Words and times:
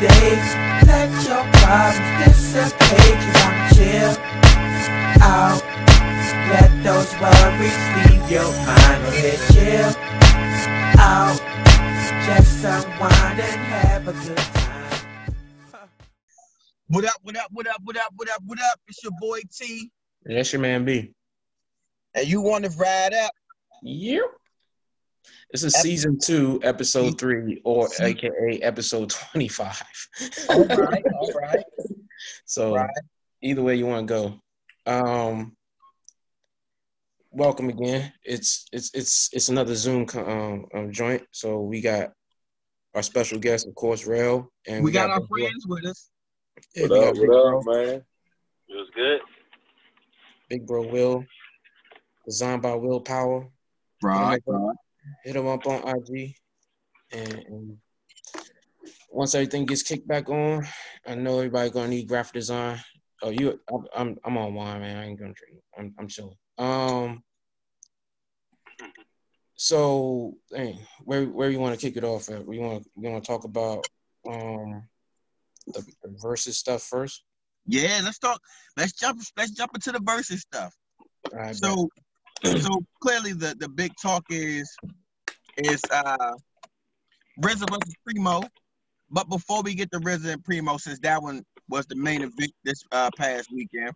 days. 0.00 0.48
Let 0.86 1.10
your 1.26 1.44
problems 1.58 2.10
dissipate, 2.22 3.18
cause 3.18 3.42
I'm 3.44 3.56
chill 3.74 4.14
out. 5.22 5.62
Let 6.48 6.70
those 6.82 7.12
worries 7.20 7.78
leave 7.98 8.30
your 8.30 8.50
mind 8.64 9.02
a 9.06 9.10
bit 9.10 9.40
chill 9.52 9.92
out. 10.98 11.38
Just 12.26 12.64
unwind 12.64 13.40
and 13.40 13.60
have 13.72 14.08
a 14.08 14.12
good 14.12 14.36
time. 14.36 15.88
What 16.88 17.04
up, 17.04 17.16
what 17.22 17.36
up, 17.36 17.48
what 17.52 17.66
up, 17.66 17.80
what 17.84 17.96
up, 17.96 18.12
what 18.16 18.30
up, 18.30 18.42
what 18.46 18.60
up? 18.60 18.80
It's 18.86 19.02
your 19.02 19.12
boy 19.20 19.40
T. 19.52 19.90
And 20.24 20.36
that's 20.36 20.52
your 20.52 20.62
man 20.62 20.84
B. 20.84 21.12
And 22.14 22.26
you 22.26 22.40
want 22.40 22.64
to 22.64 22.70
ride 22.70 23.14
up? 23.14 23.32
Yep. 23.82 24.24
This 25.52 25.64
is 25.64 25.74
season 25.76 26.18
two, 26.22 26.60
episode 26.62 27.18
three, 27.18 27.60
or 27.64 27.88
aka 28.00 28.60
episode 28.60 29.10
25. 29.10 29.82
All 30.50 30.64
right, 30.66 31.04
all 31.20 31.32
right. 31.32 31.64
So 32.44 32.74
Right. 32.74 32.90
either 33.42 33.62
way 33.62 33.76
you 33.76 33.86
want 33.86 34.06
to 34.08 34.14
go. 34.14 34.92
Um 34.92 35.56
welcome 37.30 37.70
again. 37.70 38.12
It's 38.24 38.66
it's 38.72 38.90
it's 38.94 39.30
it's 39.32 39.48
another 39.48 39.74
Zoom 39.74 40.06
um, 40.16 40.66
um 40.74 40.92
joint. 40.92 41.22
So 41.30 41.60
we 41.62 41.80
got 41.80 42.12
our 42.94 43.02
special 43.02 43.38
guest, 43.38 43.66
of 43.66 43.74
course, 43.74 44.06
Rell, 44.06 44.50
and 44.66 44.84
We 44.84 44.92
got 44.92 45.08
our 45.10 45.20
Big 45.20 45.28
Bro- 45.28 45.38
friends 45.40 45.66
with 45.66 45.86
us. 45.86 46.10
yeah, 46.74 46.82
What 46.88 46.90
we 46.90 46.98
got 46.98 47.08
up? 47.08 47.16
What 47.16 47.26
Bro, 47.26 47.58
up, 47.60 47.64
man? 47.66 48.02
It 48.68 48.74
was 48.74 48.88
good. 48.94 49.20
Big 50.50 50.66
Bro 50.66 50.88
Will, 50.88 51.24
designed 52.26 52.60
by 52.62 52.74
Willpower. 52.74 53.48
Right, 54.02 54.40
right. 54.46 54.76
Hit 55.24 55.34
them 55.34 55.46
up 55.46 55.66
on 55.66 55.88
IG, 55.88 56.34
and, 57.12 57.32
and 57.32 57.78
once 59.10 59.34
everything 59.34 59.66
gets 59.66 59.82
kicked 59.82 60.06
back 60.06 60.28
on, 60.28 60.66
I 61.06 61.14
know 61.14 61.38
everybody 61.38 61.70
gonna 61.70 61.88
need 61.88 62.08
graphic 62.08 62.34
design. 62.34 62.80
Oh, 63.22 63.30
you, 63.30 63.58
I'm, 63.96 64.16
I'm, 64.24 64.36
on 64.36 64.54
wine, 64.54 64.80
man. 64.80 64.96
I 64.96 65.06
ain't 65.06 65.18
gonna 65.18 65.32
drink. 65.32 65.62
I'm, 65.76 65.94
I'm 65.98 66.08
chilling. 66.08 66.36
Um, 66.56 67.22
so, 69.56 70.36
hey, 70.52 70.78
where, 71.04 71.24
where 71.24 71.50
you 71.50 71.58
want 71.58 71.78
to 71.78 71.84
kick 71.84 71.96
it 71.96 72.04
off 72.04 72.28
at? 72.30 72.46
We 72.46 72.60
want, 72.60 72.86
we 72.94 73.08
want 73.08 73.24
to 73.24 73.26
talk 73.28 73.44
about 73.44 73.84
um 74.28 74.82
the, 75.66 75.82
the 76.02 76.14
versus 76.20 76.58
stuff 76.58 76.82
first. 76.82 77.24
Yeah, 77.66 78.00
let's 78.02 78.18
talk. 78.18 78.40
Let's 78.76 78.92
jump. 78.92 79.20
Let's 79.36 79.50
jump 79.50 79.72
into 79.74 79.92
the 79.92 80.00
versus 80.00 80.40
stuff. 80.40 80.74
All 81.32 81.38
right. 81.38 81.56
So, 81.56 81.88
so 82.44 82.84
clearly 83.00 83.32
the 83.32 83.54
the 83.58 83.68
big 83.68 83.92
talk 84.00 84.24
is 84.30 84.74
is 85.56 85.82
uh 85.90 86.32
RZA 87.40 87.68
versus 87.70 87.94
Primo. 88.04 88.42
But 89.10 89.28
before 89.28 89.62
we 89.62 89.74
get 89.74 89.90
to 89.92 90.00
RZA 90.00 90.34
and 90.34 90.44
Primo, 90.44 90.76
since 90.76 90.98
that 91.00 91.22
one 91.22 91.44
was 91.68 91.86
the 91.86 91.96
main 91.96 92.22
event 92.22 92.52
this 92.64 92.82
uh, 92.92 93.10
past 93.16 93.48
weekend, 93.52 93.92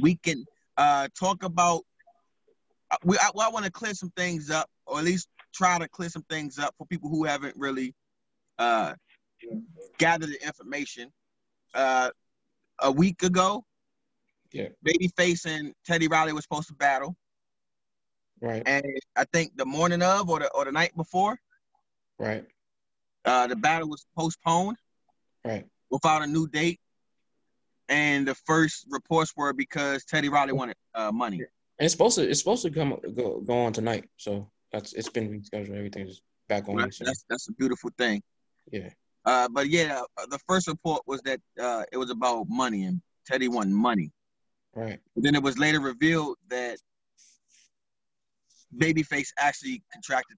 we 0.00 0.16
can 0.16 0.44
uh 0.76 1.08
talk 1.18 1.42
about. 1.42 1.82
uh, 2.90 2.96
We 3.04 3.18
I, 3.18 3.30
I 3.40 3.48
want 3.50 3.64
to 3.64 3.70
clear 3.70 3.94
some 3.94 4.10
things 4.10 4.50
up, 4.50 4.68
or 4.86 4.98
at 4.98 5.04
least 5.04 5.28
try 5.54 5.78
to 5.78 5.88
clear 5.88 6.08
some 6.08 6.24
things 6.30 6.58
up 6.58 6.74
for 6.78 6.86
people 6.86 7.10
who 7.10 7.24
haven't 7.24 7.56
really 7.56 7.94
uh 8.58 8.94
gathered 9.98 10.30
the 10.30 10.46
information. 10.46 11.12
Uh, 11.74 12.10
a 12.80 12.90
week 12.90 13.22
ago, 13.22 13.64
Yeah. 14.52 14.68
Babyface 14.86 15.46
and 15.46 15.74
Teddy 15.86 16.08
Riley 16.08 16.32
were 16.32 16.40
supposed 16.40 16.68
to 16.68 16.74
battle, 16.74 17.16
right, 18.40 18.62
and 18.64 18.84
I 19.14 19.24
think 19.24 19.56
the 19.56 19.66
morning 19.66 20.02
of 20.02 20.30
or 20.30 20.40
the 20.40 20.50
or 20.52 20.64
the 20.64 20.72
night 20.72 20.96
before, 20.96 21.38
right, 22.18 22.44
uh, 23.24 23.46
the 23.46 23.56
battle 23.56 23.88
was 23.88 24.06
postponed 24.16 24.78
right. 25.44 25.66
without 25.90 26.22
a 26.22 26.26
new 26.26 26.48
date. 26.48 26.80
And 27.90 28.28
the 28.28 28.34
first 28.34 28.86
reports 28.90 29.32
were 29.34 29.54
because 29.54 30.04
Teddy 30.04 30.28
Riley 30.28 30.52
wanted 30.52 30.76
uh, 30.94 31.10
money. 31.10 31.38
And 31.38 31.86
it's 31.86 31.92
supposed 31.92 32.16
to, 32.16 32.28
it's 32.28 32.38
supposed 32.38 32.62
to 32.62 32.70
come 32.70 32.98
go, 33.14 33.40
go 33.40 33.64
on 33.64 33.72
tonight. 33.72 34.04
So 34.16 34.50
that's 34.72 34.92
it's 34.92 35.08
been 35.08 35.30
rescheduled. 35.30 35.74
Everything's 35.74 36.20
back 36.48 36.68
on. 36.68 36.76
That's 36.76 37.24
that's 37.28 37.48
a 37.48 37.52
beautiful 37.52 37.90
thing. 37.96 38.22
yeah. 38.70 38.90
Uh, 39.24 39.48
but 39.50 39.68
yeah, 39.68 40.00
the 40.30 40.38
first 40.46 40.68
report 40.68 41.02
was 41.06 41.20
that 41.22 41.40
uh, 41.60 41.84
it 41.92 41.98
was 41.98 42.10
about 42.10 42.46
money 42.48 42.84
and 42.84 43.02
Teddy 43.26 43.48
wanted 43.48 43.74
money. 43.74 44.10
Right. 44.74 45.00
But 45.14 45.24
then 45.24 45.34
it 45.34 45.42
was 45.42 45.58
later 45.58 45.80
revealed 45.80 46.36
that 46.50 46.78
Babyface 48.76 49.28
actually 49.38 49.82
contracted 49.92 50.36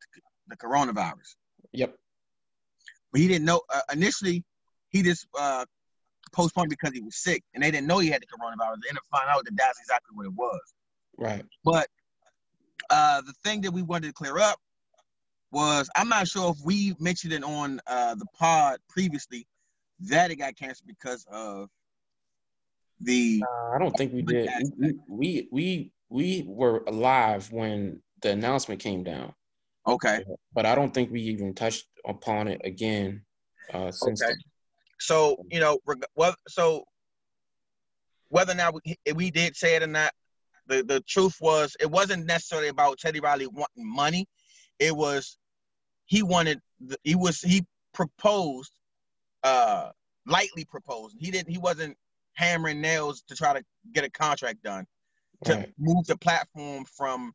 the 0.49 0.57
coronavirus. 0.57 1.35
Yep. 1.73 1.97
But 3.13 3.21
he 3.21 3.29
didn't 3.29 3.45
know 3.45 3.61
uh, 3.75 3.81
initially. 3.93 4.45
He 4.91 5.03
just 5.03 5.27
uh, 5.39 5.65
postponed 6.33 6.71
because 6.71 6.93
he 6.93 7.01
was 7.01 7.17
sick, 7.17 7.43
and 7.55 7.63
they 7.63 7.71
didn't 7.71 7.87
know 7.87 7.99
he 7.99 8.09
had 8.09 8.23
the 8.23 8.27
coronavirus. 8.27 8.77
They 8.83 8.89
ended 8.89 8.99
up 8.99 9.05
finding 9.11 9.35
out 9.35 9.45
that 9.45 9.57
that's 9.57 9.79
exactly 9.81 10.15
what 10.15 10.27
it 10.27 10.33
was. 10.35 10.61
Right. 11.17 11.45
But 11.65 11.89
uh, 12.89 13.21
the 13.23 13.35
thing 13.45 13.61
that 13.63 13.73
we 13.73 13.83
wanted 13.83 14.09
to 14.09 14.13
clear 14.13 14.39
up 14.39 14.59
was 15.53 15.91
I'm 15.97 16.09
not 16.09 16.29
sure 16.29 16.51
if 16.51 16.65
we 16.65 16.95
mentioned 16.99 17.33
it 17.33 17.43
on 17.43 17.81
uh, 17.87 18.15
the 18.15 18.27
pod 18.39 18.79
previously 18.89 19.47
that 20.01 20.31
it 20.31 20.37
got 20.37 20.57
canceled 20.57 20.87
because 20.87 21.27
of 21.31 21.69
the 23.01 23.43
Uh, 23.47 23.75
I 23.75 23.79
don't 23.79 23.97
think 23.97 24.13
we 24.13 24.23
did. 24.23 24.51
We, 24.77 24.95
we 25.09 25.49
we 25.51 25.93
we 26.09 26.45
were 26.47 26.85
alive 26.87 27.51
when 27.53 28.03
the 28.23 28.33
announcement 28.33 28.81
came 28.81 29.03
down, 29.03 29.33
okay. 29.87 30.25
but 30.53 30.67
I 30.67 30.75
don't 30.75 30.93
think 30.93 31.11
we 31.11 31.23
even 31.23 31.55
touched 31.55 31.87
upon 32.07 32.49
it 32.49 32.61
again 32.65 33.23
uh, 33.73 33.91
since. 33.91 34.23
Okay. 34.23 34.33
then. 34.33 34.39
So 34.99 35.45
you 35.51 35.61
know, 35.61 35.79
reg- 35.87 36.05
well, 36.15 36.35
so 36.49 36.85
whether 38.29 38.53
or 38.53 38.57
not 38.57 38.75
we, 38.75 38.97
we 39.15 39.31
did 39.31 39.57
say 39.57 39.77
it 39.77 39.83
or 39.83 39.87
not, 39.87 40.13
the 40.67 40.83
the 40.83 41.01
truth 41.09 41.37
was 41.41 41.77
it 41.81 41.91
wasn't 41.91 42.27
necessarily 42.27 42.69
about 42.69 42.99
Teddy 42.99 43.21
Riley 43.21 43.47
wanting 43.47 43.67
money. 43.77 44.27
It 44.79 44.95
was 44.95 45.39
he 46.07 46.23
wanted 46.23 46.61
the, 46.81 46.99
he 47.05 47.15
was 47.15 47.41
he 47.41 47.65
proposed, 47.95 48.73
uh, 49.43 49.91
lightly 50.27 50.65
proposed. 50.65 51.17
He 51.19 51.31
didn't. 51.31 51.51
He 51.51 51.59
wasn't 51.59 51.97
hammering 52.41 52.81
nails 52.81 53.23
to 53.29 53.37
try 53.37 53.53
to 53.53 53.63
get 53.93 54.03
a 54.03 54.11
contract 54.11 54.63
done 54.63 54.87
to 55.45 55.57
Right. 55.57 55.73
move 55.79 56.07
the 56.07 56.17
platform 56.17 56.85
from 56.87 57.35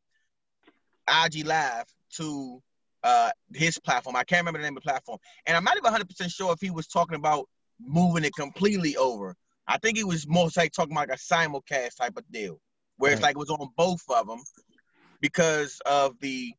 IG 1.08 1.46
Live 1.46 1.86
to 2.18 2.62
uh, 3.04 3.30
his 3.54 3.78
platform. 3.78 4.16
I 4.16 4.24
can't 4.24 4.42
remember 4.42 4.60
the 4.60 4.64
name 4.64 4.76
of 4.76 4.84
the 4.84 4.90
platform. 4.90 5.20
And 5.46 5.56
I'm 5.56 5.64
not 5.64 5.78
even 5.78 5.94
100% 5.94 6.34
sure 6.34 6.52
if 6.54 6.60
he 6.60 6.72
was 6.72 6.88
talking 6.88 7.16
about 7.16 7.48
moving 7.80 8.24
it 8.24 8.34
completely 8.36 8.98
over. 8.98 9.36
I 9.68 9.78
think 9.78 9.98
he 9.98 10.04
was 10.04 10.28
more 10.28 10.50
like 10.58 10.72
talking 10.72 10.92
about 10.94 11.10
like 11.10 11.20
a 11.20 11.22
simulcast 11.22 11.98
type 11.98 12.18
of 12.18 12.24
deal, 12.32 12.60
where 12.98 13.12
it's 13.12 13.22
like 13.22 13.36
it 13.36 13.40
was 13.40 13.50
on 13.50 13.70
both 13.78 14.02
of 14.10 14.28
them 14.28 14.42
because 15.22 15.80
of 15.86 16.20
the, 16.20 16.54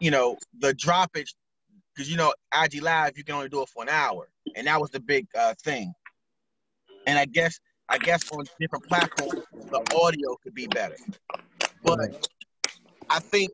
you 0.00 0.10
know, 0.10 0.36
the 0.58 0.72
droppage. 0.74 1.34
Because 1.94 2.10
you 2.10 2.16
know, 2.16 2.32
IG 2.52 2.82
Live 2.82 3.16
you 3.16 3.24
can 3.24 3.34
only 3.36 3.48
do 3.48 3.62
it 3.62 3.68
for 3.68 3.82
an 3.82 3.88
hour, 3.88 4.28
and 4.56 4.66
that 4.66 4.80
was 4.80 4.90
the 4.90 5.00
big 5.00 5.26
uh, 5.36 5.54
thing. 5.64 5.92
And 7.06 7.18
I 7.18 7.24
guess, 7.24 7.58
I 7.88 7.98
guess 7.98 8.30
on 8.32 8.44
different 8.60 8.86
platforms, 8.86 9.44
the 9.52 9.96
audio 9.96 10.36
could 10.42 10.54
be 10.54 10.66
better. 10.66 10.96
But 11.82 11.98
Right. 11.98 12.28
I 13.10 13.20
think 13.20 13.50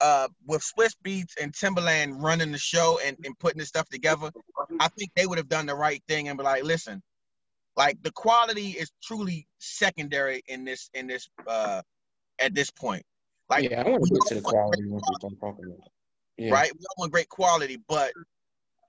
uh, 0.00 0.28
with 0.46 0.62
Swizz 0.62 0.94
Beatz 1.04 1.34
and 1.40 1.52
Timbaland 1.52 2.20
running 2.20 2.52
the 2.52 2.58
show 2.58 2.98
and, 3.04 3.16
and 3.24 3.38
putting 3.38 3.58
this 3.58 3.68
stuff 3.68 3.88
together, 3.88 4.30
I 4.80 4.88
think 4.88 5.10
they 5.14 5.26
would 5.26 5.38
have 5.38 5.48
done 5.48 5.66
the 5.66 5.74
right 5.74 6.02
thing 6.08 6.28
and 6.28 6.36
be 6.36 6.44
like, 6.44 6.64
listen, 6.64 7.02
like 7.76 8.02
the 8.02 8.12
quality 8.12 8.70
is 8.70 8.90
truly 9.02 9.46
secondary 9.58 10.42
in 10.48 10.64
this 10.64 10.90
in 10.94 11.06
this 11.06 11.28
uh 11.46 11.82
at 12.38 12.54
this 12.54 12.70
point. 12.70 13.04
Like 13.48 13.70
yeah, 13.70 13.82
I 13.82 13.88
want 13.88 14.02
to 14.04 14.10
get 14.10 14.26
to 14.28 14.34
the 14.36 14.40
quality 14.40 14.82
great 14.82 14.92
once 14.92 15.04
we 15.08 15.14
start 15.16 15.34
talking 15.40 15.64
about. 15.66 15.88
Yeah. 16.36 16.50
right? 16.52 16.72
We 16.72 16.78
don't 16.78 16.98
want 16.98 17.12
great 17.12 17.28
quality, 17.28 17.78
but 17.88 18.12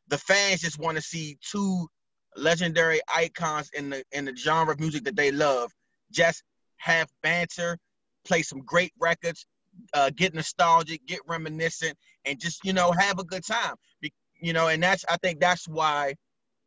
the 0.08 0.18
fans 0.18 0.62
just 0.62 0.80
want 0.80 0.98
to 0.98 1.02
see 1.02 1.38
two 1.42 1.88
legendary 2.38 3.02
icons 3.14 3.70
in 3.74 3.90
the 3.90 4.04
in 4.12 4.26
the 4.26 4.36
genre 4.36 4.74
of 4.74 4.80
music 4.80 5.04
that 5.04 5.16
they 5.16 5.32
love 5.32 5.72
just 6.12 6.44
have 6.78 7.10
banter, 7.24 7.78
play 8.26 8.42
some 8.42 8.60
great 8.60 8.94
records, 9.00 9.46
uh, 9.94 10.10
get 10.16 10.34
nostalgic, 10.34 11.06
get 11.06 11.20
reminiscent, 11.28 11.98
and 12.26 12.40
just 12.40 12.64
you 12.64 12.74
know 12.74 12.92
have 12.92 13.20
a 13.20 13.24
good 13.24 13.46
time. 13.46 13.76
Be, 14.02 14.14
you 14.40 14.54
know, 14.54 14.68
and 14.68 14.82
that's 14.82 15.06
I 15.10 15.18
think 15.18 15.40
that's 15.40 15.68
why 15.68 16.16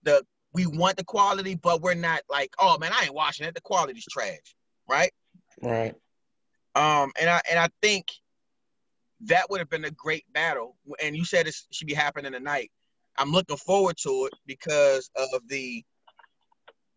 the 0.03 0.25
we 0.53 0.67
want 0.67 0.97
the 0.97 1.05
quality, 1.05 1.55
but 1.55 1.81
we're 1.81 1.95
not 1.95 2.23
like, 2.29 2.53
oh 2.59 2.79
man, 2.79 2.93
I 2.93 3.05
ain't 3.05 3.15
watching 3.15 3.47
it. 3.47 3.55
The 3.55 3.61
quality's 3.61 4.07
trash, 4.11 4.39
right? 4.89 5.13
Right. 5.63 5.95
Um, 6.75 7.13
and 7.21 7.31
I 7.31 7.41
and 7.51 7.59
I 7.59 7.69
think 7.83 8.07
that 9.23 9.51
would 9.51 9.61
have 9.61 9.71
been 9.71 9.85
a 9.85 9.91
great 9.91 10.25
battle. 10.33 10.77
And 11.03 11.17
you 11.17 11.25
said 11.25 11.47
it 11.47 11.55
should 11.71 11.87
be 11.87 11.95
happening 11.95 12.33
tonight. 12.33 12.71
I'm 13.21 13.31
looking 13.33 13.59
forward 13.59 13.97
to 13.99 14.29
it 14.33 14.39
because 14.47 15.11
of 15.15 15.29
the. 15.49 15.85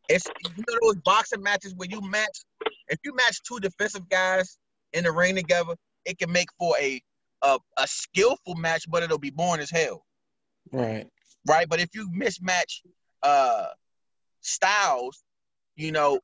It's 0.07 0.25
you 0.55 0.63
know 0.69 0.77
those 0.81 1.01
boxing 1.03 1.43
matches 1.43 1.75
where 1.75 1.89
you 1.89 1.99
match. 2.01 2.39
If 2.87 2.99
you 3.03 3.13
match 3.13 3.41
two 3.45 3.59
defensive 3.59 4.07
guys 4.09 4.57
in 4.93 5.03
the 5.03 5.11
ring 5.11 5.35
together, 5.35 5.75
it 6.05 6.17
can 6.17 6.31
make 6.31 6.47
for 6.57 6.75
a 6.79 7.01
a, 7.41 7.59
a 7.77 7.87
skillful 7.87 8.55
match, 8.55 8.85
but 8.89 9.03
it'll 9.03 9.17
be 9.17 9.31
boring 9.31 9.61
as 9.61 9.69
hell, 9.69 10.05
Right. 10.71 11.07
right? 11.45 11.67
But 11.67 11.81
if 11.81 11.89
you 11.93 12.09
mismatch 12.15 12.81
uh 13.21 13.67
styles, 14.39 15.23
you 15.75 15.91
know, 15.91 16.19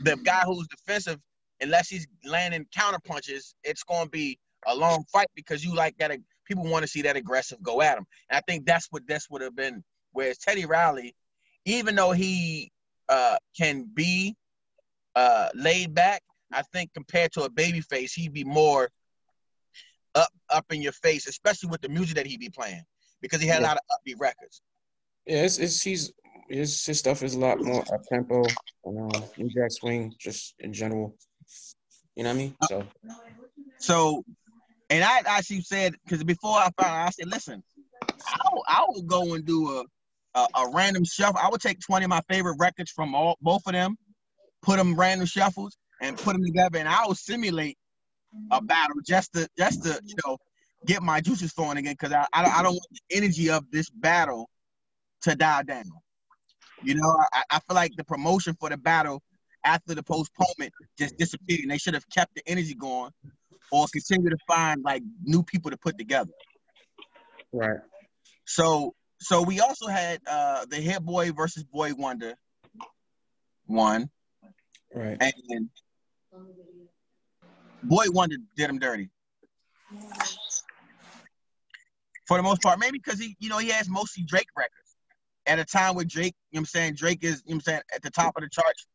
the 0.00 0.16
guy 0.24 0.42
who's 0.44 0.68
defensive, 0.68 1.18
unless 1.62 1.88
he's 1.88 2.06
landing 2.22 2.66
counter 2.74 3.00
punches, 3.02 3.54
it's 3.64 3.82
gonna 3.82 4.10
be 4.10 4.38
a 4.66 4.74
long 4.76 5.04
fight 5.10 5.28
because 5.34 5.64
you 5.64 5.74
like 5.74 5.96
that 5.98 6.10
people 6.46 6.64
want 6.64 6.82
to 6.82 6.88
see 6.88 7.02
that 7.02 7.16
aggressive 7.16 7.62
go 7.62 7.82
at 7.82 7.98
him. 7.98 8.06
And 8.30 8.38
I 8.38 8.40
think 8.40 8.66
that's 8.66 8.88
what 8.90 9.06
this 9.06 9.28
would 9.30 9.42
have 9.42 9.56
been. 9.56 9.84
Whereas 10.12 10.38
Teddy 10.38 10.64
Riley, 10.64 11.14
even 11.64 11.94
though 11.94 12.12
he 12.12 12.70
uh, 13.08 13.36
can 13.58 13.88
be 13.92 14.36
uh, 15.14 15.48
laid 15.54 15.94
back, 15.94 16.22
I 16.52 16.62
think 16.72 16.94
compared 16.94 17.32
to 17.32 17.42
a 17.42 17.50
baby 17.50 17.80
face, 17.80 18.14
he'd 18.14 18.32
be 18.32 18.44
more 18.44 18.88
up 20.14 20.28
up 20.48 20.64
in 20.70 20.80
your 20.80 20.92
face, 20.92 21.26
especially 21.26 21.68
with 21.68 21.80
the 21.80 21.88
music 21.88 22.16
that 22.16 22.26
he'd 22.26 22.40
be 22.40 22.48
playing, 22.48 22.82
because 23.20 23.40
he 23.40 23.48
had 23.48 23.60
yeah. 23.60 23.66
a 23.66 23.68
lot 23.68 23.76
of 23.76 23.82
upbeat 23.98 24.18
records. 24.18 24.62
Yeah, 25.26 25.42
it's, 25.42 25.58
it's 25.58 25.82
he's 25.82 26.12
his 26.48 26.84
his 26.84 26.98
stuff 26.98 27.22
is 27.22 27.34
a 27.34 27.38
lot 27.38 27.60
more 27.60 27.82
up 27.92 28.02
tempo, 28.08 28.44
um, 28.86 29.10
Swing, 29.68 30.14
just 30.18 30.54
in 30.60 30.72
general. 30.72 31.16
You 32.14 32.24
know 32.24 32.30
what 32.30 32.36
I 32.36 32.38
mean? 32.38 32.56
So, 32.68 32.86
so, 33.78 34.24
and 34.90 35.04
I 35.04 35.22
actually 35.26 35.62
said 35.62 35.94
because 36.04 36.22
before 36.24 36.56
I 36.56 36.70
found, 36.80 36.92
out, 36.92 37.06
I 37.06 37.10
said, 37.10 37.28
listen, 37.28 37.62
I 38.02 38.48
will, 38.52 38.64
I 38.68 38.84
will 38.88 39.02
go 39.02 39.34
and 39.34 39.44
do 39.44 39.68
a, 39.70 39.84
a, 40.38 40.46
a 40.54 40.70
random 40.72 41.04
shuffle. 41.04 41.40
I 41.42 41.48
would 41.50 41.60
take 41.60 41.80
twenty 41.80 42.04
of 42.04 42.10
my 42.10 42.22
favorite 42.28 42.56
records 42.58 42.90
from 42.90 43.14
all 43.14 43.36
both 43.40 43.62
of 43.66 43.72
them, 43.72 43.96
put 44.62 44.76
them 44.76 44.94
random 44.94 45.26
shuffles, 45.26 45.76
and 46.00 46.16
put 46.16 46.34
them 46.34 46.44
together, 46.44 46.78
and 46.78 46.88
I 46.88 47.06
will 47.06 47.14
simulate 47.14 47.76
a 48.50 48.60
battle 48.62 48.96
just 49.04 49.32
to 49.34 49.48
just 49.58 49.82
to 49.84 50.00
you 50.04 50.14
know 50.26 50.38
get 50.86 51.02
my 51.02 51.20
juices 51.20 51.52
flowing 51.52 51.78
again 51.78 51.94
because 51.98 52.12
I, 52.12 52.26
I 52.32 52.44
I 52.44 52.62
don't 52.62 52.74
want 52.74 52.86
the 52.92 53.16
energy 53.16 53.50
of 53.50 53.64
this 53.70 53.90
battle 53.90 54.48
to 55.22 55.34
die 55.34 55.62
down. 55.64 55.84
You 56.82 56.94
know, 56.94 57.16
I, 57.32 57.42
I 57.50 57.60
feel 57.60 57.74
like 57.74 57.92
the 57.96 58.04
promotion 58.04 58.54
for 58.60 58.68
the 58.68 58.76
battle 58.76 59.22
after 59.66 59.94
the 59.94 60.02
postponement 60.02 60.72
just 60.98 61.18
disappeared, 61.18 61.60
and 61.60 61.70
they 61.70 61.78
should 61.78 61.94
have 61.94 62.08
kept 62.08 62.34
the 62.34 62.42
energy 62.46 62.74
going, 62.74 63.10
or 63.70 63.86
continue 63.92 64.30
to 64.30 64.38
find 64.46 64.82
like 64.82 65.02
new 65.22 65.42
people 65.42 65.70
to 65.70 65.76
put 65.76 65.98
together. 65.98 66.30
Right. 67.52 67.80
So, 68.44 68.94
so 69.20 69.42
we 69.42 69.60
also 69.60 69.88
had 69.88 70.20
uh 70.30 70.64
the 70.70 70.76
Hit 70.76 71.02
Boy 71.02 71.32
versus 71.32 71.64
Boy 71.64 71.92
Wonder 71.94 72.34
one. 73.66 74.08
Right. 74.94 75.18
And 75.20 75.68
Boy 77.82 78.04
Wonder 78.08 78.36
did 78.56 78.70
him 78.70 78.78
dirty. 78.78 79.10
For 82.26 82.36
the 82.36 82.42
most 82.42 82.62
part, 82.62 82.78
maybe 82.80 82.98
because 82.98 83.20
he, 83.20 83.36
you 83.38 83.48
know, 83.48 83.58
he 83.58 83.68
has 83.68 83.88
mostly 83.88 84.24
Drake 84.24 84.48
records 84.56 84.96
at 85.46 85.60
a 85.60 85.64
time 85.64 85.94
where 85.94 86.04
Drake, 86.04 86.34
you 86.50 86.56
know 86.56 86.60
what 86.60 86.62
I'm 86.62 86.66
saying, 86.66 86.94
Drake 86.94 87.22
is, 87.22 87.42
you 87.46 87.54
know 87.54 87.56
I'm 87.56 87.60
saying, 87.60 87.80
at 87.94 88.02
the 88.02 88.10
top 88.10 88.36
of 88.36 88.42
the 88.42 88.48
charts. 88.48 88.86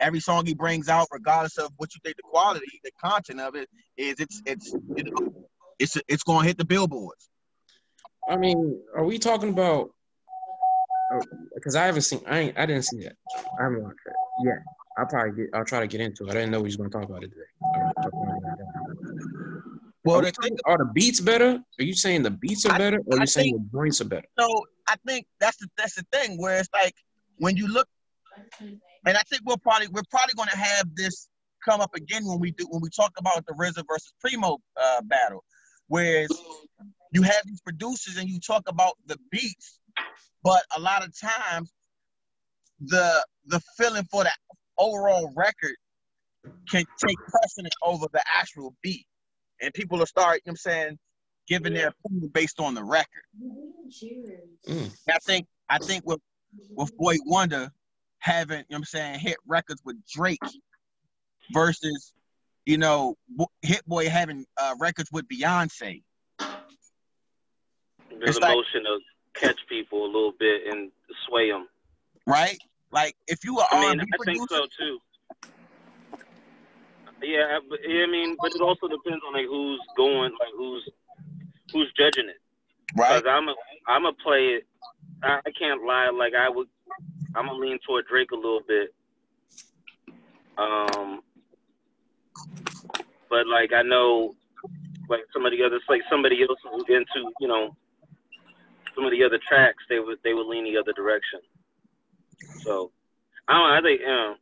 Every 0.00 0.20
song 0.20 0.46
he 0.46 0.54
brings 0.54 0.88
out, 0.88 1.08
regardless 1.10 1.58
of 1.58 1.72
what 1.76 1.94
you 1.94 2.00
think 2.04 2.16
the 2.16 2.22
quality, 2.22 2.80
the 2.84 2.92
content 3.02 3.40
of 3.40 3.54
it 3.56 3.68
is, 3.96 4.20
it's 4.20 4.40
it's 4.46 4.72
you 4.96 5.04
know, 5.04 5.32
it's 5.78 5.96
it's 6.06 6.22
going 6.22 6.42
to 6.42 6.46
hit 6.46 6.58
the 6.58 6.64
billboards. 6.64 7.30
I 8.28 8.36
mean, 8.36 8.80
are 8.94 9.04
we 9.04 9.18
talking 9.18 9.50
about? 9.50 9.90
Because 11.54 11.74
oh, 11.74 11.80
I 11.80 11.86
haven't 11.86 12.02
seen, 12.02 12.20
I 12.28 12.38
ain't, 12.38 12.58
I 12.58 12.66
didn't 12.66 12.82
see 12.82 13.02
that. 13.04 13.14
I 13.58 13.62
haven't 13.62 13.82
watched 13.82 13.98
it. 14.06 14.12
Yeah, 14.44 14.58
I'll 14.98 15.06
probably 15.06 15.44
get, 15.44 15.54
I'll 15.54 15.64
try 15.64 15.80
to 15.80 15.86
get 15.86 16.02
into 16.02 16.24
it. 16.24 16.30
I 16.30 16.34
didn't 16.34 16.50
know 16.50 16.58
he 16.58 16.64
was 16.64 16.76
going 16.76 16.90
to 16.90 16.98
talk 16.98 17.08
about 17.08 17.24
it 17.24 17.30
today. 17.30 17.46
Well, 20.04 20.20
are, 20.20 20.30
thing, 20.30 20.56
are, 20.64 20.78
the 20.78 20.90
beats 20.94 21.20
better? 21.20 21.62
Are 21.78 21.84
you 21.84 21.94
saying 21.94 22.22
the 22.22 22.30
beats 22.30 22.64
are 22.66 22.78
better, 22.78 22.98
or 23.06 23.16
are 23.16 23.20
you 23.20 23.26
saying 23.26 23.54
the 23.54 23.78
joints 23.78 24.00
are 24.00 24.04
better? 24.06 24.26
So 24.38 24.66
I 24.88 24.96
think 25.06 25.26
that's 25.40 25.56
the 25.58 25.68
that's 25.76 25.94
the 25.96 26.04
thing 26.12 26.40
where 26.40 26.58
it's 26.58 26.68
like 26.72 26.94
when 27.38 27.56
you 27.56 27.68
look, 27.68 27.88
and 29.06 29.16
I 29.16 29.22
think 29.28 29.42
we'll 29.44 29.58
probably 29.58 29.88
we're 29.88 30.02
probably 30.10 30.34
going 30.36 30.48
to 30.50 30.56
have 30.56 30.94
this 30.94 31.28
come 31.64 31.80
up 31.80 31.94
again 31.94 32.26
when 32.26 32.38
we 32.38 32.52
do 32.52 32.66
when 32.68 32.80
we 32.82 32.90
talk 32.90 33.12
about 33.18 33.44
the 33.46 33.52
RZA 33.54 33.84
versus 33.88 34.12
Primo 34.20 34.58
uh, 34.80 35.02
battle, 35.02 35.44
whereas 35.88 36.28
you 37.12 37.22
have 37.22 37.42
these 37.44 37.60
producers 37.60 38.16
and 38.16 38.28
you 38.28 38.40
talk 38.40 38.62
about 38.68 38.94
the 39.06 39.18
beats, 39.30 39.80
but 40.42 40.62
a 40.76 40.80
lot 40.80 41.04
of 41.04 41.12
times 41.18 41.72
the 42.80 43.24
the 43.46 43.60
feeling 43.76 44.04
for 44.10 44.24
the 44.24 44.30
overall 44.78 45.32
record 45.36 45.74
can 46.70 46.84
take 47.04 47.16
precedent 47.28 47.74
over 47.82 48.06
the 48.12 48.22
actual 48.38 48.74
beat 48.82 49.06
and 49.60 49.74
people 49.74 49.98
will 49.98 50.06
start, 50.06 50.40
you 50.44 50.50
know 50.50 50.52
I'm 50.52 50.56
saying, 50.56 50.98
giving 51.48 51.74
their 51.74 51.88
opinion 51.88 52.30
based 52.32 52.60
on 52.60 52.74
the 52.74 52.84
record. 52.84 53.24
Mm. 54.68 54.94
I 55.08 55.18
think 55.24 55.46
I 55.68 55.78
think 55.78 56.06
with 56.06 56.20
with 56.70 56.96
Boy 56.96 57.16
Wonder 57.24 57.70
having, 58.18 58.58
you 58.58 58.64
know 58.70 58.76
I'm 58.78 58.84
saying, 58.84 59.20
hit 59.20 59.36
records 59.46 59.82
with 59.84 59.96
Drake 60.06 60.42
versus, 61.52 62.12
you 62.66 62.78
know, 62.78 63.16
Hit 63.62 63.84
Boy 63.86 64.08
having 64.08 64.44
uh, 64.60 64.74
records 64.78 65.10
with 65.12 65.26
Beyonce. 65.28 66.02
There's 66.38 68.36
it's 68.36 68.38
a 68.38 68.40
like, 68.40 68.56
motion 68.56 68.84
to 68.84 68.98
catch 69.34 69.58
people 69.68 70.04
a 70.04 70.06
little 70.06 70.32
bit 70.38 70.66
and 70.68 70.90
sway 71.26 71.50
them. 71.50 71.68
Right? 72.26 72.58
Like 72.90 73.14
if 73.26 73.44
you 73.44 73.58
are 73.58 73.66
I 73.70 73.80
mean, 73.80 74.00
I 74.00 74.04
producer, 74.16 74.46
think 74.46 74.48
so 74.50 74.66
too. 74.78 74.98
Yeah, 77.22 77.58
but, 77.68 77.80
I 77.84 78.06
mean, 78.06 78.36
but 78.40 78.54
it 78.54 78.60
also 78.60 78.86
depends 78.88 79.22
on 79.26 79.34
like 79.34 79.46
who's 79.46 79.80
going, 79.96 80.32
like 80.32 80.52
who's 80.56 80.88
who's 81.72 81.92
judging 81.98 82.28
it. 82.28 82.40
Right. 82.96 83.22
Because 83.22 83.30
I'm 83.30 83.48
a 83.48 83.54
I'm 83.86 84.06
a 84.06 84.12
play 84.12 84.58
it. 84.58 84.66
I, 85.22 85.40
I 85.44 85.50
can't 85.58 85.84
lie. 85.84 86.10
Like 86.10 86.34
I 86.34 86.48
would, 86.48 86.68
I'm 87.38 87.46
gonna 87.46 87.58
lean 87.58 87.78
toward 87.86 88.06
Drake 88.06 88.32
a 88.32 88.36
little 88.36 88.62
bit. 88.66 88.92
Um, 90.58 91.20
but 93.30 93.46
like 93.46 93.72
I 93.72 93.82
know, 93.82 94.34
like 95.08 95.20
some 95.32 95.46
of 95.46 95.52
the 95.52 95.62
others, 95.62 95.82
like 95.88 96.02
somebody 96.10 96.42
else 96.42 96.58
who's 96.68 96.84
into, 96.88 97.30
you 97.40 97.46
know, 97.46 97.76
some 98.96 99.04
of 99.04 99.12
the 99.12 99.22
other 99.22 99.38
tracks, 99.46 99.84
they 99.88 100.00
would 100.00 100.18
they 100.24 100.34
would 100.34 100.48
lean 100.48 100.64
the 100.64 100.76
other 100.76 100.92
direction. 100.92 101.40
So 102.62 102.90
I 103.46 103.52
don't. 103.54 103.70
I 103.70 103.80
think 103.82 104.00
know, 104.02 104.34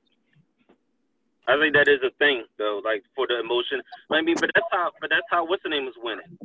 I 1.48 1.58
think 1.58 1.74
that 1.74 1.88
is 1.88 2.00
a 2.02 2.10
thing 2.18 2.44
though, 2.56 2.80
like 2.82 3.04
for 3.14 3.26
the 3.26 3.40
emotion. 3.40 3.82
I 4.10 4.22
mean, 4.22 4.36
but 4.40 4.50
that's 4.54 4.66
how, 4.72 4.90
but 5.02 5.10
that's 5.10 5.26
how 5.30 5.46
what's 5.46 5.62
the 5.62 5.68
name 5.68 5.86
is 5.86 5.94
winning. 6.02 6.38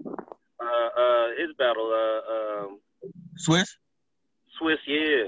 Uh, 0.60 1.00
uh, 1.00 1.28
his 1.40 1.56
battle, 1.58 1.90
uh, 1.90 2.66
um, 2.66 2.80
Swiss. 3.38 3.78
Swizz, 4.62 4.78
yeah, 4.86 5.26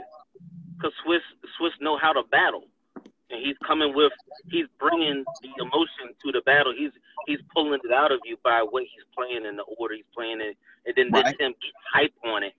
because 0.83 0.95
Swiss 1.05 1.21
Swizz 1.59 1.81
know 1.81 1.97
how 1.97 2.11
to 2.11 2.23
battle, 2.29 2.65
and 2.95 3.39
he's 3.41 3.55
coming 3.65 3.93
with, 3.95 4.11
he's 4.51 4.65
bringing 4.79 5.23
the 5.41 5.63
emotion 5.63 6.13
to 6.23 6.31
the 6.31 6.41
battle. 6.45 6.73
He's 6.77 6.91
he's 7.25 7.39
pulling 7.55 7.79
it 7.83 7.91
out 7.91 8.11
of 8.11 8.19
you 8.25 8.37
by 8.43 8.65
what 8.69 8.83
he's 8.83 9.05
playing 9.15 9.45
and 9.45 9.57
the 9.57 9.63
order 9.79 9.95
he's 9.95 10.05
playing 10.13 10.41
it, 10.41 10.57
and 10.85 10.93
then 10.95 11.11
right. 11.11 11.39
him 11.39 11.53
get 11.61 11.73
hype 11.93 12.13
on 12.25 12.43
it. 12.43 12.53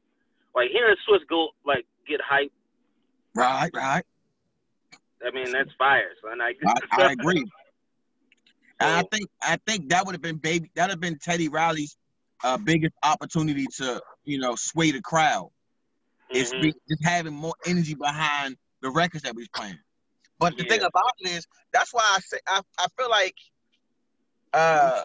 Like 0.54 0.70
hearing 0.70 0.96
Swizz 1.08 1.26
go 1.28 1.48
like 1.66 1.84
get 2.08 2.20
hype. 2.22 2.52
Right, 3.34 3.70
right. 3.74 4.04
I 5.26 5.30
mean, 5.30 5.50
that's 5.52 5.70
fire. 5.78 6.10
and 6.32 6.42
I, 6.42 6.54
I, 6.66 7.02
I 7.02 7.12
agree. 7.12 7.44
So, 8.80 8.88
I 8.88 9.02
think 9.10 9.28
I 9.42 9.58
think 9.66 9.90
that 9.90 10.06
would 10.06 10.14
have 10.14 10.22
been 10.22 10.36
baby. 10.36 10.70
That 10.76 10.84
would 10.84 10.92
have 10.92 11.00
been 11.00 11.18
Teddy 11.18 11.48
Riley's 11.48 11.96
uh, 12.42 12.56
biggest 12.56 12.94
opportunity 13.02 13.66
to 13.78 14.00
you 14.24 14.38
know 14.38 14.54
sway 14.56 14.92
the 14.92 15.02
crowd. 15.02 15.50
It's 16.30 16.52
mm-hmm. 16.52 16.70
just 16.88 17.04
having 17.04 17.34
more 17.34 17.54
energy 17.66 17.94
behind 17.94 18.56
the 18.82 18.90
records 18.90 19.24
that 19.24 19.34
we're 19.34 19.46
playing. 19.54 19.78
But 20.38 20.56
the 20.56 20.64
yeah. 20.64 20.70
thing 20.70 20.82
about 20.82 21.12
it 21.20 21.30
is, 21.30 21.46
that's 21.72 21.92
why 21.92 22.02
I 22.04 22.20
say 22.20 22.38
I, 22.46 22.60
I 22.78 22.86
feel 22.98 23.10
like, 23.10 23.36
uh, 24.52 25.02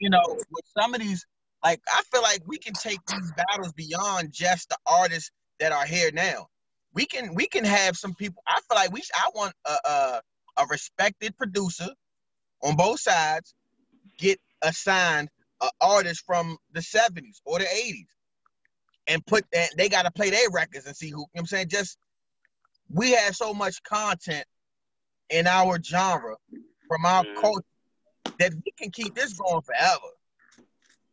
you 0.00 0.10
know, 0.10 0.22
with 0.28 0.64
some 0.76 0.94
of 0.94 1.00
these, 1.00 1.26
like 1.62 1.80
I 1.92 2.02
feel 2.12 2.22
like 2.22 2.42
we 2.46 2.58
can 2.58 2.72
take 2.72 2.98
these 3.06 3.32
battles 3.36 3.72
beyond 3.72 4.32
just 4.32 4.70
the 4.70 4.76
artists 4.86 5.30
that 5.60 5.72
are 5.72 5.84
here 5.84 6.10
now 6.12 6.48
we 6.94 7.06
can 7.06 7.34
we 7.34 7.46
can 7.46 7.64
have 7.64 7.96
some 7.96 8.14
people. 8.14 8.42
I 8.46 8.60
feel 8.68 8.76
like 8.76 8.92
we. 8.92 9.02
I 9.14 9.30
want 9.34 9.54
a, 9.64 9.88
a 9.88 10.20
a 10.58 10.66
respected 10.68 11.36
producer 11.36 11.88
on 12.62 12.74
both 12.74 13.00
sides 13.00 13.54
get 14.18 14.40
assigned 14.62 15.28
an 15.60 15.68
artist 15.80 16.24
from 16.26 16.56
the 16.72 16.80
70s 16.80 17.40
or 17.44 17.60
the 17.60 17.64
80s 17.64 18.06
and 19.08 19.24
put 19.26 19.44
that 19.52 19.70
they 19.76 19.88
got 19.88 20.02
to 20.04 20.10
play 20.10 20.30
their 20.30 20.50
records 20.50 20.86
and 20.86 20.96
see 20.96 21.10
who 21.10 21.12
you 21.12 21.16
know 21.16 21.26
what 21.32 21.40
I'm 21.40 21.46
saying? 21.46 21.68
Just 21.68 21.98
we 22.90 23.12
have 23.12 23.34
so 23.34 23.52
much 23.52 23.82
content 23.82 24.44
in 25.30 25.46
our 25.46 25.78
genre 25.82 26.36
from 26.86 27.04
our 27.04 27.24
culture 27.40 27.64
that 28.38 28.52
we 28.54 28.72
can 28.78 28.90
keep 28.90 29.14
this 29.14 29.34
going 29.34 29.62
forever. 29.62 30.12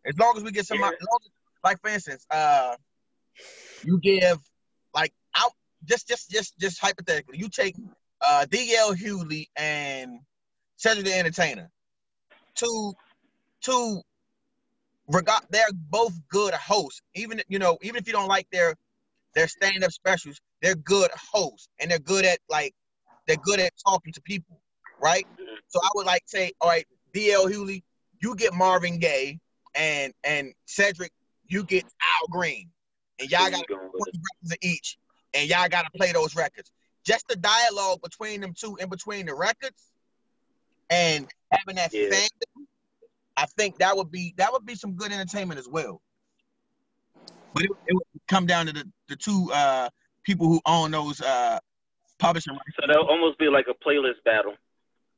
As 0.06 0.18
long 0.18 0.38
as 0.38 0.44
we 0.44 0.52
get 0.52 0.66
somebody 0.66 0.96
yeah. 1.00 1.30
like 1.64 1.82
for 1.82 1.90
instance 1.90 2.26
uh 2.30 2.76
you 3.84 4.00
give 4.00 4.40
like 4.94 5.12
out 5.36 5.52
just 5.86 6.08
just 6.08 6.30
just 6.30 6.58
just 6.60 6.80
hypothetically, 6.80 7.38
you 7.38 7.50
take 7.50 7.76
uh, 8.22 8.46
DL 8.50 8.96
Hughley 8.96 9.48
and 9.56 10.20
Cedric 10.78 11.06
the 11.06 11.14
Entertainer, 11.14 11.70
two 12.56 12.94
two 13.62 14.02
regard 15.08 15.44
they're 15.50 15.68
both 15.74 16.14
good 16.30 16.54
hosts. 16.54 17.02
Even 17.14 17.42
you 17.48 17.60
know, 17.60 17.78
even 17.82 17.98
if 17.98 18.08
you 18.08 18.14
don't 18.14 18.28
like 18.28 18.48
their 18.52 18.76
their 19.34 19.48
stand-up 19.48 19.92
specials, 19.92 20.40
they're 20.62 20.76
good 20.76 21.12
hosts 21.34 21.68
and 21.80 21.92
they're 21.92 22.00
good 22.00 22.26
at 22.26 22.40
like 22.50 22.74
they're 23.28 23.38
good 23.38 23.60
at 23.60 23.74
talking 23.86 24.14
to 24.14 24.22
people, 24.22 24.62
right? 25.02 25.28
Mhm. 25.40 25.58
So 25.68 25.80
I 25.84 25.90
would 25.96 26.06
like 26.06 26.24
say, 26.26 26.52
all 26.62 26.70
right, 26.70 26.88
DL 27.14 27.48
Hughley, 27.48 27.84
you 28.22 28.36
get 28.36 28.54
Marvin 28.54 29.00
Gaye, 29.00 29.40
and 29.76 30.14
and 30.24 30.54
Cedric, 30.66 31.12
you 31.48 31.64
get 31.64 31.84
Al 31.84 32.28
Green, 32.30 32.70
and 33.20 33.30
y'all 33.30 33.50
got 33.50 33.68
20 33.68 33.80
records 33.98 34.52
of 34.52 34.58
each, 34.62 34.98
and 35.34 35.50
y'all 35.50 35.68
got 35.70 35.84
to 35.84 35.92
play 35.98 36.12
those 36.12 36.36
records. 36.36 36.72
Just 37.04 37.28
the 37.28 37.36
dialogue 37.36 38.02
between 38.02 38.42
them 38.42 38.54
two, 38.54 38.78
in 38.78 38.90
between 38.90 39.26
the 39.26 39.36
records, 39.36 39.92
and 40.90 41.28
having 41.52 41.76
that 41.76 41.94
Yeah. 41.94 42.10
I 43.38 43.46
think 43.58 43.78
that 43.78 43.96
would 43.96 44.12
be 44.12 44.34
that 44.38 44.52
would 44.52 44.66
be 44.66 44.76
some 44.76 44.94
good 44.96 45.12
entertainment 45.12 45.60
as 45.60 45.68
well. 45.68 46.02
But 47.54 47.64
it, 47.64 47.72
it 47.88 47.94
would 47.94 48.04
come 48.28 48.46
down 48.46 48.66
to 48.66 48.74
the, 48.74 48.86
the 49.08 49.16
two 49.16 49.50
uh, 49.54 49.90
people 50.24 50.48
who 50.48 50.60
own 50.66 50.92
those 50.92 51.22
uh, 51.22 51.60
publishing 52.20 52.54
rights. 52.54 52.76
So 52.80 52.88
that'll 52.88 53.08
almost 53.08 53.40
be 53.40 53.48
like 53.48 53.68
a 53.70 53.88
playlist 53.88 54.24
battle. 54.26 54.56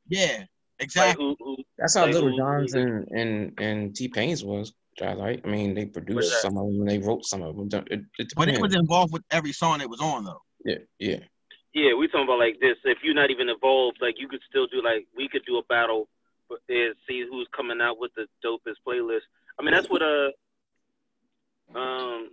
Yeah, 0.07 0.37
Like 0.39 0.47
exactly. 0.79 1.25
who, 1.25 1.35
who 1.39 1.57
That's 1.77 1.95
how 1.95 2.05
Like, 2.05 2.15
Lil 2.15 2.37
Jon's 2.37 2.75
and 2.75 3.07
and 3.11 3.53
and 3.59 3.95
T 3.95 4.07
Pain's 4.07 4.43
was. 4.43 4.73
I 4.99 5.13
like. 5.13 5.45
I 5.45 5.49
mean, 5.49 5.75
they 5.75 5.85
produced 5.85 6.31
that? 6.31 6.41
some 6.41 6.57
of 6.57 6.65
them. 6.65 6.85
They 6.85 6.97
wrote 6.97 7.23
some 7.23 7.43
of 7.43 7.55
them. 7.55 7.85
It, 7.91 8.01
it 8.17 8.33
But 8.35 8.49
it 8.49 8.59
was 8.59 8.73
involved 8.73 9.13
with 9.13 9.21
every 9.29 9.53
song 9.53 9.79
it 9.79 9.89
was 9.89 10.01
on 10.01 10.25
though. 10.25 10.41
yeah, 10.65 10.79
yeah. 10.97 11.19
Yeah, 11.75 11.93
we 11.93 12.07
talking 12.07 12.23
about 12.23 12.39
like 12.39 12.59
this. 12.59 12.77
If 12.83 12.99
you're 13.03 13.13
not 13.13 13.29
even 13.29 13.49
involved, 13.49 13.99
like 14.01 14.15
you 14.17 14.27
could 14.27 14.39
still 14.49 14.65
do 14.65 14.81
like 14.83 15.05
we 15.15 15.29
could 15.29 15.43
do 15.45 15.57
a 15.57 15.63
battle, 15.63 16.09
but 16.49 16.59
and 16.69 16.95
see 17.07 17.25
who's 17.29 17.47
coming 17.55 17.81
out 17.81 17.99
with 17.99 18.11
the 18.15 18.27
dopest 18.45 18.77
playlist. 18.87 19.27
I 19.59 19.63
mean, 19.63 19.73
that's 19.73 19.89
what 19.89 20.01
uh, 20.01 20.29
um, 21.77 22.29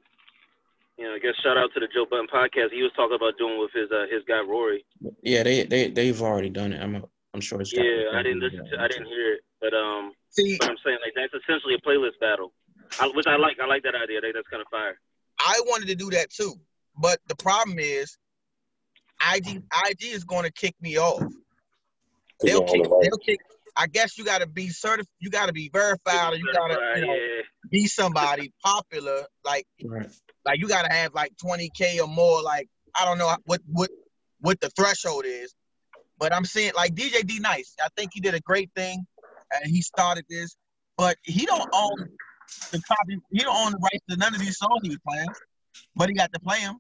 you 0.99 1.05
know, 1.05 1.15
I 1.15 1.19
guess 1.19 1.35
shout 1.43 1.59
out 1.59 1.71
to 1.75 1.81
the 1.81 1.89
Joe 1.93 2.07
Budden 2.09 2.27
podcast. 2.33 2.73
He 2.73 2.83
was 2.83 2.93
talking 2.95 3.17
about 3.17 3.37
doing 3.39 3.59
with 3.59 3.73
his 3.73 3.91
uh 3.91 4.07
his 4.11 4.23
guy 4.29 4.41
Rory. 4.41 4.85
Yeah, 5.23 5.43
they 5.43 5.65
they 5.65 5.91
they've 5.91 6.21
already 6.23 6.51
done 6.51 6.73
it. 6.73 6.81
I'm 6.81 7.05
I'm 7.35 7.41
sure 7.41 7.61
it's. 7.61 7.73
Yeah, 7.73 8.15
I 8.15 8.23
didn't 8.23 8.41
listen 8.41 8.65
to, 8.71 8.81
I 8.81 8.89
didn't 8.89 9.07
hear 9.07 9.35
it, 9.35 9.41
but 9.61 9.75
um, 9.75 10.13
See, 10.31 10.57
but 10.59 10.71
I'm 10.71 10.77
saying 10.85 10.99
like 11.05 11.15
that's 11.17 11.35
essentially 11.43 11.75
a 11.75 11.79
playlist 11.79 12.19
battle, 12.21 12.53
I, 13.01 13.09
which 13.09 13.27
I 13.27 13.37
like. 13.37 13.59
I 13.61 13.67
like 13.67 13.83
that 13.83 13.95
idea. 13.97 14.19
I 14.19 14.21
think 14.21 14.35
that's 14.37 14.49
kind 14.49 14.63
of 14.63 14.69
fire. 14.69 14.99
I 15.41 15.61
wanted 15.67 15.89
to 15.89 15.97
do 15.97 16.11
that 16.11 16.31
too, 16.31 16.55
but 16.97 17.19
the 17.27 17.35
problem 17.35 17.79
is, 17.81 18.17
IG 19.35 19.63
IG 19.89 20.05
is 20.05 20.23
going 20.23 20.45
to 20.45 20.53
kick 20.53 20.77
me 20.81 20.97
off. 20.97 21.25
They'll 22.41 22.63
kick. 22.63 22.85
the. 22.85 23.01
They'll 23.03 23.19
kick. 23.19 23.41
I 23.77 23.87
guess 23.87 24.17
you 24.17 24.25
got 24.25 24.41
to 24.41 24.47
be 24.47 24.69
certified. 24.69 25.09
You 25.19 25.31
got 25.31 25.47
to 25.47 25.53
be 25.53 25.71
verified, 25.73 26.33
or 26.33 26.37
you 26.37 26.47
got 26.53 26.69
to 26.69 26.79
you 26.97 27.07
know, 27.07 27.17
be 27.71 27.87
somebody 27.87 28.53
popular. 28.63 29.25
Like 29.45 29.67
Right. 29.85 30.09
like 30.47 30.61
you 30.61 30.69
got 30.69 30.85
to 30.85 30.93
have 30.93 31.13
like 31.15 31.33
20k 31.45 32.01
or 32.01 32.09
more. 32.09 32.43
Like 32.43 32.69
I 32.99 33.05
don't 33.05 33.19
know 33.19 33.35
what 33.45 33.61
what 33.67 33.91
what 34.41 34.61
the 34.61 34.71
threshold 34.71 35.25
is, 35.27 35.55
but 36.19 36.33
I'm 36.33 36.45
seeing 36.45 36.73
like 36.77 36.95
DJ 36.95 37.27
D 37.27 37.39
Nice. 37.41 37.75
I 37.83 37.89
think 37.97 38.13
he 38.15 38.21
did 38.21 38.35
a 38.35 38.41
great 38.41 38.71
thing, 38.77 39.05
and 39.53 39.71
he 39.71 39.83
started 39.83 40.25
this, 40.29 40.57
but 40.97 41.17
he 41.23 41.47
don't 41.47 41.69
own 41.73 42.09
the 42.71 42.81
copy. 42.81 43.19
He 43.33 43.41
don't 43.41 43.57
own 43.57 43.73
the 43.73 43.79
rights 43.79 44.05
to 44.11 44.17
none 44.17 44.35
of 44.35 44.41
these 44.41 44.59
songs 44.59 44.81
he 44.83 44.91
was 44.91 44.99
playing, 45.09 45.29
but 45.97 46.09
he 46.09 46.15
got 46.15 46.33
to 46.33 46.41
play 46.41 46.61
them. 46.61 46.79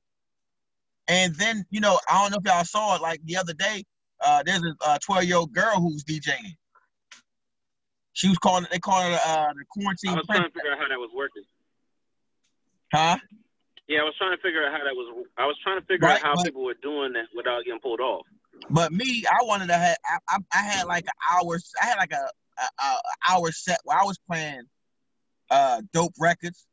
And 1.08 1.34
then 1.34 1.64
you 1.70 1.80
know 1.80 1.98
I 2.08 2.22
don't 2.22 2.30
know 2.30 2.38
if 2.38 2.46
y'all 2.46 2.64
saw 2.64 2.96
it 2.96 3.02
like 3.02 3.20
the 3.24 3.36
other 3.36 3.54
day. 3.54 3.84
Uh, 4.24 4.42
there's 4.46 4.62
a 4.86 4.98
12 5.04 5.24
year 5.24 5.36
old 5.36 5.52
girl 5.52 5.76
who's 5.80 6.04
DJing. 6.04 6.54
She 8.14 8.28
was 8.28 8.38
calling. 8.38 8.64
It 8.64 8.70
they 8.70 8.78
call 8.78 9.00
her 9.02 9.18
uh, 9.26 9.52
the 9.52 9.64
quarantine. 9.70 10.10
I 10.10 10.14
quarantine 10.14 10.16
was 10.16 10.26
trying 10.26 10.42
to 10.44 10.50
figure 10.54 10.72
out 10.72 10.78
how 10.78 10.88
that 10.88 10.98
was 10.98 11.10
working. 11.14 11.42
Huh? 12.92 13.16
Yeah, 13.88 14.00
I 14.00 14.04
was 14.04 14.14
trying 14.16 14.34
to 14.36 14.40
figure 14.42 14.64
out 14.64 14.72
how 14.72 14.78
that 14.84 14.94
was. 14.94 15.26
I 15.36 15.46
was 15.46 15.56
trying 15.62 15.80
to 15.80 15.86
figure 15.86 16.06
Right, 16.08 16.16
out 16.16 16.22
how 16.22 16.34
but- 16.36 16.44
people 16.46 16.64
were 16.64 16.76
doing 16.80 17.12
that 17.14 17.26
without 17.36 17.64
getting 17.64 17.80
pulled 17.80 18.00
off. 18.00 18.24
But 18.70 18.92
me, 18.92 19.24
I 19.28 19.42
wanted 19.44 19.66
to 19.66 19.74
have. 19.74 19.96
I, 20.08 20.36
I, 20.36 20.38
I 20.54 20.62
had 20.62 20.86
like 20.86 21.04
an 21.04 21.10
hour. 21.30 21.58
I 21.82 21.86
had 21.86 21.96
like 21.98 22.12
a, 22.12 22.24
a, 22.62 22.84
a 22.86 22.98
hour 23.28 23.50
set 23.50 23.80
where 23.84 23.98
I 23.98 24.04
was 24.04 24.18
playing 24.30 24.62
uh 25.50 25.82
dope 25.92 26.14
records, 26.20 26.66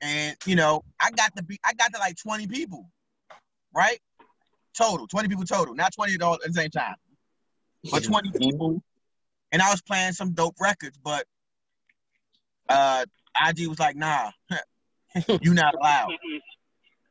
and 0.00 0.34
you 0.46 0.56
know 0.56 0.82
I 1.00 1.10
got 1.10 1.36
to 1.36 1.42
be. 1.44 1.58
I 1.64 1.74
got 1.74 1.92
to 1.92 1.98
like 2.00 2.16
twenty 2.16 2.46
people, 2.46 2.88
right? 3.76 3.98
Total, 4.76 5.06
twenty 5.06 5.28
people 5.28 5.44
total, 5.44 5.74
not 5.74 5.92
twenty 5.92 6.14
at 6.14 6.22
all 6.22 6.34
at 6.34 6.40
the 6.40 6.52
same 6.54 6.70
time, 6.70 6.96
but 7.90 8.02
twenty 8.04 8.30
people, 8.38 8.82
and 9.52 9.62
I 9.62 9.70
was 9.70 9.80
playing 9.82 10.12
some 10.12 10.32
dope 10.32 10.56
records. 10.60 10.98
But 11.02 11.26
uh, 12.68 13.04
IG 13.48 13.68
was 13.68 13.78
like, 13.78 13.96
"Nah, 13.96 14.30
you 15.40 15.54
not 15.54 15.74
allowed. 15.74 16.10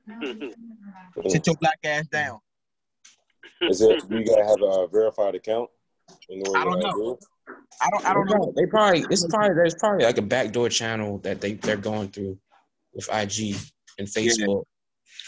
Sit 1.28 1.48
your 1.48 1.56
black 1.60 1.80
ass 1.84 2.08
down." 2.08 2.40
Is 3.62 3.82
it 3.82 4.04
you 4.10 4.26
gotta 4.26 4.44
have 4.46 4.62
a 4.62 4.88
verified 4.88 5.36
account 5.36 5.70
in 6.30 6.42
order 6.48 6.60
I 6.60 6.64
don't 6.64 6.82
to 6.82 6.88
know. 6.88 6.94
do? 6.94 7.18
I 7.82 7.90
don't. 7.92 8.06
I 8.06 8.14
don't 8.14 8.30
know. 8.30 8.54
They 8.56 8.66
probably 8.66 9.06
it's 9.10 9.26
probably 9.28 9.56
there's 9.56 9.76
probably 9.76 10.04
like 10.06 10.18
a 10.18 10.22
backdoor 10.24 10.70
channel 10.70 11.20
that 11.20 11.42
they 11.42 11.54
they're 11.54 11.78
going 11.78 12.10
through 12.10 12.38
with 12.94 13.08
IG 13.14 13.56
and 14.00 14.08
Facebook 14.08 14.64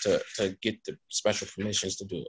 to 0.03 0.21
to 0.37 0.57
get 0.61 0.83
the 0.85 0.97
special 1.09 1.47
permissions 1.55 1.95
to 1.97 2.05
do 2.05 2.17
it. 2.17 2.27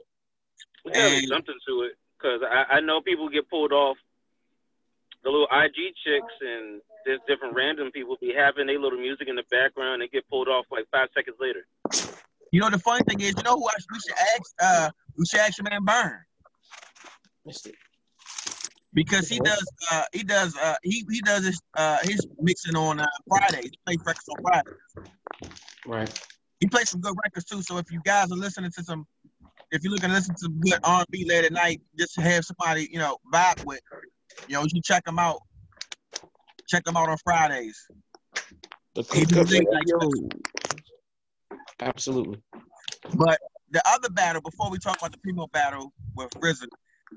There 0.85 0.93
gotta 0.93 1.09
be 1.09 1.17
And- 1.19 1.27
something 1.27 1.55
to 1.67 1.81
it, 1.83 1.93
cause 2.21 2.41
I, 2.47 2.75
I 2.75 2.79
know 2.81 3.01
people 3.01 3.27
get 3.29 3.49
pulled 3.49 3.73
off. 3.73 3.97
The 5.25 5.31
little 5.31 5.47
IG 5.51 5.75
chicks 6.05 6.33
and 6.39 6.81
there's 7.05 7.19
different 7.27 7.55
random 7.55 7.91
people 7.91 8.15
be 8.21 8.33
having 8.33 8.67
their 8.67 8.79
little 8.79 8.99
music 8.99 9.27
in 9.27 9.35
the 9.35 9.43
background 9.51 10.01
and 10.01 10.11
get 10.11 10.27
pulled 10.29 10.47
off 10.47 10.65
like 10.71 10.85
five 10.91 11.09
seconds 11.13 11.35
later. 11.41 11.65
You 12.51 12.61
know 12.61 12.69
the 12.69 12.79
funny 12.79 13.03
thing 13.03 13.19
is, 13.19 13.33
you 13.35 13.43
know 13.43 13.57
who 13.57 13.67
I, 13.67 13.73
we 13.91 13.99
should 13.99 14.17
ask? 14.17 14.53
Uh, 14.61 14.89
we 15.17 15.25
should 15.25 15.39
ask 15.41 15.57
your 15.57 15.67
man 15.69 15.83
Burn 15.83 16.21
because 18.95 19.27
he 19.27 19.39
does. 19.39 19.65
Uh, 19.91 20.03
he 20.13 20.23
does. 20.23 20.57
Uh, 20.57 20.75
he 20.81 21.05
he 21.11 21.21
does 21.21 21.45
his 21.45 21.61
uh 21.77 21.99
his 22.03 22.25
mixing 22.39 22.75
on 22.75 22.99
uh, 22.99 23.05
Fridays. 23.27 23.71
He 23.71 23.79
plays 23.85 23.99
records 24.05 24.29
on 24.29 24.41
Fridays. 24.41 25.11
Right. 25.85 26.27
He 26.59 26.67
plays 26.67 26.89
some 26.89 27.01
good 27.01 27.15
records 27.23 27.45
too. 27.45 27.61
So 27.61 27.77
if 27.77 27.91
you 27.91 28.01
guys 28.03 28.31
are 28.31 28.37
listening 28.37 28.71
to 28.71 28.83
some, 28.83 29.05
if 29.71 29.83
you're 29.83 29.91
looking 29.91 30.09
to 30.09 30.15
listen 30.15 30.33
to 30.35 30.39
some 30.39 30.59
good 30.61 30.79
R&B 30.83 31.25
late 31.27 31.45
at 31.45 31.51
night, 31.51 31.81
just 31.99 32.19
have 32.19 32.45
somebody 32.45 32.87
you 32.91 32.97
know 32.97 33.17
vibe 33.31 33.63
with, 33.65 33.81
you 34.47 34.55
know, 34.55 34.65
you 34.71 34.81
check 34.81 35.07
him 35.07 35.19
out. 35.19 35.39
Check 36.67 36.87
him 36.87 36.97
out 36.97 37.09
on 37.09 37.17
Fridays. 37.23 37.77
The 38.95 39.03
He 39.13 39.25
cook 39.25 39.37
up 39.37 39.47
do 39.47 39.53
things 39.53 39.65
like 39.71 39.83
radio. 40.01 40.29
Absolutely. 41.81 42.41
But 43.15 43.39
the 43.71 43.81
other 43.87 44.09
battle, 44.09 44.41
before 44.41 44.69
we 44.71 44.79
talk 44.79 44.97
about 44.97 45.11
the 45.11 45.17
primo 45.19 45.47
battle 45.47 45.93
with 46.15 46.29
RZA, 46.31 46.67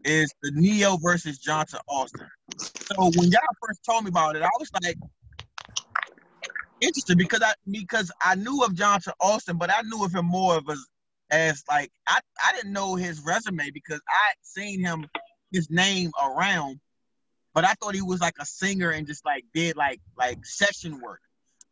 is 0.05 0.33
the 0.43 0.51
Ne-Yo 0.55 0.97
versus 0.99 1.39
Johnta 1.39 1.81
Austin. 1.89 2.27
So 2.59 3.11
when 3.17 3.31
y'all 3.31 3.41
first 3.67 3.81
told 3.85 4.05
me 4.05 4.09
about 4.09 4.37
it, 4.37 4.43
I 4.43 4.51
was 4.59 4.71
like 4.83 4.97
interested 6.81 7.19
because 7.19 7.43
I 7.43 7.55
because 7.71 8.11
I 8.23 8.35
knew 8.35 8.63
of 8.65 8.73
Johnta 8.73 9.13
Austin, 9.21 9.57
but 9.57 9.71
I 9.71 9.83
knew 9.83 10.05
of 10.05 10.15
him 10.15 10.27
more 10.27 10.57
of 10.57 10.69
as 10.69 10.85
as 11.31 11.65
like 11.69 11.91
I, 12.07 12.21
I 12.45 12.53
didn't 12.55 12.73
know 12.73 12.95
his 12.95 13.21
resume 13.25 13.71
because 13.71 14.01
I 14.09 14.33
seen 14.43 14.81
him 14.81 15.07
his 15.53 15.71
name 15.71 16.11
around, 16.23 16.81
but 17.59 17.65
I 17.65 17.75
thought 17.75 17.97
he 17.97 18.03
was 18.03 18.21
like 18.21 18.37
a 18.39 18.47
singer 18.47 18.91
and 18.91 19.05
just 19.05 19.25
like 19.25 19.45
did 19.53 19.75
like 19.75 20.01
like 20.17 20.47
session 20.47 21.01
work. 21.01 21.21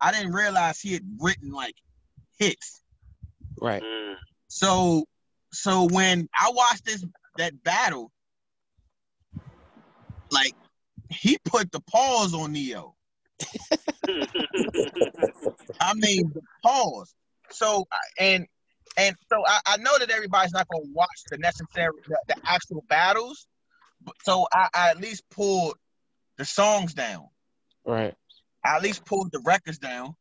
I 0.01 0.11
didn't 0.11 0.33
realize 0.33 0.81
he 0.81 0.95
had 0.95 1.05
written 1.21 1.53
like 1.53 1.77
hits. 2.41 2.83
Right. 3.63 3.81
Mm. 3.81 4.17
So 4.49 5.05
so 5.53 5.87
when 5.89 6.29
I 6.35 6.51
watched 6.53 6.87
this 6.87 7.05
that 7.37 7.63
battle, 7.63 8.11
like 10.33 10.55
he 11.09 11.39
put 11.45 11.71
the 11.71 11.79
pause 11.79 12.35
on 12.35 12.53
Ne-Yo. 12.53 12.97
I 15.79 15.95
mean 15.95 16.33
the 16.35 16.43
pause. 16.65 17.15
So 17.51 17.87
and 18.19 18.45
and 18.97 19.15
so 19.31 19.41
I, 19.47 19.61
I 19.65 19.77
know 19.77 19.97
that 20.01 20.11
everybody's 20.11 20.53
not 20.53 20.67
gonna 20.67 20.87
watch 20.93 21.23
the 21.31 21.39
necessary 21.39 21.93
the, 22.09 22.19
the 22.27 22.35
actual 22.45 22.85
battles, 22.89 23.47
but 23.55 23.56
so 24.23 24.47
I, 24.53 24.69
I 24.75 24.91
at 24.91 25.01
least 25.01 25.25
pulled 25.31 25.77
the 26.39 26.45
songs 26.45 26.95
down. 26.95 27.29
Right. 27.85 28.15
I 28.65 28.77
at 28.77 28.83
least 28.83 29.05
pulled 29.05 29.33
the 29.33 29.41
records 29.45 29.79
down, 29.79 30.17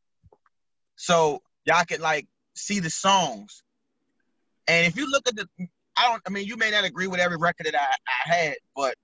so 0.95 1.41
y'all 1.65 1.83
could 1.85 2.01
like 2.01 2.27
see 2.55 2.79
the 2.79 2.89
songs. 2.89 3.63
And 4.67 4.85
if 4.85 4.95
you 4.95 5.09
look 5.09 5.27
at 5.27 5.35
the, 5.35 5.47
I 5.97 6.09
don't. 6.09 6.21
I 6.27 6.29
mean, 6.29 6.45
you 6.45 6.57
may 6.57 6.71
not 6.71 6.83
agree 6.83 7.07
with 7.07 7.19
every 7.19 7.37
record 7.37 7.65
that 7.65 7.75
I, 7.75 7.85
I 8.07 8.33
had, 8.33 8.55
but 8.75 8.95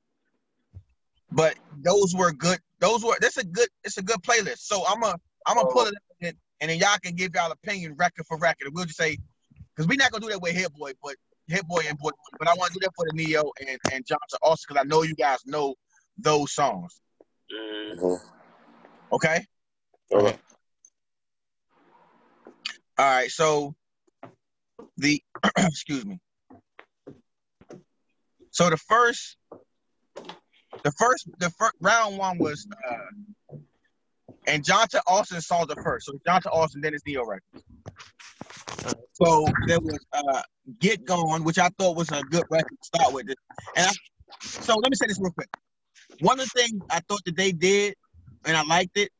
but 1.32 1.56
those 1.78 2.16
were 2.16 2.32
good. 2.32 2.60
Those 2.80 3.04
were. 3.04 3.18
That's 3.20 3.38
a 3.38 3.46
good. 3.46 3.70
It's 3.84 3.98
a 3.98 4.04
good 4.04 4.22
playlist. 4.22 4.60
So 4.60 4.84
I'm 4.88 5.02
a 5.04 5.16
I'm 5.46 5.56
gonna 5.58 5.70
pull 5.70 5.86
it 5.86 5.96
up 5.96 6.04
and, 6.22 6.36
and 6.60 6.70
then 6.70 6.78
y'all 6.78 6.98
can 7.04 7.16
give 7.16 7.32
y'all 7.34 7.52
opinion 7.52 7.96
record 7.98 8.26
for 8.28 8.38
record. 8.38 8.68
And 8.68 8.76
we'll 8.76 8.86
just 8.86 8.98
say 8.98 9.18
because 9.76 9.88
we're 9.88 9.98
not 9.98 10.12
gonna 10.12 10.26
do 10.26 10.32
that 10.32 10.42
with 10.42 10.54
Hit 10.54 10.74
Boy, 10.74 10.92
but 11.04 11.16
Hit 11.52 11.68
Boy 11.68 11.82
and 11.88 11.98
Boy. 11.98 12.10
But 12.40 12.48
I 12.48 12.54
want 12.56 12.74
to 12.74 12.80
do 12.80 12.84
that 12.86 12.92
for 12.96 13.06
the 13.06 13.14
Ne-Yo 13.14 13.52
and 13.60 13.80
and 13.92 14.06
Johnson 14.06 14.40
also 14.42 14.64
because 14.68 14.82
I 14.82 14.88
know 14.88 15.04
you 15.04 15.16
guys 15.16 15.40
know 15.46 15.76
those 16.18 16.54
songs. 16.54 17.02
Mm. 17.54 18.00
Mhm. 18.00 18.20
Okay. 19.14 19.46
Okay. 20.12 20.38
All 22.98 23.06
right, 23.06 23.32
so 23.32 23.74
the 24.98 25.22
excuse 25.58 26.06
me. 26.06 26.20
So 28.52 28.70
the 28.70 28.78
first, 28.78 29.38
the 30.84 30.92
first, 30.92 31.28
the 31.40 31.50
first 31.52 31.74
round 31.82 32.18
one 32.18 32.38
was, 32.38 32.68
uh, 32.88 32.96
and 34.48 34.64
Jonathan 34.64 35.02
Austin 35.08 35.42
saw 35.42 35.66
the 35.66 35.76
first. 35.76 36.06
So 36.06 36.14
Jonathan 36.26 36.52
Austin, 36.54 36.82
then 36.82 36.94
it's 36.94 37.06
Ne-Yo 37.06 37.24
Records. 37.24 37.64
So 39.14 39.46
there 39.68 39.80
was 39.80 40.00
uh, 40.14 40.42
Get 40.80 41.06
Gone, 41.06 41.44
which 41.44 41.60
I 41.60 41.70
thought 41.78 41.96
was 41.96 42.12
a 42.12 42.22
good 42.24 42.46
record 42.50 42.78
to 42.82 42.86
start 42.86 43.14
with. 43.14 43.28
And 43.76 43.88
I, 43.88 43.92
so 44.42 44.76
let 44.76 44.90
me 44.90 44.96
say 44.96 45.08
this 45.08 45.20
real 45.20 45.32
quick. 45.32 45.50
One 46.20 46.40
of 46.40 46.50
the 46.54 46.62
things 46.62 46.82
I 46.90 47.02
thought 47.08 47.22
that 47.26 47.36
they 47.36 47.52
did, 47.52 47.96
and 48.46 48.58
I 48.58 48.64
liked 48.64 48.98
it, 48.98 49.12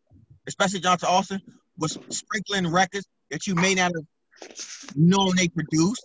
especially 0.48 0.80
Jonathan 0.80 1.10
Austin, 1.10 1.42
was 1.78 1.98
sprinkling 2.10 2.72
records 2.72 3.06
that 3.30 3.48
you 3.48 3.56
may 3.56 3.76
not 3.76 3.92
have 3.96 4.56
known 4.96 5.36
they 5.36 5.48
produced, 5.48 6.04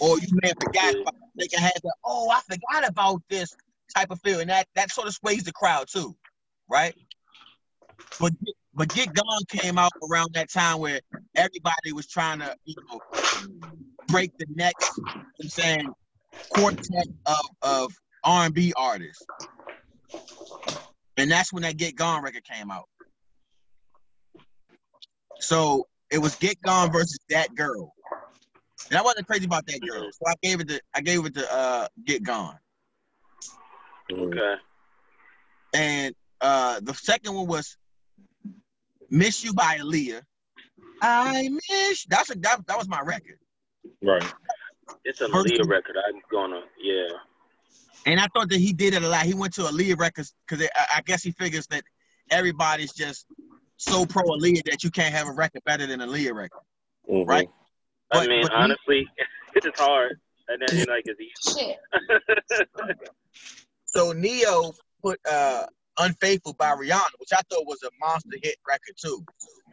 or 0.00 0.18
you 0.18 0.28
may 0.42 0.48
have 0.48 0.56
forgotten 0.62 1.02
about. 1.02 1.14
They 1.36 1.46
can 1.48 1.60
have 1.60 1.72
that, 1.82 1.94
oh, 2.04 2.30
I 2.30 2.40
forgot 2.40 2.88
about 2.88 3.22
this 3.28 3.54
type 3.94 4.10
of 4.10 4.20
feel, 4.20 4.40
and 4.40 4.50
that 4.50 4.66
that 4.74 4.90
sort 4.90 5.08
of 5.08 5.14
sways 5.14 5.44
the 5.44 5.52
crowd 5.52 5.86
too, 5.88 6.16
right? 6.70 6.94
But 8.20 8.32
but 8.74 8.88
Get 8.88 9.12
Gone 9.12 9.44
came 9.48 9.78
out 9.78 9.92
around 10.10 10.34
that 10.34 10.50
time 10.50 10.78
where 10.80 11.00
everybody 11.36 11.92
was 11.92 12.06
trying 12.06 12.40
to, 12.40 12.56
you 12.64 12.74
know, 12.90 13.00
break 14.08 14.36
the 14.38 14.46
next, 14.54 14.96
You 14.96 15.04
know 15.14 15.22
I'm 15.42 15.48
saying 15.48 15.88
quartet 16.50 17.06
of 17.26 17.40
of 17.62 17.92
R&B 18.24 18.72
artists, 18.76 19.24
and 21.16 21.30
that's 21.30 21.52
when 21.52 21.62
that 21.62 21.76
Get 21.76 21.94
Gone 21.94 22.22
record 22.22 22.44
came 22.44 22.70
out. 22.70 22.88
So 25.40 25.86
it 26.10 26.18
was 26.18 26.34
Get 26.36 26.60
Gone 26.62 26.90
versus 26.92 27.18
That 27.30 27.54
Girl, 27.54 27.92
and 28.90 28.98
I 28.98 29.02
wasn't 29.02 29.26
crazy 29.26 29.44
about 29.44 29.66
that 29.66 29.80
girl, 29.80 30.08
so 30.12 30.26
I 30.26 30.34
gave 30.42 30.60
it 30.60 30.68
to 30.68 30.80
I 30.94 31.00
gave 31.00 31.24
it 31.24 31.34
to 31.34 31.54
uh, 31.54 31.88
Get 32.04 32.22
Gone. 32.22 32.58
Okay. 34.12 34.54
And 35.74 36.14
uh, 36.40 36.80
the 36.82 36.94
second 36.94 37.34
one 37.34 37.46
was 37.46 37.76
Miss 39.14 39.44
You 39.44 39.54
by 39.54 39.78
Aaliyah. 39.78 40.22
I 41.00 41.48
miss 41.70 42.04
that's 42.06 42.30
a 42.30 42.38
that, 42.38 42.66
that 42.66 42.76
was 42.78 42.88
my 42.88 43.00
record. 43.00 43.38
Right. 44.02 44.24
It's 45.04 45.20
a 45.20 45.28
First- 45.28 45.50
Leah 45.54 45.64
record. 45.66 45.96
I'm 46.08 46.20
gonna 46.30 46.62
yeah. 46.82 47.08
And 48.06 48.20
I 48.20 48.26
thought 48.34 48.48
that 48.50 48.58
he 48.58 48.72
did 48.72 48.92
it 48.94 49.02
a 49.02 49.08
lot. 49.08 49.22
He 49.24 49.32
went 49.34 49.54
to 49.54 49.62
Aaliyah 49.62 49.98
records 49.98 50.34
because 50.46 50.66
I, 50.74 50.96
I 50.96 51.00
guess 51.02 51.22
he 51.22 51.30
figures 51.30 51.66
that 51.68 51.84
everybody's 52.30 52.92
just 52.92 53.26
so 53.76 54.04
pro 54.04 54.22
Aaliyah 54.24 54.64
that 54.70 54.82
you 54.84 54.90
can't 54.90 55.14
have 55.14 55.28
a 55.28 55.32
record 55.32 55.62
better 55.64 55.86
than 55.86 56.00
Aaliyah 56.00 56.34
record. 56.34 56.62
Mhm. 57.10 57.26
Right. 57.26 57.48
I 58.10 58.18
But- 58.18 58.28
mean, 58.28 58.42
but 58.42 58.50
he- 58.50 58.56
honestly, 58.56 59.08
it 59.54 59.64
is 59.64 59.72
hard. 59.78 60.18
And 60.48 60.60
then 60.66 60.78
you 60.78 60.84
like 60.86 61.04
it's 61.06 61.20
easy. 61.20 61.58
Shit. 61.60 62.98
So 63.86 64.10
Ne-Yo 64.12 64.74
put 65.02 65.20
uh 65.30 65.66
Unfaithful 65.98 66.54
by 66.54 66.72
Rihanna, 66.72 67.18
which 67.18 67.32
I 67.32 67.40
thought 67.50 67.66
was 67.66 67.82
a 67.84 67.90
monster 68.00 68.36
hit 68.42 68.56
record 68.66 68.96
too. 69.00 69.24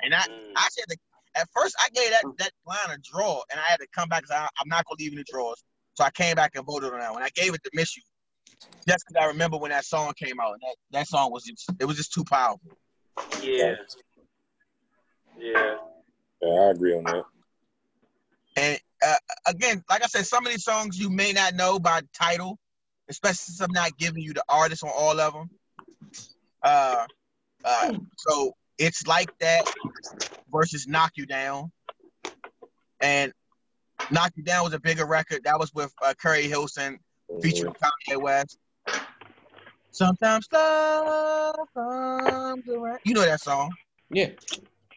And 0.04 0.14
I 0.14 0.20
Mm. 0.20 0.54
I 0.56 0.68
said 0.72 0.86
that 0.88 0.98
at 1.36 1.50
first 1.56 1.76
I 1.80 1.90
gave 1.90 2.12
that 2.12 2.24
that 2.38 2.52
line 2.66 2.96
a 2.96 2.98
draw, 3.00 3.42
and 3.52 3.60
I 3.60 3.64
had 3.64 3.80
to 3.80 3.88
come 3.96 4.10
back 4.10 4.24
because 4.24 4.50
I'm 4.60 4.68
not 4.70 4.86
gonna 4.86 4.98
leave 5.00 5.14
in 5.14 5.18
the 5.18 5.26
drawers. 5.32 5.64
So 5.94 6.04
I 6.04 6.12
came 6.12 6.36
back 6.36 6.52
and 6.56 6.66
voted 6.66 6.94
on 6.94 7.00
that 7.00 7.12
one. 7.12 7.24
I 7.24 7.30
gave 7.30 7.54
it 7.54 7.64
to 7.64 7.72
Miss 7.74 7.96
You, 7.98 8.04
just 8.88 9.06
because 9.08 9.22
I 9.22 9.26
remember 9.28 9.58
when 9.58 9.72
that 9.72 9.86
song 9.86 10.14
came 10.18 10.40
out, 10.40 10.54
and 10.54 10.62
that, 10.62 10.76
that 10.92 11.08
song 11.08 11.32
was 11.32 11.44
just, 11.44 11.70
it 11.80 11.86
was 11.86 11.98
just 11.98 12.14
too 12.14 12.24
powerful. 12.24 12.78
Yeah. 13.42 13.76
Yeah. 15.38 15.76
Yeah, 16.42 16.50
I 16.50 16.70
agree 16.72 16.98
on 16.98 17.04
that. 17.04 17.24
And 18.56 18.80
uh, 19.06 19.16
again, 19.48 19.84
like 19.90 20.04
I 20.04 20.08
said, 20.08 20.26
some 20.26 20.46
of 20.46 20.52
these 20.52 20.64
songs 20.64 20.98
you 20.98 21.10
may 21.10 21.34
not 21.34 21.56
know 21.56 21.80
by 21.80 22.02
title, 22.18 22.58
especially 23.10 23.36
since 23.36 23.62
I'm 23.62 23.72
not 23.72 23.98
giving 23.98 24.24
you 24.24 24.34
the 24.34 24.44
artist 24.50 24.84
on 24.84 24.92
all 24.96 25.20
of 25.20 25.34
them. 25.34 25.50
Uh, 26.64 27.06
uh, 27.64 27.94
so 28.18 28.54
it's 28.78 29.06
like 29.08 29.30
that 29.40 29.64
versus 30.52 30.88
Knock 30.88 31.12
You 31.16 31.26
Down, 31.26 31.72
and 33.00 33.32
Knock 34.12 34.32
You 34.36 34.44
Down 34.44 34.64
was 34.64 34.74
a 34.74 34.80
bigger 34.80 35.06
record. 35.06 35.42
That 35.44 35.60
was 35.60 35.72
with 35.74 35.94
uh, 36.04 36.14
Keri 36.22 36.44
Hilson 36.48 37.00
featuring 37.42 37.74
Kanye 37.74 38.22
West. 38.22 38.58
Sometimes 39.92 40.48
love 40.52 41.56
comes 41.74 42.68
around. 42.70 43.00
You 43.06 43.14
know 43.14 43.22
that 43.26 43.42
song, 43.42 43.72
Yeah. 44.10 44.30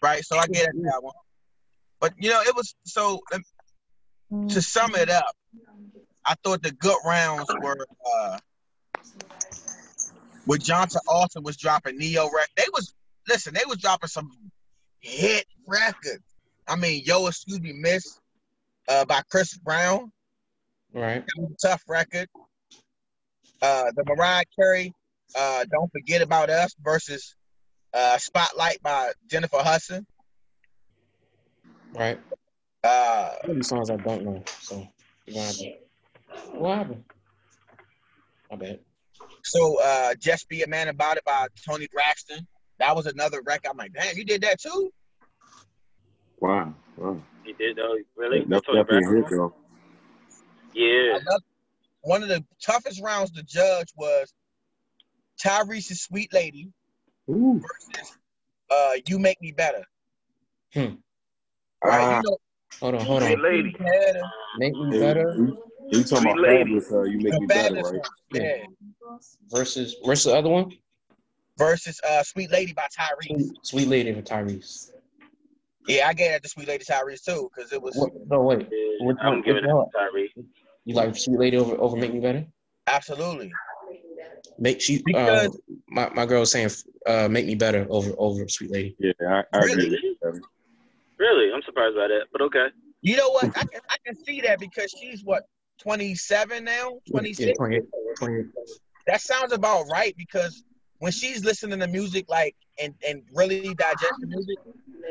right? 0.03 0.25
So 0.25 0.37
I 0.39 0.47
get 0.47 0.69
it 0.69 0.83
that 0.85 1.03
one. 1.03 1.15
But 2.01 2.13
you 2.19 2.31
know, 2.31 2.41
it 2.43 2.55
was 2.55 2.75
so. 2.85 3.21
um, 3.33 3.43
To 4.51 4.61
sum 4.63 4.95
it 4.97 5.11
up, 5.11 5.25
I 6.27 6.35
thought 6.43 6.63
the 6.63 6.73
good 6.73 6.97
rounds 7.07 7.49
were 7.63 7.87
uh, 8.17 8.39
with 10.47 10.63
Johnta 10.63 10.99
Austin 11.09 11.43
was 11.43 11.57
dropping 11.57 11.99
Ne-Yo 11.99 12.29
rec. 12.35 12.49
They 12.57 12.67
was 12.73 12.95
listen, 13.29 13.55
they 13.55 13.65
was 13.67 13.79
dropping 13.79 14.09
some 14.09 14.31
hit 15.01 15.47
records. 15.67 16.23
I 16.67 16.77
mean, 16.77 17.03
Yo, 17.05 17.27
excuse 17.27 17.61
me, 17.61 17.73
Miss, 17.75 18.21
uh, 18.89 19.05
by 19.05 19.21
Chris 19.31 19.57
Brown. 19.59 20.11
Right. 20.93 21.25
That 21.27 21.43
was 21.43 21.53
a 21.53 21.69
tough 21.69 21.83
record. 21.89 22.29
Uh, 23.61 23.85
the 23.97 24.05
Mariah 24.07 24.45
Carey, 24.59 24.95
uh, 25.37 25.65
Don't 25.71 25.91
Forget 25.93 26.23
About 26.23 26.51
Us 26.51 26.75
versus 26.83 27.35
uh, 27.93 28.19
Spotlight 28.19 28.83
by 28.83 29.13
Jennifer 29.31 29.59
Hudson. 29.59 30.07
Right. 31.95 32.19
Uh, 32.83 33.31
Some 33.45 33.55
these 33.55 33.69
songs 33.69 33.91
I 33.91 33.97
don't 33.97 34.25
know. 34.25 34.43
So 34.61 34.87
have 35.35 35.57
to. 35.57 35.73
What 36.53 36.79
happened? 36.79 37.05
My 38.51 38.57
bad. 38.57 38.81
So 39.45 39.81
uh, 39.81 40.15
Just 40.19 40.49
Be 40.49 40.63
a 40.63 40.67
Man 40.67 40.89
About 40.89 41.19
It 41.19 41.25
by 41.25 41.47
Toni 41.67 41.87
Braxton. 41.93 42.47
That 42.79 42.97
was 42.97 43.07
another 43.07 43.41
record. 43.47 43.69
I'm 43.71 43.77
like, 43.77 43.93
damn, 43.93 44.17
you 44.17 44.25
did 44.25 44.43
that 44.43 44.61
too? 44.61 44.91
Wow. 46.41 46.75
wow. 46.97 47.23
He 47.45 47.53
did 47.53 47.77
though. 47.77 47.97
Really? 48.17 48.45
That's 48.49 48.67
Toni 48.67 48.83
definitely 48.83 49.19
a 49.19 49.21
hit, 49.23 49.31
though. 49.31 49.55
Yeah. 50.75 51.17
Another- 51.17 51.45
one 52.03 52.23
of 52.23 52.29
the 52.29 52.45
toughest 52.63 53.03
rounds 53.03 53.31
to 53.31 53.43
judge 53.43 53.89
was 53.97 54.33
Tyrese's 55.43 56.03
Sweet 56.03 56.35
Lady 56.35 56.71
Ooh. 57.31 57.63
versus 57.63 58.19
uh, 58.71 58.93
You 59.09 59.19
Make 59.19 59.41
Me 59.41 59.53
Better. 59.53 59.85
Hmm. 60.75 60.81
Right? 61.83 62.03
Ah, 62.03 62.17
you 62.19 62.31
know, 62.31 62.37
Hold 62.81 62.95
on, 62.97 63.07
hold 63.07 63.23
Sweet 63.23 63.39
on. 63.39 63.43
lady. 63.43 63.77
Make 64.59 64.75
me 64.75 64.91
hey, 64.91 64.99
better 64.99 65.37
You, 65.91 65.99
you 65.99 66.05
talking 66.05 66.25
about 66.31 66.37
Sweet 66.39 66.49
lady. 66.49 66.59
fabulous? 66.81 66.93
Uh, 66.93 67.03
you 67.03 67.19
make 67.19 67.33
The 67.35 67.41
me 67.41 67.47
better, 67.47 67.75
right? 67.83 68.01
Yeah. 68.33 68.65
versus 69.51 69.97
versus 70.05 70.25
the 70.33 70.37
other 70.39 70.49
one. 70.49 70.73
Versus 71.59 72.01
uh, 72.09 72.23
Sweet 72.23 72.51
Lady 72.51 72.73
by 72.73 72.87
Tyrese. 72.99 73.51
Sweet 73.63 73.89
Lady 73.89 74.13
for 74.13 74.23
Tyrese. 74.23 74.91
Yeah, 75.87 76.09
I 76.09 76.15
gave 76.15 76.33
that 76.33 76.43
to 76.43 76.49
Sweet 76.49 76.67
Lady 76.69 76.85
Tyrese 76.85 77.23
too, 77.25 77.51
because 77.55 77.73
it 77.73 77.81
was 77.81 77.95
What, 77.97 78.11
no 78.29 78.41
wait. 78.43 78.61
Yeah, 78.71 79.07
Which 79.07 79.17
I'm 79.21 79.35
one- 79.35 79.43
giving 79.43 79.65
it 79.65 79.69
to 79.69 79.77
one? 79.77 79.87
Tyree. 79.91 80.33
You 80.87 80.95
like 80.95 81.15
Sweet 81.17 81.39
Lady 81.39 81.57
over 81.57 81.77
over 81.81 81.97
Make 81.97 82.13
Me 82.15 82.21
Better? 82.21 82.45
absolutely. 82.87 83.51
Make 84.59 84.81
she 84.81 84.99
uh, 84.99 85.03
Because- 85.05 85.61
my 85.89 86.09
my 86.11 86.27
girl 86.27 86.41
was 86.41 86.51
saying 86.53 86.71
uh 87.07 87.29
Make 87.29 87.47
Me 87.47 87.55
Better 87.55 87.87
over 87.91 88.13
over 88.19 88.49
Sweet 88.49 88.71
Lady. 88.71 88.97
Yeah, 88.99 89.13
I, 89.23 89.43
I 89.53 89.59
agree. 89.61 89.75
Really? 89.75 90.17
with. 90.23 90.43
Really? 91.19 91.53
I'm 91.55 91.63
surprised 91.63 91.95
by 91.97 92.09
that, 92.09 92.25
but 92.33 92.41
okay. 92.43 92.67
You 93.03 93.17
know 93.17 93.31
what? 93.31 93.45
I 93.57 93.65
can 93.65 93.81
I 93.91 93.97
can 94.05 94.17
see 94.25 94.41
that 94.41 94.59
because 94.59 94.93
she's 94.99 95.23
what 95.25 95.45
27 95.85 96.65
now, 96.65 96.99
26. 97.11 97.47
Yeah, 97.47 97.53
28, 97.55 97.83
28. 98.19 98.47
That 99.07 99.21
sounds 99.21 99.53
about 99.53 99.85
right 99.91 100.15
because 100.17 100.65
when 100.99 101.13
she's 101.13 101.45
listening 101.45 101.79
to 101.81 101.87
music 101.87 102.25
like 102.29 102.57
and 102.83 102.95
and 103.07 103.23
really 103.35 103.75
digesting 103.75 104.29
music, 104.29 104.57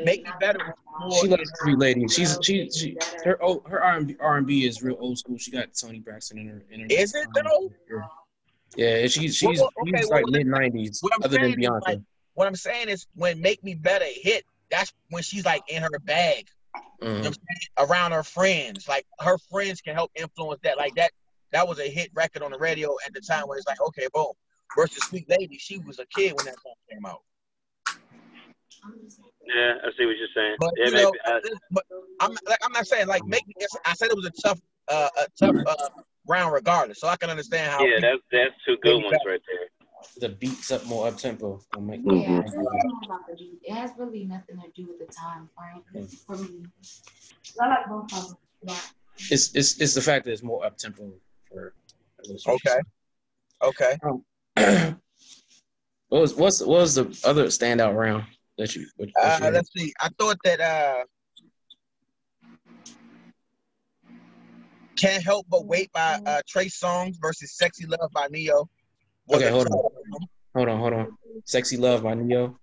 make 0.02 0.24
me 0.24 0.30
better. 0.40 0.74
She 1.20 1.28
more- 1.28 1.38
likes 1.38 1.50
Sweet 1.62 1.78
Lady. 1.78 2.08
She's 2.08 2.36
she 2.42 2.68
she 2.70 2.96
her 3.24 3.38
oh, 3.40 3.62
her 3.66 3.82
R 3.82 3.96
and 3.96 4.08
B 4.08 4.16
R 4.18 4.36
and 4.36 4.46
B 4.46 4.66
is 4.66 4.82
real 4.82 4.96
old 4.98 5.18
school. 5.18 5.38
She 5.38 5.52
got 5.52 5.68
Toni 5.74 6.00
Braxton 6.00 6.38
in 6.38 6.48
her 6.48 6.64
in 6.70 6.80
her. 6.80 6.86
Is 6.90 7.14
it, 7.14 7.28
though? 7.34 7.70
Yeah, 8.76 8.98
yeah 9.00 9.06
she's 9.06 9.36
she's, 9.36 9.60
Well, 9.60 9.70
well, 9.76 9.88
okay, 9.88 9.98
she's 9.98 10.10
well, 10.10 10.22
like 10.22 10.32
mid 10.32 10.46
nineties. 10.48 11.00
Other 11.22 11.38
than 11.38 11.52
Beyonce. 11.52 11.80
like, 11.86 12.00
what 12.34 12.48
I'm 12.48 12.56
saying 12.56 12.88
is 12.88 13.06
when 13.14 13.40
Make 13.40 13.62
Me 13.62 13.74
Better 13.74 14.06
hit, 14.08 14.44
that's 14.70 14.92
when 15.10 15.22
she's 15.22 15.44
like 15.44 15.62
in 15.68 15.82
her 15.82 15.98
bag. 16.00 16.48
You 17.00 17.08
know 17.08 17.30
Mhm. 17.30 17.32
what 17.32 17.38
I'm? 17.78 17.88
Around 17.88 18.12
her 18.12 18.22
friends. 18.22 18.88
Like 18.88 19.06
her 19.20 19.38
friends 19.50 19.80
can 19.80 19.94
help 19.94 20.10
influence 20.14 20.60
that. 20.62 20.76
Like 20.76 20.94
that 20.94 21.12
that 21.52 21.66
was 21.66 21.78
a 21.78 21.88
hit 21.88 22.10
record 22.14 22.42
on 22.42 22.50
the 22.50 22.58
radio 22.58 22.96
at 23.06 23.12
the 23.12 23.20
time 23.20 23.44
where 23.46 23.58
it's 23.58 23.66
like, 23.66 23.80
okay, 23.80 24.06
boom. 24.12 24.32
Versus 24.76 25.04
Sweet 25.04 25.28
Lady, 25.28 25.56
she 25.58 25.78
was 25.78 26.00
a 26.00 26.06
kid 26.06 26.32
when 26.34 26.46
that 26.46 26.56
song 26.60 26.74
came 26.90 27.06
out. 27.06 27.22
Yeah, 29.46 29.74
I 29.84 29.90
see 29.96 30.06
what 30.06 30.16
you're 30.16 30.28
saying. 30.34 30.56
But 30.58 30.72
yeah, 30.76 30.86
you 30.86 30.92
know, 30.92 31.12
maybe, 31.12 31.18
I, 31.24 31.40
but 31.70 31.84
I'm 32.20 32.32
like 32.46 32.58
I'm 32.64 32.72
not 32.72 32.86
saying 32.86 33.06
like 33.06 33.24
make 33.26 33.46
me. 33.46 33.54
I 33.84 33.94
said 33.94 34.10
it 34.10 34.16
was 34.16 34.26
a 34.26 34.32
tough, 34.42 34.60
uh, 34.88 35.08
a 35.18 35.26
tough 35.38 35.56
uh, 35.66 35.88
round 36.26 36.52
regardless. 36.52 37.00
So 37.00 37.08
I 37.08 37.16
can 37.16 37.30
understand 37.30 37.70
how. 37.70 37.86
yeah, 37.86 38.00
that's 38.00 38.22
that's 38.32 38.54
two 38.66 38.76
good 38.82 39.02
ones 39.02 39.10
better. 39.12 39.30
right 39.30 39.40
there. 39.46 39.68
The 40.20 40.28
beats 40.28 40.70
up 40.70 40.84
more 40.86 41.08
up 41.08 41.16
tempo. 41.16 41.60
Make 41.80 42.00
Yeah, 42.04 42.40
it's 42.40 42.54
not 42.54 43.04
about 43.04 43.26
the 43.28 43.36
beat. 43.36 43.58
It 43.62 43.74
has 43.74 43.90
really 43.98 44.24
nothing 44.24 44.60
to 44.60 44.70
do 44.74 44.88
with 44.88 44.98
the 44.98 45.12
time 45.12 45.48
frame 45.56 46.08
for 46.26 46.36
me. 46.36 46.64
I 47.60 47.68
like 47.68 47.88
both 47.88 48.12
of 48.12 48.28
them. 48.28 48.36
Yeah. 48.62 48.76
it's 49.30 49.54
it's 49.54 49.80
it's 49.80 49.94
the 49.94 50.00
fact 50.00 50.24
that 50.24 50.32
it's 50.32 50.42
more 50.42 50.64
up 50.64 50.76
tempo 50.78 51.12
for. 51.48 51.74
Okay. 52.46 52.78
Okay. 53.62 53.98
what 56.08 56.20
was 56.20 56.34
what's 56.34 56.60
what 56.60 56.80
was 56.80 56.94
the 56.94 57.20
other 57.24 57.46
standout 57.46 57.94
round 57.94 58.24
that 58.58 58.74
you? 58.76 58.86
What, 58.96 59.10
what 59.14 59.40
you 59.40 59.46
Uh, 59.46 59.50
let's 59.52 59.70
see. 59.76 59.92
I 60.00 60.08
thought 60.18 60.36
that 60.44 60.60
uh, 60.60 61.04
"Can't 64.96 65.22
Help 65.22 65.46
But 65.48 65.66
Wait" 65.66 65.92
by 65.92 66.18
uh, 66.26 66.40
Trey 66.48 66.66
Songz 66.66 67.16
versus 67.20 67.56
"Sexy 67.56 67.86
Love" 67.86 68.10
by 68.12 68.26
Ne-Yo. 68.30 68.68
was 69.26 69.42
Okay, 69.42 69.50
hold 69.50 69.66
on. 69.66 69.93
Round. 70.54 70.68
hold 70.68 70.68
on, 70.68 70.78
hold 70.78 70.92
on. 71.08 71.18
"Sexy 71.44 71.76
Love" 71.76 72.02
by 72.02 72.14
Ne-Yo. 72.14 72.56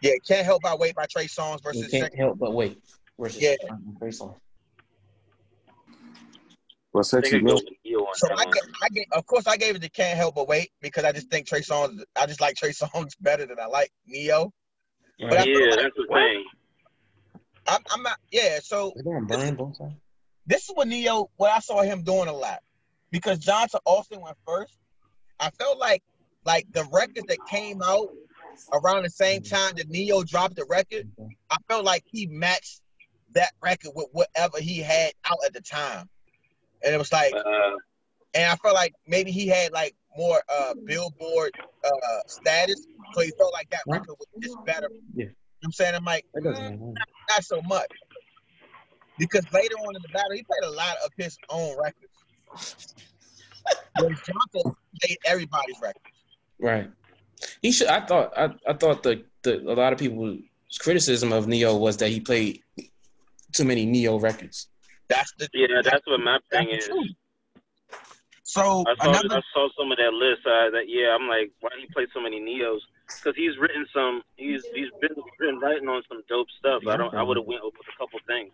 Yeah, 0.00 0.12
"Can't 0.26 0.44
Help 0.44 0.62
But 0.62 0.78
Wait" 0.78 0.94
by 0.94 1.06
Trey 1.06 1.26
Songz 1.26 1.54
You 1.56 1.60
versus 1.64 1.90
can't 1.90 2.04
Sexy. 2.04 2.16
help 2.18 2.38
but 2.38 2.52
wait. 2.54 2.78
Versus 3.18 3.42
Yeah. 3.42 3.54
um, 3.70 3.96
Trey 3.98 4.08
Songz. 4.08 4.36
Well, 6.92 7.04
sexy 7.04 7.36
I 7.36 7.40
love. 7.40 7.54
with 7.56 7.64
Ne-Yo 7.84 8.06
So 8.14 8.28
that 8.28 8.38
I, 8.82 8.86
I 8.86 9.18
of 9.18 9.24
course, 9.26 9.46
I 9.46 9.56
gave 9.56 9.76
it 9.76 9.82
to 9.82 9.88
"Can't 9.90 10.16
Help 10.16 10.34
But 10.34 10.48
Wait" 10.48 10.70
because 10.80 11.04
I 11.04 11.12
just 11.12 11.28
think 11.30 11.46
Trey 11.46 11.60
Songz. 11.60 12.02
I 12.16 12.26
just 12.26 12.40
like 12.40 12.56
Trey 12.56 12.70
Songz 12.70 13.12
better 13.20 13.46
than 13.46 13.60
I 13.60 13.66
like 13.66 13.90
Ne-Yo. 14.06 14.52
But 15.20 15.38
I 15.38 15.44
Yeah, 15.44 15.66
like 15.70 15.80
that's 15.80 15.96
the 15.96 16.06
thing. 16.12 16.44
I'm, 17.68 17.80
I'm 17.92 18.02
not. 18.02 18.18
Yeah. 18.32 18.58
So 18.62 18.92
They're 18.96 19.04
going 19.04 19.54
both 19.54 19.76
sides. 19.76 19.94
this 20.46 20.64
is 20.68 20.70
what 20.74 20.88
Ne-Yo, 20.88 21.30
what 21.36 21.50
I 21.52 21.60
saw 21.60 21.82
him 21.82 22.02
doing 22.02 22.28
a 22.28 22.32
lot, 22.32 22.60
because 23.10 23.38
Johnta 23.38 23.78
Austin 23.84 24.20
went 24.20 24.36
first. 24.46 24.76
I 25.38 25.50
felt 25.50 25.78
like 25.78 26.02
like 26.44 26.66
the 26.72 26.84
records 26.92 27.26
that 27.28 27.38
came 27.48 27.82
out 27.82 28.08
around 28.72 29.02
the 29.02 29.10
same 29.10 29.42
time 29.42 29.74
that 29.76 29.88
Ne-Yo 29.88 30.22
dropped 30.24 30.56
the 30.56 30.64
record, 30.68 31.08
I 31.50 31.56
felt 31.68 31.84
like 31.84 32.04
he 32.06 32.26
matched 32.26 32.80
that 33.32 33.52
record 33.62 33.92
with 33.94 34.08
whatever 34.12 34.58
he 34.58 34.78
had 34.78 35.12
out 35.24 35.38
at 35.46 35.52
the 35.52 35.60
time, 35.60 36.08
and 36.84 36.94
it 36.94 36.98
was 36.98 37.12
like, 37.12 37.34
Uh, 37.34 37.76
and 38.34 38.50
I 38.50 38.56
felt 38.56 38.74
like 38.74 38.92
maybe 39.06 39.30
he 39.32 39.46
had 39.48 39.72
like 39.72 39.94
more 40.16 40.40
uh 40.48 40.74
Billboard 40.86 41.52
uh 41.84 42.20
status, 42.26 42.86
so 43.14 43.20
he 43.22 43.30
felt 43.38 43.52
like 43.52 43.68
that 43.70 43.82
Yeah. 43.86 43.94
record 43.94 44.16
was 44.18 44.28
just 44.42 44.56
better. 44.64 44.88
Yeah. 45.14 45.24
You 45.24 45.26
know 45.26 45.32
what 45.60 45.66
I'm 45.66 45.72
saying? 45.72 45.94
I'm 45.94 46.04
like, 46.04 46.24
That 46.34 46.42
mm, 46.42 46.50
doesn't 46.50 46.64
matter. 46.64 47.10
not 47.28 47.44
so 47.44 47.60
much. 47.62 47.90
Because 49.18 49.44
later 49.52 49.74
on 49.76 49.94
in 49.96 50.02
the 50.02 50.08
battle, 50.08 50.32
he 50.32 50.42
played 50.42 50.64
a 50.64 50.70
lot 50.70 50.96
of 51.04 51.10
his 51.18 51.38
own 51.50 51.76
records. 51.78 52.24
Whereas 53.98 54.18
Johnta 54.22 54.74
played 55.02 55.18
everybody's 55.26 55.78
records. 55.82 56.19
Right. 56.60 56.90
He 57.62 57.72
should. 57.72 57.88
I 57.88 58.04
thought. 58.04 58.36
I, 58.36 58.50
I 58.68 58.72
thought 58.74 59.02
the, 59.02 59.24
the 59.42 59.60
a 59.60 59.74
lot 59.74 59.92
of 59.92 59.98
people's 59.98 60.40
criticism 60.78 61.32
of 61.32 61.46
Ne-Yo 61.46 61.76
was 61.76 61.96
that 61.98 62.08
he 62.08 62.20
played 62.20 62.62
too 63.52 63.64
many 63.64 63.86
Ne-Yo 63.86 64.18
records. 64.18 64.68
That's 65.08 65.32
the 65.38 65.48
yeah, 65.54 65.80
that's 65.82 66.06
what 66.06 66.20
my 66.20 66.38
thing 66.50 66.68
is. 66.70 66.86
truth. 66.86 67.10
So 68.42 68.84
I 68.86 68.94
saw 69.02 69.10
another 69.10 69.36
I 69.36 69.40
saw 69.54 69.68
some 69.78 69.90
of 69.90 69.98
that 69.98 70.12
list. 70.12 70.46
Uh, 70.46 70.70
that 70.70 70.84
yeah, 70.86 71.16
I'm 71.18 71.28
like, 71.28 71.50
why 71.60 71.70
do 71.74 71.80
you 71.80 71.88
play 71.92 72.06
so 72.12 72.20
many 72.20 72.40
Ne-Yos? 72.40 72.82
Because 73.06 73.36
he's 73.36 73.56
written 73.58 73.86
some. 73.94 74.22
He's 74.36 74.62
he's 74.74 74.90
been 75.00 75.16
been 75.38 75.58
writing 75.58 75.88
on 75.88 76.02
some 76.08 76.22
dope 76.28 76.48
stuff. 76.58 76.82
I 76.86 76.96
don't. 76.96 77.14
I 77.14 77.22
would 77.22 77.36
have 77.36 77.46
went 77.46 77.62
over 77.62 77.76
a 77.76 77.98
couple 77.98 78.18
things. 78.26 78.52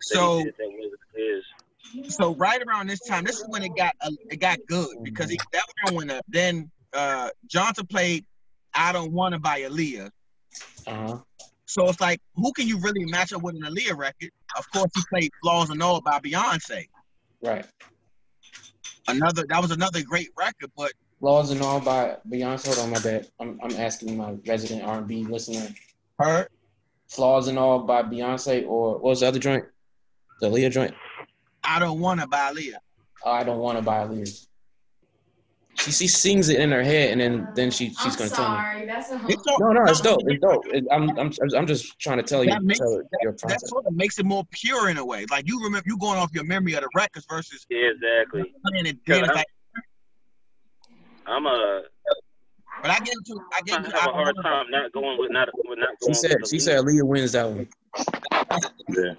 So 0.00 0.38
he 0.38 0.44
that 0.44 0.54
was 0.58 0.92
his. 1.14 2.14
so 2.14 2.34
right 2.34 2.62
around 2.66 2.88
this 2.88 3.00
time, 3.00 3.24
this 3.24 3.40
is 3.40 3.46
when 3.48 3.62
it 3.62 3.76
got 3.76 3.94
uh, 4.00 4.10
it 4.30 4.40
got 4.40 4.58
good 4.66 4.88
because 5.02 5.30
he, 5.30 5.38
that 5.52 5.64
round 5.84 5.96
when 5.96 6.10
uh, 6.10 6.20
then 6.28 6.70
uh, 6.94 7.30
Johnta 7.48 7.88
played 7.88 8.24
"I 8.74 8.92
Don't 8.92 9.12
Wanna" 9.12 9.38
by 9.38 9.60
Aaliyah. 9.62 10.10
Uh 10.86 10.94
huh. 10.94 11.18
So 11.66 11.88
it's 11.88 12.00
like, 12.00 12.20
who 12.34 12.52
can 12.52 12.68
you 12.68 12.78
really 12.80 13.04
match 13.06 13.32
up 13.32 13.42
with 13.42 13.54
an 13.54 13.62
Aaliyah 13.62 13.96
record? 13.96 14.30
Of 14.58 14.70
course, 14.72 14.90
he 14.94 15.02
played 15.08 15.30
"Flaws 15.42 15.70
and 15.70 15.82
All" 15.82 16.00
by 16.00 16.18
Beyonce. 16.18 16.86
Right. 17.42 17.66
Another 19.08 19.44
that 19.48 19.60
was 19.60 19.70
another 19.70 20.02
great 20.02 20.28
record, 20.36 20.70
but 20.76 20.92
Flaws 21.20 21.50
and 21.50 21.60
all 21.62 21.80
by 21.80 22.16
Beyonce. 22.28 22.66
Hold 22.66 22.78
on, 22.78 22.90
my 22.90 23.00
bad. 23.00 23.28
I'm 23.40 23.58
I'm 23.62 23.72
asking 23.76 24.16
my 24.16 24.36
resident 24.46 24.84
R&B 24.84 25.24
listener. 25.24 25.68
her 26.18 26.48
Flaws 27.08 27.48
and 27.48 27.58
all 27.58 27.80
by 27.80 28.02
Beyonce 28.02 28.66
or 28.66 28.92
what 28.94 29.02
was 29.02 29.20
the 29.20 29.28
other 29.28 29.38
joint? 29.38 29.64
The 30.40 30.48
Leah 30.48 30.70
joint. 30.70 30.94
"I 31.64 31.78
Don't 31.78 32.00
Wanna" 32.00 32.26
by 32.26 32.52
Aaliyah. 32.52 32.78
Oh, 33.24 33.30
I 33.30 33.44
don't 33.44 33.76
to 33.76 33.82
buy 33.82 34.04
Leah. 34.04 34.26
She 35.78 35.90
she 35.90 36.06
sings 36.06 36.48
it 36.48 36.60
in 36.60 36.70
her 36.70 36.82
head 36.82 37.10
and 37.10 37.20
then 37.20 37.48
then 37.54 37.70
she 37.70 37.88
she's 37.90 38.14
I'm 38.20 38.28
gonna 38.28 38.30
tell 38.30 38.50
me. 38.50 38.86
That's 38.86 39.10
a 39.10 39.20
It's 39.28 39.42
No, 39.58 39.68
no, 39.72 39.84
it's 39.84 40.00
dope. 40.00 40.20
It's 40.26 40.40
dope. 40.40 40.62
It, 40.66 40.84
I'm 40.92 41.10
I'm 41.18 41.32
I'm 41.56 41.66
just 41.66 41.98
trying 41.98 42.18
to 42.18 42.22
tell 42.22 42.44
you 42.44 42.50
That 42.50 42.62
makes- 42.62 42.78
tell 42.78 42.92
your 43.22 43.32
that 43.32 43.40
process. 43.40 43.68
sort 43.70 43.86
of 43.86 43.94
makes 43.94 44.18
it 44.18 44.26
more 44.26 44.44
pure 44.50 44.90
in 44.90 44.98
a 44.98 45.04
way. 45.04 45.24
Like 45.30 45.48
you 45.48 45.58
remember, 45.62 45.84
you 45.86 45.96
going 45.98 46.18
off 46.18 46.30
your 46.34 46.44
memory 46.44 46.74
of 46.74 46.82
the 46.82 46.88
records 46.94 47.26
versus 47.28 47.66
Yeah, 47.70 47.88
exactly. 47.94 48.52
playing 48.70 48.86
it. 48.86 48.98
Then 49.06 49.24
it's 49.24 49.34
like, 49.34 49.46
I'm 51.26 51.46
a. 51.46 51.82
but 52.82 52.90
I 52.90 52.98
get 52.98 53.14
into, 53.14 53.40
I 53.52 53.56
I 53.56 53.60
get 53.62 53.78
into. 53.78 53.90
have 53.92 54.00
I 54.00 54.02
a 54.02 54.06
don't 54.06 54.14
hard 54.14 54.36
time 54.42 54.66
not 54.70 54.92
going 54.92 55.18
with 55.18 55.30
not 55.30 55.48
with 55.54 55.78
not 55.78 55.88
going. 56.00 56.14
She 56.14 56.20
said 56.20 56.36
with 56.40 56.50
she 56.50 56.56
the 56.58 56.62
said 56.62 56.84
Leah 56.84 57.04
wins 57.04 57.32
that 57.32 57.48
one. 57.48 57.66
Yeah. 58.90 59.14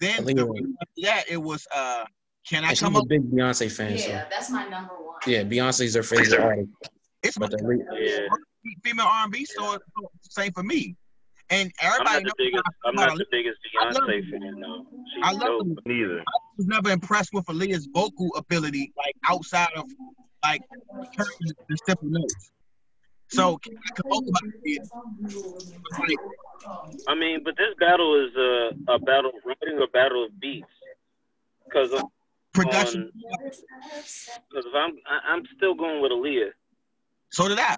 Then 0.00 0.24
Aaliyah 0.24 0.36
the, 0.36 0.46
wins. 0.46 0.76
yeah, 0.96 1.22
it 1.28 1.38
was. 1.38 1.66
uh 1.74 2.04
Can 2.48 2.64
I 2.64 2.68
And 2.68 2.76
she's 2.76 2.80
come 2.80 2.96
a 2.96 3.04
big 3.04 3.30
Beyonce 3.30 3.70
fan, 3.70 3.92
Yeah, 3.92 3.96
so 3.98 4.10
that's 4.30 4.50
my 4.50 4.68
number 4.68 4.94
one. 4.94 5.18
yeah, 5.26 5.42
Beyonce's 5.44 5.94
her 5.94 6.02
favorite 6.02 6.40
artist. 6.40 6.68
It's 7.22 7.38
my 7.38 7.46
But 7.46 7.58
the 7.58 7.86
Yeah, 7.92 8.28
female 8.84 9.06
R&B, 9.06 9.44
so 9.44 9.74
it's 9.74 9.84
same 10.34 10.52
for 10.52 10.62
me. 10.62 10.96
And 11.50 11.70
I'm 11.80 11.92
everybody 11.92 12.24
not 12.24 12.36
the 12.36 12.44
biggest. 12.44 12.62
I 12.66 12.88
I'm 12.88 12.94
not 12.96 13.16
the 13.18 13.26
biggest 13.30 13.58
I 13.80 13.84
love 13.92 14.02
Beyonce 14.04 14.30
fan 14.30 14.60
though. 14.60 14.86
She's 15.14 15.24
I 15.24 15.30
love 15.32 15.40
dope. 15.40 15.58
them. 15.60 15.76
Neither. 15.86 16.20
I 16.20 16.32
was 16.56 16.66
never 16.66 16.90
impressed 16.90 17.30
with 17.32 17.44
Aaliyah's 17.46 17.88
vocal 17.92 18.30
ability, 18.36 18.92
like 18.96 19.14
outside 19.28 19.70
of 19.76 19.84
like 20.42 20.62
her 21.16 21.24
the 21.68 21.78
simple 21.86 22.08
notes. 22.08 22.50
So 23.28 23.56
can 23.58 23.72
I 23.76 23.90
come 24.00 24.12
over 24.12 24.26
by 24.30 24.40
Aaliyah? 24.66 24.88
Like, 26.00 26.18
I 27.08 27.14
mean, 27.14 27.42
but 27.44 27.56
this 27.56 27.74
battle 27.78 28.14
is 28.26 28.34
a 28.36 28.70
a 28.94 28.98
battle 28.98 29.30
of 29.30 29.42
writing, 29.44 29.80
a 29.82 29.86
battle 29.86 30.24
of 30.24 30.40
beats. 30.40 30.66
Because 31.64 31.92
production. 32.52 33.10
because 34.50 34.66
I'm 34.74 34.92
I, 35.06 35.32
I'm 35.32 35.42
still 35.56 35.74
going 35.74 36.00
with 36.02 36.12
Aaliyah. 36.12 36.50
So 37.30 37.48
did 37.48 37.58
I. 37.58 37.76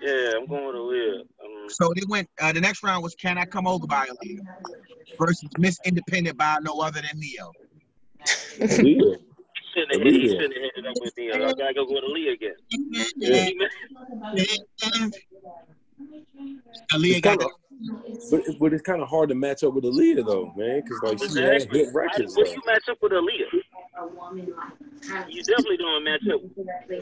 Yeah, 0.00 0.32
I'm 0.38 0.46
going 0.46 0.66
with 0.66 0.76
Aaliyah. 0.76 1.20
Um, 1.20 1.68
So 1.68 1.92
they 1.94 2.02
went. 2.08 2.28
Uh, 2.40 2.52
the 2.52 2.60
next 2.60 2.82
round 2.82 3.02
was 3.02 3.14
"Can 3.14 3.38
I 3.38 3.44
Come 3.44 3.66
Over" 3.66 3.86
by 3.86 4.06
Aaliyah 4.06 4.40
versus 5.18 5.48
"Miss 5.58 5.78
Independent" 5.84 6.36
by 6.36 6.58
no 6.62 6.80
other 6.80 7.00
than 7.00 7.18
Ne-Yo. 7.18 7.50
Aaliyah. 8.60 8.84
he 8.84 9.00
shouldn't 9.74 9.92
have 9.92 10.02
hit, 10.02 10.14
he 10.14 10.28
Aaliyah. 10.28 10.28
shouldn't 10.28 10.54
have 10.54 10.62
hit 10.62 10.72
it 10.76 10.86
up 10.86 10.96
with 11.00 11.16
me. 11.16 11.30
I 11.32 11.38
gotta 11.38 11.74
go 11.74 11.86
with 11.88 12.04
Aaliyah 12.04 12.34
again. 12.34 12.56
Yeah. 13.16 13.48
Aaliyah 16.92 17.10
It's 17.10 17.20
got 17.20 17.38
kind 17.38 17.42
of, 17.42 18.30
but, 18.30 18.58
but 18.58 18.72
it's 18.72 18.82
kind 18.82 19.02
of 19.02 19.08
hard 19.08 19.28
to 19.28 19.34
match 19.34 19.62
up 19.64 19.74
with 19.74 19.84
Aaliyah 19.84 20.24
though, 20.26 20.52
man, 20.56 20.82
because 20.82 21.00
like 21.02 21.18
she 21.18 21.24
has 21.26 21.36
Exactly. 21.64 21.78
hit 21.84 21.94
records. 21.94 22.36
What 22.36 22.46
do 22.46 22.50
Though. 22.50 22.56
you 22.56 22.62
match 22.66 22.88
up 22.90 22.98
with 23.02 23.12
Aaliyah? 23.12 23.62
A 24.00 24.06
woman 24.06 24.46
like 24.56 25.08
kind 25.08 25.24
of- 25.24 25.30
You 25.30 25.42
definitely 25.44 25.76
don't 25.78 26.04
match 26.04 26.22
up 26.32 26.40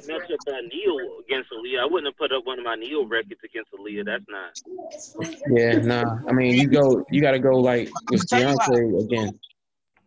match 0.07 0.31
up 0.31 0.41
uh, 0.49 0.61
Ne-Yo 0.73 1.19
against 1.27 1.51
Aaliyah. 1.53 1.81
I 1.81 1.85
wouldn't 1.87 2.07
have 2.07 2.17
put 2.19 2.33
up 2.33 2.47
one 2.47 2.59
of 2.59 2.65
my 2.65 2.75
Ne-Yo 2.75 3.05
records 3.05 3.41
against 3.45 3.73
Aaliyah. 3.73 4.05
That's 4.05 4.25
not. 4.29 5.41
yeah, 5.51 5.73
nah. 5.79 6.19
I 6.29 6.33
mean, 6.33 6.55
you 6.55 6.69
go, 6.69 7.05
you 7.11 7.21
got 7.21 7.33
to 7.33 7.39
go 7.39 7.59
like 7.59 7.91
with 8.11 8.25
I'ma 8.33 8.55
tell 8.67 8.79
you 8.79 8.87
Beyonce 8.87 9.05
again. 9.05 9.39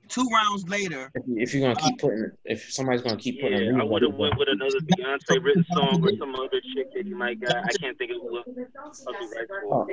Two 0.09 0.27
rounds 0.33 0.67
later. 0.67 1.11
If, 1.13 1.23
if 1.27 1.53
you're 1.53 1.61
gonna 1.61 1.87
keep 1.87 1.99
putting, 1.99 2.31
if 2.45 2.71
somebody's 2.71 3.01
gonna 3.01 3.17
keep 3.17 3.41
putting, 3.41 3.61
Yeah, 3.61 3.79
a 3.79 3.81
I 3.81 3.83
would 3.83 4.01
have 4.01 4.15
went 4.15 4.37
with 4.37 4.49
another 4.49 4.79
Beyonce 4.79 5.43
written 5.43 5.65
song 5.71 6.03
or 6.03 6.11
some 6.17 6.35
other 6.35 6.59
chick 6.73 6.87
that 6.95 7.05
he 7.05 7.13
might 7.13 7.39
got. 7.39 7.55
I 7.55 7.69
can't 7.79 7.97
think 7.97 8.11
of 8.11 8.17
what 8.21 8.47
other 8.47 9.27
right 9.35 9.47
for. 9.61 9.87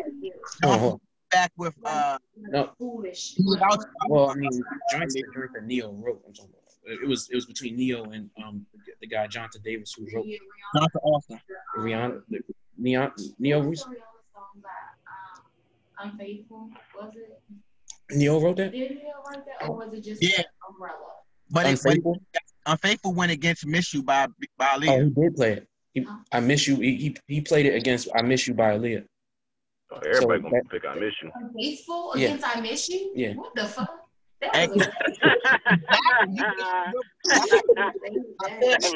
Oh, 0.64 0.70
oh, 0.70 1.00
Back 1.30 1.52
with 1.58 1.74
uh, 1.84 2.18
no. 2.36 2.70
Foolish. 2.78 3.34
was. 3.38 3.86
Well, 4.08 4.30
I 4.30 4.34
mean, 4.34 4.50
joints 4.90 5.14
the 5.14 5.24
joint 5.34 5.52
that 5.54 5.64
Ne-Yo 5.64 5.92
wrote. 5.92 6.22
I'm 6.26 6.32
talking 6.32 6.50
about. 6.50 6.62
It 6.92 7.02
it 7.02 7.08
was 7.08 7.28
it 7.30 7.34
was 7.34 7.46
between 7.46 7.76
Ne-Yo 7.76 8.04
and 8.04 8.30
um 8.42 8.64
the 9.00 9.06
guy 9.06 9.26
Jonathan 9.26 9.60
Davis 9.64 9.92
who 9.92 10.06
wrote 10.14 10.26
Jonathan 10.74 11.00
Austin. 11.02 11.40
Rihanna. 11.76 12.22
The, 12.28 12.40
Ne-Yo 12.78 13.10
Ne-Yo 13.38 13.58
What 13.58 13.68
Rihanna 13.68 13.76
song 14.32 14.62
by, 14.62 14.68
um, 16.04 16.10
Unfaithful, 16.10 16.70
was 16.94 17.12
it? 17.16 17.40
Ne-Yo 18.10 18.40
wrote 18.40 18.56
that. 18.56 18.72
Did 18.72 18.90
Ne-Yo 18.92 19.08
write 19.26 19.44
that, 19.46 19.68
or 19.68 19.76
was 19.76 19.92
it 19.92 20.04
just 20.04 20.22
Yeah. 20.22 20.42
Umbrella? 20.68 20.96
But 21.50 21.66
it, 21.66 21.80
but 21.82 21.92
it, 21.92 21.96
Unfaithful. 21.96 22.22
Unfaithful 22.66 23.14
went 23.14 23.32
against 23.32 23.66
"Miss 23.66 23.92
You" 23.94 24.02
by 24.02 24.26
by 24.58 24.74
Oh, 24.74 24.78
Aaliyah. 24.80 25.04
he 25.04 25.10
did 25.22 25.36
play 25.36 25.52
it. 25.52 25.68
He, 25.94 26.06
I 26.32 26.40
miss 26.40 26.66
you. 26.66 26.76
He, 26.76 26.96
he 26.96 27.16
he 27.26 27.40
played 27.40 27.66
it 27.66 27.74
against 27.74 28.08
I 28.14 28.22
miss 28.22 28.46
you 28.46 28.54
by 28.54 28.76
Aaliyah. 28.76 29.04
Oh, 29.92 29.96
everybody 29.98 30.42
So 30.42 30.50
gonna 30.50 30.62
pick 30.70 30.84
I 30.84 30.94
miss 30.94 31.12
you. 31.22 31.30
Unfaithful 31.34 32.12
Yeah. 32.16 32.28
against 32.28 32.56
I 32.56 32.60
Miss 32.60 32.88
You? 32.88 33.12
Yeah. 33.14 33.34
What 33.34 33.54
the 33.54 33.66
fuck? 33.66 34.02
That 34.40 34.54
Hey. 34.54 34.66
was 34.66 34.86
that 35.22 35.38
was 38.82 38.94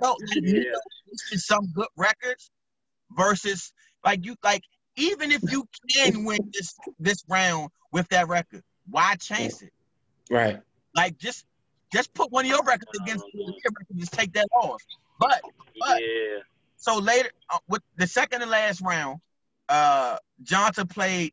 felt 0.00 0.20
like 0.20 0.42
Yeah. 0.42 0.62
Some 1.36 1.66
good 1.74 1.86
records 1.96 2.50
versus 3.16 3.72
like 4.04 4.24
you 4.26 4.34
like 4.42 4.62
even 4.96 5.30
if 5.30 5.42
you 5.50 5.66
can 5.94 6.24
win 6.24 6.38
this 6.52 6.74
this 6.98 7.24
round 7.28 7.70
with 7.92 8.08
that 8.08 8.28
record, 8.28 8.62
why 8.90 9.14
chase 9.16 9.62
it? 9.62 9.72
Right. 10.30 10.60
Like 10.94 11.18
just 11.18 11.44
just 11.92 12.12
put 12.14 12.32
one 12.32 12.44
of 12.44 12.50
your 12.50 12.62
records 12.64 12.90
against 13.02 13.24
the 13.32 13.44
record 13.64 13.86
and 13.90 14.00
just 14.00 14.12
take 14.12 14.32
that 14.32 14.46
off. 14.54 14.82
But 15.20 15.40
But- 15.78 16.00
Yeah. 16.00 16.38
so 16.76 16.98
later 16.98 17.30
uh, 17.50 17.58
with 17.68 17.82
the 17.96 18.06
second 18.06 18.42
and 18.42 18.50
last 18.50 18.80
round, 18.80 19.20
uh 19.68 20.18
Johnta 20.42 20.88
played 20.88 21.32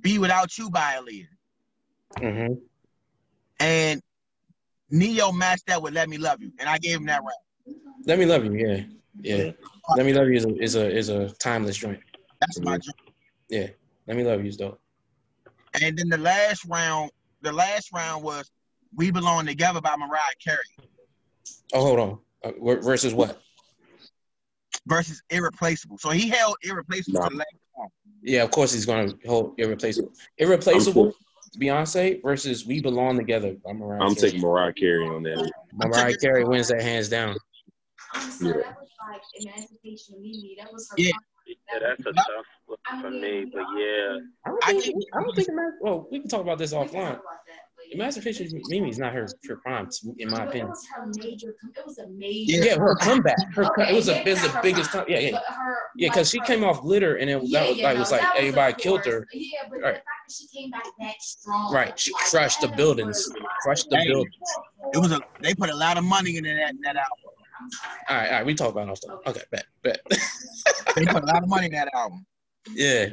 "Be 0.00 0.18
Without 0.18 0.56
You" 0.58 0.70
by 0.70 0.96
Aaliyah, 0.98 1.28
hmm 2.18 2.54
and 3.60 4.02
Ne-Yo 4.90 5.32
matched 5.32 5.66
that 5.66 5.80
with 5.80 5.94
"Let 5.94 6.08
Me 6.08 6.18
Love 6.18 6.42
You," 6.42 6.52
and 6.58 6.68
I 6.68 6.78
gave 6.78 6.96
him 6.96 7.06
that 7.06 7.20
round. 7.22 7.76
Let 8.06 8.18
me 8.18 8.26
love 8.26 8.44
you. 8.44 8.52
Yeah. 8.54 8.84
Yeah. 9.20 9.52
Let 9.96 10.04
me 10.06 10.12
love 10.12 10.28
you 10.28 10.34
is 10.34 10.44
a 10.44 10.56
is 10.62 10.74
a 10.76 10.96
is 10.96 11.08
a 11.08 11.30
timeless 11.36 11.76
joint. 11.76 12.00
That's 12.42 12.60
my 12.60 12.72
joint. 12.78 12.96
Yeah. 13.48 13.68
Let 14.08 14.16
me 14.16 14.24
love 14.24 14.42
you 14.42 14.48
is 14.48 14.56
dope. 14.56 14.80
And 15.80 15.96
then 15.96 16.08
the 16.08 16.18
last 16.18 16.64
round, 16.64 17.12
the 17.40 17.52
last 17.52 17.90
round 17.94 18.24
was 18.24 18.50
"We 18.96 19.10
Belong 19.12 19.46
Together" 19.46 19.80
by 19.80 19.94
Mariah 19.96 20.20
Carey 20.44 20.58
Oh, 21.72 21.80
hold 21.80 22.00
on. 22.00 22.18
Uh, 22.44 22.50
versus 22.80 23.14
what? 23.14 23.40
versus 24.86 25.22
"Irreplaceable." 25.30 25.98
So 25.98 26.10
he 26.10 26.28
held 26.28 26.56
"Irreplaceable" 26.64 27.20
Nah. 27.20 27.28
to 27.28 27.30
the 27.34 27.38
last 27.38 27.54
round. 27.78 27.90
Yeah, 28.22 28.42
of 28.42 28.50
course 28.50 28.72
he's 28.72 28.86
gonna 28.86 29.12
hold 29.24 29.54
irreplaceable. 29.58 30.12
Irreplaceable. 30.38 31.14
Beyonce 31.60 32.20
versus 32.22 32.66
We 32.66 32.80
Belong 32.80 33.16
Together 33.18 33.54
by 33.64 33.72
Mariah. 33.72 34.02
I'm 34.02 34.14
Carey. 34.14 34.30
taking 34.30 34.40
Mariah 34.40 34.72
Carey 34.72 35.06
on 35.06 35.22
that. 35.24 35.52
Mariah 35.74 36.16
Carey 36.16 36.44
wins 36.44 36.68
that 36.68 36.80
hands 36.82 37.08
down. 37.08 37.36
Honestly, 38.14 38.48
Yeah. 38.48 38.54
that 38.54 38.76
was 38.80 38.88
like 39.06 39.22
Emancipation 39.34 40.14
of 40.16 40.20
Mimi. 40.22 40.56
That 40.58 40.72
was 40.72 40.88
her. 40.90 40.96
Yeah. 40.98 41.12
Yeah, 41.46 41.78
that's 41.80 42.00
a 42.06 42.12
tough 42.12 42.46
one 42.66 43.00
for 43.00 43.10
me, 43.10 43.44
but 43.52 43.62
yeah. 43.78 44.18
I 44.46 44.48
don't 44.50 44.64
I 44.64 44.72
think. 44.72 44.84
think- 44.84 45.04
I 45.14 45.22
don't 45.22 45.34
think. 45.36 45.48
Eman- 45.50 45.72
Well, 45.80 46.08
we 46.10 46.20
can 46.20 46.28
talk 46.28 46.40
about 46.42 46.58
this 46.58 46.72
We 46.72 46.78
can 46.78 46.86
talk 46.88 46.94
offline. 46.94 47.10
about 47.12 47.22
that, 47.22 47.62
but 47.76 47.86
yeah. 47.88 47.94
Emancipation 47.96 48.46
of 48.46 48.52
Mimi 48.68 48.90
is 48.90 48.98
not 48.98 49.12
her 49.12 49.26
her 49.48 49.56
prime, 49.56 49.88
in 50.18 50.30
my 50.30 50.44
opinion. 50.44 50.68
It 50.68 50.70
was 50.70 50.86
her 50.94 51.06
major. 51.18 51.48
It 51.76 51.86
was 51.86 51.98
a 51.98 52.08
major. 52.08 52.52
Yeah. 52.52 52.64
Yeah, 52.64 52.78
her 52.78 52.94
comeback. 52.96 53.36
Her 53.54 53.64
co- 53.64 53.82
it 53.82 53.94
was 53.94 54.08
a 54.08 54.20
it 54.26 54.30
was 54.30 54.42
the 54.42 54.58
biggest 54.62 54.90
prime. 54.90 55.04
time. 55.06 55.12
Yeah, 55.12 55.18
yeah, 55.20 55.38
her, 55.48 55.76
yeah. 55.96 56.08
Because 56.08 56.30
she 56.30 56.40
came 56.40 56.62
off 56.64 56.80
glitter, 56.82 57.16
and 57.16 57.28
it 57.28 57.40
was 57.40 57.50
that 57.50 57.68
was 57.68 57.78
yeah, 57.78 57.86
like 57.88 57.94
no, 57.94 57.96
it 57.96 58.00
was 58.00 58.12
like 58.12 58.22
was, 58.22 58.30
everybody 58.36 58.74
killed 58.74 59.04
her. 59.06 59.26
Yeah, 59.32 59.58
but 59.68 59.80
Right. 59.80 59.94
the 59.94 59.98
fact 59.98 60.04
that 60.28 60.32
she 60.32 60.46
came 60.48 60.70
back 60.70 60.84
that 61.00 61.20
strong. 61.20 61.72
Right, 61.74 61.98
she 61.98 62.12
like, 62.12 62.24
crushed 62.30 62.60
the 62.60 62.68
buildings. 62.68 63.28
Crushed 63.62 63.88
the 63.90 63.98
Hey. 63.98 64.06
buildings. 64.06 64.34
It 64.94 64.98
was 64.98 65.12
a 65.12 65.20
they 65.40 65.54
put 65.54 65.70
a 65.70 65.76
lot 65.76 65.96
of 65.98 66.04
money 66.04 66.36
into 66.36 66.50
that 66.54 66.74
that 66.84 66.96
album. 66.96 67.18
I'm 67.62 67.70
sorry. 67.70 67.98
All 68.08 68.16
right, 68.16 68.26
all 68.26 68.32
right. 68.38 68.46
We 68.46 68.54
talk 68.54 68.70
about 68.72 68.88
off 68.88 68.98
stuff. 68.98 69.20
Okay, 69.26 69.42
bet, 69.50 69.64
bet. 69.82 70.00
They 70.96 71.06
put 71.06 71.22
a 71.22 71.26
lot 71.26 71.42
of 71.42 71.48
money 71.48 71.66
in 71.66 71.72
that 71.72 71.88
album. 71.94 72.26
yeah, 72.74 73.06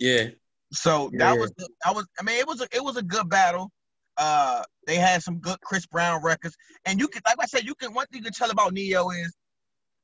yeah. 0.00 0.28
So 0.72 1.10
Yeah. 1.12 1.18
that 1.32 1.38
was 1.38 1.52
the, 1.56 1.68
that 1.84 1.94
was 1.94 2.06
I 2.18 2.24
mean 2.24 2.40
it 2.40 2.46
was 2.46 2.60
a, 2.60 2.64
it 2.72 2.82
was 2.82 2.96
a 2.96 3.02
good 3.02 3.28
battle. 3.28 3.70
Uh, 4.16 4.62
they 4.86 4.96
had 4.96 5.22
some 5.22 5.38
good 5.38 5.60
Chris 5.60 5.86
Brown 5.86 6.22
records, 6.24 6.56
and 6.84 6.98
you 6.98 7.06
can 7.08 7.22
like 7.26 7.36
I 7.40 7.46
said, 7.46 7.64
you 7.64 7.74
can 7.76 7.94
one 7.94 8.06
thing 8.08 8.18
you 8.18 8.24
can 8.24 8.32
tell 8.32 8.50
about 8.50 8.72
Ne-Yo 8.72 9.10
is 9.10 9.32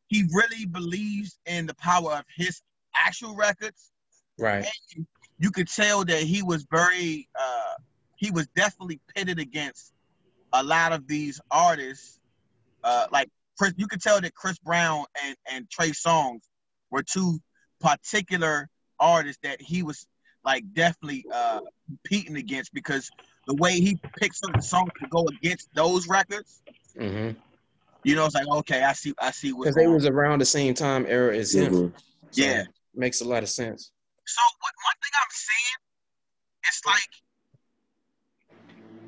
he 0.07 0.25
really 0.33 0.67
believes 0.67 1.39
in 1.47 1.67
the 1.67 1.75
power 1.75 2.13
of 2.13 2.25
his 2.37 2.63
actual 2.97 3.35
records. 3.35 3.91
Right. 4.39 4.65
And 4.97 5.07
you 5.39 5.51
could 5.51 5.69
tell 5.69 6.05
that 6.05 6.23
he 6.23 6.43
was 6.43 6.65
very 6.71 7.29
uh, 7.39 7.75
he 8.17 8.31
was 8.31 8.47
definitely 8.55 9.01
pitted 9.17 9.39
against 9.41 9.93
a 10.53 10.63
lot 10.63 10.93
of 10.93 11.09
these 11.09 11.41
artists. 11.51 12.21
Uh, 12.85 13.07
like 13.13 13.29
Chris, 13.61 13.75
you 13.77 13.87
could 13.87 14.01
tell 14.01 14.19
that 14.19 14.35
Chris 14.35 14.59
Brown 14.61 15.05
and 15.23 15.37
and 15.53 15.69
Trey 15.69 15.91
Songz 15.91 16.41
were 16.91 17.03
two 17.03 17.39
particular 17.79 18.71
artists 18.99 19.39
that 19.43 19.61
he 19.61 19.83
was 19.83 20.07
like 20.43 20.65
definitely 20.73 21.27
uh, 21.31 21.61
competing 21.87 22.37
against 22.37 22.73
because 22.73 23.11
the 23.47 23.55
way 23.57 23.73
he 23.73 23.99
picked 24.17 24.37
certain 24.37 24.63
songs 24.63 24.89
to 24.99 25.07
go 25.11 25.29
against 25.29 25.69
those 25.75 26.09
records, 26.09 26.63
Mm-hmm. 26.99 27.39
you 28.03 28.15
know, 28.17 28.25
it's 28.25 28.35
like 28.35 28.49
okay, 28.49 28.83
I 28.83 28.95
see, 28.95 29.13
I 29.21 29.31
see 29.31 29.53
what's 29.53 29.69
Because 29.69 29.77
they 29.77 29.89
was 29.89 30.07
around 30.07 30.41
the 30.41 30.47
same 30.47 30.73
time 30.73 31.05
era 31.07 31.37
as 31.37 31.53
him. 31.53 31.71
Mhm. 31.71 31.93
So 32.31 32.43
Yeah. 32.43 32.65
makes 32.95 33.21
a 33.21 33.29
lot 33.29 33.43
of 33.43 33.51
sense. 33.51 33.93
So 34.25 34.41
what, 34.61 34.73
one 34.89 34.99
thing 35.05 35.13
I'm 35.21 35.33
seeing, 35.37 35.79
it's 36.65 36.81
like, 36.87 37.13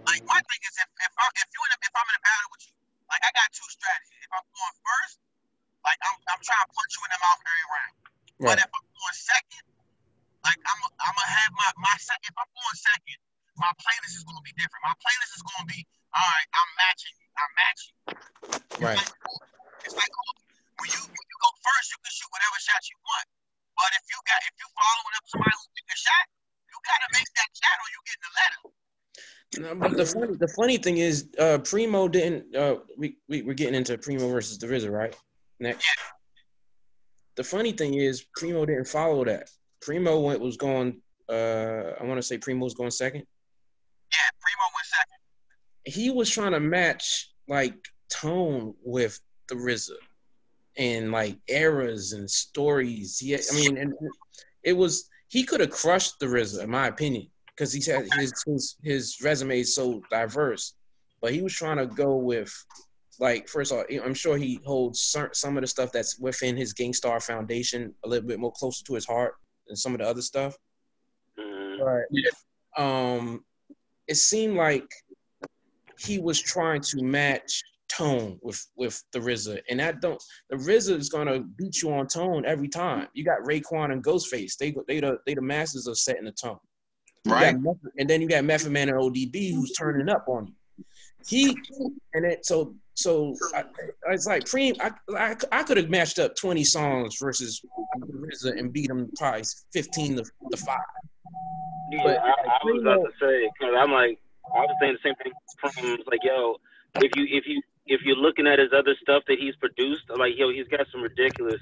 like 0.04 0.22
my 0.28 0.36
thing 0.44 0.60
is 0.68 0.76
if 0.76 0.88
if, 1.08 1.12
I, 1.16 1.24
if 1.40 1.48
you 1.56 1.60
in 1.64 1.72
a, 1.72 1.78
if 1.80 1.92
I'm 1.96 2.04
in 2.04 2.16
a 2.20 2.22
battle 2.22 2.48
with 2.52 2.62
you, 2.68 2.74
like 3.08 3.22
I 3.24 3.30
got 3.32 3.48
two 3.56 3.68
strategies. 3.72 4.21
If 4.33 4.40
I'm 4.40 4.49
going 4.49 4.77
first, 4.81 5.21
like 5.85 6.01
I'm 6.09 6.16
I'm 6.33 6.40
trying 6.40 6.64
to 6.64 6.71
punch 6.73 6.92
you 6.97 7.03
in 7.05 7.11
the 7.12 7.21
mouth 7.21 7.40
every 7.45 7.66
round. 7.68 7.95
But 8.40 8.57
if 8.64 8.71
I'm 8.73 8.87
going 8.97 9.18
second, 9.21 9.64
like 10.40 10.57
I'm 10.64 10.81
I'm 11.05 11.12
gonna 11.12 11.37
have 11.37 11.53
my 11.53 11.68
my 11.85 11.97
second. 12.01 12.33
If 12.33 12.38
I'm 12.40 12.49
going 12.49 12.79
second, 12.81 13.18
my 13.61 13.68
playlist 13.77 14.16
is 14.16 14.25
gonna 14.25 14.40
be 14.40 14.57
different. 14.57 14.88
My 14.88 14.97
playlist 14.97 15.33
is 15.37 15.45
gonna 15.45 15.68
be 15.68 15.85
all 16.16 16.25
right. 16.25 16.49
I'm 16.57 16.71
matching. 16.81 17.12
you, 17.21 17.29
I'm 17.37 17.53
matching. 17.61 17.92
you. 17.92 18.16
It's 18.73 18.81
Right. 18.81 18.97
like, 19.05 19.12
it's 19.85 19.97
like 20.01 20.12
oh, 20.16 20.33
when 20.81 20.88
you 20.97 21.03
when 21.12 21.27
you 21.29 21.37
go 21.45 21.51
first, 21.61 21.92
you 21.92 21.99
can 22.01 22.12
shoot 22.16 22.31
whatever 22.33 22.57
shot 22.57 22.81
you 22.88 22.97
want. 23.05 23.29
But 23.77 23.92
if 24.01 24.05
you 24.09 24.16
got 24.25 24.40
if 24.49 24.55
you 24.57 24.68
following 24.73 25.14
up 25.21 25.25
somebody 25.29 25.57
who 25.61 25.68
took 25.77 25.88
a 25.92 25.99
shot, 26.01 26.25
you 26.73 26.77
gotta 26.88 27.09
make 27.12 27.29
that 27.37 27.51
shot 27.53 27.77
or 27.85 27.88
you 27.92 28.01
getting 28.09 28.25
the 28.25 28.33
letter. 28.33 28.61
No, 29.59 29.75
but 29.75 29.96
the 29.96 30.07
funny, 30.07 30.37
the 30.37 30.48
funny 30.48 30.79
thing 30.79 30.98
is, 30.98 31.29
uh, 31.38 31.59
Primo 31.59 32.09
didn't. 32.09 32.57
Uh, 32.57 32.77
we 32.96 33.18
we 33.29 33.42
we're 33.42 33.55
getting 33.55 33.75
into 33.75 33.98
Primo 33.98 34.29
versus 34.29 34.59
the 34.59 34.66
RZA, 34.66 34.90
right? 34.90 35.14
Next. 35.61 35.87
The 37.37 37.44
funny 37.44 37.72
thing 37.72 37.94
is, 37.94 38.25
Primo 38.37 38.64
didn't 38.64 38.87
follow 38.87 39.25
that. 39.25 39.51
Primo 39.83 40.20
went 40.20 40.40
was 40.40 40.57
going. 40.57 41.03
Uh, 41.29 41.92
I 42.01 42.05
want 42.05 42.18
to 42.18 42.22
say 42.22 42.38
Primo 42.38 42.64
was 42.64 42.75
going 42.75 42.90
second. 42.90 43.25
Yeah, 44.11 44.31
Primo 44.40 44.66
went 44.75 44.87
second. 44.87 45.94
He 46.03 46.11
was 46.11 46.31
trying 46.31 46.53
to 46.53 46.61
match 46.61 47.31
like 47.48 47.77
tone 48.11 48.75
with 48.83 49.20
the 49.48 49.55
RZA, 49.57 49.96
and 50.79 51.12
like 51.12 51.37
eras 51.48 52.12
and 52.14 52.31
stories. 52.31 53.20
Yeah, 53.22 53.38
I 53.51 53.55
mean, 53.55 53.77
and 53.77 53.92
it 54.62 54.72
was 54.72 55.11
he 55.29 55.44
could 55.44 55.61
have 55.61 55.70
crushed 55.70 56.18
the 56.20 56.27
RZA, 56.27 56.64
in 56.64 56.70
my 56.70 56.87
opinion, 56.88 57.29
because 57.62 57.72
he's 57.72 57.87
had 57.87 58.09
his 58.18 58.33
his 58.44 58.77
his 58.83 59.18
resume 59.22 59.61
is 59.61 59.75
so 59.75 60.03
diverse. 60.11 60.75
But 61.20 61.33
he 61.33 61.42
was 61.42 61.55
trying 61.55 61.77
to 61.77 61.87
go 61.87 62.16
with 62.16 62.53
like 63.20 63.48
first 63.48 63.70
of 63.70 63.79
all, 63.79 63.85
I'm 64.05 64.14
sure 64.14 64.37
he 64.37 64.59
holds 64.66 65.14
some 65.33 65.57
of 65.57 65.61
the 65.61 65.68
stuff 65.68 65.92
that's 65.92 66.18
within 66.18 66.57
his 66.57 66.72
Gang 66.72 66.92
Starr 66.92 67.20
Foundation 67.20 67.94
a 68.05 68.09
little 68.09 68.27
bit 68.27 68.40
more 68.40 68.53
closer 68.53 68.85
to 68.85 68.94
his 68.94 69.07
heart 69.07 69.35
than 69.68 69.77
some 69.77 69.92
of 69.94 70.01
the 70.01 70.07
other 70.07 70.22
stuff. 70.22 70.57
Mhm. 71.38 72.07
But 72.75 72.83
um, 72.83 73.44
it 74.09 74.16
seemed 74.16 74.57
like 74.57 74.88
he 76.01 76.18
was 76.18 76.40
trying 76.40 76.81
to 76.81 77.05
match 77.05 77.62
tone 77.88 78.40
with 78.42 78.61
with 78.75 79.01
the 79.12 79.20
RZA, 79.20 79.61
and 79.70 79.79
that 79.79 80.01
don't 80.01 80.20
the 80.51 80.57
RZA 80.57 80.98
is 80.98 81.11
gonna 81.11 81.44
beat 81.59 81.81
you 81.81 81.92
on 81.92 82.09
tone 82.09 82.44
every 82.44 82.68
time. 82.68 83.07
You 83.14 83.25
got 83.25 83.42
Raekwon 83.42 83.92
and 83.92 84.03
Ghostface; 84.03 84.57
they 84.57 84.75
they 84.88 84.98
the 84.98 85.18
they 85.27 85.35
the 85.35 85.42
masters 85.42 85.87
of 85.87 85.96
setting 85.96 86.25
the 86.25 86.33
tone. 86.33 86.59
You 87.24 87.30
got 87.30 87.42
Right. 87.42 87.61
Method- 87.61 87.92
and 87.98 88.11
then 88.11 88.20
you 88.20 88.28
got 88.28 88.44
Method 88.44 88.72
Man 88.72 88.88
and 88.88 88.98
ODB 88.98 89.54
who's 89.54 89.72
turning 89.72 90.08
up 90.08 90.24
on 90.28 90.46
you. 90.46 90.85
He 91.26 91.56
and 92.14 92.24
it 92.24 92.44
so 92.44 92.74
so 92.94 93.35
I, 93.54 93.64
it's 94.11 94.26
like 94.26 94.44
Preem. 94.44 94.76
I 94.80 94.90
I, 95.16 95.37
I 95.52 95.62
could 95.62 95.76
have 95.76 95.88
matched 95.88 96.18
up 96.18 96.35
twenty 96.37 96.64
songs 96.64 97.16
versus 97.20 97.64
RZA 98.00 98.58
and 98.58 98.72
beat 98.72 98.90
him 98.90 99.11
probably 99.16 99.44
fifteen 99.72 100.16
to, 100.16 100.24
to 100.24 100.56
five. 100.56 100.78
Yeah, 101.92 102.00
But, 102.04 102.18
I, 102.18 102.30
I 102.30 102.58
was 102.64 102.82
about 102.82 103.04
to 103.04 103.11
say 103.20 103.48
because 103.52 103.74
I'm 103.78 103.92
like 103.92 104.18
I 104.54 104.61
was 104.61 104.76
saying 104.80 104.96
the 105.02 105.08
same 105.08 105.14
thing 105.22 105.32
from 105.61 105.98
like 106.11 106.20
yo 106.24 106.56
if 106.96 107.12
you 107.14 107.26
if 107.30 107.46
you 107.46 107.62
if 107.87 108.00
you're 108.02 108.16
looking 108.16 108.46
at 108.46 108.58
his 108.58 108.70
other 108.76 108.94
stuff 109.00 109.22
that 109.28 109.38
he's 109.38 109.54
produced 109.56 110.02
like 110.16 110.32
yo 110.37 110.50
he's 110.50 110.66
got 110.68 110.87
some 110.90 111.02
ridiculous 111.02 111.61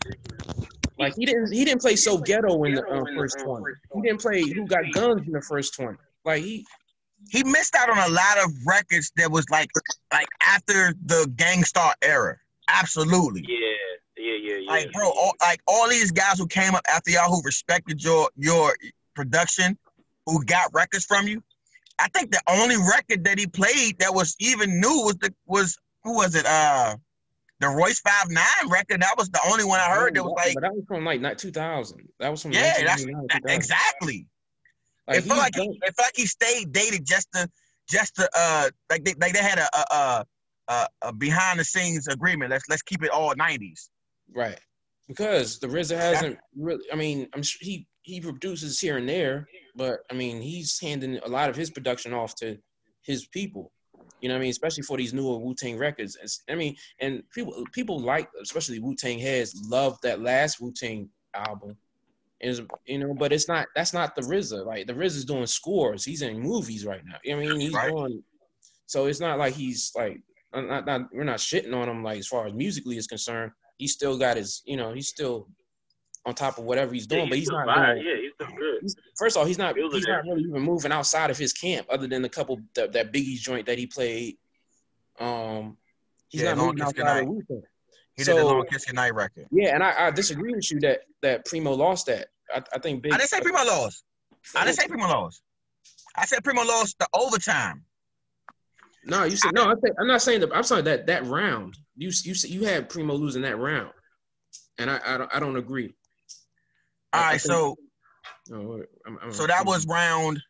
Like 1.00 1.14
he 1.16 1.24
didn't 1.24 1.50
he 1.50 1.64
didn't 1.64 1.80
play 1.80 1.96
so 1.96 2.18
ghetto 2.18 2.62
in 2.64 2.74
the 2.74 2.86
uh, 2.86 3.04
first 3.16 3.38
twenty. 3.40 3.72
He 3.94 4.02
didn't 4.02 4.20
play 4.20 4.42
who 4.42 4.66
got 4.66 4.84
guns 4.92 5.26
in 5.26 5.32
the 5.32 5.40
first 5.40 5.74
twenty. 5.74 5.96
Like 6.26 6.42
he 6.42 6.66
He 7.30 7.42
missed 7.42 7.74
out 7.74 7.88
on 7.88 7.96
a 7.98 8.12
lot 8.12 8.38
of 8.44 8.50
records 8.66 9.10
that 9.16 9.30
was 9.30 9.48
like 9.50 9.70
like 10.12 10.28
after 10.46 10.94
the 11.06 11.32
Gang 11.36 11.64
Starr 11.64 11.94
era. 12.02 12.36
Absolutely. 12.68 13.44
yeah 13.48 13.58
yeah 14.18 14.34
yeah 14.42 14.56
yeah 14.60 14.70
Like 14.70 14.92
bro, 14.92 15.08
all, 15.08 15.32
like 15.40 15.60
all 15.66 15.88
these 15.88 16.12
guys 16.12 16.38
who 16.38 16.46
came 16.46 16.74
up 16.74 16.82
after 16.86 17.10
y'all 17.10 17.30
who 17.30 17.40
respected 17.44 18.04
your 18.04 18.28
your 18.36 18.76
production, 19.14 19.78
who 20.26 20.44
got 20.44 20.72
records 20.74 21.06
from 21.06 21.26
you. 21.26 21.42
I 21.98 22.08
think 22.08 22.30
the 22.30 22.42
only 22.46 22.76
record 22.76 23.24
that 23.24 23.38
he 23.38 23.46
played 23.46 23.98
that 24.00 24.14
was 24.14 24.36
even 24.38 24.80
new 24.80 25.04
was 25.04 25.16
the 25.16 25.34
was 25.46 25.78
who 26.04 26.16
was 26.16 26.34
it? 26.34 26.44
Uh 26.44 26.96
the 27.60 27.68
Royce 27.68 28.00
Five 28.00 28.30
Nine 28.30 28.70
record. 28.70 29.00
That 29.02 29.14
was 29.16 29.28
the 29.30 29.40
only 29.50 29.64
one 29.64 29.80
I 29.80 29.90
heard 29.90 30.14
that 30.16 30.22
was 30.24 30.34
like 30.36 30.54
but 30.54 30.62
that 30.62 30.74
was 30.74 30.84
from 30.88 31.04
like 31.04 31.20
not 31.20 31.38
two 31.38 31.50
thousand. 31.50 32.08
That 32.18 32.30
was 32.30 32.42
from 32.42 32.52
Yeah, 32.52 32.82
that's 32.84 33.04
that- 33.04 33.42
exactly. 33.46 34.26
Like, 35.06 35.18
it 35.18 35.24
felt 35.24 35.38
like 35.38 35.54
he, 35.56 35.62
it 35.82 35.94
felt 35.96 36.06
like 36.06 36.16
he 36.16 36.26
stayed 36.26 36.72
dated 36.72 37.04
just 37.04 37.28
to 37.34 37.48
just 37.88 38.14
to 38.16 38.28
uh 38.36 38.70
like 38.90 39.04
they 39.04 39.14
like 39.20 39.32
they 39.32 39.42
had 39.42 39.58
a 39.58 39.68
a, 39.76 39.84
a, 39.94 40.24
a, 40.68 40.86
a 41.02 41.12
behind 41.12 41.58
the 41.58 41.64
scenes 41.64 42.06
agreement. 42.08 42.50
Let's 42.50 42.64
let's 42.68 42.82
keep 42.82 43.02
it 43.02 43.10
all 43.10 43.34
nineties. 43.36 43.90
right 44.34 44.58
because 45.08 45.58
the 45.58 45.66
RZA 45.66 45.96
hasn't 45.98 46.38
really. 46.56 46.84
I 46.92 46.96
mean, 46.96 47.28
I'm 47.34 47.42
sure 47.42 47.58
he 47.60 47.86
he 48.02 48.20
produces 48.20 48.78
here 48.78 48.96
and 48.96 49.08
there, 49.08 49.48
but 49.74 50.00
I 50.10 50.14
mean 50.14 50.40
he's 50.40 50.78
handing 50.80 51.18
a 51.18 51.28
lot 51.28 51.50
of 51.50 51.56
his 51.56 51.70
production 51.70 52.12
off 52.14 52.34
to 52.36 52.56
his 53.02 53.26
people. 53.26 53.72
You 54.20 54.28
know 54.28 54.34
what 54.34 54.40
I 54.40 54.42
mean? 54.42 54.50
Especially 54.50 54.82
for 54.82 54.96
these 54.96 55.12
newer 55.12 55.38
Wu 55.38 55.54
Tang 55.54 55.78
records. 55.78 56.16
It's, 56.22 56.42
I 56.48 56.54
mean, 56.54 56.76
and 57.00 57.22
people 57.30 57.64
people 57.72 58.00
like, 58.00 58.28
especially 58.42 58.78
Wu 58.78 58.94
Tang 58.94 59.18
heads, 59.18 59.60
love 59.68 60.00
that 60.02 60.20
last 60.20 60.60
Wu 60.60 60.72
Tang 60.72 61.08
album. 61.34 61.76
Is 62.40 62.62
you 62.86 62.98
know, 62.98 63.14
but 63.14 63.32
it's 63.32 63.48
not. 63.48 63.66
That's 63.76 63.92
not 63.92 64.14
the 64.14 64.22
RZA. 64.22 64.64
Like 64.64 64.86
the 64.86 64.94
RZA's 64.94 65.26
doing 65.26 65.46
scores. 65.46 66.04
He's 66.04 66.22
in 66.22 66.40
movies 66.40 66.86
right 66.86 67.04
now. 67.04 67.16
You 67.22 67.32
know 67.32 67.42
what 67.42 67.46
I 67.46 67.50
mean? 67.52 67.60
He's 67.60 67.74
Right. 67.74 67.90
doing. 67.90 68.22
So 68.86 69.06
it's 69.06 69.20
not 69.20 69.38
like 69.38 69.54
he's 69.54 69.92
like. 69.94 70.20
Not, 70.52 70.84
not, 70.84 71.02
we're 71.12 71.22
not 71.22 71.38
shitting 71.38 71.72
on 71.72 71.88
him 71.88 72.02
like 72.02 72.18
as 72.18 72.26
far 72.26 72.44
as 72.44 72.52
musically 72.52 72.96
is 72.96 73.06
concerned. 73.06 73.52
He's 73.78 73.92
still 73.92 74.18
got 74.18 74.36
his, 74.36 74.62
you 74.64 74.76
know, 74.76 74.92
he's 74.92 75.06
still 75.06 75.46
on 76.26 76.34
top 76.34 76.58
of 76.58 76.64
whatever 76.64 76.92
he's 76.92 77.06
doing, 77.06 77.26
yeah, 77.26 77.28
but 77.28 77.38
he's 77.38 77.48
not 77.50 77.66
doing, 77.66 78.04
Yeah, 78.04 78.16
he's 78.16 78.32
he's, 78.48 78.59
first 79.16 79.36
of 79.36 79.40
all, 79.40 79.46
he's 79.46 79.58
not 79.58 79.76
he's 79.76 80.06
not 80.06 80.24
really 80.24 80.42
even 80.42 80.62
moving 80.62 80.92
outside 80.92 81.30
of 81.30 81.38
his 81.38 81.52
camp, 81.52 81.86
other 81.90 82.06
than 82.06 82.22
the 82.22 82.28
couple 82.28 82.60
that, 82.74 82.92
that 82.92 83.12
Biggie's 83.12 83.40
joint 83.40 83.66
that 83.66 83.78
he 83.78 83.86
played. 83.86 84.36
Um, 85.18 85.76
he's 86.28 86.42
Yeah, 86.42 86.54
not 86.54 86.66
moving 86.66 86.82
outside 86.82 87.22
of. 87.22 87.28
Wu-Tang. 87.28 87.62
He 88.16 88.24
So- 88.24 88.34
did 88.34 88.40
the 88.40 88.46
Long 88.46 88.66
Kiss 88.66 88.84
Goodnight 88.86 89.14
record. 89.14 89.46
Yeah, 89.50 89.74
and 89.74 89.82
I, 89.82 90.06
I 90.06 90.10
disagree 90.10 90.54
with 90.54 90.70
you 90.70 90.80
that 90.80 91.00
that 91.22 91.44
Primo 91.46 91.72
lost 91.72 92.06
that. 92.06 92.28
I, 92.54 92.62
I 92.74 92.78
think 92.78 93.02
Big. 93.02 93.12
I 93.12 93.16
didn't 93.18 93.30
say 93.30 93.40
Primo 93.40 93.64
lost. 93.64 94.04
I 94.56 94.64
didn't 94.64 94.78
say 94.78 94.88
Primo 94.88 95.06
lost. 95.06 95.42
I 96.16 96.26
said 96.26 96.42
Primo 96.42 96.62
lost 96.64 96.98
the 96.98 97.06
overtime. 97.14 97.84
No, 99.04 99.24
you 99.24 99.36
said 99.36 99.52
no. 99.54 99.64
I 99.70 99.74
I'm 99.98 100.06
not 100.06 100.20
saying 100.22 100.40
that. 100.40 100.50
I'm 100.54 100.62
saying 100.64 100.84
that 100.84 101.06
that 101.06 101.24
round. 101.26 101.78
You 101.96 102.08
you 102.24 102.34
said 102.34 102.50
you 102.50 102.64
had 102.64 102.88
Primo 102.88 103.14
losing 103.14 103.42
that 103.42 103.56
round, 103.58 103.92
and 104.78 104.90
I 104.90 105.00
I 105.06 105.18
don't, 105.18 105.34
I 105.36 105.40
don't 105.40 105.56
agree. 105.56 105.94
All 107.12 107.22
I 107.22 107.30
right, 107.32 107.40
so 107.40 107.76
Oh, 108.52 108.82
I'm- 109.06 109.18
I'm- 109.22 109.32
so 109.32 109.46
that 109.46 109.64
was 109.64 109.86
round. 109.86 110.40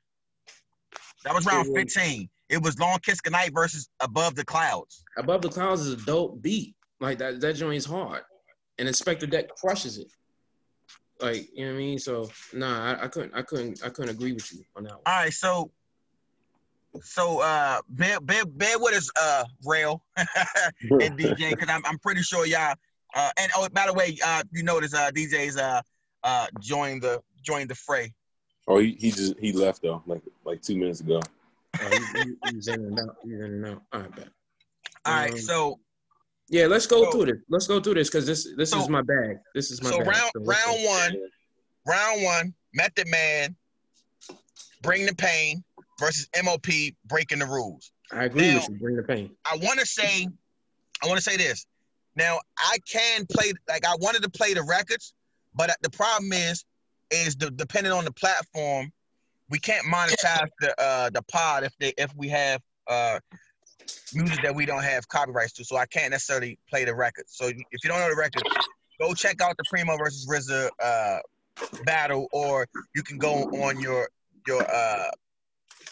That 1.25 1.35
was 1.35 1.45
round 1.47 1.69
15. 1.75 2.29
It 2.49 2.63
was 2.63 2.79
Long 2.79 2.99
Kiss 3.01 3.21
Goodnight 3.21 3.53
versus 3.55 3.89
Above 4.01 4.35
the 4.35 4.45
Clouds. 4.45 5.05
Above 5.17 5.43
the 5.43 5.49
Clouds 5.51 5.83
is 5.83 5.93
a 6.03 6.05
dope 6.05 6.41
beat. 6.43 6.75
Like 6.99 7.19
that 7.19 7.41
that 7.41 7.55
joint 7.55 7.77
is 7.77 7.85
hard, 7.87 8.23
and 8.79 8.89
Inspectah 8.89 9.31
Deck 9.31 9.49
crushes 9.57 9.99
it. 9.99 10.09
Like 11.21 11.49
you 11.55 11.65
know 11.65 11.73
what 11.73 11.77
I 11.77 11.79
mean. 11.79 11.99
So 11.99 12.31
nah, 12.53 12.93
I, 12.95 13.05
I 13.05 13.09
couldn't 13.09 13.35
I 13.35 13.43
couldn't 13.43 13.85
I 13.85 13.89
couldn't 13.91 14.11
agree 14.11 14.33
with 14.33 14.53
you 14.53 14.65
on 14.77 14.85
that 14.85 14.93
one. 14.93 15.03
All 15.07 15.15
right, 15.15 15.33
so 15.33 15.71
so 17.03 17.41
uh 17.41 17.81
bear 17.89 18.21
bear, 18.21 18.45
bear 18.45 18.79
with 18.79 18.95
us, 18.95 19.11
uh 19.21 19.45
Rell 19.67 20.03
and 20.17 21.19
DJ, 21.19 21.51
because 21.51 21.69
I'm 21.69 21.85
I'm 21.87 21.99
pretty 21.99 22.23
sure 22.23 22.47
y'all 22.47 22.75
uh 23.15 23.31
and 23.39 23.53
oh 23.57 23.69
by 23.73 23.87
the 23.87 23.95
way, 23.95 24.19
uh 24.25 24.43
you 24.53 24.63
notice 24.63 24.93
uh 24.95 25.11
DJ's 25.11 25.57
uh 25.57 25.81
uh 26.25 26.47
joined 26.61 27.03
the 27.03 27.23
joined 27.43 27.71
the 27.71 27.75
fray. 27.75 28.13
Oh, 28.69 28.79
he, 28.79 28.93
he 28.99 29.11
just 29.11 29.39
he 29.39 29.53
left 29.53 29.83
though, 29.83 30.03
like 30.07 30.23
like 30.45 30.63
two 30.63 30.77
minutes 30.77 31.01
ago. 31.01 31.21
Oh, 31.81 31.89
he, 31.89 32.21
he, 32.23 32.35
he 32.51 32.57
was 32.57 32.69
in 32.69 32.75
and 32.85 32.99
out. 33.01 33.17
He 33.25 33.33
was 33.33 33.45
in 33.45 33.53
and 33.53 33.67
out. 33.67 33.83
All 33.93 34.01
right, 34.01 34.17
bet. 34.17 34.29
All 35.07 35.15
right, 35.15 35.33
Um, 35.33 35.39
so 35.39 35.81
Yeah, 36.49 36.67
let's 36.67 36.87
go 36.87 37.05
So- 37.05 37.11
through 37.13 37.27
this. 37.27 37.43
Let's 37.49 37.67
go 37.67 37.81
through 37.81 37.95
this 37.95 38.09
because 38.09 38.27
this 38.27 38.49
this 38.57 38.71
So- 38.71 38.81
is 38.81 38.89
my 38.89 39.03
bag. 39.03 39.39
This 39.55 39.71
is 39.71 39.83
my 39.83 39.91
so 39.91 39.99
bag. 39.99 40.07
round 40.09 40.31
So 40.37 40.41
let's 40.43 40.65
go. 40.65 40.73
round 40.73 40.85
one, 40.85 41.31
round 41.87 42.23
one, 42.23 42.55
Method 42.75 43.09
Man, 43.09 43.57
Bring 44.83 45.07
the 45.07 45.15
Pain 45.15 45.63
versus 45.99 46.29
MOP 46.43 46.67
breaking 47.07 47.39
the 47.41 47.47
rules. 47.47 47.93
I 48.13 48.25
agree 48.25 48.49
now- 48.49 48.55
with 48.57 48.69
you. 48.71 48.79
Bring 48.79 48.97
the 48.97 49.03
pain. 49.03 49.31
I 49.45 49.57
want 49.59 49.79
to 49.81 49.87
say, 49.87 50.27
I 51.03 51.07
want 51.07 51.19
to 51.19 51.23
say 51.23 51.37
this. 51.37 51.67
Now 52.17 52.41
I 52.59 52.79
can 52.91 53.25
play 53.27 53.53
like 53.69 53.85
I 53.87 53.95
wanted 54.01 54.23
to 54.23 54.31
play 54.31 54.53
the 54.55 54.63
records, 54.65 55.15
but 55.55 55.71
the 55.83 55.91
problem 55.91 56.33
is, 56.33 56.65
is 57.11 57.37
the, 57.37 57.51
depending 57.51 57.93
on 57.93 58.05
the 58.05 58.13
platform, 58.13 58.93
we 59.49 59.59
can't 59.59 59.85
monetize 59.87 60.49
the 60.61 60.81
uh 60.81 61.11
the 61.11 61.23
pod 61.23 61.65
if 61.65 61.77
they 61.79 61.93
if 61.99 62.15
we 62.17 62.29
have 62.29 62.61
uh 62.87 63.19
music 64.15 64.39
that 64.43 64.55
we 64.55 64.65
don't 64.65 64.85
have 64.85 65.09
copyrights 65.09 65.53
to. 65.55 65.65
So 65.65 65.77
I 65.77 65.87
can't 65.87 66.13
necessarily 66.13 66.59
play 66.69 66.85
the 66.85 66.95
record. 66.95 67.25
So 67.29 67.47
if 67.49 67.85
you 67.85 67.91
don't 67.91 67.99
know 67.99 68.11
the 68.11 68.17
record, 68.17 68.43
go 69.01 69.13
check 69.15 69.41
out 69.41 69.57
the 69.57 69.65
Primo 69.69 69.97
versus 69.97 70.27
RZA 70.29 70.71
uh 70.83 71.19
battle, 71.85 72.29
or 72.33 72.67
you 72.95 73.03
can 73.03 73.19
go 73.19 73.43
on 73.65 73.81
your 73.81 74.09
your 74.47 74.63
uh 74.63 75.11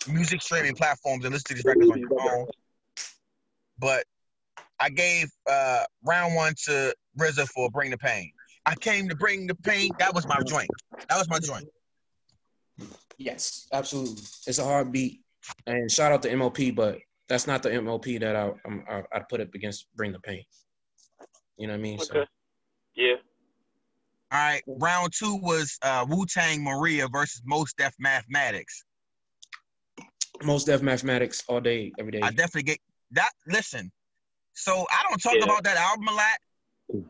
music 0.07 0.40
streaming 0.40 0.74
platforms 0.74 1.24
and 1.24 1.33
listen 1.33 1.48
to 1.48 1.54
these 1.54 1.64
records 1.64 1.90
on 1.90 1.98
your 1.98 2.11
phone 2.11 2.46
but 3.78 4.04
I 4.81 4.90
gave 4.90 5.31
uh, 5.48 5.85
round 6.04 6.35
one 6.35 6.54
to 6.64 6.94
RZA 7.18 7.48
for 7.48 7.70
Bring 7.70 7.90
the 7.90 7.98
Pain. 7.98 8.33
I 8.66 8.74
came 8.74 9.09
to 9.09 9.16
bring 9.16 9.46
the 9.46 9.54
pain. 9.54 9.90
That 9.98 10.14
was 10.14 10.26
my 10.26 10.40
joint. 10.46 10.68
That 11.08 11.18
was 11.18 11.28
my 11.28 11.38
joint. 11.38 11.68
Yes, 13.16 13.66
absolutely. 13.72 14.22
It's 14.46 14.58
a 14.58 14.64
hard 14.64 14.92
beat, 14.92 15.20
and 15.66 15.90
shout 15.90 16.12
out 16.12 16.22
to 16.22 16.37
MOP, 16.37 16.58
but 16.74 16.98
that's 17.28 17.46
not 17.46 17.62
the 17.62 17.80
MOP 17.82 18.04
that 18.20 18.37
I 18.37 18.50
I'm, 18.64 18.84
I 18.88 19.02
I 19.12 19.20
put 19.28 19.40
up 19.40 19.52
against 19.54 19.87
Bring 19.96 20.12
the 20.12 20.20
Pain. 20.20 20.44
You 21.56 21.66
know 21.66 21.72
what 21.72 21.78
I 21.78 21.82
mean? 21.82 21.98
So 21.98 22.14
Okay. 22.20 22.28
Yeah. 22.94 23.14
All 24.30 24.38
right. 24.38 24.62
Round 24.66 25.12
two 25.12 25.37
was 25.37 25.78
uh, 25.82 26.06
Wu 26.08 26.26
Tang 26.26 26.62
Maria 26.62 27.08
versus 27.08 27.42
Mos 27.44 27.72
Def 27.72 27.94
Mathematics. 27.98 28.84
Mos 30.44 30.64
Def 30.64 30.82
Mathematics 30.82 31.42
all 31.48 31.61
day, 31.61 31.90
every 31.98 32.12
day. 32.12 32.20
I 32.22 32.30
definitely 32.30 32.62
get 32.64 32.78
that. 33.12 33.30
Listen, 33.48 33.90
so 34.52 34.87
I 34.90 35.04
don't 35.08 35.20
talk 35.20 35.34
Yeah. 35.37 35.44
about 35.44 35.64
that 35.64 35.76
album 35.76 36.06
a 36.08 36.12
lot. 36.12 36.38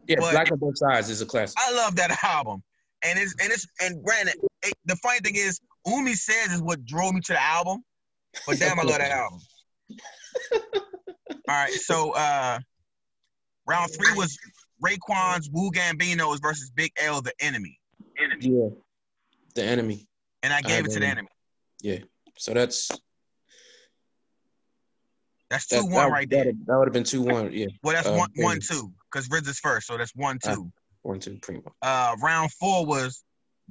yeah, 0.07 0.17
but- 0.21 0.33
Black 0.33 0.51
on 0.53 0.59
Both 0.59 0.79
Sides 0.79 1.11
is 1.11 1.21
a 1.21 1.27
classic. 1.27 1.59
I 1.61 1.73
love 1.75 1.97
that 1.97 2.17
album, 2.25 2.63
and 3.03 3.19
it's 3.19 3.35
and 3.41 3.53
it's 3.53 3.67
and 3.81 4.03
granted, 4.03 4.37
it, 4.63 4.75
the 4.87 4.97
funny 4.97 5.21
thing 5.21 5.37
is, 5.37 5.61
Umi 5.87 6.15
says 6.15 6.53
is 6.53 6.63
what 6.63 6.85
drove 6.85 7.15
me 7.15 7.21
to 7.23 7.33
the 7.33 7.43
album, 7.43 7.83
but 8.47 8.59
damn, 8.59 8.79
I 8.79 8.83
love 8.83 8.99
that 8.99 9.11
album. 9.11 9.41
All 11.49 11.55
right, 11.55 11.73
so 11.73 12.13
uh, 12.13 12.59
round 13.67 13.91
three 13.93 14.13
was 14.17 14.37
Raekwon's 14.85 15.49
Wu 15.53 15.71
Gambinos 15.71 16.41
versus 16.43 16.71
Big 16.75 16.93
L, 17.01 17.23
the 17.23 17.33
enemy, 17.41 17.79
Enemy. 18.19 18.47
Yeah, 18.47 18.69
the 19.55 19.63
enemy. 19.65 20.07
and 20.43 20.53
I 20.53 20.61
gave 20.61 20.85
I 20.85 20.87
it 20.89 20.93
to 20.93 21.01
the 21.01 21.07
enemy. 21.07 21.29
Yeah. 21.81 21.99
So 22.37 22.55
that's 22.55 22.89
That's 25.51 25.67
that, 25.69 25.81
two 25.83 25.89
that, 25.89 25.95
one 25.95 26.13
right 26.13 26.29
there. 26.31 26.45
That, 26.45 26.55
that 26.67 26.79
would 26.79 26.87
have 26.89 26.93
been 26.93 27.05
two 27.05 27.23
one. 27.23 27.53
Yeah, 27.53 27.67
Well, 27.83 27.95
that's 27.95 28.09
uh, 28.09 28.15
one 28.15 28.29
yeah. 28.35 28.45
one 28.45 28.61
two 28.61 28.93
because 29.11 29.29
Riz 29.31 29.59
first, 29.59 29.87
so 29.87 29.97
that's 29.97 30.15
one 30.15 30.39
Uh, 30.45 30.55
two. 30.55 30.73
One 31.09 31.19
two 31.19 31.39
primo. 31.43 31.75
Uh, 31.83 32.15
round 32.23 32.53
four 32.53 32.87
was 32.87 33.25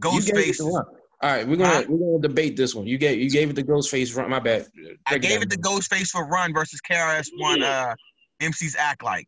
You 0.04 0.10
Ghostface. 0.10 0.58
to 0.58 0.66
one. 0.66 0.86
All 1.22 1.32
right, 1.32 1.48
we're 1.48 1.56
gonna 1.56 1.70
Huh? 1.70 1.84
we're 1.88 2.18
gonna 2.18 2.28
debate 2.28 2.58
this 2.58 2.76
one. 2.76 2.86
You 2.86 2.98
gave 2.98 3.20
you 3.20 3.30
gave 3.30 3.50
it 3.50 3.56
the 3.56 3.64
Ghostface 3.64 4.16
run. 4.16 4.30
My 4.30 4.40
bad. 4.40 4.68
I 5.06 5.18
gave 5.18 5.40
down. 5.40 5.44
it 5.44 5.50
to 5.52 5.58
Ghostface 5.60 6.10
for 6.10 6.28
Run 6.28 6.54
versus 6.54 6.80
KRS 6.82 7.30
One. 7.38 7.64
Uh, 7.64 7.96
MC's 8.42 8.76
Act 8.76 9.04
Like. 9.04 9.28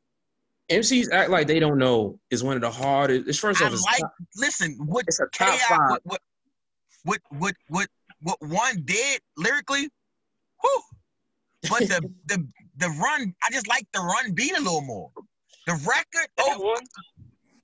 MCs 0.69 1.07
act 1.11 1.31
like 1.31 1.47
they 1.47 1.59
don't 1.59 1.79
know 1.79 2.19
is 2.29 2.43
one 2.43 2.55
of 2.55 2.61
the 2.61 2.69
hardest. 2.69 3.27
It's 3.27 3.39
first 3.39 3.59
I 3.61 3.65
off, 3.65 3.73
it's, 3.73 3.83
like. 3.83 4.01
top, 4.01 4.13
Listen, 4.37 4.77
what 4.85 5.05
it's 5.07 5.19
a 5.19 5.25
top 5.33 5.49
chaos, 5.49 5.61
five. 5.63 5.79
what, 5.79 6.01
what, 6.03 6.21
what, 7.03 7.21
what, 7.39 7.55
what, 7.69 7.87
what 8.21 8.37
one 8.41 8.83
did 8.85 9.19
lyrically, 9.35 9.89
whew. 10.61 10.81
But 11.71 11.79
the, 11.87 12.07
the, 12.27 12.47
the 12.77 12.89
run, 13.01 13.33
I 13.43 13.51
just 13.51 13.67
like 13.67 13.87
the 13.93 13.99
run 13.99 14.33
beat 14.33 14.55
a 14.55 14.61
little 14.61 14.81
more. 14.81 15.09
The 15.65 15.73
record, 15.73 16.27
That 16.37 16.55
oh, 16.57 16.61
one. 16.61 16.83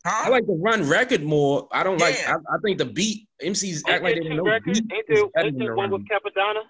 Huh? 0.06 0.26
I 0.28 0.30
like 0.30 0.46
the 0.46 0.54
run 0.54 0.88
record 0.88 1.24
more. 1.24 1.68
I 1.72 1.84
don't 1.84 2.00
like. 2.00 2.16
I, 2.28 2.34
I 2.36 2.58
think 2.64 2.78
the 2.78 2.86
beat 2.86 3.28
MCs 3.44 3.80
act 3.88 3.90
Ain't 3.90 4.04
like 4.04 4.16
they 4.16 4.28
don't 4.28 4.38
know. 4.38 4.44
records? 4.44 4.80
Beat 4.82 4.94
Ain't 4.94 5.06
there, 5.08 5.44
ain't 5.44 5.58
there 5.58 5.70
the 5.70 5.76
one 5.76 5.90
run. 5.90 6.02
with 6.02 6.08
Cappadonna? 6.08 6.62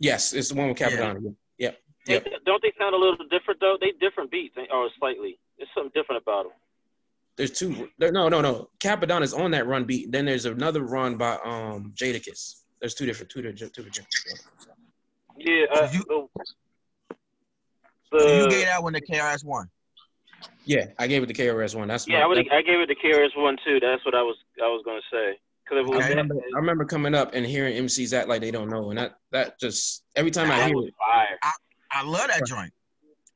Yes, 0.00 0.32
it's 0.32 0.48
the 0.48 0.56
one 0.56 0.68
with 0.68 0.80
Yeah. 0.80 0.90
Cappadonna. 0.90 1.22
Yeah. 1.58 1.68
Yep. 1.68 1.78
Yep. 2.08 2.26
Ain't- 2.26 2.44
Don't 2.44 2.62
they 2.62 2.72
sound 2.78 2.94
a 2.94 2.98
little 2.98 3.16
different 3.30 3.60
though? 3.60 3.76
They 3.80 3.92
different 4.00 4.30
beats, 4.32 4.54
ain't- 4.58 4.70
or 4.72 4.88
slightly. 4.98 5.38
There's 5.58 5.68
something 5.74 5.92
different 5.94 6.22
about 6.22 6.44
them. 6.44 6.52
There's 7.36 7.50
two. 7.52 7.88
There, 7.98 8.10
no, 8.10 8.28
no, 8.28 8.40
no. 8.40 8.68
Cappadonna 8.80 9.22
is 9.22 9.32
on 9.34 9.50
that 9.52 9.66
run 9.68 9.84
beat. 9.84 10.10
Then 10.10 10.24
there's 10.24 10.44
another 10.46 10.82
run 10.82 11.16
by 11.16 11.38
um 11.44 11.92
Jadakiss. 11.94 12.62
There's 12.80 12.94
two 12.94 13.06
different, 13.06 13.30
two 13.30 13.42
different, 13.42 13.72
two 13.72 13.82
different. 13.84 14.08
Yeah. 15.38 15.66
Uh, 15.72 15.88
You- 15.92 16.04
the, 16.08 16.26
So 18.10 18.26
you 18.36 18.42
the- 18.44 18.48
gave 18.48 18.66
that 18.66 18.82
one 18.82 18.92
to 18.94 19.00
KRS 19.00 19.44
One. 19.44 19.68
Yeah, 20.64 20.86
I 20.98 21.06
gave 21.06 21.22
it 21.22 21.26
the 21.26 21.34
KRS 21.34 21.76
one. 21.76 21.88
That's 21.88 22.08
yeah, 22.08 22.24
I 22.24 22.26
would. 22.26 22.38
I 22.38 22.62
gave 22.62 22.80
it 22.80 22.86
to 22.86 22.94
KRS 22.96 23.36
One 23.36 23.56
too. 23.64 23.78
That's 23.80 24.04
what 24.04 24.14
I 24.14 24.22
was. 24.22 24.36
I 24.62 24.66
was 24.66 24.82
gonna 24.84 25.00
say. 25.12 25.38
Because 25.64 25.78
it 25.78 25.88
was 25.88 25.96
I 25.96 26.06
Okay. 26.06 26.08
remember, 26.10 26.34
I 26.54 26.58
remember 26.58 26.84
coming 26.84 27.14
up 27.14 27.34
and 27.34 27.46
hearing 27.46 27.76
MCs 27.76 28.12
act 28.12 28.28
like 28.28 28.40
they 28.40 28.50
don't 28.50 28.68
know, 28.68 28.90
and 28.90 28.98
that 28.98 29.14
that 29.32 29.58
just 29.60 30.04
every 30.16 30.30
time 30.30 30.50
I 30.50 30.64
hear 30.66 30.76
it, 30.78 30.94
fire. 30.98 31.38
I 31.92 32.02
love 32.02 32.28
that 32.28 32.44
joint. 32.46 32.72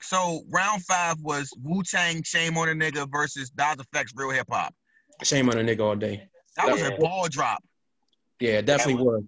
So 0.03 0.43
round 0.51 0.85
five 0.85 1.17
was 1.21 1.51
Wu 1.63 1.83
Tang 1.83 2.23
Shame 2.25 2.57
on 2.57 2.69
a 2.69 2.73
Nigga 2.73 3.11
versus 3.11 3.51
Das 3.51 3.77
EFX 3.77 4.11
Real 4.15 4.31
Hip 4.31 4.47
Hop. 4.51 4.75
shame 5.23 5.49
on 5.51 5.59
a 5.59 5.63
nigga 5.63 5.81
all 5.81 5.97
day. 5.97 6.29
That 6.57 6.71
was 6.71 6.83
a 6.83 6.91
ball 6.99 7.29
drop. 7.29 7.63
Yeah, 8.41 8.59
it 8.59 8.67
definitely 8.67 9.03
was. 9.05 9.23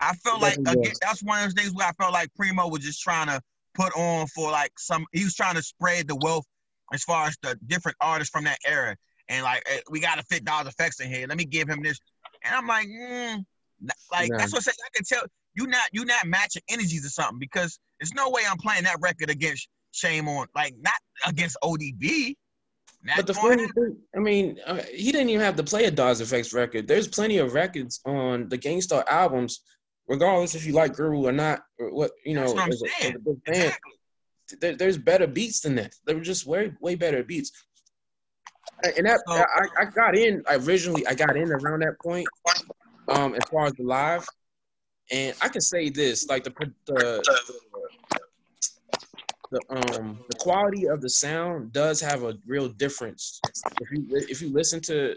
I 0.00 0.14
felt 0.16 0.42
like 0.42 0.56
again, 0.58 0.92
that's 1.00 1.22
one 1.22 1.38
of 1.38 1.44
those 1.44 1.54
things 1.54 1.74
where 1.74 1.86
I 1.86 1.92
felt 1.92 2.12
like 2.12 2.28
Primo 2.34 2.68
was 2.68 2.82
just 2.82 3.00
trying 3.00 3.28
to 3.28 3.40
put 3.74 3.96
on 3.96 4.26
for 4.28 4.50
like 4.50 4.72
some. 4.78 5.06
He 5.12 5.24
was 5.24 5.34
trying 5.34 5.54
to 5.54 5.62
spread 5.62 6.06
the 6.08 6.16
wealth 6.16 6.44
as 6.92 7.02
far 7.04 7.26
as 7.26 7.36
the 7.42 7.58
different 7.66 7.96
artists 8.00 8.30
from 8.30 8.44
that 8.44 8.58
era, 8.66 8.96
and 9.28 9.42
like 9.44 9.62
eh, 9.70 9.80
we 9.90 10.00
got 10.00 10.16
to 10.16 10.24
fit 10.24 10.44
Das 10.44 10.66
EFX 10.74 11.00
in 11.00 11.10
here. 11.10 11.26
Let 11.26 11.38
me 11.38 11.44
give 11.44 11.68
him 11.68 11.82
this, 11.82 11.98
and 12.44 12.54
I'm 12.54 12.66
like, 12.66 12.86
mm, 12.86 13.44
like 14.12 14.30
that's 14.36 14.52
what 14.52 14.66
I. 14.66 14.70
I 14.70 14.88
can 14.94 15.04
tell 15.04 15.22
you 15.54 15.66
not 15.66 15.88
you 15.92 16.04
not 16.04 16.26
matching 16.26 16.62
energies 16.68 17.04
or 17.04 17.10
something 17.10 17.38
because 17.38 17.78
There's 17.98 18.14
no 18.14 18.30
way 18.30 18.42
I'm 18.48 18.58
playing 18.58 18.84
that 18.84 18.98
record 19.00 19.30
against 19.30 19.68
Shame 19.92 20.28
on, 20.28 20.46
like 20.54 20.74
not 20.80 20.94
against 21.26 21.56
ODB. 21.64 22.34
Not 23.02 23.16
But 23.16 23.26
the 23.26 23.34
funny 23.34 23.66
thing, 23.68 23.96
I 24.14 24.18
mean, 24.18 24.58
uh, 24.66 24.82
he 24.92 25.12
didn't 25.12 25.28
even 25.30 25.40
have 25.44 25.56
to 25.56 25.62
play 25.62 25.84
a 25.84 25.90
Das 25.90 26.20
EFX 26.20 26.52
record. 26.52 26.88
There's 26.88 27.08
plenty 27.08 27.38
of 27.38 27.54
records 27.54 28.00
on 28.04 28.48
the 28.48 28.56
Gang 28.56 28.80
Starr 28.80 29.04
albums, 29.08 29.60
regardless 30.08 30.54
if 30.54 30.66
you 30.66 30.72
like 30.72 30.94
Guru 30.96 31.26
or 31.26 31.32
not, 31.32 31.62
or 31.78 31.94
what 31.94 32.10
you 32.24 32.34
know. 32.34 32.42
That's 32.42 32.54
what 32.54 32.62
I'm 32.64 32.72
as 32.72 32.82
a- 32.82 33.06
a. 33.06 33.52
Exactly. 33.52 33.92
There, 34.60 34.76
there's 34.76 34.98
better 34.98 35.26
beats 35.26 35.60
than 35.60 35.74
that. 35.76 35.94
They 36.06 36.14
were 36.14 36.20
just 36.20 36.46
way 36.46 36.72
way 36.80 36.94
better 36.94 37.22
beats. 37.22 37.52
And 38.84 38.92
and 38.98 39.06
that 39.06 39.20
So- 39.26 39.34
I, 39.34 39.82
I 39.82 39.84
got 39.86 40.16
in 40.16 40.42
originally. 40.48 41.06
I 41.06 41.14
got 41.14 41.36
in 41.36 41.50
around 41.50 41.80
that 41.80 41.96
point. 42.02 42.26
Um, 43.08 43.34
as 43.34 43.42
far 43.50 43.66
as 43.66 43.72
the 43.74 43.84
live, 43.84 44.26
and 45.12 45.36
I 45.40 45.48
can 45.48 45.60
say 45.60 45.88
this: 45.90 46.26
like 46.28 46.42
the 46.44 46.52
the 46.86 47.22
the 49.52 49.60
um 49.70 50.18
the 50.28 50.36
quality 50.38 50.88
of 50.88 51.00
the 51.00 51.08
sound 51.10 51.72
does 51.72 52.00
have 52.00 52.24
a 52.24 52.36
real 52.46 52.68
difference. 52.68 53.40
If 53.80 53.88
you 53.92 54.06
if 54.28 54.42
you 54.42 54.52
listen 54.52 54.80
to 54.82 55.14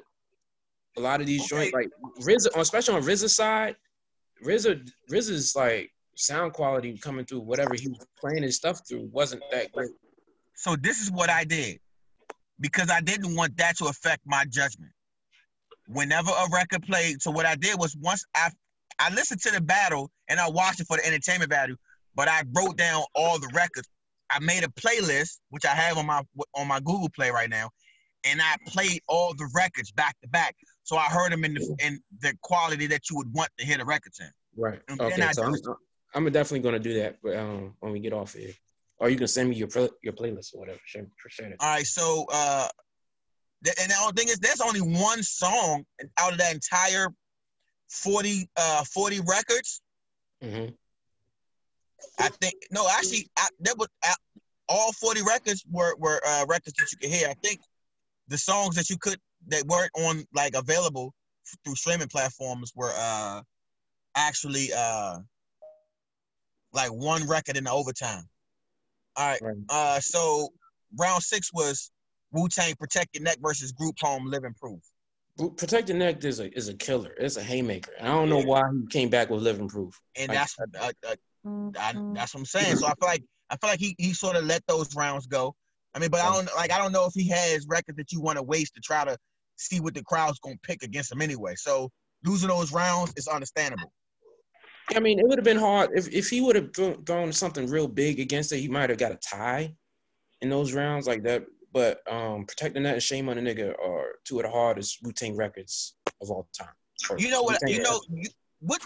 a 0.98 1.02
lot 1.02 1.20
of 1.22 1.28
these 1.28 1.48
joints, 1.48 1.74
like 1.74 1.90
RZA, 2.22 2.56
especially 2.58 2.96
on 2.96 3.04
RZA's 3.04 3.36
side, 3.36 3.76
RZA 4.46 4.88
RZA's 5.12 5.56
like 5.56 5.92
sound 6.20 6.54
quality 6.54 6.98
coming 6.98 7.26
through 7.26 7.40
whatever 7.40 7.74
he 7.74 7.88
was 7.88 8.06
playing 8.20 8.44
his 8.44 8.58
stuff 8.58 8.82
through 8.88 9.10
wasn't 9.12 9.42
that 9.52 9.72
great. 9.72 9.90
So 10.56 10.76
this 10.76 11.00
is 11.00 11.12
what 11.12 11.30
I 11.30 11.46
did 11.46 11.80
because 12.60 12.90
I 12.90 13.00
didn't 13.02 13.36
want 13.36 13.56
that 13.58 13.78
to 13.78 13.86
affect 13.86 14.22
my 14.26 14.44
judgment. 14.50 14.92
Whenever 15.88 16.30
a 16.30 16.50
record 16.54 16.84
played, 16.84 17.22
so 17.22 17.32
what 17.32 17.46
I 17.46 17.56
did 17.56 17.80
was 17.80 17.96
once 17.96 18.26
I 18.36 18.50
I 19.00 19.14
listened 19.14 19.42
to 19.42 19.52
the 19.52 19.62
battle 19.62 20.12
and 20.28 20.40
I 20.40 20.50
watched 20.50 20.82
it 20.82 20.88
for 20.88 20.98
the 20.98 21.08
entertainment 21.08 21.50
value, 21.50 21.78
but 22.16 22.28
I 22.28 22.44
wrote 22.54 22.78
down 22.78 23.04
all 23.16 23.40
the 23.40 23.50
records. 23.56 23.88
I 24.30 24.40
made 24.40 24.64
a 24.64 24.68
playlist 24.68 25.38
which 25.50 25.66
I 25.66 25.70
have 25.70 25.98
on 25.98 26.06
my 26.06 26.22
on 26.54 26.68
my 26.68 26.80
Google 26.80 27.10
Play 27.10 27.32
right 27.32 27.50
now, 27.50 27.70
and 28.26 28.42
I 28.42 28.56
played 28.68 29.02
all 29.08 29.34
the 29.34 29.50
records 29.56 29.92
back 29.92 30.16
to 30.22 30.28
back. 30.28 30.56
So 30.84 30.98
I 30.98 31.06
heard 31.06 31.32
them 31.32 31.46
in 31.46 31.54
the 31.54 31.76
in 31.82 32.00
the 32.22 32.34
quality 32.44 32.88
that 32.88 33.10
you 33.10 33.16
would 33.16 33.34
want 33.34 33.50
to 33.58 33.66
hear 33.66 33.78
the 33.78 33.86
records 33.86 34.20
in. 34.20 34.30
Right. 34.58 34.80
And 34.90 35.00
then 35.00 35.12
Okay. 35.14 35.24
I 35.24 35.32
So 35.32 35.44
I'm, 35.44 35.56
I'm 36.14 36.26
definitely 36.26 36.62
gonna 36.62 36.80
do 36.80 36.94
that, 36.96 37.18
but 37.22 37.36
um, 37.36 37.76
when 37.80 37.92
we 37.92 38.00
get 38.00 38.14
off 38.14 38.34
here, 38.34 38.54
or 38.98 39.10
you 39.10 39.18
can 39.18 39.28
send 39.28 39.50
me 39.50 39.56
your 39.56 39.70
your 40.02 40.14
playlist 40.14 40.54
or 40.54 40.60
whatever. 40.60 40.80
Share, 40.86 41.06
share. 41.30 41.56
All 41.60 41.70
right, 41.70 41.86
so 41.86 42.26
uh, 42.32 42.68
and 43.66 43.92
the 43.92 43.96
only 44.02 44.14
thing 44.14 44.28
is, 44.30 44.40
there's 44.40 44.62
only 44.62 44.82
one 44.82 45.22
song 45.22 45.84
out 46.18 46.32
of 46.32 46.40
that 46.40 46.54
entire 46.54 47.08
40 47.90 48.50
uh 48.56 48.84
40 48.84 49.22
records. 49.28 49.82
hmm 50.42 50.66
I 52.18 52.30
think 52.42 52.56
no, 52.72 52.88
actually, 52.90 53.30
I, 53.38 53.48
there 53.60 53.74
was 53.78 53.88
uh, 54.08 54.14
all 54.68 54.94
40 54.94 55.22
records 55.24 55.66
were 55.70 55.96
were 55.98 56.22
uh, 56.26 56.46
records 56.48 56.76
that 56.78 56.92
you 56.92 56.98
could 56.98 57.10
hear. 57.10 57.28
I 57.28 57.34
think 57.34 57.62
the 58.28 58.38
songs 58.38 58.76
that 58.76 58.90
you 58.90 58.98
could 58.98 59.20
that 59.48 59.66
weren't 59.66 59.92
on 59.96 60.24
like 60.34 60.56
available 60.56 61.14
through 61.64 61.76
streaming 61.76 62.08
platforms 62.08 62.72
were 62.76 62.92
uh 62.96 63.42
actually 64.16 64.70
uh 64.76 65.18
like 66.74 66.90
one 66.90 67.28
record 67.28 67.58
in 67.58 67.66
the 67.66 67.72
overtime. 67.72 68.24
All 69.16 69.28
right. 69.28 69.42
Right. 69.42 69.56
Uh, 69.70 70.00
so 70.00 70.50
round 70.98 71.24
six 71.24 71.52
was 71.54 71.92
Wu 72.32 72.48
Tang 72.48 72.76
Protect 72.80 73.16
Your 73.16 73.24
Neck 73.24 73.38
versus 73.42 73.72
Group 73.72 73.96
Home 74.02 74.26
Living 74.28 74.54
Proof. 74.60 74.80
Protect 75.56 75.88
the 75.88 75.94
neck 75.94 76.24
is 76.26 76.42
a 76.42 76.54
is 76.56 76.68
a 76.68 76.74
killer. 76.74 77.14
It's 77.18 77.38
a 77.38 77.44
haymaker. 77.44 77.92
And 77.98 78.08
I 78.10 78.12
don't 78.12 78.30
know 78.30 78.42
why 78.42 78.62
he 78.72 78.88
came 78.88 79.10
back 79.10 79.30
with 79.30 79.42
living 79.42 79.70
proof. 79.70 79.98
And 80.18 80.28
Like- 80.30 80.38
that's 80.38 80.56
uh, 80.60 80.92
uh, 81.08 81.16
I, 81.80 81.94
that's 82.14 82.34
what 82.34 82.42
I'm 82.42 82.46
saying. 82.46 82.76
So 82.76 82.88
I 82.88 82.94
feel 83.00 83.08
like 83.08 83.24
I 83.50 83.56
feel 83.56 83.70
like 83.70 83.80
he, 83.80 83.96
he 83.98 84.12
sort 84.14 84.36
of 84.36 84.44
let 84.44 84.68
those 84.68 84.94
rounds 84.98 85.28
go. 85.28 85.56
I 85.96 86.00
mean, 86.00 86.10
but 86.10 86.20
I 86.20 86.32
don't 86.32 86.50
like 86.58 86.72
I 86.74 86.78
don't 86.78 86.92
know 86.92 87.06
if 87.06 87.14
he 87.14 87.30
has 87.30 87.66
records 87.70 87.96
that 87.98 88.12
you 88.12 88.20
want 88.20 88.38
to 88.38 88.44
waste 88.44 88.76
to 88.76 88.82
try 88.82 89.06
to 89.06 89.18
see 89.56 89.80
what 89.80 89.94
the 89.94 90.04
crowd's 90.04 90.40
gonna 90.40 90.58
pick 90.62 90.84
against 90.84 91.10
him 91.12 91.22
anyway. 91.22 91.56
So 91.56 91.90
losing 92.26 92.50
those 92.50 92.74
rounds 92.74 93.14
is 93.16 93.28
understandable. 93.30 93.94
I 94.96 95.00
mean, 95.00 95.20
it 95.20 95.28
would 95.28 95.38
have 95.38 95.46
been 95.46 95.58
hard 95.58 95.92
if 95.94 96.08
if 96.10 96.30
he 96.30 96.42
would 96.42 96.56
have 96.56 96.74
thro- 96.74 97.02
thrown 97.06 97.32
something 97.32 97.70
real 97.70 97.88
big 97.88 98.20
against 98.20 98.52
it. 98.52 98.60
He 98.60 98.68
might 98.68 98.90
have 98.90 99.00
got 99.00 99.12
a 99.12 99.18
tie 99.18 99.74
in 100.42 100.50
those 100.50 100.74
rounds 100.74 101.08
like 101.08 101.24
that. 101.24 101.46
But 101.72 102.02
um, 102.12 102.46
protect 102.46 102.74
the 102.74 102.80
net 102.80 102.94
and 102.94 103.04
shame 103.04 103.30
on 103.30 103.36
the 103.36 103.44
nigga 103.44 103.78
are 103.80 104.16
two 104.26 104.40
of 104.40 104.46
the 104.46 104.52
hardest 104.52 105.00
routine 105.04 105.36
records 105.36 105.96
of 106.22 106.32
all 106.32 106.48
time. 106.58 106.70
You 107.18 107.30
know 107.30 107.44
what? 107.44 107.60
You 107.68 107.82
know 107.84 108.02
you, 108.10 108.30
what? 108.60 108.82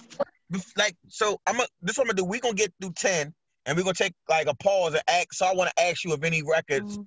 Like 0.77 0.95
so, 1.07 1.39
I'm 1.47 1.59
a, 1.59 1.65
this. 1.81 1.97
What 1.97 2.03
I'm 2.03 2.07
gonna 2.07 2.17
do. 2.17 2.25
We 2.25 2.39
gonna 2.39 2.53
get 2.53 2.73
through 2.81 2.93
ten, 2.93 3.33
and 3.65 3.77
we're 3.77 3.83
gonna 3.83 3.93
take 3.93 4.13
like 4.29 4.47
a 4.47 4.55
pause 4.55 4.93
and 4.93 5.03
ask. 5.07 5.33
So 5.33 5.45
I 5.45 5.53
want 5.53 5.71
to 5.75 5.83
ask 5.83 6.03
you 6.03 6.13
if 6.13 6.23
any 6.23 6.43
records. 6.43 6.99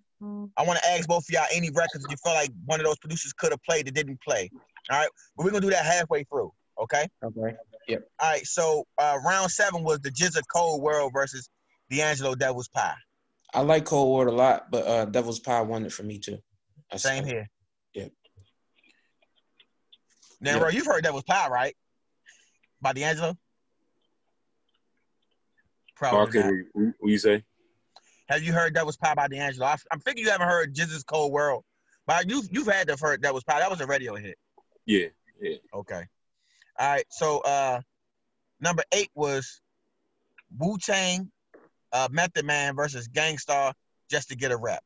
I 0.57 0.62
want 0.62 0.78
to 0.78 0.88
ask 0.88 1.07
both 1.07 1.24
of 1.28 1.30
y'all 1.30 1.44
any 1.53 1.68
records 1.70 2.07
you 2.09 2.16
feel 2.24 2.32
like 2.32 2.51
one 2.64 2.80
of 2.80 2.86
those 2.86 2.99
producers 2.99 3.34
could 3.34 3.53
have 3.53 3.62
played 3.64 3.86
that 3.86 3.94
didn't 3.94 4.18
play. 4.22 4.51
All 4.90 4.99
right, 4.99 5.09
but 5.36 5.44
we're 5.44 5.51
gonna 5.51 5.61
do 5.61 5.70
that 5.70 5.84
halfway 5.84 6.24
through. 6.24 6.51
Okay. 6.82 7.07
Okay. 7.22 7.57
All 7.89 7.99
right. 8.22 8.45
So 8.47 8.84
uh, 8.99 9.18
round 9.24 9.51
seven 9.51 9.82
was 9.84 10.01
the 10.01 10.11
GZA 10.11 10.43
Cold 10.53 10.82
World 10.82 11.12
versus 11.12 11.49
D'Angelo 11.91 12.34
Devil's 12.34 12.68
Pie. 12.68 12.95
I 13.55 13.61
like 13.61 13.84
Cold 13.84 14.14
World 14.16 14.32
a 14.32 14.37
lot, 14.37 14.70
but 14.70 14.87
uh, 14.87 15.05
Devil's 15.07 15.39
Pie 15.41 15.61
won 15.62 15.84
it 15.87 15.93
for 15.93 16.03
me 16.03 16.18
too. 16.18 16.39
I 16.93 16.97
Same 16.97 17.24
said- 17.24 17.32
here. 17.32 17.51
Yeah. 17.95 18.05
Now, 20.41 20.53
Yeah. 20.55 20.59
bro, 20.59 20.68
you've 20.68 20.87
heard 20.87 21.03
Devil's 21.05 21.22
Pie, 21.24 21.49
right? 21.49 21.76
By 22.82 22.93
D'Angelo. 22.93 23.37
Probably 25.95 26.41
Okay, 26.41 26.49
not. 26.49 26.55
what 26.74 26.95
what 26.99 27.11
you 27.11 27.18
say? 27.18 27.43
Have 28.28 28.43
you 28.43 28.53
heard 28.53 28.74
Devil's 28.74 28.97
Pie 28.97 29.14
by 29.14 29.28
D'Angelo? 29.28 29.66
I, 29.66 29.76
I'm 29.91 30.01
thinking 30.01 30.24
you 30.24 30.30
haven't 30.30 30.49
heard 30.49 30.74
GZA's 30.74 31.05
Cold 31.05 31.32
World, 31.32 31.64
but 32.07 32.28
you've 32.28 32.47
you've 32.51 32.66
had 32.66 32.87
to 32.89 32.93
have 32.93 33.01
heard 33.01 33.22
Devil's 33.22 33.45
Pie. 33.45 33.61
That 33.61 33.70
was 33.70 33.80
a 33.80 33.87
radio 33.87 34.14
hit. 34.16 34.37
Yeah, 34.84 35.07
yeah. 35.41 35.57
Okay. 35.72 36.03
All 36.79 36.93
right. 36.93 37.07
So 37.11 37.41
uh 37.41 37.81
number 38.61 38.83
eight 38.93 39.11
was 39.14 39.61
Wu 40.59 40.79
Tang, 40.79 41.31
uh, 41.93 42.09
Method 42.11 42.45
Man 42.45 42.77
versus 42.77 43.09
Gang 43.09 43.39
Starr 43.39 43.72
just 44.11 44.29
to 44.29 44.37
get 44.37 44.53
a 44.53 44.57
rep. 44.57 44.83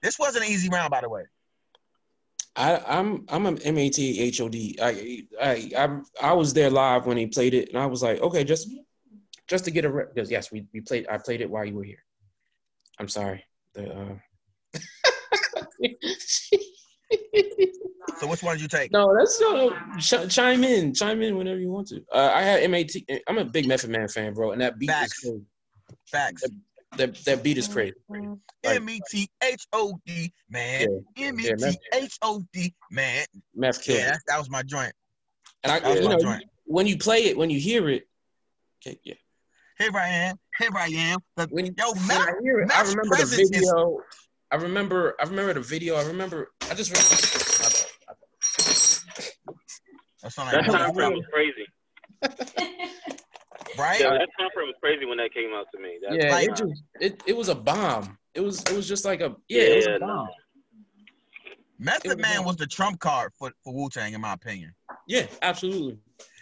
This 0.00 0.18
wasn't 0.18 0.44
an 0.44 0.50
easy 0.50 0.68
round, 0.68 0.90
by 0.90 1.00
the 1.00 1.08
way. 1.08 1.22
I, 2.54 2.82
I'm 2.86 3.24
I'm 3.28 3.46
an 3.46 3.58
M 3.62 3.78
A 3.78 3.88
T 3.88 4.20
H 4.20 4.40
O 4.40 4.48
D. 4.48 4.78
I 4.82 5.24
I 5.40 5.70
I 5.76 6.00
I 6.20 6.32
was 6.32 6.52
there 6.52 6.70
live 6.70 7.06
when 7.06 7.16
he 7.16 7.26
played 7.26 7.54
it, 7.54 7.70
and 7.70 7.78
I 7.78 7.86
was 7.86 8.02
like, 8.02 8.20
okay, 8.20 8.44
just 8.44 8.68
just 9.48 9.64
to 9.64 9.70
get 9.70 9.84
a 9.84 9.90
rep. 9.90 10.14
Because 10.14 10.30
yes, 10.30 10.52
we, 10.52 10.66
we 10.72 10.80
played. 10.80 11.06
I 11.08 11.16
played 11.18 11.40
it 11.40 11.50
while 11.50 11.64
you 11.64 11.74
were 11.74 11.84
here. 11.84 12.04
I'm 12.98 13.08
sorry. 13.08 13.44
The, 13.74 13.90
uh... 13.94 14.14
So 18.18 18.26
which 18.26 18.42
one 18.42 18.54
did 18.56 18.62
you 18.62 18.68
take? 18.68 18.92
no, 18.92 19.14
that's 19.16 19.40
no. 19.40 19.70
Ch- 19.98 20.28
chime 20.32 20.62
in, 20.64 20.94
chime 20.94 21.22
in 21.22 21.36
whenever 21.36 21.58
you 21.58 21.70
want 21.70 21.88
to. 21.88 22.02
Uh, 22.12 22.30
I 22.34 22.42
had 22.42 22.60
M 22.62 22.74
A 22.74 22.84
T. 22.84 23.04
I'm 23.26 23.38
a 23.38 23.44
big 23.44 23.66
Method 23.66 23.90
Man 23.90 24.06
fan, 24.08 24.34
bro, 24.34 24.52
and 24.52 24.60
that 24.60 24.78
beat 24.78 24.90
Facts. 24.90 25.24
is 25.24 25.30
crazy. 25.30 25.44
Facts. 26.06 26.42
That 26.98 27.14
that 27.24 27.42
beat 27.42 27.58
is 27.58 27.68
crazy. 27.68 27.94
M 28.64 28.90
E 28.90 29.00
T 29.10 29.28
H 29.42 29.66
O 29.72 29.98
D 30.06 30.32
man. 30.50 30.86
M 31.16 31.40
E 31.40 31.52
T 31.58 31.78
H 31.94 32.18
O 32.22 32.42
D 32.52 32.74
man. 32.90 33.24
Meth 33.54 33.82
killed 33.82 33.98
Yeah, 33.98 34.10
that, 34.12 34.20
that 34.28 34.38
was 34.38 34.50
my 34.50 34.62
joint. 34.62 34.92
And 35.64 35.72
I, 35.72 35.80
That 35.80 35.88
was 35.90 36.00
you 36.00 36.04
my 36.08 36.14
know, 36.14 36.20
joint. 36.20 36.44
when 36.64 36.86
you 36.86 36.98
play 36.98 37.24
it, 37.24 37.36
when 37.36 37.50
you 37.50 37.58
hear 37.58 37.88
it, 37.88 38.04
okay, 38.86 38.98
yeah. 39.04 39.14
Here 39.78 39.90
I 39.96 40.08
am. 40.08 40.36
Here 40.58 40.68
I 40.76 40.86
am. 40.88 41.18
The, 41.36 41.46
when, 41.50 41.66
yo, 41.66 41.94
Matt, 42.06 42.28
I 42.28 42.32
it, 42.42 42.70
I 42.72 42.80
remember 42.82 43.02
the 43.02 43.08
presence 43.10 43.40
is- 43.40 43.50
video. 43.50 43.98
I 44.52 44.56
remember. 44.56 45.14
I 45.18 45.24
remember 45.24 45.54
the 45.54 45.60
video. 45.60 45.96
I 45.96 46.04
remember. 46.04 46.50
I 46.70 46.74
just 46.74 46.90
remember. 46.90 47.16
That's 50.22 50.38
not 50.38 50.52
That 50.52 50.68
like 50.68 50.70
time 50.70 50.94
frame 50.94 51.12
was 51.14 51.24
crazy. 51.32 51.66
right? 53.78 54.00
Yeah, 54.00 54.10
that 54.10 54.28
time 54.38 54.48
frame 54.54 54.68
was 54.68 54.76
crazy 54.80 55.06
when 55.06 55.18
that 55.18 55.32
came 55.34 55.52
out 55.54 55.66
to 55.74 55.80
me. 55.80 55.98
That 56.06 56.14
yeah, 56.14 56.30
like- 56.30 56.48
it 56.48 56.56
just 56.56 56.82
it, 57.00 57.22
it 57.26 57.36
was 57.36 57.48
a 57.48 57.54
bomb. 57.54 58.18
It 58.34 58.40
was 58.40 58.62
it 58.64 58.76
was 58.76 58.86
just 58.86 59.04
like 59.04 59.20
a 59.20 59.34
yeah, 59.48 59.62
it 59.62 59.76
was 59.76 59.86
Yeah, 59.86 59.96
a 59.96 60.00
bomb. 60.00 60.28
Method 61.78 62.06
was 62.10 62.16
Man 62.18 62.36
wrong. 62.36 62.46
was 62.46 62.56
the 62.56 62.66
trump 62.66 63.00
card 63.00 63.32
for, 63.36 63.50
for 63.64 63.74
Wu 63.74 63.88
Tang, 63.88 64.12
in 64.12 64.20
my 64.20 64.34
opinion. 64.34 64.72
Yeah, 65.08 65.26
absolutely. 65.42 65.98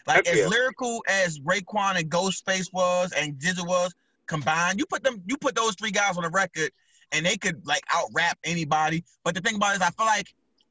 Like 0.07 0.27
Heck 0.27 0.35
as 0.35 0.41
yeah. 0.41 0.47
lyrical 0.49 1.03
as 1.09 1.39
Raekwon 1.41 1.97
and 1.99 2.11
Ghostface 2.11 2.71
was 2.73 3.13
and 3.13 3.39
GZA 3.39 3.67
was 3.67 3.95
combined, 4.27 4.79
you 4.79 4.85
put 4.87 5.03
them, 5.03 5.23
you 5.27 5.37
put 5.39 5.55
those 5.57 5.75
three 5.77 5.91
guys 5.91 6.17
on 6.19 6.25
the 6.25 6.31
record, 6.31 6.71
and 7.13 7.25
they 7.27 7.37
could 7.37 7.67
like 7.67 7.83
out 7.93 8.07
rap 8.13 8.39
anybody. 8.45 9.05
But 9.25 9.35
the 9.35 9.41
thing 9.41 9.57
about 9.57 9.73
it 9.73 9.77
is, 9.77 9.83
I 9.83 9.91
feel 9.91 10.07
like 10.07 10.29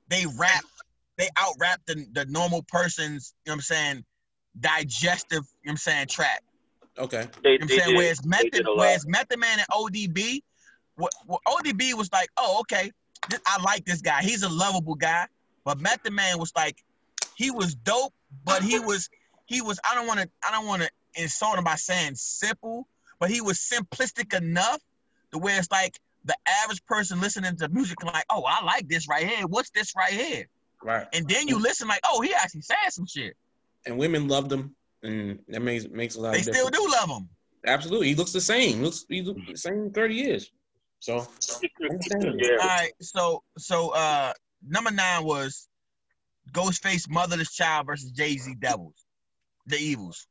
they 0.08 0.26
rap, 0.38 0.64
they 1.18 1.30
out 1.38 1.54
rap 1.60 1.82
the, 1.86 2.06
the 2.14 2.26
normal 2.26 2.64
person's, 2.64 3.34
you 3.46 3.50
know 3.50 3.54
what 3.54 3.56
I'm 3.58 3.62
saying, 3.62 4.06
digestive, 4.60 5.32
you 5.32 5.40
know 5.40 5.44
what 5.64 5.72
I'm 5.72 5.78
saying, 5.78 6.08
track. 6.08 6.44
Okay. 6.98 7.28
they, 7.44 7.52
You 7.52 7.60
know 7.60 7.62
what 7.62 7.62
I'm 7.64 7.68
they 7.68 7.78
saying? 7.78 7.90
did, 7.90 7.98
Whereas 7.98 8.18
they 8.20 8.30
Method, 8.30 8.52
did 8.52 8.68
a 8.68 8.76
whereas 8.76 9.08
Method 9.08 9.40
Man 9.40 9.60
and 9.60 9.68
ODB, 9.70 10.42
what, 10.96 11.12
what 11.26 11.42
ODB 11.48 11.94
was 11.94 12.12
like, 12.12 12.30
oh, 12.38 12.58
okay, 12.62 12.92
this, 13.30 13.40
I 13.46 13.62
like 13.62 13.86
this 13.86 14.02
guy. 14.02 14.22
He's 14.22 14.44
a 14.44 14.50
lovable 14.50 14.96
guy. 14.96 15.28
But 15.64 15.80
Method 15.80 16.14
Man 16.14 16.40
was 16.40 16.52
like, 16.56 16.84
he 17.36 17.52
was 17.52 17.76
dope, 17.76 18.14
but 18.44 18.64
he 18.64 18.80
was, 18.80 19.10
he 19.46 19.62
was. 19.62 19.80
I 19.90 19.96
don't 19.96 20.08
want 20.08 20.20
to, 20.20 20.30
I 20.46 20.52
don't 20.52 20.68
want 20.68 20.82
to 20.82 20.90
insult 21.16 21.58
him 21.58 21.64
by 21.64 21.76
saying 21.76 22.16
simple, 22.16 22.88
but 23.20 23.30
he 23.30 23.40
was 23.42 23.60
simplistic 23.60 24.36
enough 24.38 24.82
to 25.32 25.38
where 25.38 25.58
it's 25.58 25.72
like 25.72 26.00
the 26.26 26.36
average 26.64 26.84
person 26.86 27.22
listening 27.22 27.56
to 27.58 27.70
music 27.70 28.04
like, 28.04 28.26
oh, 28.30 28.44
I 28.44 28.64
like 28.64 28.88
this 28.88 29.08
right 29.08 29.28
here. 29.28 29.48
What's 29.48 29.70
this 29.72 29.94
right 29.96 30.12
here? 30.12 30.48
Right. 30.84 31.08
And 31.14 31.28
then 31.28 31.48
you 31.48 31.60
listen 31.60 31.88
like, 31.88 32.02
oh, 32.06 32.22
he 32.22 32.34
actually 32.34 32.62
said 32.62 32.90
some 32.90 33.06
shit. 33.06 33.36
And 33.86 33.98
women 33.98 34.28
loved 34.28 34.52
him, 34.52 34.76
and 35.04 35.40
that 35.48 35.62
makes 35.62 35.88
makes 35.88 36.16
a 36.16 36.22
lot. 36.22 36.34
They 36.34 36.40
of 36.40 36.44
still 36.44 36.70
difference. 36.70 36.78
do 36.78 36.92
love 36.92 37.10
him. 37.10 37.30
Absolutely, 37.66 38.08
he 38.10 38.16
looks 38.16 38.32
the 38.32 38.42
same. 38.42 38.78
He 38.78 38.84
looks 38.84 39.06
he 39.08 39.22
looks 39.22 39.42
the 39.50 39.58
same 39.58 39.92
thirty 39.92 40.16
years. 40.16 40.52
So 41.00 41.28
Yeah. 41.82 42.56
right, 42.58 42.92
so 43.02 43.44
so 43.58 43.90
uh 43.90 44.34
number 44.68 44.92
nine 44.92 45.24
was 45.24 45.68
Ghostface 46.52 47.10
Motherless 47.10 47.54
Child 47.54 47.88
versus 47.88 48.12
Jay 48.12 48.38
Z 48.38 48.56
Devils, 48.60 49.06
the 49.66 49.78
Evils. 49.78 50.28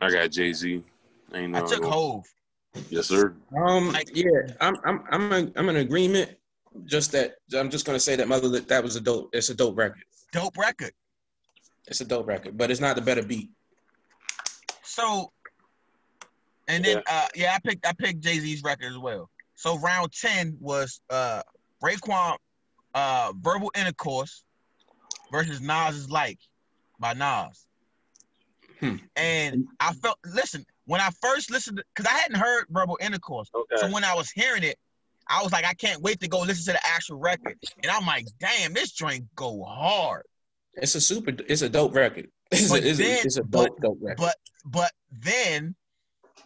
I 0.00 0.10
got 0.10 0.30
Jay 0.30 0.52
Z. 0.52 0.82
Ain't 1.34 1.52
no. 1.52 1.64
I 1.64 1.66
took 1.66 1.84
Hove. 1.84 2.24
Yes, 2.90 3.06
sir. 3.06 3.34
Um, 3.56 3.96
yeah, 4.12 4.26
I'm 4.60 4.76
I'm 4.84 5.04
I'm 5.10 5.32
in, 5.32 5.52
I'm 5.56 5.68
in 5.68 5.76
agreement. 5.76 6.30
Just 6.84 7.12
that 7.12 7.36
I'm 7.56 7.70
just 7.70 7.86
gonna 7.86 8.00
say 8.00 8.16
that 8.16 8.28
mother 8.28 8.48
that 8.50 8.68
that 8.68 8.82
was 8.82 8.96
a 8.96 9.00
dope. 9.00 9.30
It's 9.32 9.48
a 9.48 9.54
dope 9.54 9.76
record. 9.78 10.04
Dope 10.32 10.58
record. 10.58 10.92
It's 11.86 12.00
a 12.00 12.04
dope 12.04 12.26
record, 12.26 12.58
but 12.58 12.70
it's 12.70 12.80
not 12.80 12.96
the 12.96 13.02
better 13.02 13.22
beat. 13.22 13.50
So, 14.82 15.32
and 16.68 16.84
then 16.84 17.02
uh 17.10 17.28
yeah, 17.34 17.54
I 17.54 17.58
picked 17.66 17.86
I 17.86 17.92
picked 17.92 18.20
Jay 18.20 18.38
Z's 18.38 18.62
record 18.62 18.86
as 18.86 18.98
well. 18.98 19.30
So 19.54 19.78
round 19.78 20.12
ten 20.12 20.56
was 20.60 21.00
uh 21.10 21.42
Raekwon 21.82 22.36
uh 22.94 23.32
Verbal 23.40 23.72
Intercourse 23.74 24.44
versus 25.32 25.60
Nas's 25.60 26.10
Like 26.10 26.38
by 26.98 27.14
Nas. 27.14 27.66
Hmm. 28.80 28.96
And 29.16 29.66
I 29.80 29.94
felt 29.94 30.18
listen 30.26 30.66
when 30.86 31.00
I 31.00 31.10
first 31.22 31.50
listened 31.50 31.82
because 31.94 32.10
I 32.10 32.16
hadn't 32.16 32.36
heard 32.38 32.66
Verbal 32.70 32.98
Intercourse. 33.00 33.50
Okay. 33.54 33.76
So 33.76 33.90
when 33.90 34.04
I 34.04 34.14
was 34.14 34.30
hearing 34.30 34.62
it, 34.62 34.76
I 35.28 35.42
was 35.42 35.52
like, 35.52 35.64
I 35.64 35.74
can't 35.74 36.00
wait 36.02 36.20
to 36.20 36.28
go 36.28 36.40
listen 36.40 36.72
to 36.74 36.80
the 36.80 36.86
actual 36.88 37.18
record. 37.18 37.58
And 37.82 37.90
I'm 37.90 38.06
like, 38.06 38.26
damn, 38.40 38.72
this 38.72 38.92
joint 38.92 39.24
go 39.34 39.62
hard. 39.64 40.22
It's 40.74 40.94
a 40.94 41.00
super. 41.00 41.32
It's 41.48 41.62
a 41.62 41.68
dope 41.68 41.94
record. 41.94 42.28
It's, 42.52 42.70
But 42.70 42.84
a, 42.84 42.88
it's, 42.88 43.00
a, 43.00 43.02
then- 43.02 43.18
it's 43.24 43.36
a 43.38 43.42
but- 43.42 43.66
dope 43.70 43.80
dope 43.80 43.98
record. 44.00 44.18
But 44.18 44.36
but 44.64 44.92
then 45.10 45.74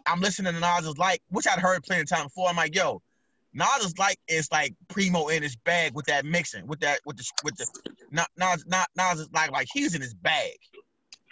I'm 0.06 0.20
listening 0.20 0.54
to 0.54 0.60
Nas's 0.60 0.96
like, 0.96 1.20
which 1.28 1.46
I'd 1.46 1.58
heard 1.58 1.82
plenty 1.82 2.00
of 2.02 2.08
time 2.08 2.24
before. 2.24 2.48
I'm 2.48 2.56
like, 2.56 2.74
yo, 2.74 3.02
Nas's 3.52 3.98
like 3.98 4.16
is 4.28 4.48
like 4.50 4.74
primo 4.88 5.28
in 5.28 5.42
his 5.42 5.56
bag 5.56 5.92
with 5.94 6.06
that 6.06 6.24
mixing, 6.24 6.66
with 6.66 6.80
that 6.80 7.00
with 7.04 7.18
the 7.18 7.30
with 7.44 7.54
the 7.56 7.66
not 8.10 8.28
Nas 8.38 8.64
not 8.66 8.88
Nas 8.96 9.20
is 9.20 9.28
like 9.34 9.50
like 9.50 9.68
he's 9.70 9.94
in 9.94 10.00
his 10.00 10.14
bag 10.14 10.56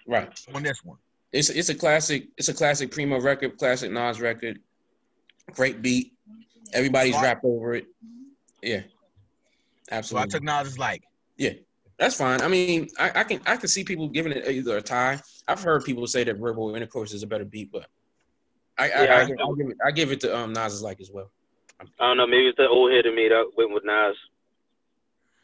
right. 0.07 0.29
on 0.55 0.63
this 0.63 0.85
one. 0.85 0.99
It's 1.33 1.51
it's 1.51 1.69
a 1.69 1.75
classic. 1.75 2.29
It's 2.37 2.49
a 2.49 2.55
classic 2.55 2.91
primo 2.91 3.21
record. 3.21 3.59
Classic 3.59 3.91
Nas 3.91 4.21
record. 4.21 4.61
Great 5.53 5.83
beat. 5.83 6.13
Everybody's 6.73 7.15
So 7.15 7.21
I- 7.21 7.23
rapped 7.23 7.45
over 7.45 7.75
it. 7.75 7.87
Yeah. 8.63 8.83
Absolutely. 9.91 9.91
So 9.91 9.93
I 9.93 9.97
Absolutely. 9.99 10.31
took 10.31 10.43
Nas's 10.43 10.79
like. 10.79 11.03
Yeah, 11.37 11.53
that's 11.99 12.15
fine. 12.17 12.41
I 12.43 12.49
mean, 12.49 12.89
I, 12.99 13.13
I 13.21 13.25
can 13.25 13.41
I 13.47 13.57
can 13.57 13.69
see 13.69 13.85
people 13.85 14.09
giving 14.09 14.33
it 14.33 14.47
either 14.49 14.77
a 14.77 14.83
tie. 14.83 15.21
I've 15.47 15.63
heard 15.63 15.85
people 15.85 16.07
say 16.07 16.25
that 16.25 16.37
verbal 16.37 16.75
intercourse 16.75 17.13
is 17.13 17.23
a 17.23 17.27
better 17.27 17.45
beat, 17.45 17.71
but 17.73 17.87
I 18.79 18.85
I, 18.85 18.87
Yeah, 19.05 19.15
I, 19.15 19.21
I- 19.21 19.25
give, 19.27 19.37
I 19.39 19.53
give 19.57 19.69
it 19.71 19.77
I 19.87 19.91
give 19.93 20.13
it 20.13 20.21
to 20.21 20.37
um 20.37 20.53
Nas's 20.53 20.83
like 20.83 21.01
as 21.01 21.11
well. 21.11 21.31
I 21.81 21.85
don't 22.09 22.17
know. 22.17 22.27
Maybe 22.27 22.47
it's 22.49 22.57
the 22.57 22.69
old 22.69 22.91
head 22.93 23.07
of 23.07 23.15
me 23.15 23.29
that 23.29 23.51
went 23.57 23.73
with 23.73 23.85
Nas. 23.85 24.17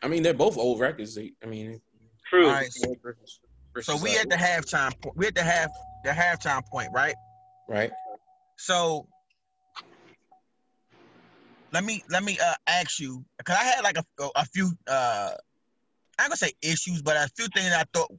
I 0.03 0.09
mean, 0.09 0.22
they're 0.22 0.35
both 0.35 0.59
old 0.59 0.80
records. 0.80 1.16
I 1.16 1.47
mean, 1.47 1.80
True. 2.28 2.47
All 2.47 2.53
right, 2.53 2.68
so, 3.83 3.97
so 3.97 4.03
we 4.03 4.16
at 4.16 4.29
the 4.29 4.37
halftime 4.37 4.93
point. 5.01 5.16
We 5.16 5.27
at 5.27 5.35
the 5.35 5.43
half 5.43 5.70
the 6.05 6.11
halftime 6.11 6.64
point, 6.66 6.89
right? 6.93 7.14
right. 7.68 7.91
So 8.57 9.09
let 11.72 11.85
me 11.85 12.03
let 12.09 12.22
me 12.22 12.39
uh 12.43 12.55
ask 12.68 13.01
you 13.01 13.25
because 13.39 13.57
I 13.57 13.64
had 13.64 13.83
like 13.83 13.97
a, 13.99 14.29
a 14.37 14.45
few 14.47 14.70
uh 14.87 15.33
I'm 16.18 16.27
gonna 16.27 16.37
say 16.37 16.53
issues, 16.62 17.03
but 17.03 17.16
a 17.16 17.29
few 17.37 17.49
things 17.49 17.72
I 17.72 17.85
thought 17.93 18.12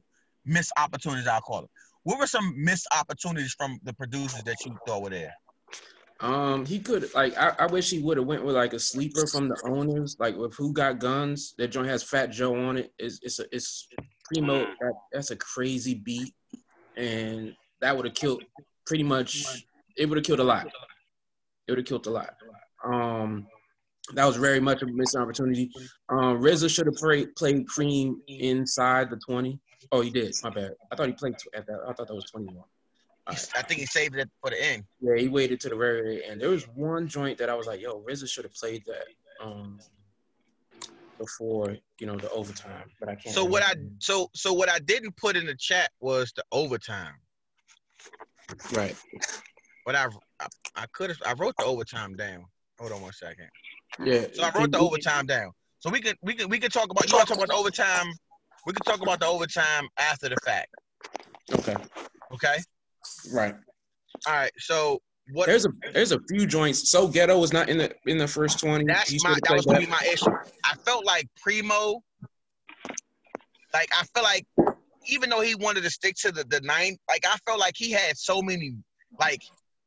missed 0.44 0.72
opportunities. 0.76 1.26
I'll 1.26 1.40
call 1.40 1.64
it. 1.64 1.70
What 2.02 2.18
were 2.18 2.26
some 2.26 2.54
missed 2.56 2.86
opportunities 2.96 3.54
from 3.54 3.78
the 3.82 3.92
producers 3.92 4.42
that 4.44 4.56
you 4.64 4.76
thought 4.86 5.02
were 5.02 5.10
there? 5.10 5.34
Um, 6.20 6.64
he 6.64 6.78
could 6.78 7.12
like 7.14 7.36
I, 7.36 7.54
I 7.58 7.66
wish 7.66 7.90
he 7.90 7.98
would 7.98 8.16
have 8.16 8.26
went 8.26 8.44
with 8.44 8.54
like 8.54 8.72
a 8.72 8.78
sleeper 8.78 9.26
from 9.26 9.48
the 9.48 9.60
owners, 9.64 10.16
like 10.18 10.36
with 10.36 10.54
Who 10.56 10.72
Got 10.72 10.98
Guns. 10.98 11.54
That 11.58 11.68
joint 11.68 11.88
has 11.88 12.02
Fat 12.02 12.26
Joe 12.30 12.54
on 12.54 12.78
it. 12.78 12.92
It's 12.98 13.20
it's 13.22 13.38
a, 13.38 13.44
it's 13.52 13.88
primo. 14.28 14.66
That, 14.80 14.92
that's 15.12 15.30
a 15.30 15.36
crazy 15.36 15.94
beat, 15.94 16.34
and 16.96 17.54
that 17.80 17.96
would 17.96 18.06
have 18.06 18.14
killed 18.14 18.42
pretty 18.86 19.04
much. 19.04 19.66
It 19.96 20.06
would 20.08 20.16
have 20.18 20.24
killed 20.24 20.40
a 20.40 20.44
lot. 20.44 20.66
It 21.66 21.72
would 21.72 21.78
have 21.78 21.86
killed 21.86 22.06
a 22.06 22.10
lot. 22.10 22.34
Um, 22.84 23.46
that 24.14 24.24
was 24.24 24.36
very 24.36 24.60
much 24.60 24.82
a 24.82 24.86
missed 24.86 25.16
opportunity. 25.16 25.70
Um, 26.08 26.40
RZA 26.40 26.70
should 26.72 26.86
have 26.86 26.94
played 26.94 27.34
played 27.34 27.66
Cream 27.66 28.20
inside 28.28 29.10
the 29.10 29.16
twenty. 29.16 29.58
Oh, 29.92 30.00
he 30.00 30.10
did. 30.10 30.34
My 30.42 30.50
bad. 30.50 30.72
I 30.92 30.96
thought 30.96 31.06
he 31.08 31.12
played 31.12 31.34
tw- 31.38 31.54
at 31.54 31.66
that. 31.66 31.80
I 31.88 31.92
thought 31.92 32.08
that 32.08 32.14
was 32.14 32.30
twenty 32.30 32.46
one. 32.46 32.64
He- 33.30 33.36
I 33.56 33.62
think 33.62 33.80
he 33.80 33.86
saved 33.86 34.14
it 34.14 34.30
for 34.40 34.50
the 34.50 34.62
end. 34.64 34.84
Yeah, 35.00 35.16
he 35.16 35.28
waited 35.28 35.58
to 35.60 35.68
the 35.68 35.74
very 35.76 36.02
very 36.02 36.24
end. 36.24 36.40
There 36.40 36.50
was 36.50 36.64
one 36.68 37.08
joint 37.08 37.38
that 37.38 37.48
I 37.50 37.54
was 37.54 37.66
like, 37.66 37.80
"Yo, 37.80 38.00
RZA 38.08 38.28
should 38.30 38.44
have 38.44 38.54
played 38.54 38.84
that 38.86 39.06
um, 39.44 39.80
before 41.18 41.76
you 41.98 42.06
know 42.06 42.16
the 42.16 42.30
overtime," 42.30 42.90
but 43.00 43.08
I 43.08 43.14
can't. 43.14 43.34
So 43.34 43.44
what 43.44 43.62
I 43.62 43.74
so 43.98 44.30
so 44.34 44.52
what 44.52 44.68
I 44.68 44.78
didn't 44.78 45.16
put 45.16 45.36
in 45.36 45.46
the 45.46 45.56
chat 45.56 45.90
was 46.00 46.32
the 46.36 46.44
overtime. 46.52 47.14
right? 48.72 48.96
But 49.84 49.94
I 49.94 50.06
I, 50.40 50.46
I 50.74 50.86
could 50.92 51.10
have 51.10 51.18
I 51.26 51.32
wrote 51.34 51.56
the 51.58 51.64
overtime 51.64 52.14
down. 52.16 52.44
Hold 52.78 52.92
on 52.92 53.02
one 53.02 53.12
second. 53.12 53.48
Yeah. 54.04 54.26
So 54.32 54.42
I 54.42 54.50
wrote 54.58 54.70
the 54.70 54.78
overtime 54.78 55.26
down. 55.26 55.52
So 55.78 55.90
we 55.90 56.00
could 56.00 56.16
we 56.22 56.34
could 56.34 56.50
we 56.50 56.58
could 56.58 56.72
talk 56.72 56.90
about 56.90 57.08
you 57.08 57.14
want 57.14 57.28
to 57.28 57.34
talk 57.34 57.44
about 57.44 57.48
the 57.48 57.58
overtime. 57.58 58.12
We 58.66 58.72
could 58.72 58.84
talk 58.84 59.00
about 59.00 59.20
the 59.20 59.26
overtime 59.26 59.88
after 59.98 60.28
the 60.28 60.36
fact. 60.44 60.68
Okay. 61.52 61.76
Okay. 62.34 62.56
Right. 63.32 63.54
All 64.26 64.34
right. 64.34 64.50
So 64.58 65.00
what? 65.32 65.46
There's 65.46 65.66
a 65.66 65.70
there's 65.92 66.12
a 66.12 66.20
few 66.28 66.46
joints. 66.46 66.90
So 66.90 67.08
ghetto 67.08 67.38
was 67.38 67.52
not 67.52 67.68
in 67.68 67.78
the 67.78 67.94
in 68.06 68.18
the 68.18 68.28
first 68.28 68.58
twenty. 68.60 68.84
That's 68.86 69.22
my 69.24 69.36
that 69.44 69.56
was 69.56 69.66
gonna 69.66 69.80
be 69.80 69.86
my 69.86 70.06
issue. 70.10 70.30
I 70.64 70.74
felt 70.84 71.04
like 71.04 71.28
Primo. 71.42 72.02
Like 73.72 73.88
I 73.92 74.04
feel 74.14 74.22
like 74.22 74.46
even 75.06 75.30
though 75.30 75.40
he 75.40 75.54
wanted 75.54 75.82
to 75.82 75.90
stick 75.90 76.14
to 76.22 76.32
the 76.32 76.44
the 76.44 76.60
nine, 76.60 76.96
like 77.08 77.24
I 77.26 77.36
felt 77.46 77.58
like 77.58 77.74
he 77.76 77.90
had 77.90 78.16
so 78.16 78.40
many 78.40 78.76
like 79.18 79.42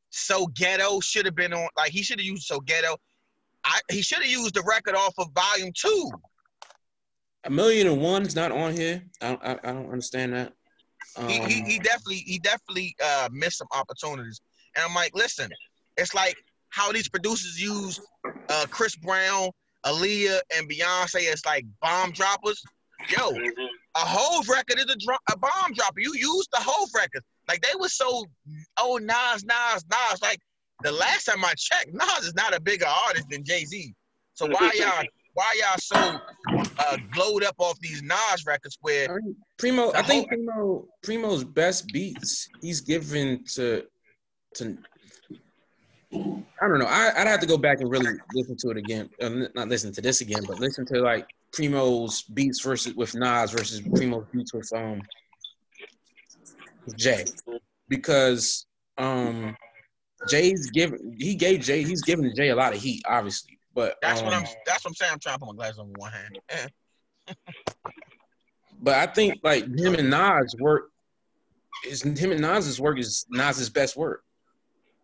so 0.09 0.47
ghetto 0.47 0.99
should 0.99 1.25
have 1.25 1.35
been 1.35 1.53
on. 1.53 1.69
Like 1.77 1.91
he 1.91 2.03
should 2.03 2.19
have 2.19 2.25
used 2.25 2.43
so 2.43 2.59
ghetto. 2.59 2.97
I 3.63 3.79
he 3.89 4.01
should 4.01 4.19
have 4.19 4.27
used 4.27 4.53
the 4.53 4.63
record 4.67 4.95
off 4.95 5.13
of 5.17 5.27
volume 5.33 5.71
two. 5.73 6.11
A 7.45 7.49
million 7.49 7.87
and 7.87 8.01
one's 8.01 8.35
not 8.35 8.51
on 8.51 8.73
here. 8.73 9.01
I 9.21 9.29
don't, 9.29 9.43
I, 9.43 9.51
I 9.63 9.71
don't 9.71 9.89
understand 9.89 10.33
that. 10.33 10.53
he, 11.27 11.33
he, 11.33 11.39
Um, 11.39 11.47
he 11.47 11.79
definitely 11.79 12.17
he 12.17 12.39
definitely 12.39 12.95
uh, 13.01 13.29
missed 13.31 13.59
some 13.59 13.67
opportunities. 13.73 14.41
And 14.79 14.87
I'm 14.87 14.95
like, 14.95 15.13
listen, 15.13 15.49
it's 15.97 16.13
like 16.15 16.37
how 16.69 16.91
these 16.93 17.09
producers 17.09 17.61
use 17.61 17.99
uh, 18.49 18.65
Chris 18.69 18.95
Brown, 18.95 19.49
Aaliyah, 19.85 20.39
and 20.55 20.69
Beyonce 20.69 21.31
as 21.31 21.45
like 21.45 21.65
bomb 21.81 22.11
droppers. 22.11 22.63
Yo, 23.09 23.29
a 23.29 23.99
whole 23.99 24.41
record 24.43 24.77
is 24.79 24.85
a, 24.85 24.95
dro- 24.97 25.17
a 25.31 25.37
bomb 25.37 25.73
dropper. 25.73 25.99
You 25.99 26.13
use 26.15 26.47
the 26.53 26.59
whole 26.61 26.87
record. 26.95 27.23
Like 27.49 27.61
they 27.61 27.75
were 27.79 27.89
so, 27.89 28.25
oh 28.77 28.97
Nas, 29.01 29.43
Nas, 29.43 29.85
Nas. 29.89 30.21
Like 30.21 30.39
the 30.83 30.91
last 30.93 31.25
time 31.25 31.43
I 31.43 31.53
checked, 31.57 31.93
Nas 31.93 32.25
is 32.25 32.35
not 32.35 32.55
a 32.55 32.61
bigger 32.61 32.85
artist 32.87 33.27
than 33.29 33.43
Jay 33.43 33.65
Z. 33.65 33.93
So 34.33 34.47
why 34.47 34.71
y'all 34.79 35.03
why 35.33 35.53
y'all 35.59 35.77
so 35.77 36.19
uh, 36.79 36.97
glowed 37.11 37.43
up 37.43 37.55
off 37.57 37.77
these 37.81 38.01
Nas 38.01 38.45
records 38.45 38.77
where 38.81 39.19
Primo, 39.57 39.91
I 39.93 40.01
think 40.03 40.27
whole- 40.29 40.37
Primo, 40.37 40.85
Primo's 41.03 41.43
best 41.43 41.87
beats 41.87 42.47
he's 42.61 42.81
given 42.81 43.43
to, 43.53 43.83
to. 44.55 44.77
I 46.11 46.67
don't 46.67 46.79
know. 46.79 46.87
I, 46.87 47.11
I'd 47.15 47.27
have 47.27 47.39
to 47.41 47.45
go 47.45 47.57
back 47.57 47.81
and 47.81 47.89
really 47.89 48.17
listen 48.33 48.57
to 48.57 48.69
it 48.71 48.77
again. 48.77 49.09
Uh, 49.21 49.29
not 49.53 49.67
listen 49.67 49.91
to 49.93 50.01
this 50.01 50.21
again, 50.21 50.43
but 50.47 50.59
listen 50.59 50.85
to 50.87 51.01
like 51.01 51.27
Primo's 51.51 52.23
beats 52.23 52.61
versus 52.61 52.95
with 52.95 53.15
Nas 53.15 53.51
versus 53.51 53.81
Primo's 53.81 54.25
beats 54.31 54.53
with 54.53 54.71
um 54.73 55.01
Jay, 56.95 57.25
because 57.87 58.65
um 58.97 59.55
Jay's 60.27 60.69
given 60.71 61.15
he 61.17 61.35
gave 61.35 61.61
Jay 61.61 61.83
he's 61.83 62.01
given 62.01 62.33
Jay 62.35 62.49
a 62.49 62.55
lot 62.55 62.73
of 62.73 62.81
heat, 62.81 63.03
obviously, 63.07 63.59
but 63.75 63.95
That's 64.01 64.21
what 64.21 64.33
um, 64.33 64.43
I'm. 64.43 64.49
That's 64.65 64.83
what 64.83 64.89
I'm 64.89 64.95
saying. 64.95 65.11
I'm 65.13 65.19
trying 65.19 65.35
to 65.35 65.45
put 65.45 65.55
my 65.55 65.55
glasses 65.55 65.79
on 65.79 65.93
one 65.97 66.11
hand. 66.11 66.71
But 68.81 68.95
I 68.95 69.07
think 69.07 69.39
like 69.43 69.65
him 69.65 69.95
and 69.95 70.09
Nas 70.09 70.55
work 70.59 70.89
is 71.85 72.01
him 72.01 72.31
and 72.31 72.41
Nas's 72.41 72.79
work 72.79 72.97
is 72.97 73.25
Nas's 73.29 73.69
best 73.69 73.97
work. 73.97 74.23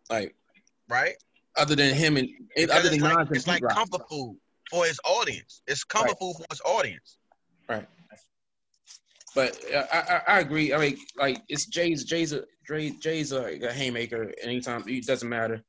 Like 0.09 0.35
Right? 0.87 1.15
other 1.57 1.75
than 1.75 1.93
him 1.95 2.17
and 2.17 2.27
it, 2.55 2.69
other 2.69 2.89
than 2.89 2.99
like, 2.99 3.27
it's 3.31 3.47
like 3.47 3.63
Rock. 3.63 3.73
comfort 3.73 4.01
food 4.09 4.37
for 4.69 4.85
his 4.85 4.99
audience. 5.05 5.61
It's 5.67 5.83
comfort 5.83 6.09
Right. 6.09 6.17
food 6.19 6.35
for 6.37 6.45
his 6.49 6.61
audience. 6.65 7.17
Right. 7.69 7.87
But 9.33 9.57
uh, 9.73 9.85
I, 9.91 9.97
I 9.97 10.21
I 10.35 10.39
agree. 10.39 10.73
I 10.73 10.77
mean, 10.77 10.97
like 11.17 11.41
it's 11.49 11.65
Jay's 11.65 12.03
Jay's 12.03 12.31
a 12.33 12.43
Dre 12.65 12.89
Jay's 12.91 13.31
a, 13.31 13.67
a 13.67 13.71
haymaker 13.71 14.33
anytime. 14.41 14.83
It 14.87 15.05
doesn't 15.05 15.27
matter. 15.27 15.63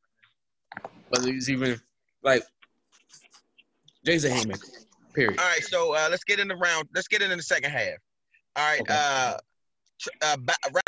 But 1.11 1.25
he's 1.25 1.49
even 1.51 1.81
like 2.23 2.45
Jay's 4.05 4.25
a 4.25 4.31
haymaker. 4.31 4.67
Period. 5.15 5.41
All 5.41 5.47
right, 5.49 5.65
so 5.65 5.95
uh, 5.95 6.09
let's 6.11 6.25
get 6.25 6.39
in 6.41 6.47
the 6.49 6.57
round. 6.57 6.89
Let's 6.95 7.09
get 7.09 7.23
into 7.23 7.37
the 7.37 7.43
second 7.43 7.71
half. 7.71 7.97
All 8.55 8.65
right, 8.71 8.81
Okay. 8.83 8.95
uh, 8.95 9.39
uh, 10.23 10.37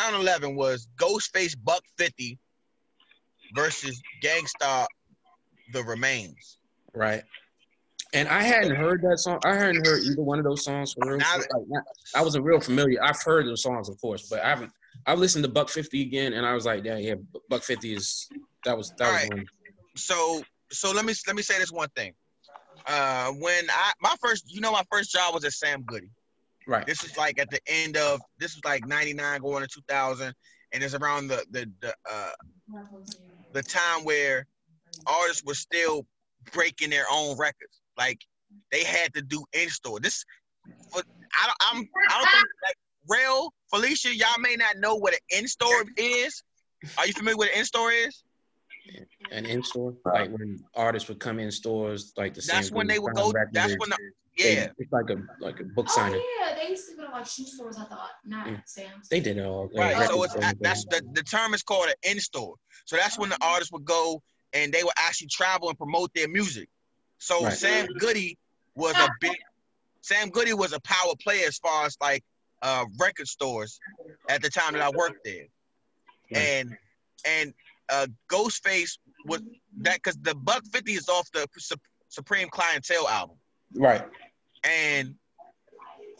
round 0.00 0.16
eleven 0.16 0.54
was 0.54 0.86
Ghostface 0.98 1.56
Buck 1.64 1.82
Fifty 1.96 2.38
versus 3.54 4.00
Gang 4.20 4.46
Starr 4.46 4.86
The 5.72 5.82
Remains. 5.84 6.58
Right. 6.94 7.22
And 8.14 8.26
I 8.28 8.42
hadn't 8.42 8.74
heard 8.74 9.02
that 9.02 9.18
song. 9.18 9.38
I 9.44 9.54
hadn't 9.54 9.86
heard 9.86 10.02
either 10.02 10.22
one 10.22 10.38
of 10.38 10.44
those 10.44 10.64
songs 10.64 10.94
for 10.94 11.08
real. 11.08 11.18
Like, 11.18 11.84
I 12.14 12.22
wasn't 12.22 12.44
real 12.44 12.60
familiar. 12.60 13.02
I've 13.02 13.20
heard 13.22 13.46
those 13.46 13.62
songs, 13.62 13.88
of 13.88 14.00
course, 14.00 14.28
but 14.28 14.40
I 14.40 14.48
haven't. 14.48 14.72
I 15.06 15.14
listened 15.14 15.44
to 15.44 15.50
Buck 15.50 15.68
Fifty 15.68 16.02
again, 16.02 16.32
and 16.32 16.46
I 16.46 16.54
was 16.54 16.64
like, 16.64 16.84
yeah, 16.84 16.96
yeah, 16.96 17.14
Buck 17.50 17.62
Fifty 17.62 17.94
is 17.94 18.28
that 18.64 18.76
was 18.76 18.92
that 18.98 19.12
was 19.12 19.22
Alright. 19.24 19.34
one. 19.34 19.46
So, 19.96 20.42
so 20.72 20.90
let 20.92 21.04
me 21.04 21.12
let 21.26 21.36
me 21.36 21.42
say 21.42 21.58
this 21.58 21.70
one 21.70 21.88
thing. 21.96 22.14
Uh, 22.86 23.32
when 23.32 23.64
I 23.70 23.92
my 24.00 24.14
first, 24.22 24.52
you 24.52 24.62
know, 24.62 24.72
my 24.72 24.84
first 24.90 25.12
job 25.12 25.34
was 25.34 25.44
at 25.44 25.52
Sam 25.52 25.82
Goody. 25.82 26.10
right. 26.66 26.86
This 26.86 27.04
is 27.04 27.16
like 27.18 27.38
at 27.38 27.50
the 27.50 27.60
end 27.66 27.98
of 27.98 28.20
this 28.38 28.54
was 28.54 28.64
like 28.64 28.86
'99 28.86 29.42
going 29.42 29.62
to 29.62 29.68
2000, 29.68 30.32
and 30.72 30.82
it's 30.82 30.94
around 30.94 31.28
the 31.28 31.44
the 31.50 31.70
the 31.80 31.94
uh, 32.10 32.30
the 33.52 33.62
time 33.62 34.04
where 34.04 34.46
artists 35.06 35.42
were 35.44 35.54
still 35.54 36.06
breaking 36.52 36.90
their 36.90 37.04
own 37.10 37.36
records. 37.36 37.80
Like 37.96 38.20
they 38.72 38.84
had 38.84 39.12
to 39.14 39.22
do 39.22 39.44
in 39.52 39.68
store. 39.70 40.00
This, 40.00 40.24
but 40.92 41.04
I 41.42 41.46
don't, 41.46 41.56
I'm, 41.78 41.88
I 42.10 42.18
don't 42.18 42.30
think 42.32 42.46
like 42.66 42.76
real 43.08 43.52
Felicia. 43.70 44.14
Y'all 44.14 44.28
may 44.40 44.56
not 44.56 44.78
know 44.78 44.94
what 44.96 45.14
an 45.14 45.20
in 45.30 45.48
store 45.48 45.84
is. 45.96 46.42
Are 46.96 47.06
you 47.06 47.12
familiar 47.12 47.36
with 47.36 47.48
an 47.52 47.58
in 47.60 47.64
store 47.64 47.90
is? 47.90 48.22
And 49.30 49.46
in 49.46 49.62
store, 49.62 49.94
like 50.06 50.30
when 50.30 50.58
artists 50.74 51.08
would 51.08 51.20
come 51.20 51.38
in 51.38 51.50
stores, 51.50 52.12
like 52.16 52.32
the 52.34 52.40
That's 52.40 52.68
same 52.68 52.76
when 52.76 52.86
they 52.86 52.98
would 52.98 53.14
go- 53.14 53.32
that's 53.52 53.74
when 53.78 53.90
the- 53.90 53.98
they- 54.38 54.54
Yeah, 54.54 54.68
it's 54.78 54.92
like 54.92 55.10
a 55.10 55.16
like 55.40 55.60
a 55.60 55.64
book 55.64 55.88
signing. 55.90 56.20
Oh 56.22 56.46
yeah, 56.48 56.54
they 56.54 56.70
used 56.70 56.88
to 56.90 56.96
go 56.96 57.06
to 57.06 57.10
like 57.12 57.26
shoe 57.26 57.44
stores. 57.44 57.76
I 57.76 57.84
thought, 57.84 58.10
not 58.24 58.46
Mm. 58.46 58.62
Sam's. 58.64 59.08
They 59.08 59.20
did 59.20 59.36
it 59.38 59.44
all. 59.44 59.68
right. 59.74 59.96
like, 59.96 60.08
So 60.08 60.22
it's 60.22 60.34
and 60.36 60.56
that's 60.60 60.84
the 60.86 61.02
the 61.12 61.22
term 61.22 61.54
is 61.54 61.62
called 61.62 61.88
an 61.88 61.94
in 62.10 62.20
store. 62.20 62.54
So 62.84 62.96
that's 62.96 63.18
when 63.18 63.30
the 63.30 63.38
artists 63.40 63.72
would 63.72 63.84
go 63.84 64.22
and 64.52 64.72
they 64.72 64.82
would 64.82 64.92
actually 64.98 65.28
travel 65.28 65.68
and 65.68 65.76
promote 65.76 66.12
their 66.14 66.28
music. 66.28 66.68
So 67.18 67.44
Right. 67.44 67.52
Sam 67.52 67.86
Goody 67.98 68.38
was 68.74 68.94
a 68.96 69.08
big 69.20 69.36
Sam 70.02 70.30
Goody 70.30 70.54
was 70.54 70.72
a 70.72 70.80
power 70.80 71.14
player 71.22 71.46
as 71.48 71.58
far 71.58 71.84
as 71.86 71.96
like 72.00 72.22
uh 72.62 72.84
record 72.98 73.28
stores 73.28 73.78
at 74.28 74.40
the 74.42 74.48
time 74.50 74.72
that 74.74 74.82
I 74.82 74.90
worked 74.90 75.24
there. 75.24 75.46
Right. 76.32 76.40
And 76.42 76.76
and 77.26 77.54
uh 77.90 78.06
Ghostface 78.30 78.98
was 79.26 79.42
that 79.78 79.96
because 79.96 80.16
the 80.22 80.34
Buck 80.34 80.62
50 80.72 80.92
is 80.92 81.08
off 81.08 81.28
the 81.32 81.46
Supreme 82.08 82.48
Clientele 82.48 83.08
album. 83.08 83.36
right. 83.74 84.06
And 84.64 85.14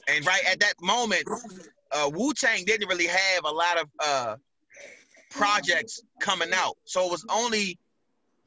and 0.09 0.26
right 0.26 0.43
at 0.51 0.61
that 0.61 0.74
moment, 0.80 1.24
uh 1.93 2.11
Wu 2.12 2.32
Tang 2.34 2.64
didn't 2.64 2.89
really 2.89 3.07
have 3.07 3.45
a 3.45 3.51
lot 3.51 3.80
of 3.80 3.89
uh 4.05 4.36
projects 5.30 6.01
coming 6.20 6.53
out. 6.55 6.76
So 6.84 7.05
it 7.07 7.11
was 7.11 7.24
only 7.30 7.78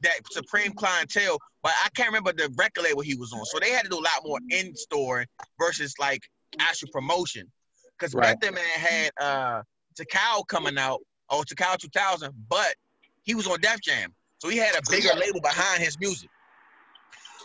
that 0.02 0.18
Supreme 0.30 0.72
Clientele, 0.72 1.38
but 1.62 1.72
I 1.84 1.88
can't 1.94 2.08
remember 2.08 2.32
the 2.32 2.52
record 2.56 2.82
label 2.84 3.02
he 3.02 3.14
was 3.14 3.32
on. 3.32 3.44
So 3.44 3.58
they 3.60 3.70
had 3.70 3.82
to 3.84 3.88
do 3.88 3.98
a 3.98 4.00
lot 4.00 4.20
more 4.24 4.38
in 4.50 4.74
store 4.74 5.24
versus 5.58 5.94
like 5.98 6.22
actual 6.58 6.88
promotion. 6.92 7.50
Because 7.98 8.14
Right. 8.14 8.36
then 8.40 8.54
man 8.54 8.64
had 8.64 9.10
uh 9.20 9.62
Tical 9.98 10.46
coming 10.48 10.78
out, 10.78 11.00
or 11.30 11.42
Tical 11.44 11.78
2000, 11.78 12.32
but 12.48 12.74
he 13.22 13.34
was 13.34 13.46
on 13.46 13.60
Def 13.60 13.80
Jam. 13.80 14.12
So 14.40 14.48
he 14.48 14.56
had 14.56 14.74
a 14.74 14.80
bigger 14.90 15.14
label 15.14 15.40
behind 15.40 15.82
his 15.82 15.96
music. 16.00 16.30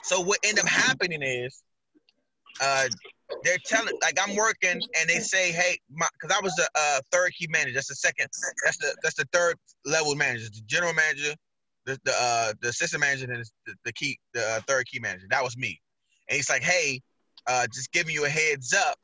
So 0.03 0.21
what 0.21 0.39
ended 0.43 0.63
up 0.63 0.69
happening 0.69 1.21
is 1.21 1.61
uh 2.61 2.87
they're 3.43 3.57
telling 3.65 3.93
like 4.01 4.17
I'm 4.21 4.35
working 4.35 4.81
and 4.99 5.09
they 5.09 5.19
say, 5.19 5.51
hey, 5.51 5.77
because 5.89 6.35
I 6.35 6.41
was 6.41 6.53
the 6.55 6.67
uh, 6.75 6.99
third 7.11 7.31
key 7.33 7.47
manager. 7.49 7.75
That's 7.75 7.87
the 7.87 7.95
second. 7.95 8.27
That's 8.63 8.77
the 8.77 8.95
that's 9.03 9.15
the 9.15 9.27
third 9.31 9.55
level 9.85 10.15
manager. 10.15 10.45
The 10.49 10.61
general 10.65 10.93
manager, 10.93 11.35
the 11.85 11.99
the 12.03 12.13
uh, 12.13 12.53
the 12.61 12.69
assistant 12.69 13.01
manager, 13.01 13.31
and 13.31 13.45
the, 13.65 13.75
the 13.85 13.93
key 13.93 14.19
the 14.33 14.45
uh, 14.45 14.59
third 14.67 14.87
key 14.87 14.99
manager. 14.99 15.27
That 15.29 15.43
was 15.43 15.55
me. 15.55 15.79
And 16.29 16.35
he's 16.35 16.49
like, 16.49 16.63
hey, 16.63 17.01
uh, 17.47 17.67
just 17.73 17.91
giving 17.91 18.13
you 18.13 18.25
a 18.25 18.29
heads 18.29 18.73
up 18.73 18.97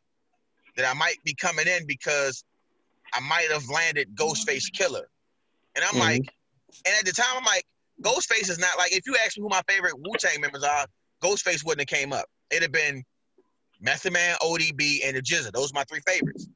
that 0.76 0.90
I 0.90 0.94
might 0.94 1.24
be 1.24 1.36
coming 1.36 1.68
in 1.68 1.86
because 1.88 2.44
I 3.14 3.20
might 3.22 3.50
have 3.52 3.70
landed 3.70 4.16
Ghostface 4.16 4.72
Killah. 4.72 5.04
And 5.76 5.86
I'm 5.86 5.96
Mhm. 5.96 6.00
like, 6.00 6.34
and 6.86 6.96
at 7.00 7.06
the 7.06 7.14
time 7.14 7.38
I'm 7.38 7.46
like, 7.46 7.66
Ghostface 8.02 8.50
is 8.50 8.60
not 8.60 8.78
like 8.78 8.92
if 8.92 9.06
you 9.06 9.16
ask 9.24 9.38
me 9.38 9.44
who 9.44 9.50
my 9.50 9.62
favorite 9.68 9.94
Wu 9.98 10.16
Tang 10.18 10.42
members 10.42 10.64
are, 10.64 10.86
Ghostface 11.22 11.64
wouldn't 11.64 11.90
have 11.90 12.00
came 12.00 12.12
up. 12.12 12.26
It'd 12.50 12.64
have 12.64 12.72
been 12.72 13.04
Method 13.84 14.14
Man, 14.14 14.36
ODB, 14.42 15.02
and 15.06 15.16
the 15.16 15.22
GZA. 15.22 15.52
Those 15.52 15.72
are 15.72 15.76
my 15.76 15.84
three 15.84 16.02
favorites. 16.08 16.48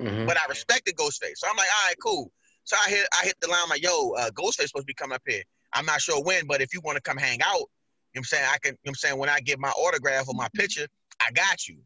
Mhm. 0.00 0.26
But 0.26 0.40
I 0.40 0.46
respected 0.46 0.96
Ghostface. 0.96 1.36
So 1.36 1.48
I'm 1.48 1.56
like, 1.56 1.68
all 1.68 1.88
right, 1.88 1.96
cool. 2.02 2.32
So 2.64 2.76
I 2.82 2.88
hit 2.88 3.06
I 3.20 3.24
hit 3.24 3.34
the 3.40 3.48
line 3.48 3.60
I'm 3.62 3.68
like, 3.68 3.82
yo, 3.82 4.12
uh, 4.12 4.30
Ghostface 4.30 4.68
supposed 4.68 4.82
to 4.82 4.84
be 4.84 4.94
coming 4.94 5.14
up 5.14 5.22
here. 5.26 5.42
I'm 5.72 5.84
not 5.84 6.00
sure 6.00 6.22
when, 6.22 6.46
but 6.46 6.60
if 6.60 6.72
you 6.72 6.80
want 6.80 6.96
to 6.96 7.02
come 7.02 7.16
hang 7.16 7.42
out, 7.42 7.58
you 7.58 7.60
know 7.60 7.66
what 8.12 8.18
I'm 8.18 8.24
saying? 8.24 8.44
I 8.50 8.58
can, 8.58 8.70
you 8.70 8.72
know 8.72 8.78
what 8.84 8.90
I'm 8.90 8.94
saying, 8.94 9.18
when 9.18 9.28
I 9.28 9.40
get 9.40 9.58
my 9.58 9.70
autograph 9.70 10.28
or 10.28 10.34
my 10.34 10.48
picture, 10.54 10.86
I 11.20 11.30
got 11.32 11.66
you. 11.68 11.78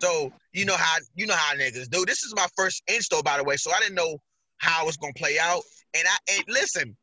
So 0.00 0.32
you 0.52 0.64
know 0.64 0.76
how 0.76 0.96
you 1.14 1.26
know 1.26 1.34
how 1.34 1.54
niggas 1.54 1.88
do. 1.90 2.04
This 2.06 2.22
is 2.22 2.34
my 2.34 2.46
first 2.56 2.82
install, 2.88 3.22
by 3.22 3.36
the 3.36 3.44
way, 3.44 3.56
so 3.56 3.72
I 3.72 3.80
didn't 3.80 3.94
know 3.94 4.18
how 4.58 4.82
it 4.82 4.86
was 4.86 4.96
gonna 4.96 5.12
play 5.14 5.38
out. 5.38 5.62
And 5.94 6.06
I 6.06 6.34
and 6.34 6.44
listen, 6.48 6.96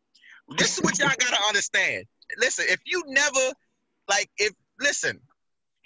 this 0.57 0.77
is 0.77 0.83
what 0.83 0.97
y'all 0.99 1.09
gotta 1.17 1.41
understand. 1.47 2.05
Listen, 2.37 2.65
if 2.69 2.79
you 2.85 3.03
never 3.07 3.53
like 4.09 4.29
if 4.37 4.53
listen, 4.79 5.19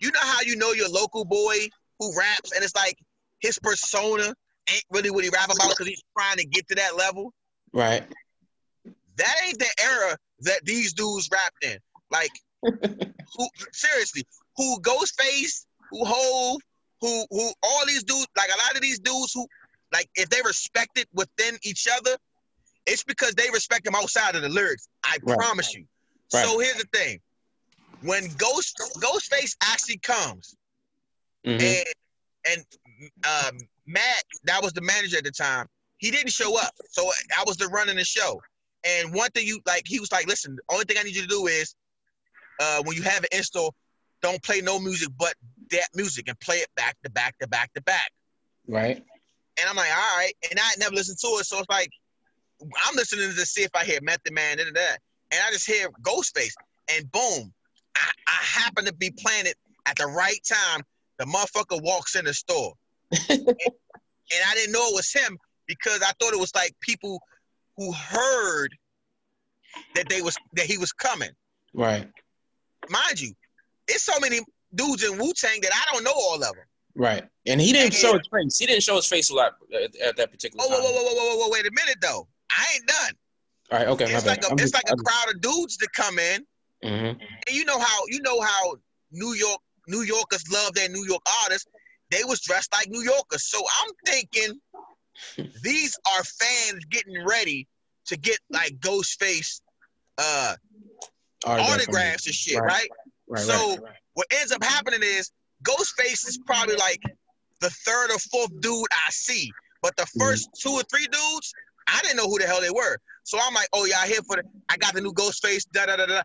you 0.01 0.11
know 0.11 0.19
how 0.21 0.41
you 0.41 0.55
know 0.55 0.71
your 0.73 0.89
local 0.89 1.23
boy 1.23 1.69
who 1.99 2.17
raps 2.17 2.51
and 2.51 2.63
it's 2.63 2.75
like 2.75 2.97
his 3.39 3.57
persona 3.59 4.33
ain't 4.71 4.83
really 4.91 5.11
what 5.11 5.23
he 5.23 5.29
rap 5.29 5.45
about 5.45 5.69
because 5.69 5.87
he's 5.87 6.03
trying 6.17 6.37
to 6.37 6.45
get 6.45 6.67
to 6.67 6.75
that 6.75 6.95
level. 6.97 7.33
Right. 7.73 8.03
That 9.17 9.35
ain't 9.45 9.59
the 9.59 9.69
era 9.83 10.17
that 10.41 10.61
these 10.63 10.93
dudes 10.93 11.29
rapped 11.31 11.63
in. 11.63 11.77
Like, 12.09 12.31
who 13.35 13.47
seriously, 13.71 14.25
who 14.57 14.79
Ghostface, 14.81 15.65
who 15.91 16.03
Hove, 16.05 16.61
who 17.01 17.25
who 17.29 17.51
all 17.63 17.85
these 17.85 18.03
dudes, 18.03 18.27
like 18.37 18.49
a 18.49 18.57
lot 18.65 18.75
of 18.75 18.81
these 18.81 18.99
dudes 18.99 19.33
who, 19.33 19.45
like, 19.93 20.09
if 20.15 20.29
they 20.29 20.41
respected 20.45 21.07
within 21.13 21.57
each 21.63 21.87
other, 21.97 22.15
it's 22.85 23.03
because 23.03 23.33
they 23.35 23.49
respect 23.53 23.85
them 23.85 23.95
outside 23.95 24.35
of 24.35 24.41
the 24.41 24.49
lyrics. 24.49 24.87
I 25.03 25.17
Right. 25.23 25.37
promise 25.37 25.73
you. 25.73 25.85
So 26.29 26.59
here's 26.59 26.77
the 26.77 26.87
thing: 26.93 27.19
when 28.01 28.27
Ghost 28.37 28.77
Ghostface 28.97 29.55
actually 29.61 29.97
comes, 29.97 30.55
Mhm. 31.45 31.61
and 31.61 31.85
and 32.45 32.65
um, 33.23 33.57
Matt, 33.85 34.23
that 34.45 34.63
was 34.63 34.73
the 34.73 34.81
manager 34.81 35.17
at 35.17 35.23
the 35.23 35.31
time. 35.31 35.67
He 35.97 36.09
didn't 36.09 36.31
show 36.31 36.57
up, 36.59 36.73
so 36.89 37.11
I 37.37 37.43
was 37.45 37.57
the 37.57 37.67
running 37.67 37.97
the 37.97 38.05
show. 38.05 38.41
And 38.83 39.13
one 39.13 39.29
thing 39.31 39.45
you 39.45 39.59
like, 39.67 39.83
he 39.85 39.99
was 39.99 40.11
like, 40.11 40.25
"Listen, 40.27 40.55
the 40.55 40.73
only 40.73 40.85
thing 40.85 40.97
I 40.99 41.03
need 41.03 41.15
you 41.15 41.21
to 41.21 41.27
do 41.27 41.47
is, 41.47 41.75
uh, 42.59 42.81
when 42.83 42.97
you 42.97 43.03
have 43.03 43.19
an 43.19 43.29
install, 43.31 43.75
don't 44.21 44.41
play 44.41 44.61
no 44.61 44.79
music 44.79 45.09
but 45.17 45.35
that 45.69 45.87
music 45.93 46.27
and 46.27 46.39
play 46.39 46.57
it 46.57 46.69
back 46.75 46.97
to 47.03 47.09
back 47.11 47.37
to 47.39 47.47
back 47.47 47.71
to 47.73 47.81
back." 47.81 48.11
Right. 48.67 49.05
And 49.59 49.69
I'm 49.69 49.75
like, 49.75 49.91
"All 49.91 50.17
right," 50.17 50.33
and 50.49 50.59
I 50.59 50.71
never 50.79 50.95
listened 50.95 51.19
to 51.19 51.27
it, 51.39 51.45
so 51.45 51.59
it's 51.59 51.69
like, 51.69 51.91
I'm 52.61 52.95
listening 52.95 53.29
to 53.29 53.45
see 53.45 53.63
if 53.63 53.71
I 53.75 53.85
hear 53.85 53.99
Method 54.01 54.33
Man, 54.33 54.57
da, 54.57 54.63
da. 54.63 54.95
and 55.31 55.43
I 55.43 55.51
just 55.51 55.67
hear 55.67 55.89
Ghostface, 56.01 56.53
and 56.87 57.11
boom, 57.11 57.53
I, 57.95 58.11
I 58.27 58.31
happen 58.43 58.85
to 58.85 58.93
be 58.93 59.11
it 59.45 59.55
at 59.85 59.95
the 59.97 60.07
right 60.07 60.39
time. 60.43 60.83
The 61.17 61.25
motherfucker 61.25 61.81
walks 61.83 62.15
in 62.15 62.25
the 62.25 62.33
store, 62.33 62.73
and, 63.11 63.29
and 63.39 64.41
I 64.47 64.53
didn't 64.55 64.71
know 64.71 64.87
it 64.87 64.95
was 64.95 65.11
him 65.13 65.37
because 65.67 66.01
I 66.01 66.11
thought 66.19 66.33
it 66.33 66.39
was 66.39 66.53
like 66.55 66.73
people 66.81 67.21
who 67.77 67.91
heard 67.91 68.75
that 69.95 70.09
they 70.09 70.21
was 70.21 70.35
that 70.53 70.65
he 70.65 70.77
was 70.77 70.91
coming. 70.91 71.29
Right. 71.73 72.07
Mind 72.89 73.21
you, 73.21 73.33
it's 73.87 74.03
so 74.03 74.13
many 74.19 74.39
dudes 74.73 75.03
in 75.03 75.17
Wu 75.19 75.31
Tang 75.33 75.61
that 75.61 75.71
I 75.73 75.93
don't 75.93 76.03
know 76.03 76.11
all 76.15 76.35
of 76.35 76.41
them. 76.41 76.65
Right. 76.95 77.23
And 77.45 77.61
he 77.61 77.71
didn't 77.71 77.93
Yeah. 77.93 77.99
show 78.11 78.17
his 78.17 78.27
face. 78.33 78.57
He 78.57 78.65
didn't 78.65 78.83
show 78.83 78.95
his 78.95 79.05
face 79.05 79.29
a 79.29 79.35
lot 79.35 79.53
at, 79.73 79.95
at 79.97 80.17
that 80.17 80.31
particular 80.31 80.65
Oh, 80.65 80.69
whoa, 80.69 80.75
time. 80.77 80.83
whoa, 80.85 80.91
whoa, 81.03 81.13
whoa, 81.13 81.29
whoa, 81.35 81.35
whoa, 81.45 81.49
wait 81.49 81.65
a 81.67 81.71
minute 81.71 81.97
though. 82.01 82.27
I 82.51 82.65
ain't 82.75 82.87
done. 82.87 83.13
All 83.71 83.77
right. 83.79 83.87
Okay. 83.89 84.05
My 84.05 84.11
It's 84.11 84.23
bad. 84.25 84.29
like 84.29 84.43
a, 84.43 84.47
I'm 84.47 84.53
it's 84.53 84.61
just- 84.63 84.73
like 84.73 84.83
a 84.87 84.91
I'm 84.93 84.97
just- 84.97 85.05
crowd 85.05 85.35
of 85.35 85.41
dudes 85.41 85.77
to 85.77 85.87
come 85.95 86.19
in, 86.19 86.45
Mhm. 86.83 87.19
and 87.47 87.55
you 87.55 87.65
know 87.65 87.79
how 87.79 88.03
you 88.07 88.21
know 88.21 88.39
how 88.41 88.75
New 89.11 89.33
York 89.33 89.59
New 89.87 90.01
Yorkers 90.01 90.43
love 90.51 90.73
their 90.73 90.89
New 90.89 91.05
York 91.05 91.21
artists. 91.43 91.67
They 92.09 92.23
was 92.23 92.41
dressed 92.41 92.71
like 92.73 92.87
New 92.89 93.01
Yorkers, 93.01 93.45
so 93.49 93.61
I'm 93.81 93.91
thinking 94.05 94.59
these 95.63 95.97
are 96.15 96.23
fans 96.23 96.85
getting 96.85 97.23
ready 97.25 97.67
to 98.05 98.17
get 98.17 98.37
like 98.49 98.73
Ghostface 98.79 99.61
uh, 100.17 100.55
Autograph 101.45 101.69
autographs 101.81 102.25
and 102.27 102.35
shit, 102.35 102.59
Right. 102.59 102.67
right? 102.67 102.89
Right. 103.27 103.43
so- 103.45 103.77
right. 103.77 103.95
What 104.13 104.27
ends 104.31 104.51
up 104.51 104.63
happening 104.63 104.99
is 105.03 105.31
Ghostface 105.63 106.27
is 106.27 106.37
probably 106.45 106.75
like 106.75 107.01
the 107.61 107.69
third 107.69 108.11
or 108.11 108.19
fourth 108.19 108.59
dude 108.59 108.85
I 108.91 109.09
see, 109.11 109.51
But 109.81 109.95
the 109.95 110.05
first 110.19 110.49
two 110.59 110.71
or 110.73 110.83
three 110.83 111.07
dudes, 111.07 111.53
I 111.87 111.99
didn't 112.01 112.17
know 112.17 112.27
who 112.27 112.37
the 112.39 112.45
hell 112.45 112.61
they 112.61 112.69
were. 112.69 112.97
So 113.23 113.39
I'm 113.41 113.53
like, 113.53 113.69
oh 113.73 113.85
yeah, 113.85 113.99
I 114.01 114.07
here 114.07 114.21
for 114.27 114.35
the. 114.35 114.43
I 114.69 114.77
got 114.77 114.93
the 114.93 115.01
new 115.01 115.13
Ghostface, 115.13 115.65
da 115.71 115.85
da 115.87 115.95
da 115.95 116.05
da. 116.07 116.21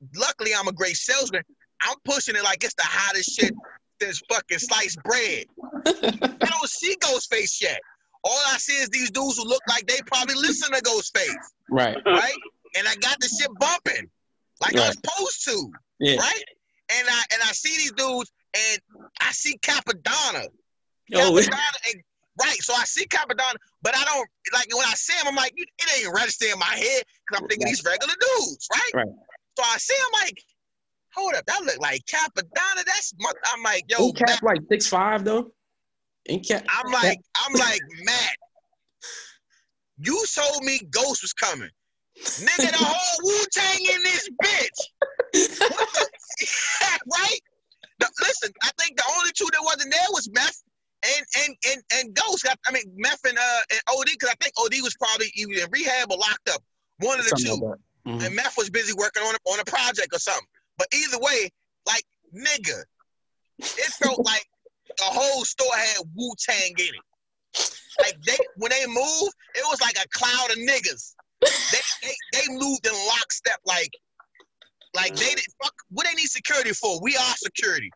And 0.00 0.10
luckily, 0.16 0.52
I'm 0.56 0.68
a 0.68 0.72
great 0.72 0.96
salesman. 0.96 1.42
I'm 1.82 1.96
pushing 2.04 2.36
it 2.36 2.42
like 2.44 2.62
it's 2.64 2.74
the 2.74 2.84
hottest 2.84 3.38
shit 3.38 3.52
since 4.00 4.20
fucking 4.30 4.58
sliced 4.58 5.02
bread. 5.02 5.44
I 5.86 6.46
don't 6.50 6.68
see 6.70 6.96
Ghostface 6.96 7.60
yet. 7.60 7.80
All 8.24 8.38
I 8.52 8.58
see 8.58 8.74
is 8.74 8.88
these 8.88 9.10
dudes 9.10 9.36
who 9.38 9.44
look 9.44 9.62
like 9.68 9.86
they 9.86 10.00
probably 10.06 10.34
listen 10.34 10.72
to 10.72 10.82
Ghostface, 10.82 11.34
Right. 11.70 11.96
right? 12.06 12.34
and 12.76 12.86
I 12.86 12.94
got 12.96 13.18
the 13.20 13.28
shit 13.28 13.48
bumping 13.58 14.10
like 14.60 14.76
I 14.76 14.88
was 14.88 14.96
supposed 15.04 15.44
to, 15.46 15.72
Yeah. 16.00 16.16
right? 16.20 16.42
And 16.90 17.06
I 17.08 17.22
and 17.32 17.42
I 17.42 17.52
see 17.52 17.76
these 17.76 17.92
dudes, 17.92 18.30
and 18.54 18.80
I 19.20 19.30
see 19.32 19.56
Cappadonna. 19.58 20.46
Oh, 21.14 21.32
Cappadonna 21.32 21.92
and, 21.92 22.02
right. 22.42 22.56
So 22.60 22.74
I 22.74 22.84
see 22.84 23.06
Cappadonna, 23.06 23.54
but 23.82 23.96
I 23.96 24.04
don't 24.04 24.28
like 24.52 24.66
when 24.74 24.84
I 24.86 24.94
see 24.94 25.14
him. 25.14 25.28
I'm 25.28 25.36
like, 25.36 25.52
it 25.56 25.68
ain't 26.04 26.12
registering 26.14 26.52
in 26.52 26.58
my 26.58 26.66
head 26.66 27.02
because 27.26 27.42
I'm 27.42 27.48
thinking 27.48 27.66
these 27.68 27.84
regular 27.84 28.14
dudes, 28.20 28.68
right? 28.72 29.04
Right. 29.04 29.14
So 29.58 29.64
I 29.64 29.76
see 29.78 29.94
him 29.94 30.20
like, 30.22 30.42
hold 31.16 31.34
up, 31.34 31.44
that 31.46 31.64
look 31.64 31.80
like 31.80 32.02
Cappadonna. 32.04 32.84
That's 32.86 33.12
my, 33.18 33.32
I'm 33.52 33.62
like, 33.64 33.82
yo, 33.88 34.04
Ain't 34.04 34.16
Cap 34.16 34.28
Matt, 34.28 34.42
like 34.44 34.60
six 34.70 34.86
five 34.86 35.24
though? 35.24 35.50
Ain't 36.28 36.46
Cap? 36.46 36.64
I'm 36.68 36.92
like, 36.92 37.18
I'm 37.44 37.54
like, 37.54 37.80
Matt, 38.04 38.36
you 39.98 40.24
told 40.32 40.62
me 40.62 40.78
Ghost 40.90 41.22
was 41.22 41.32
coming. 41.32 41.70
Nigga, 42.16 42.70
the 42.70 42.76
whole 42.78 43.24
Wu 43.24 43.44
Tang 43.52 43.80
in 43.80 44.02
this 44.04 44.28
bitch. 44.44 45.68
What 45.72 45.88
the, 45.92 46.06
right? 47.18 47.40
The- 47.98 48.10
listen, 48.20 48.52
I 48.62 48.70
think 48.78 48.96
the 48.96 49.10
only 49.18 49.32
two 49.34 49.48
that 49.50 49.60
wasn't 49.64 49.92
there 49.92 50.06
was 50.10 50.30
Meth 50.32 50.62
and 51.04 51.26
and 51.44 51.56
and 51.72 51.82
and 51.94 52.14
Ghost. 52.14 52.46
I, 52.48 52.54
I 52.68 52.70
mean, 52.72 52.84
Meth 52.96 53.24
and 53.26 53.36
uh 53.36 53.60
and 53.72 53.80
OD 53.88 54.06
because 54.12 54.30
I 54.30 54.34
think 54.40 54.52
OD 54.56 54.84
was 54.84 54.94
probably 55.00 55.32
either 55.34 55.64
in 55.64 55.68
rehab 55.72 56.12
or 56.12 56.18
locked 56.18 56.48
up. 56.48 56.62
One 56.98 57.18
of 57.18 57.24
the 57.24 57.30
Something 57.30 57.58
two. 57.60 57.66
like 57.66 57.78
that. 58.04 58.10
Mhm. 58.10 58.26
And 58.26 58.34
Meth 58.34 58.56
was 58.56 58.70
busy 58.70 58.92
working 58.92 59.22
on 59.22 59.34
a, 59.34 59.50
on 59.50 59.60
a 59.60 59.64
project 59.64 60.08
or 60.12 60.18
something. 60.18 60.46
But 60.76 60.88
either 60.92 61.18
way, 61.18 61.50
like 61.86 62.04
nigga, 62.34 62.82
it 63.58 63.92
felt 63.94 64.24
like 64.24 64.46
the 64.86 65.04
whole 65.04 65.44
store 65.44 65.74
had 65.74 65.98
Wu 66.14 66.32
Tang 66.38 66.74
in 66.78 66.94
it. 66.94 67.70
Like 68.00 68.16
they 68.24 68.36
when 68.56 68.70
they 68.70 68.86
moved, 68.86 69.34
it 69.54 69.64
was 69.64 69.80
like 69.80 69.96
a 69.96 70.08
cloud 70.10 70.50
of 70.50 70.58
niggas. 70.58 71.14
They 71.40 71.78
they, 72.02 72.14
they 72.32 72.54
moved 72.54 72.86
in 72.86 72.92
lockstep 73.08 73.60
like 73.64 73.90
like 74.94 75.14
they 75.14 75.34
did 75.34 75.40
fuck 75.62 75.74
what 75.90 76.06
they 76.06 76.14
need 76.14 76.28
security 76.28 76.72
for. 76.72 77.00
We 77.02 77.16
are 77.16 77.34
security. 77.36 77.90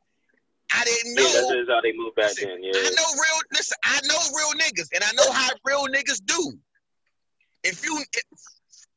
I 0.75 0.85
didn't 0.85 1.15
know. 1.15 1.23
Yeah, 1.23 1.57
that's 1.57 1.69
how 1.69 1.81
they 1.83 1.93
move 1.93 2.15
back 2.15 2.31
Listen, 2.31 2.51
in. 2.51 2.65
Yeah. 2.65 2.73
I 2.75 2.91
know 2.91 3.09
real 3.15 3.41
listen, 3.53 3.77
I 3.85 4.01
know 4.07 4.19
real 4.37 4.53
niggas 4.59 4.89
and 4.95 5.05
I 5.05 5.13
know 5.13 5.31
how 5.31 5.51
real 5.65 5.87
niggas 5.87 6.21
do. 6.25 6.53
If 7.63 7.85
you 7.85 7.99
if, 7.99 8.25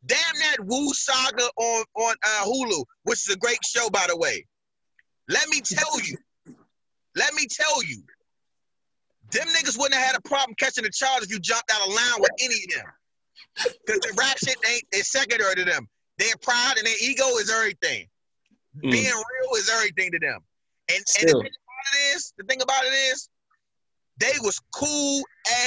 damn 0.05 0.17
that 0.39 0.57
Wu 0.65 0.93
saga 0.93 1.43
on 1.57 1.85
on 1.95 2.15
uh, 2.25 2.45
Hulu, 2.45 2.83
which 3.03 3.27
is 3.27 3.33
a 3.33 3.37
great 3.37 3.59
show 3.65 3.89
by 3.89 4.05
the 4.07 4.17
way. 4.17 4.45
Let 5.27 5.47
me 5.49 5.61
tell 5.61 5.99
you. 6.01 6.17
Let 7.15 7.33
me 7.33 7.47
tell 7.49 7.83
you. 7.83 8.03
Them 9.31 9.47
niggas 9.47 9.77
wouldn't 9.77 9.95
have 9.95 10.05
had 10.05 10.15
a 10.15 10.21
problem 10.21 10.55
catching 10.59 10.83
the 10.83 10.91
charge 10.91 11.23
if 11.23 11.31
you 11.31 11.39
jumped 11.39 11.71
out 11.71 11.87
of 11.87 11.93
line 11.93 12.19
with 12.19 12.31
any 12.41 12.55
of 12.55 12.75
them. 12.75 12.85
Because 13.85 14.01
the 14.01 14.13
rap 14.17 14.37
shit 14.37 14.57
ain't 14.69 14.83
is 14.93 15.11
secondary 15.11 15.55
to 15.55 15.65
them. 15.65 15.87
Their 16.19 16.35
pride 16.41 16.75
and 16.77 16.85
their 16.85 16.95
ego 17.01 17.25
is 17.37 17.49
everything. 17.49 18.07
Mm. 18.83 18.91
Being 18.91 19.05
real 19.05 19.55
is 19.57 19.69
everything 19.69 20.11
to 20.11 20.19
them. 20.19 20.39
And, 20.89 21.03
and 21.19 21.29
the 21.29 21.33
thing 21.33 21.39
about 21.41 21.93
it 21.93 22.15
is, 22.15 22.33
the 22.37 22.43
thing 22.43 22.61
about 22.61 22.85
it 22.85 22.93
is, 22.93 23.29
they 24.19 24.33
was 24.41 24.59
cool 24.73 25.23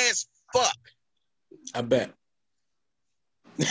as 0.07 0.27
fuck. 0.55 0.79
I 1.75 1.83
bet. 1.83 2.13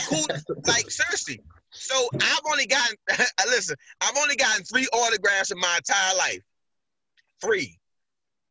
Cool, 0.08 0.26
like 0.66 0.90
seriously. 0.90 1.40
So 1.70 2.08
I've 2.14 2.40
only 2.50 2.66
gotten, 2.66 2.96
listen, 3.46 3.76
I've 4.00 4.16
only 4.16 4.36
gotten 4.36 4.64
three 4.64 4.86
autographs 4.92 5.50
in 5.50 5.58
my 5.58 5.78
entire 5.78 6.16
life. 6.16 6.40
Three. 7.42 7.78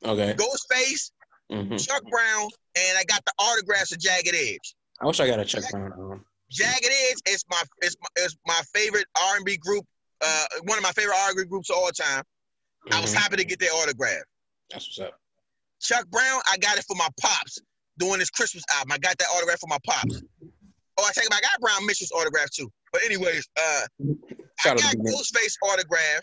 Okay. 0.04 0.36
Ghostface, 0.36 1.12
hmm 1.52 1.76
Chuck 1.76 2.04
Brown, 2.10 2.50
and 2.76 2.98
I 2.98 3.04
got 3.08 3.24
the 3.26 3.34
autographs 3.40 3.92
of 3.92 4.00
Jagged 4.00 4.36
Edge. 4.36 4.76
I 5.02 5.06
wish 5.06 5.20
I 5.20 5.28
got 5.28 5.40
a 5.40 5.46
Chuck 5.46 5.64
down. 5.72 5.92
Um, 5.94 6.26
Jagged 6.52 6.86
Edge 6.86 7.34
is 7.34 7.44
my 7.50 7.62
is 7.82 7.96
my, 8.02 8.24
is 8.24 8.38
my 8.46 8.62
favorite 8.74 9.06
R 9.20 9.36
and 9.36 9.46
B 9.46 9.58
group. 9.58 9.86
Uh, 10.22 10.46
one 10.64 10.78
of 10.78 10.84
my 10.84 10.92
favorite 10.92 11.16
R 11.16 11.30
and 11.30 11.38
B 11.38 11.46
groups 11.46 11.70
of 11.70 11.78
all 11.78 11.90
time. 11.90 12.24
I 12.92 13.02
was 13.02 13.14
mhm. 13.14 13.18
happy 13.18 13.38
to 13.38 13.46
get 13.46 13.60
their 13.60 13.72
autograph. 13.72 14.24
That's 14.72 14.88
what's 14.88 15.10
up. 15.10 15.20
Chuck 15.82 16.08
Brown, 16.10 16.42
I 16.52 16.58
got 16.58 16.78
it 16.78 16.86
for 16.88 16.96
my 16.96 17.08
pops 17.20 17.60
doing 17.98 18.20
his 18.20 18.30
Christmas 18.30 18.64
album. 18.72 18.92
I 18.94 18.98
got 18.98 19.18
that 19.18 19.28
autograph 19.36 19.60
for 19.60 19.68
my 19.68 19.78
pops. 19.86 20.22
Oh, 20.98 21.06
I 21.06 21.12
take 21.14 21.26
it 21.26 21.30
back. 21.30 21.44
I 21.46 21.52
got 21.52 21.62
Brown 21.62 21.86
Mitchell's 21.86 22.12
autograph 22.12 22.50
too. 22.50 22.72
But 22.92 23.04
anyways, 23.04 23.48
uh, 23.60 23.82
I 24.66 24.76
got 24.76 24.96
Ghostface 24.96 25.56
autograph, 25.64 26.22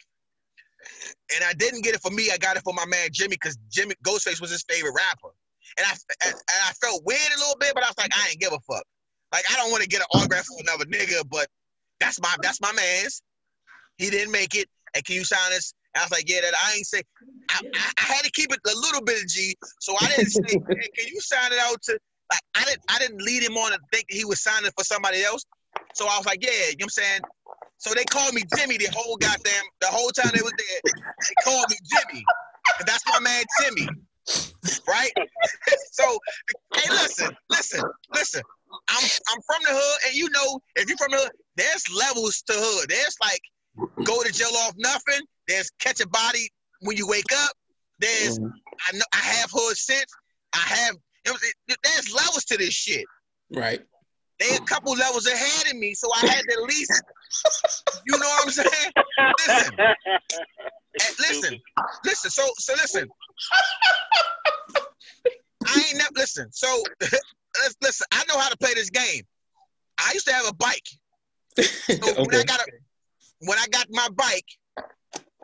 and 1.35 1.45
I 1.45 1.53
didn't 1.55 1.83
get 1.83 1.95
it 1.95 2.01
for 2.03 2.11
me. 2.11 2.31
I 2.33 2.39
got 2.39 2.57
it 2.57 2.63
for 2.65 2.75
my 2.75 2.87
man 2.87 3.09
Jimmy 3.13 3.37
because 3.37 3.57
Jimmy 3.71 3.95
Ghostface 4.05 4.41
was 4.41 4.51
his 4.51 4.65
favorite 4.69 4.95
rapper, 4.95 5.35
and 5.79 5.87
I 5.87 5.93
and 6.27 6.35
I 6.65 6.73
felt 6.85 7.03
weird 7.05 7.21
a 7.37 7.39
little 7.39 7.57
bit, 7.61 7.73
but 7.75 7.85
I 7.85 7.87
was 7.87 7.99
like, 7.99 8.11
I 8.15 8.31
ain't 8.31 8.41
give 8.41 8.53
a 8.53 8.61
fuck. 8.61 8.85
Like 9.33 9.45
I 9.51 9.57
don't 9.57 9.71
want 9.71 9.83
to 9.83 9.89
get 9.89 10.01
an 10.01 10.07
autograph 10.15 10.45
from 10.45 10.57
another 10.61 10.85
nigga, 10.87 11.23
but 11.31 11.49
that's 12.01 12.21
my 12.21 12.35
that's 12.43 12.61
my 12.61 12.73
man's. 12.73 13.23
He 13.99 14.11
didn't 14.11 14.33
make 14.33 14.55
it, 14.57 14.69
and 14.95 15.05
can 15.05 15.15
you 15.15 15.25
sign 15.25 15.51
this? 15.51 15.75
I 15.97 16.03
was 16.03 16.11
like, 16.11 16.29
yeah, 16.29 16.41
that 16.41 16.55
I 16.55 16.75
ain't 16.77 16.87
say. 16.87 17.03
I, 17.51 17.61
I, 17.75 17.93
I 17.99 18.03
had 18.15 18.25
to 18.25 18.31
keep 18.33 18.53
it 18.53 18.59
a 18.67 18.77
little 18.77 19.03
bit 19.03 19.23
of 19.23 19.29
G, 19.29 19.55
so 19.81 19.95
I 20.01 20.09
didn't 20.09 20.31
say, 20.31 20.43
hey, 20.49 20.89
can 20.97 21.07
you 21.07 21.21
sign 21.21 21.53
it 21.53 21.59
out 21.59 21.81
to? 21.83 21.99
Like 22.31 22.41
I 22.55 22.65
didn't 22.65 22.83
I 22.89 22.99
didn't 22.99 23.23
lead 23.23 23.43
him 23.43 23.57
on 23.57 23.73
to 23.73 23.79
think 23.93 24.07
that 24.09 24.17
he 24.17 24.25
was 24.25 24.41
signing 24.43 24.71
for 24.77 24.85
somebody 24.85 25.23
else. 25.23 25.45
So 25.95 26.07
I 26.07 26.17
was 26.17 26.27
like, 26.27 26.43
yeah, 26.43 26.51
you 26.51 26.57
know 26.59 26.75
what 26.79 26.83
I'm 26.85 26.89
saying? 26.91 27.21
So 27.79 27.93
they 27.95 28.05
called 28.05 28.35
me 28.35 28.43
Jimmy 28.57 28.79
the 28.79 28.89
whole 28.95 29.17
goddamn 29.17 29.65
the 29.81 29.89
whole 29.89 30.11
time 30.11 30.33
they 30.35 30.43
was 30.43 30.55
there. 30.57 30.81
They 30.85 31.35
called 31.45 31.69
me 31.71 31.77
Jimmy. 31.85 32.25
'Cause 32.67 32.87
That's 32.87 33.05
my 33.07 33.21
man 33.21 33.45
Timmy. 33.61 33.89
Right? 34.89 35.13
so 35.93 36.19
hey 36.77 36.91
listen, 36.91 37.31
listen, 37.51 37.83
listen. 38.15 38.43
I'm 38.89 39.05
I'm 39.05 39.41
from 39.47 39.63
the 39.63 39.71
hood, 39.71 39.99
and 40.09 40.15
you 40.17 40.29
know, 40.31 40.61
if 40.77 40.89
you're 40.89 40.99
from 40.99 41.13
the 41.13 41.19
hood, 41.19 41.33
there's 41.57 41.85
levels 41.95 42.43
to 42.49 42.53
hood. 42.57 42.89
There's 42.89 43.17
like 43.23 43.41
go 44.05 44.23
to 44.23 44.33
jail 44.33 44.49
off 44.63 44.73
nothing. 44.79 45.21
There's 45.47 45.71
catch 45.79 46.01
a 46.01 46.09
body 46.09 46.51
when 46.81 46.97
you 46.97 47.07
wake 47.07 47.31
up. 47.37 47.53
There's 47.99 48.39
Mhm. 48.39 48.51
I 48.89 48.97
know 48.97 49.05
I 49.13 49.19
have 49.19 49.51
hood 49.53 49.77
sense. 49.77 50.11
I 50.55 50.59
have 50.59 50.97
it 51.25 51.31
was, 51.33 51.43
it, 51.43 51.77
there's 51.83 52.13
levels 52.15 52.45
to 52.47 52.57
this 52.57 52.75
shit. 52.75 53.05
Right. 53.51 53.81
They 54.41 54.57
a 54.57 54.61
couple 54.61 54.93
levels 54.95 55.27
ahead 55.27 55.73
of 55.73 55.79
me, 55.79 55.95
so 55.95 56.09
I 56.13 56.27
had 56.27 56.43
to 56.43 56.53
at 56.61 56.63
least, 56.65 57.03
you 58.07 58.19
know 58.19 58.27
what 58.27 58.45
I'm 58.45 58.51
saying? 58.51 58.93
Listen, 59.47 59.79
and 59.79 61.17
listen, 61.21 61.61
listen. 62.05 62.31
So, 62.31 62.47
so 62.59 62.73
listen. 62.75 63.09
I 65.67 65.85
ain't 65.89 65.97
never 65.97 66.11
listen. 66.15 66.49
So, 66.53 66.83
let's 67.01 67.77
listen. 67.83 68.07
I 68.13 68.25
know 68.29 68.39
how 68.39 68.49
to 68.49 68.57
play 68.57 68.75
this 68.75 68.91
game. 68.91 69.23
I 69.99 70.11
used 70.13 70.27
to 70.27 70.33
have 70.33 70.49
a 70.49 70.55
bike. 70.55 70.89
So 71.85 72.25
when 72.25 72.35
I 72.35 72.43
got 72.43 72.61
a, 72.61 72.67
when 73.41 73.59
I 73.59 73.67
got 73.71 73.87
my 73.91 74.09
bike, 74.17 74.49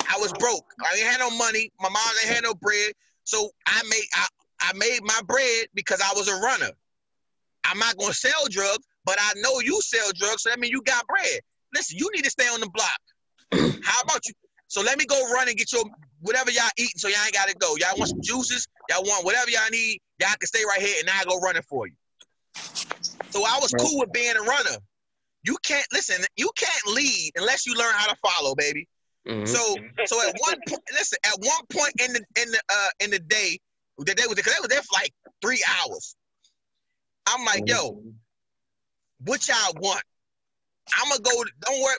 I 0.09 0.19
was 0.19 0.33
broke. 0.33 0.65
I 0.81 0.97
ain't 0.97 1.07
had 1.07 1.21
no 1.21 1.31
money. 1.31 1.71
My 1.81 1.89
mom 1.89 2.03
ain't 2.25 2.35
had 2.35 2.43
no 2.43 2.55
bread. 2.55 2.93
So 3.25 3.51
I 3.67 3.83
made 3.89 4.05
I, 4.15 4.27
I 4.61 4.73
made 4.75 5.01
my 5.03 5.21
bread 5.27 5.67
because 5.75 6.01
I 6.01 6.13
was 6.15 6.29
a 6.29 6.37
runner. 6.41 6.71
I'm 7.65 7.79
not 7.79 7.97
gonna 7.97 8.15
sell 8.15 8.47
drugs, 8.49 8.87
but 9.05 9.17
I 9.21 9.33
know 9.37 9.61
you 9.61 9.81
sell 9.83 10.11
drugs, 10.15 10.43
so 10.43 10.51
that 10.51 10.59
means 10.59 10.73
you 10.73 10.83
got 10.83 11.07
bread. 11.07 11.41
Listen, 11.75 11.99
you 11.99 12.11
need 12.15 12.25
to 12.25 12.31
stay 12.31 12.49
on 12.49 12.61
the 12.61 12.71
block. 12.71 13.01
How 13.85 14.01
about 14.03 14.27
you? 14.27 14.35
So 14.69 14.83
let 14.83 14.99
me 14.99 15.05
go 15.05 15.21
run 15.33 15.49
and 15.49 15.57
get 15.57 15.73
your 15.73 15.85
whatever 16.21 16.51
y'all 16.51 16.69
eating, 16.77 16.97
so 16.97 17.09
y'all 17.09 17.19
ain't 17.25 17.35
gotta 17.35 17.55
go. 17.55 17.77
Y'all 17.77 17.97
want 17.97 18.11
some 18.11 18.23
juices? 18.23 18.67
Y'all 18.89 19.03
want 19.03 19.25
whatever 19.25 19.51
y'all 19.51 19.71
need? 19.71 20.01
Y'all 20.21 20.31
can 20.39 20.47
stay 20.47 20.65
right 20.67 20.81
here, 20.81 20.95
and 21.01 21.09
I'll 21.11 21.25
go 21.25 21.39
running 21.41 21.63
for 21.63 21.87
you. 21.87 21.95
So 23.33 23.45
I 23.45 23.59
was 23.61 23.73
cool 23.73 24.01
with 24.01 24.13
being 24.13 24.37
a 24.37 24.43
runner. 24.43 24.77
You 25.45 25.57
can't 25.63 25.87
listen. 25.93 26.25
You 26.37 26.51
can't 26.57 26.95
lead 26.95 27.33
unless 27.37 27.67
you 27.67 27.75
learn 27.75 27.93
how 27.95 28.13
to 28.13 28.17
follow, 28.17 28.55
baby. 28.55 28.87
Mhm. 29.27 29.49
So 29.49 29.77
so 30.07 30.29
at 30.29 30.35
one 30.39 30.61
point, 30.69 30.83
listen, 30.93 31.19
at 31.25 31.39
one 31.39 31.67
point 31.71 31.93
in 32.01 32.13
the 32.13 32.25
in 32.41 32.51
the 32.51 32.61
uh 32.69 32.89
in 33.01 33.11
the 33.11 33.19
day, 33.19 33.59
the 34.07 34.15
day 34.15 34.25
was 34.27 34.35
because 34.35 34.55
they 34.55 34.61
was 34.61 34.69
there 34.69 34.83
for 34.83 34.95
like 34.95 35.13
three 35.43 35.63
hours. 35.81 36.17
I'm 37.27 37.45
like, 37.45 37.69
yo, 37.69 38.03
what 39.25 39.47
y'all 39.49 39.75
want? 39.81 40.03
I'm 40.99 41.09
gonna 41.09 41.23
go. 41.23 41.45
Don't 41.61 41.83
worry, 41.83 41.97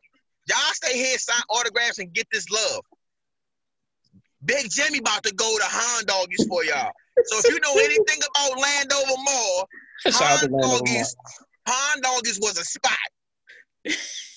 y'all 0.47 0.57
stay 0.73 0.97
here, 0.97 1.17
sign 1.17 1.41
autographs, 1.49 1.99
and 1.99 2.11
get 2.13 2.27
this 2.31 2.49
love. 2.49 2.81
Big 4.43 4.69
Jimmy 4.69 4.99
about 4.99 5.23
to 5.23 5.33
go 5.33 5.57
to 5.57 5.63
Han 5.65 6.05
Doggies 6.05 6.45
for 6.47 6.63
y'all. 6.65 6.91
So 7.25 7.37
if 7.37 7.49
you 7.49 7.59
know 7.59 7.73
anything 7.73 8.19
about 8.35 8.59
Landover 8.59 9.21
Mall, 9.23 9.69
Shout 10.09 10.21
out 10.21 10.39
to 10.39 10.45
Han 10.45 10.51
Landon 10.51 10.69
Lamar. 10.69 10.79
Doggies, 10.79 11.15
Han 11.67 12.01
Doggies 12.01 12.39
was 12.41 12.57
a 12.57 12.65
spot. 12.65 12.97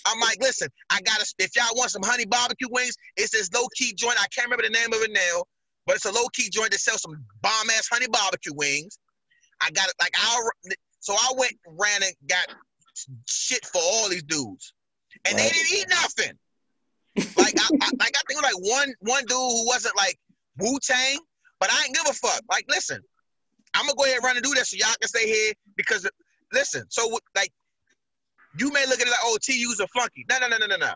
I'm 0.06 0.20
like, 0.20 0.36
listen, 0.40 0.68
I 0.90 1.00
gotta. 1.00 1.24
If 1.38 1.56
y'all 1.56 1.74
want 1.74 1.90
some 1.90 2.02
honey 2.02 2.26
barbecue 2.26 2.68
wings, 2.70 2.96
it's 3.16 3.30
this 3.30 3.50
low 3.52 3.66
key 3.76 3.94
joint. 3.94 4.16
I 4.18 4.26
can't 4.28 4.46
remember 4.46 4.64
the 4.64 4.70
name 4.70 4.92
of 4.92 5.00
it 5.02 5.12
now, 5.12 5.44
but 5.86 5.96
it's 5.96 6.04
a 6.04 6.12
low 6.12 6.26
key 6.32 6.48
joint 6.50 6.70
that 6.70 6.80
sells 6.80 7.02
some 7.02 7.24
bomb 7.42 7.70
ass 7.70 7.88
honey 7.90 8.06
barbecue 8.08 8.52
wings. 8.54 8.98
I 9.60 9.70
got 9.70 9.88
it. 9.88 9.94
Like 10.00 10.12
I, 10.16 10.40
so 11.00 11.14
I 11.14 11.32
went 11.36 11.54
ran 11.66 12.02
and 12.02 12.12
got 12.28 12.46
shit 13.28 13.64
for 13.66 13.80
all 13.82 14.08
these 14.08 14.22
dudes, 14.22 14.72
and 15.24 15.34
Right. 15.34 15.42
they 15.44 15.50
didn't 15.50 15.72
eat 15.78 15.86
nothing. 15.90 16.38
Like 17.36 17.54
I, 17.58 17.68
I, 17.80 17.90
like 18.00 18.14
I 18.16 18.20
think 18.28 18.42
like 18.42 18.58
one 18.58 18.92
one 19.00 19.24
dude 19.26 19.36
who 19.36 19.66
wasn't 19.66 19.96
like 19.96 20.18
Wu 20.58 20.78
Tang, 20.80 21.18
but 21.60 21.70
I 21.72 21.84
ain't 21.84 21.94
give 21.94 22.06
a 22.08 22.12
fuck. 22.12 22.42
Like 22.50 22.64
listen, 22.68 23.00
I'm 23.74 23.86
gonna 23.86 23.96
go 23.96 24.04
ahead 24.04 24.16
and 24.16 24.24
run 24.24 24.36
and 24.36 24.44
do 24.44 24.54
that 24.54 24.66
so 24.66 24.76
y'all 24.76 24.94
can 25.00 25.08
stay 25.08 25.26
here 25.26 25.52
because 25.76 26.08
listen. 26.52 26.84
So 26.88 27.18
like, 27.36 27.52
you 28.58 28.70
may 28.72 28.86
look 28.86 29.00
at 29.00 29.06
it 29.06 29.10
like, 29.10 29.20
oh, 29.24 29.36
TU's 29.42 29.80
a 29.80 29.86
flunky. 29.88 30.24
No, 30.28 30.38
no, 30.38 30.48
no, 30.48 30.58
no, 30.58 30.66
no, 30.66 30.76
no. 30.76 30.94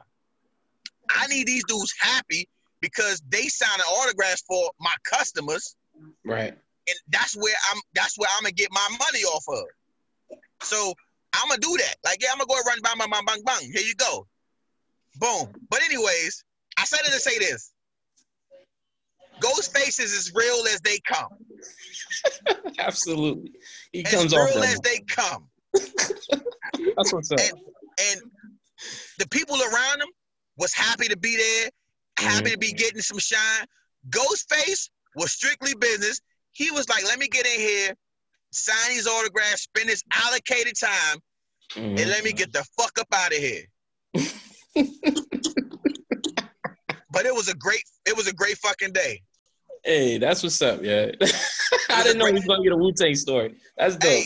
I 1.10 1.26
need 1.28 1.46
these 1.46 1.64
dudes 1.64 1.94
happy 1.98 2.48
because 2.80 3.22
they 3.28 3.42
signing 3.48 3.84
autographs 3.84 4.42
for 4.46 4.70
my 4.80 4.94
customers, 5.04 5.76
Right. 6.24 6.52
and 6.52 6.96
that's 7.08 7.36
where 7.36 7.54
I'm. 7.70 7.80
That's 7.94 8.16
where 8.18 8.28
I'm 8.36 8.42
gonna 8.44 8.52
get 8.52 8.68
my 8.72 8.88
money 8.98 9.24
off 9.24 9.44
of. 9.48 10.38
So 10.62 10.94
I'm 11.32 11.48
gonna 11.48 11.60
do 11.60 11.76
that. 11.78 11.96
Like, 12.04 12.22
yeah, 12.22 12.30
I'm 12.32 12.38
gonna 12.38 12.48
go 12.48 12.60
run 12.66 12.80
bang, 12.82 12.98
bang, 12.98 13.10
bang, 13.10 13.24
bang, 13.24 13.42
bang. 13.44 13.72
Here 13.72 13.82
you 13.82 13.94
go. 13.94 14.26
Boom. 15.16 15.52
But 15.70 15.82
anyways, 15.82 16.44
I 16.78 16.84
said 16.84 17.00
it 17.00 17.12
to 17.12 17.20
say 17.20 17.38
this. 17.38 17.72
Ghostface 19.40 20.00
is 20.00 20.14
as 20.16 20.32
real 20.34 20.64
as 20.72 20.80
they 20.80 20.98
come. 21.06 21.28
Absolutely. 22.78 23.52
He 23.92 24.04
As 24.04 24.12
comes 24.12 24.34
real 24.34 24.42
off 24.42 24.64
as 24.64 24.80
they 24.80 24.98
come. 25.08 25.48
That's 26.96 27.12
what's 27.12 27.30
up. 27.30 27.40
And 27.40 27.52
and 28.10 28.20
the 29.18 29.28
people 29.28 29.56
around 29.56 30.00
him 30.00 30.08
was 30.56 30.72
happy 30.72 31.08
to 31.08 31.16
be 31.16 31.36
there, 31.36 31.70
happy 32.18 32.50
to 32.50 32.58
be 32.58 32.72
getting 32.72 33.00
some 33.00 33.18
shine. 33.18 33.66
Ghostface 34.10 34.88
was 35.16 35.32
strictly 35.32 35.74
business. 35.74 36.20
He 36.52 36.70
was 36.70 36.88
like, 36.88 37.04
let 37.04 37.18
me 37.18 37.28
get 37.28 37.46
in 37.46 37.60
here, 37.60 37.94
sign 38.52 38.90
these 38.90 39.06
autographs, 39.06 39.62
spend 39.62 39.88
this 39.88 40.02
allocated 40.12 40.74
time, 40.78 41.18
Mhm. 41.74 42.00
and 42.00 42.10
let 42.10 42.24
me 42.24 42.32
get 42.32 42.52
the 42.52 42.64
fuck 42.78 42.98
up 42.98 43.08
out 43.12 43.32
of 43.32 43.38
here. 43.38 43.64
but 47.10 47.26
it 47.26 47.34
was 47.34 47.48
a 47.48 47.54
great, 47.54 47.82
it 48.06 48.16
was 48.16 48.26
a 48.28 48.32
great 48.32 48.58
fucking 48.58 48.92
day. 48.92 49.22
Hey, 49.84 50.18
that's 50.18 50.42
what's 50.42 50.60
up, 50.60 50.82
yeah. 50.82 51.12
I 51.90 52.02
didn't 52.02 52.18
know 52.18 52.26
he 52.26 52.32
was 52.32 52.44
gonna 52.44 52.62
get 52.62 52.72
a 52.72 52.76
Wu 52.76 52.92
Tang 52.92 53.14
story. 53.14 53.54
That's 53.76 53.96
dope. 53.96 54.10
Hey, 54.10 54.24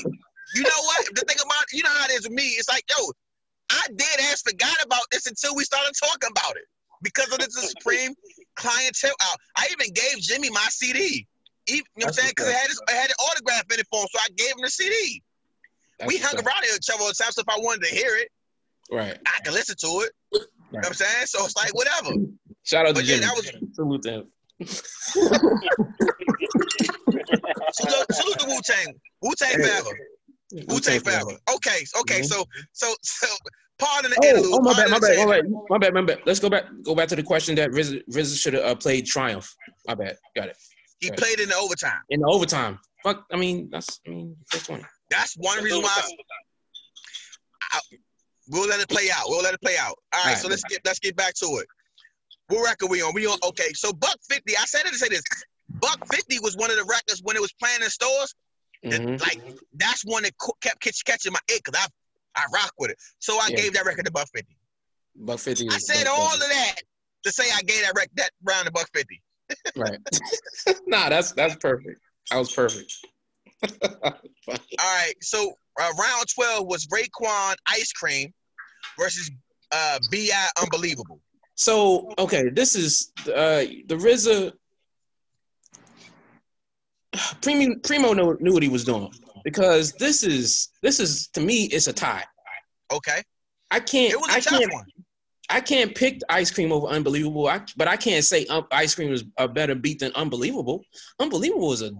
you 0.55 0.62
know 0.62 0.82
what? 0.84 1.07
The 1.14 1.22
thing 1.22 1.36
about 1.45 1.64
you 1.72 1.82
know 1.82 1.90
how 1.90 2.05
it 2.07 2.12
is 2.12 2.22
with 2.22 2.32
me, 2.32 2.43
it's 2.59 2.68
like, 2.68 2.84
yo, 2.90 3.11
I 3.70 3.86
dead 3.95 4.20
ass 4.30 4.43
forgot 4.43 4.82
about 4.84 5.03
this 5.11 5.26
until 5.26 5.55
we 5.55 5.64
started 5.64 5.93
talking 6.03 6.30
about 6.30 6.57
it. 6.57 6.64
Because 7.03 7.30
of 7.32 7.38
the 7.38 7.50
Supreme 7.50 8.14
clientele 8.57 9.14
out. 9.30 9.36
I 9.57 9.68
even 9.72 9.92
gave 9.92 10.18
Jimmy 10.18 10.50
my 10.50 10.66
CD. 10.70 11.26
Even, 11.68 11.84
you 11.96 12.05
know 12.05 12.07
what 12.07 12.07
I'm 12.09 12.12
saying? 12.14 12.30
Because 12.36 12.48
it 12.50 12.55
had, 12.57 12.68
his, 12.68 12.80
it 12.88 12.94
had 12.94 13.11
an 13.11 13.14
autograph 13.30 13.64
in 13.72 13.80
it 13.80 13.86
for 13.90 14.00
him, 14.03 14.09
so 14.12 14.18
I 14.22 14.28
gave 14.36 14.50
him 14.53 14.62
the 14.62 14.70
CD. 14.70 15.22
That's 15.98 16.09
we 16.12 16.18
hung 16.18 16.36
up. 16.38 16.44
around 16.46 16.64
each 16.64 16.88
other 16.92 17.03
all 17.03 17.09
the 17.09 17.14
time, 17.14 17.30
so 17.32 17.40
if 17.42 17.48
I 17.48 17.59
wanted 17.59 17.82
to 17.88 17.94
hear 17.94 18.16
it, 18.16 18.28
Right. 18.90 19.16
I 19.26 19.40
could 19.44 19.55
listen 19.55 19.76
to 19.80 19.86
it. 20.05 20.12
You 20.32 20.38
know 20.40 20.78
what 20.80 20.86
I'm 20.88 20.94
saying? 20.94 21.26
So 21.26 21.44
it's 21.44 21.57
like, 21.57 21.74
whatever. 21.74 22.11
Shout 22.64 22.84
out 22.86 22.88
to 22.88 22.94
But 22.94 23.05
yeah, 23.05 23.16
Jimmy. 23.16 23.26
that 23.26 23.36
was 23.36 23.53
Salute 23.74 24.03
to 24.03 24.11
him. 24.12 24.24
salute, 27.72 28.07
salute 28.12 28.38
to 28.40 28.46
Wu 28.48 28.61
Tang. 28.64 28.94
Wu 29.22 29.32
Tang 29.36 29.50
Hey. 29.50 29.62
forever. 29.62 29.98
Wu 30.68 30.80
Tang 30.80 31.00
forever. 31.00 31.32
Okay, 31.55 31.84
okay, 32.00 32.20
Mhm. 32.20 32.26
so 32.26 32.44
so 32.72 32.94
so 33.03 33.26
pardon 33.84 34.10
the 34.10 34.16
Oh, 34.22 34.28
interlude. 34.28 34.52
oh, 34.54 34.60
my 34.60 34.74
bad, 34.74 34.90
my 34.90 34.98
bad, 34.98 35.16
my 35.18 35.26
bad, 35.26 35.44
my 35.70 35.78
bad, 35.78 35.94
my 35.94 36.02
bad. 36.02 36.20
Let's 36.26 36.40
go 36.40 36.48
back, 36.50 36.64
go 36.82 36.94
back 36.94 37.08
to 37.08 37.16
the 37.16 37.22
question 37.22 37.54
that 37.56 37.72
Riz, 37.72 37.96
Riz 38.08 38.38
should 38.38 38.54
have 38.54 38.64
uh, 38.64 38.74
played 38.74 39.06
Triumph. 39.06 39.54
My 39.86 39.94
bad, 39.94 40.16
got 40.36 40.48
it. 40.48 40.56
He 41.00 41.08
Right. 41.10 41.18
played 41.18 41.40
in 41.40 41.48
the 41.48 41.56
overtime. 41.56 42.00
In 42.10 42.20
the 42.20 42.26
overtime. 42.28 42.78
Fuck, 43.02 43.24
I 43.32 43.36
mean, 43.36 43.68
that's, 43.70 44.00
I 44.06 44.10
mean, 44.10 44.36
first 44.50 44.66
twenty. 44.66 44.84
That's 45.10 45.34
one 45.36 45.62
reason 45.62 45.82
why 45.82 46.02
I, 47.72 47.80
we'll 48.48 48.68
let 48.68 48.80
it 48.80 48.88
play 48.88 49.08
out. 49.12 49.24
We'll 49.26 49.42
let 49.42 49.54
it 49.54 49.60
play 49.60 49.76
out. 49.78 49.96
All 50.12 50.20
right, 50.20 50.20
All 50.26 50.32
right. 50.32 50.38
so 50.38 50.48
let's 50.48 50.62
get 50.64 50.80
let's 50.84 50.98
get 50.98 51.16
back 51.16 51.34
to 51.34 51.46
it. 51.58 51.66
What 52.48 52.64
record 52.64 52.90
we 52.90 53.02
on? 53.02 53.12
We 53.14 53.26
on 53.26 53.38
okay. 53.44 53.72
So 53.74 53.92
Buck 53.92 54.16
50, 54.30 54.56
I 54.56 54.64
said 54.66 54.82
it 54.86 54.90
to 54.90 54.98
say 54.98 55.08
this. 55.08 55.22
Buck 55.80 55.98
50 56.12 56.38
was 56.40 56.56
one 56.56 56.70
of 56.70 56.76
the 56.76 56.84
records 56.84 57.20
when 57.24 57.34
it 57.36 57.40
was 57.42 57.52
playing 57.54 57.82
in 57.82 57.90
stores. 57.90 58.34
that, 58.84 59.00
Mhm. 59.00 59.20
Like 59.20 59.40
that's 59.74 60.04
one 60.04 60.24
that 60.24 60.32
kept 60.60 60.80
catch- 60.80 61.04
catching 61.04 61.32
my 61.32 61.38
ear 61.50 61.58
because 61.64 61.80
I 61.80 61.86
I 62.36 62.44
rock 62.52 62.72
with 62.78 62.90
it. 62.90 62.98
So 63.18 63.38
I 63.38 63.50
Yeah. 63.50 63.56
gave 63.56 63.72
that 63.74 63.84
record 63.84 64.04
to 64.06 64.12
Buck 64.12 64.28
50. 64.34 64.56
Buck 65.16 65.38
fifty. 65.38 65.68
I 65.68 65.78
said 65.78 66.06
all 66.06 66.32
of 66.32 66.40
that 66.40 66.76
to 67.24 67.32
say 67.32 67.44
I 67.54 67.62
gave 67.62 67.82
that 67.82 67.92
rec 67.96 68.08
that 68.14 68.30
round 68.42 68.66
to 68.66 68.72
Buck 68.72 68.88
50. 68.94 69.22
Right. 69.76 69.98
nah, 70.86 71.10
that's 71.10 71.32
that's 71.32 71.56
perfect. 71.56 72.00
That 72.30 72.38
was 72.38 72.52
perfect. 72.52 72.94
All 74.02 74.12
right, 74.80 75.14
so 75.20 75.52
uh, 75.80 75.90
round 75.98 76.26
12 76.34 76.66
was 76.66 76.86
Raekwon 76.86 77.54
Ice 77.68 77.92
Cream 77.92 78.32
versus 78.98 79.30
uh, 79.72 79.98
Bi 80.10 80.28
Unbelievable. 80.60 81.20
So 81.54 82.12
okay, 82.18 82.48
this 82.48 82.74
is 82.74 83.12
uh 83.28 83.64
the 83.86 83.96
RZA. 83.96 84.52
Primo 87.42 87.74
Primo 87.82 88.14
knew, 88.14 88.38
knew 88.40 88.54
what 88.54 88.62
he 88.62 88.70
was 88.70 88.84
doing 88.84 89.12
because 89.45 89.93
this 89.93 90.22
is 90.22 90.68
this 90.82 91.01
is 91.01 91.28
to 91.28 91.40
me 91.40 91.64
it's 91.64 91.86
a 91.86 91.93
tie. 91.93 92.24
Okay, 92.93 93.22
I 93.70 93.80
can't 93.80 94.12
it 94.12 94.20
was 94.20 94.30
I 94.30 94.38
a 94.38 94.40
tough 94.40 94.61
can't 94.61 94.72
one. 94.72 94.84
I 95.51 95.61
can't 95.61 95.95
pick 95.95 96.20
ice 96.30 96.51
cream 96.51 96.72
over 96.72 96.86
unbelievable. 96.86 97.47
I, 97.47 97.61
but 97.76 97.86
I 97.86 97.97
can't 97.97 98.24
say 98.24 98.47
um, 98.47 98.66
ice 98.70 98.95
cream 98.95 99.12
is 99.12 99.24
a 99.36 99.47
better 99.47 99.74
beat 99.74 99.99
than 99.99 100.12
unbelievable. 100.14 100.82
Unbelievable 101.20 101.72
is 101.72 101.82
a 101.82 101.90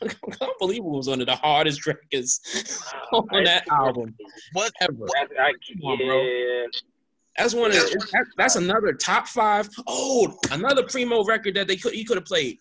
unbelievable 0.40 0.96
was 0.96 1.08
one 1.08 1.20
of 1.20 1.26
the 1.26 1.36
hardest 1.36 1.86
records 1.86 2.40
on 3.12 3.44
that 3.44 3.64
album 3.70 4.14
What? 4.54 4.72
ever. 4.80 5.06
I, 5.16 5.26
I, 5.40 5.52
on, 5.84 5.98
bro. 5.98 6.22
yeah, 6.22 6.64
That's 7.38 7.54
one 7.54 7.70
of 7.70 7.78
that's 8.36 8.56
another 8.56 8.92
top 8.94 9.28
five. 9.28 9.68
Oh, 9.86 10.36
another 10.50 10.82
primo 10.82 11.22
record 11.24 11.54
that 11.54 11.68
they 11.68 11.76
could 11.76 11.92
he 11.94 12.04
could 12.04 12.16
have 12.16 12.24
played. 12.26 12.58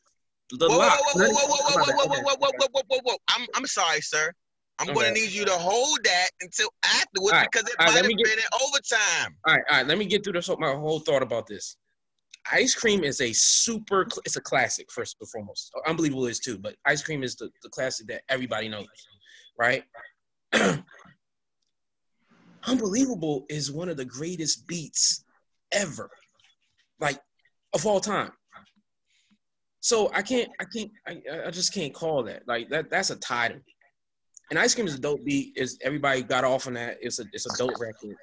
The 0.52 0.68
Whoa, 0.70 0.78
whoa, 0.78 0.78
Lock. 0.78 1.00
whoa, 1.14 1.24
whoa, 1.24 1.32
whoa, 1.32 1.48
whoa, 1.48 1.58
whoa, 1.74 1.84
whoa, 1.84 2.06
whoa, 2.08 2.22
whoa, 2.22 2.36
whoa, 2.38 2.52
whoa, 2.60 2.68
whoa, 2.72 2.82
whoa, 2.88 3.00
whoa. 3.04 3.16
I'm 3.30 3.48
I'm 3.56 3.66
sorry, 3.66 4.02
sir. 4.02 4.32
I'm 4.78 4.93
going 4.93 5.08
to 5.08 5.14
need 5.14 5.32
you 5.32 5.46
to 5.46 5.54
hold 5.54 6.00
that 6.04 6.28
until 6.41 6.68
afterwards 6.84 7.32
right, 7.32 7.48
because 7.50 7.68
it 7.70 7.76
right, 7.80 7.88
might 7.93 7.96
have 7.96 8.08
get- 8.10 8.26
been 8.26 8.39
in 8.39 8.46
overtime. 8.62 9.38
All 9.48 9.54
right, 9.56 9.64
all 9.70 9.78
right. 9.78 9.88
Let 9.88 9.98
me 9.98 10.06
get 10.06 10.24
through 10.24 10.34
this. 10.34 10.50
My 10.60 10.74
whole 10.74 11.00
thought 11.00 11.24
about 11.24 11.48
this. 11.48 11.78
Ice 12.52 12.76
cream 12.76 13.04
is 13.04 13.22
a 13.22 13.32
super. 13.34 14.06
It's 14.26 14.36
a 14.36 14.41
classic 14.41 14.91
first 14.91 15.16
and 15.20 15.30
foremost. 15.30 15.72
Unbelievable 15.88 16.28
is 16.28 16.39
too, 16.39 16.58
but 16.60 16.76
ice 16.86 17.02
cream 17.02 17.24
is 17.24 17.36
the, 17.36 17.50
the 17.64 17.70
classic 17.70 18.06
that 18.08 18.22
everybody 18.30 18.68
knows, 18.70 18.86
right? 19.58 19.84
Unbelievable 22.68 23.46
is 23.50 23.72
one 23.72 23.89
of 23.89 23.98
the 23.98 24.06
greatest 24.06 24.68
beats 24.68 25.24
ever, 25.72 26.10
like 27.00 27.20
of 27.74 27.86
all 27.86 28.00
time. 28.00 28.32
So 29.86 30.10
I 30.16 30.24
can't, 30.24 30.50
I 30.60 30.64
can't, 30.64 30.90
I, 31.08 31.22
I 31.46 31.52
just 31.52 31.72
can't 31.72 31.94
call 31.94 32.24
that. 32.24 32.48
Like 32.48 32.70
that, 32.70 32.90
that's 32.90 33.12
a 33.12 33.18
tie 33.18 33.50
to 33.50 33.54
me. 33.54 33.62
And 34.50 34.58
ice 34.58 34.74
cream 34.74 34.88
is 34.88 34.96
a 34.96 35.00
dope 35.00 35.24
beat. 35.24 35.54
Is 35.56 35.78
everybody 35.84 36.24
got 36.24 36.44
off 36.44 36.66
on 36.66 36.74
that? 36.74 36.98
It's 37.02 37.20
a, 37.20 37.26
it's 37.34 37.46
a 37.46 37.56
dope 37.56 37.80
record. 37.80 38.16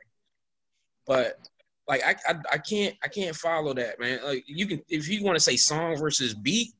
But 1.07 1.39
like 1.87 2.03
I, 2.05 2.17
I, 2.29 2.35
I 2.55 2.59
can't, 2.59 2.97
I 3.05 3.07
can't 3.07 3.37
follow 3.37 3.75
that, 3.75 4.01
man. 4.01 4.19
Like 4.25 4.43
you 4.49 4.67
can, 4.67 4.83
if 4.89 5.09
you 5.09 5.23
want 5.23 5.37
to 5.37 5.41
say 5.41 5.57
song 5.57 5.97
versus 5.97 6.35
beat, 6.35 6.73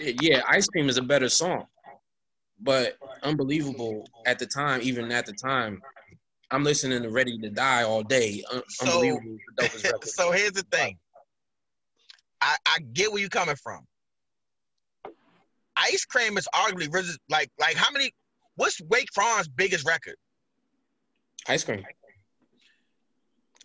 yeah, 0.00 0.42
ice 0.48 0.68
cream 0.68 0.88
is 0.88 0.96
a 0.96 1.02
better 1.02 1.28
song. 1.28 1.64
But 2.60 2.96
unbelievable 3.24 4.06
at 4.26 4.38
the 4.38 4.46
time, 4.46 4.78
even 4.84 5.10
at 5.10 5.26
the 5.26 5.32
time, 5.32 5.82
I'm 6.52 6.62
listening 6.62 7.02
to 7.02 7.10
Ready 7.10 7.36
to 7.38 7.50
Die 7.50 7.82
all 7.82 8.04
day. 8.04 8.44
Un- 8.52 8.62
So- 8.68 8.86
unbelievable, 8.86 9.34
is 9.34 9.40
the 9.56 9.62
dopest 9.64 9.84
record. 9.92 10.08
so 10.08 10.30
here's 10.30 10.52
the 10.52 10.62
thing. 10.70 10.98
I, 12.40 12.54
I 12.64 12.78
get 12.92 13.10
where 13.10 13.20
you're 13.20 13.28
coming 13.28 13.56
from. 13.60 13.84
Ice 15.76 16.04
Cream 16.04 16.36
is 16.38 16.46
arguably 16.54 17.16
like 17.28 17.50
like 17.58 17.76
how 17.76 17.90
many? 17.90 18.12
What's 18.56 18.80
Raekwon's 18.82 19.48
biggest 19.48 19.86
record? 19.86 20.14
Ice 21.48 21.64
cream. 21.64 21.84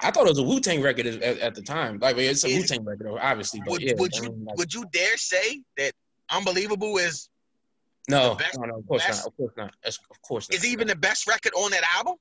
I 0.02 0.12
thought 0.12 0.26
it 0.26 0.30
was 0.30 0.40
a 0.40 0.44
Wu 0.44 0.60
Tang 0.60 0.82
record 0.82 1.06
at, 1.06 1.22
at 1.22 1.56
the 1.56 1.62
time. 1.62 2.00
Like 2.00 2.18
it's 2.18 2.44
a 2.44 2.48
Wu 2.48 2.64
Tang 2.64 2.84
record, 2.84 3.08
obviously. 3.22 3.60
But 3.62 3.72
Would 3.72 3.82
yeah, 3.82 3.94
would 3.98 4.14
I 4.16 4.18
you 4.18 4.24
mean, 4.32 4.46
like, 4.46 4.58
would 4.58 4.74
you 4.74 4.86
dare 4.92 5.18
say 5.18 5.62
that 5.78 5.94
Unbelievable 6.32 6.98
is 6.98 7.30
no, 8.08 8.36
best- 8.36 8.58
no, 8.60 8.66
no, 8.66 8.78
of 8.80 8.88
course 8.88 9.06
best- 9.06 9.20
not. 9.20 9.28
Of 9.28 9.38
course 9.38 9.54
not. 9.58 9.74
That's- 9.84 10.00
Of 10.10 10.22
course 10.22 10.50
not. 10.50 10.56
is 10.56 10.66
even 10.66 10.88
the 10.88 10.96
best 10.96 11.28
record 11.28 11.54
on 11.56 11.72
that 11.72 11.84
album? 11.96 12.16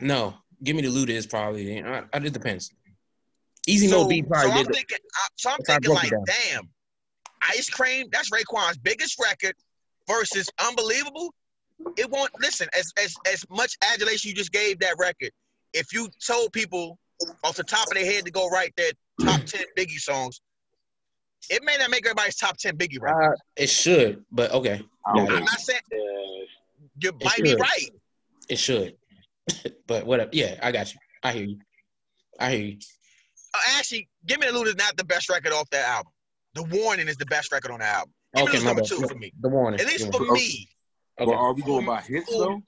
No, 0.00 0.34
give 0.62 0.76
me 0.76 0.82
the 0.82 0.88
loot 0.88 1.10
is 1.10 1.26
probably. 1.26 1.82
I, 1.82 1.98
I, 2.00 2.04
it 2.14 2.32
depends. 2.32 2.72
Easy 3.66 3.88
so, 3.88 4.02
No 4.02 4.08
B 4.08 4.22
probably 4.22 4.50
so 4.50 4.56
I'm 4.58 4.64
did. 4.64 4.74
thinking, 4.74 4.98
uh, 5.14 5.28
so 5.36 5.50
I'm 5.50 5.58
thinking 5.66 5.92
like, 5.94 6.10
damn, 6.26 6.68
Ice 7.48 7.68
Cream, 7.70 8.06
that's 8.12 8.30
Raekwon's 8.30 8.78
biggest 8.78 9.18
record 9.20 9.54
versus 10.08 10.48
Unbelievable. 10.66 11.32
It 11.96 12.10
won't 12.10 12.30
listen 12.40 12.68
as 12.78 12.92
as 13.02 13.14
as 13.32 13.44
much 13.50 13.76
adulation 13.92 14.28
you 14.28 14.34
just 14.34 14.52
gave 14.52 14.78
that 14.80 14.96
record. 14.98 15.30
If 15.72 15.92
you 15.92 16.08
told 16.26 16.52
people 16.52 16.98
off 17.44 17.56
the 17.56 17.64
top 17.64 17.86
of 17.88 17.94
their 17.94 18.04
head 18.04 18.24
to 18.26 18.30
go 18.30 18.48
write 18.48 18.74
their 18.76 18.90
top 19.24 19.40
ten 19.44 19.64
Biggie 19.78 19.98
songs, 19.98 20.40
It 21.48 21.64
may 21.64 21.76
not 21.78 21.90
make 21.90 22.04
everybody's 22.04 22.36
top 22.36 22.58
ten 22.58 22.76
Biggie 22.76 23.00
record. 23.00 23.32
Uh, 23.32 23.36
it 23.56 23.68
should, 23.70 24.22
but 24.30 24.50
okay, 24.52 24.82
Yeah. 25.14 25.22
I'm 25.22 25.44
not 25.44 25.60
saying 25.60 25.80
Yeah. 25.90 26.44
you 27.00 27.12
might 27.24 27.42
be 27.42 27.54
right. 27.54 27.90
it 28.50 28.58
should. 28.58 28.96
but 29.86 30.04
whatever. 30.04 30.30
Yeah, 30.34 30.58
I 30.62 30.70
got 30.72 30.92
you. 30.92 31.00
I 31.22 31.32
hear 31.32 31.44
you. 31.44 31.58
I 32.38 32.50
hear 32.50 32.64
you. 32.66 32.78
Uh, 33.54 33.58
actually, 33.78 34.08
Give 34.26 34.38
Me 34.38 34.46
the 34.48 34.52
Loot 34.52 34.68
is 34.68 34.76
not 34.76 34.96
the 34.98 35.04
best 35.04 35.28
record 35.30 35.52
off 35.52 35.68
that 35.70 35.88
album. 35.88 36.12
The 36.54 36.62
Warning 36.64 37.08
is 37.08 37.16
the 37.16 37.26
best 37.26 37.52
record 37.52 37.70
on 37.70 37.80
the 37.80 37.86
album. 37.86 38.12
Give 38.34 38.44
Me 38.46 38.48
Okay, 38.50 38.58
my 38.60 38.64
number 38.66 38.82
bad. 38.82 38.88
two 38.88 39.06
for 39.08 39.14
me. 39.14 39.32
The 39.40 39.48
warning. 39.48 39.80
At 39.80 39.86
least 39.86 40.06
Yeah. 40.06 40.10
for 40.12 40.32
me. 40.32 40.68
But 41.18 41.28
Okay. 41.28 41.36
are 41.36 41.52
we 41.52 41.62
going 41.62 41.84
by 41.84 42.00
hits 42.00 42.28
though? 42.30 42.62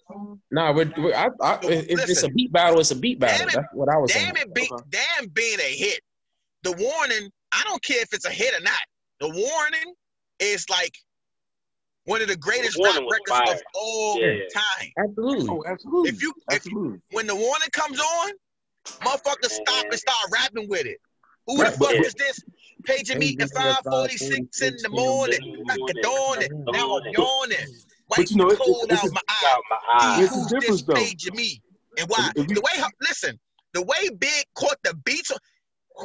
Nah, 0.50 0.72
we're, 0.72 0.92
we're 0.98 1.14
I, 1.14 1.28
I, 1.40 1.58
if 1.62 2.08
it's 2.08 2.22
a 2.22 2.28
beat 2.28 2.52
battle, 2.52 2.80
it's 2.80 2.90
a 2.90 2.96
beat 2.96 3.18
battle. 3.18 3.46
It. 3.48 3.54
That's 3.54 3.66
what 3.72 3.88
I 3.88 3.96
was 3.98 4.12
saying. 4.12 4.26
Damn 4.34 4.36
it, 4.48 4.54
be, 4.54 4.68
Okay. 4.70 4.84
damn 4.90 5.28
being 5.28 5.58
a 5.60 5.74
hit. 5.76 6.00
The 6.64 6.72
Warning, 6.72 7.30
I 7.52 7.62
don't 7.64 7.82
care 7.82 8.02
if 8.02 8.12
it's 8.12 8.24
a 8.26 8.30
hit 8.30 8.54
or 8.54 8.60
not. 8.62 8.80
The 9.20 9.28
Warning 9.28 9.94
is 10.40 10.68
like 10.68 10.94
one 12.04 12.20
of 12.20 12.28
the 12.28 12.36
greatest 12.36 12.76
The 12.76 12.82
rap 12.84 12.94
Warning 13.00 13.08
was 13.08 13.20
records 13.30 13.60
of 13.60 13.66
all 13.74 14.20
Yeah, 14.20 14.26
yeah. 14.32 14.42
time. 14.52 14.90
Absolutely. 15.08 15.48
Oh, 15.48 15.64
absolutely. 15.66 16.10
If 16.10 16.22
you 16.22 16.32
if 16.50 16.56
absolutely. 16.56 17.00
when 17.12 17.26
the 17.26 17.34
warning 17.36 17.68
comes 17.72 18.00
on, 18.00 18.32
motherfuckers 19.00 19.50
stop 19.50 19.84
and 19.86 19.94
start 19.98 20.18
rapping 20.32 20.68
with 20.68 20.86
it. 20.86 20.98
Who 21.46 21.60
Right, 21.60 21.72
the 21.72 21.78
fuck 21.78 21.94
is 21.94 22.14
this? 22.14 22.38
Paging 22.84 23.18
me 23.18 23.30
at 23.32 23.36
me 23.38 23.42
at 23.44 23.50
546 23.84 24.62
in 24.62 24.76
the 24.82 24.88
morning. 24.90 25.62
Crack 25.66 25.78
the 25.78 26.00
dawn 26.02 26.42
and 26.42 26.64
now 26.72 26.98
I'm 26.98 27.12
yawning. 27.12 27.58
But 28.08 28.18
Wipe 28.18 28.30
you 28.30 28.36
know, 28.36 28.48
the 28.48 28.54
it- 28.54 28.58
cold 28.58 28.86
it's 28.90 29.04
out 29.04 29.10
my 29.12 29.20
eye. 29.28 29.52
Out 29.54 29.62
my 29.70 29.78
eye. 29.88 30.16
Here's 30.18 30.30
the 30.30 30.36
Who's 30.36 30.46
difference, 30.48 30.66
this 30.68 30.82
though. 30.82 30.94
paging 30.94 31.36
me? 31.36 31.62
And 31.98 32.08
why? 32.08 32.30
If 32.36 32.48
you- 32.48 32.54
The 32.56 32.60
way, 32.60 32.80
her- 32.82 32.90
listen, 33.00 33.38
the 33.72 33.82
way 33.82 34.08
Big 34.18 34.44
caught 34.54 34.76
the 34.84 34.94
beats, 35.04 35.30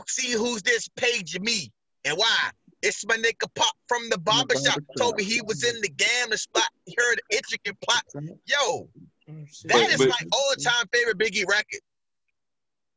see 0.07 0.31
who's 0.31 0.61
this 0.61 0.87
paging 0.95 1.43
me? 1.43 1.71
And 2.05 2.17
why? 2.17 2.51
It's 2.83 3.05
my 3.07 3.17
nigga 3.17 3.53
Pop 3.55 3.75
from 3.87 4.07
the 4.09 4.17
barbershop. 4.19 4.63
barbershop. 4.65 4.83
Told 4.97 5.17
me 5.17 5.23
he 5.23 5.41
was 5.41 5.63
in 5.63 5.81
the 5.81 5.89
gambling 5.89 6.37
spot. 6.37 6.67
He 6.85 6.95
heard 6.97 7.13
an 7.13 7.37
intricate 7.37 7.79
plot. 7.81 8.03
Yo, 8.45 8.89
that 9.27 9.43
But- 9.67 9.89
is 9.89 9.97
but- 9.97 10.09
my 10.09 10.19
all-time 10.31 10.87
favorite 10.93 11.17
Biggie 11.17 11.47
record. 11.47 11.81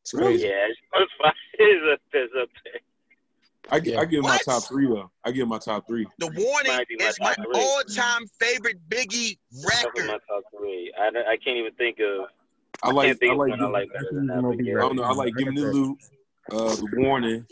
It's 0.03 0.12
crazy. 0.12 0.47
Yeah, 0.47 0.66
it's 0.68 1.12
fine. 1.20 1.33
It's 1.55 1.85
up, 1.93 2.01
it's 2.12 2.33
up 2.41 2.49
there. 2.64 2.81
I, 3.71 3.81
gi- 3.81 3.93
Yeah. 3.93 4.01
I 4.01 4.05
give 4.05 4.23
my 4.23 4.39
top 4.45 4.65
three 4.65 4.87
though. 4.87 5.11
I 5.25 5.31
give 5.33 5.47
my 5.49 5.59
top 5.59 5.87
three. 5.87 6.07
The 6.19 6.27
Warning 6.27 6.73
Might 6.73 6.87
my 6.99 7.07
is 7.07 7.19
my 7.21 7.35
three. 7.35 7.47
all-time 7.55 8.27
favorite 8.41 8.77
Biggie 8.89 9.39
That's 9.53 9.85
record. 9.85 10.07
my 10.07 10.19
top 10.29 10.43
three. 10.57 10.93
I, 10.99 11.09
I 11.33 11.37
can't 11.37 11.57
even 11.59 11.73
think 11.75 11.99
of. 12.01 12.27
I 12.83 12.91
like. 12.91 13.21
can't 13.21 13.33
I 13.33 13.35
like. 13.35 13.51
one 13.51 13.63
I 13.63 13.67
like 13.69 13.89
that. 13.93 14.27
Gonna 14.29 14.43
But 14.49 14.59
be 14.59 14.65
yeah. 14.65 14.77
I 14.79 14.81
don't 14.81 14.97
know. 14.97 15.03
I 15.03 15.13
like 15.13 15.35
giving 15.37 15.55
the 15.55 15.63
loot, 15.73 15.99
uh, 16.51 16.75
the 16.77 16.89
warning, 16.95 17.45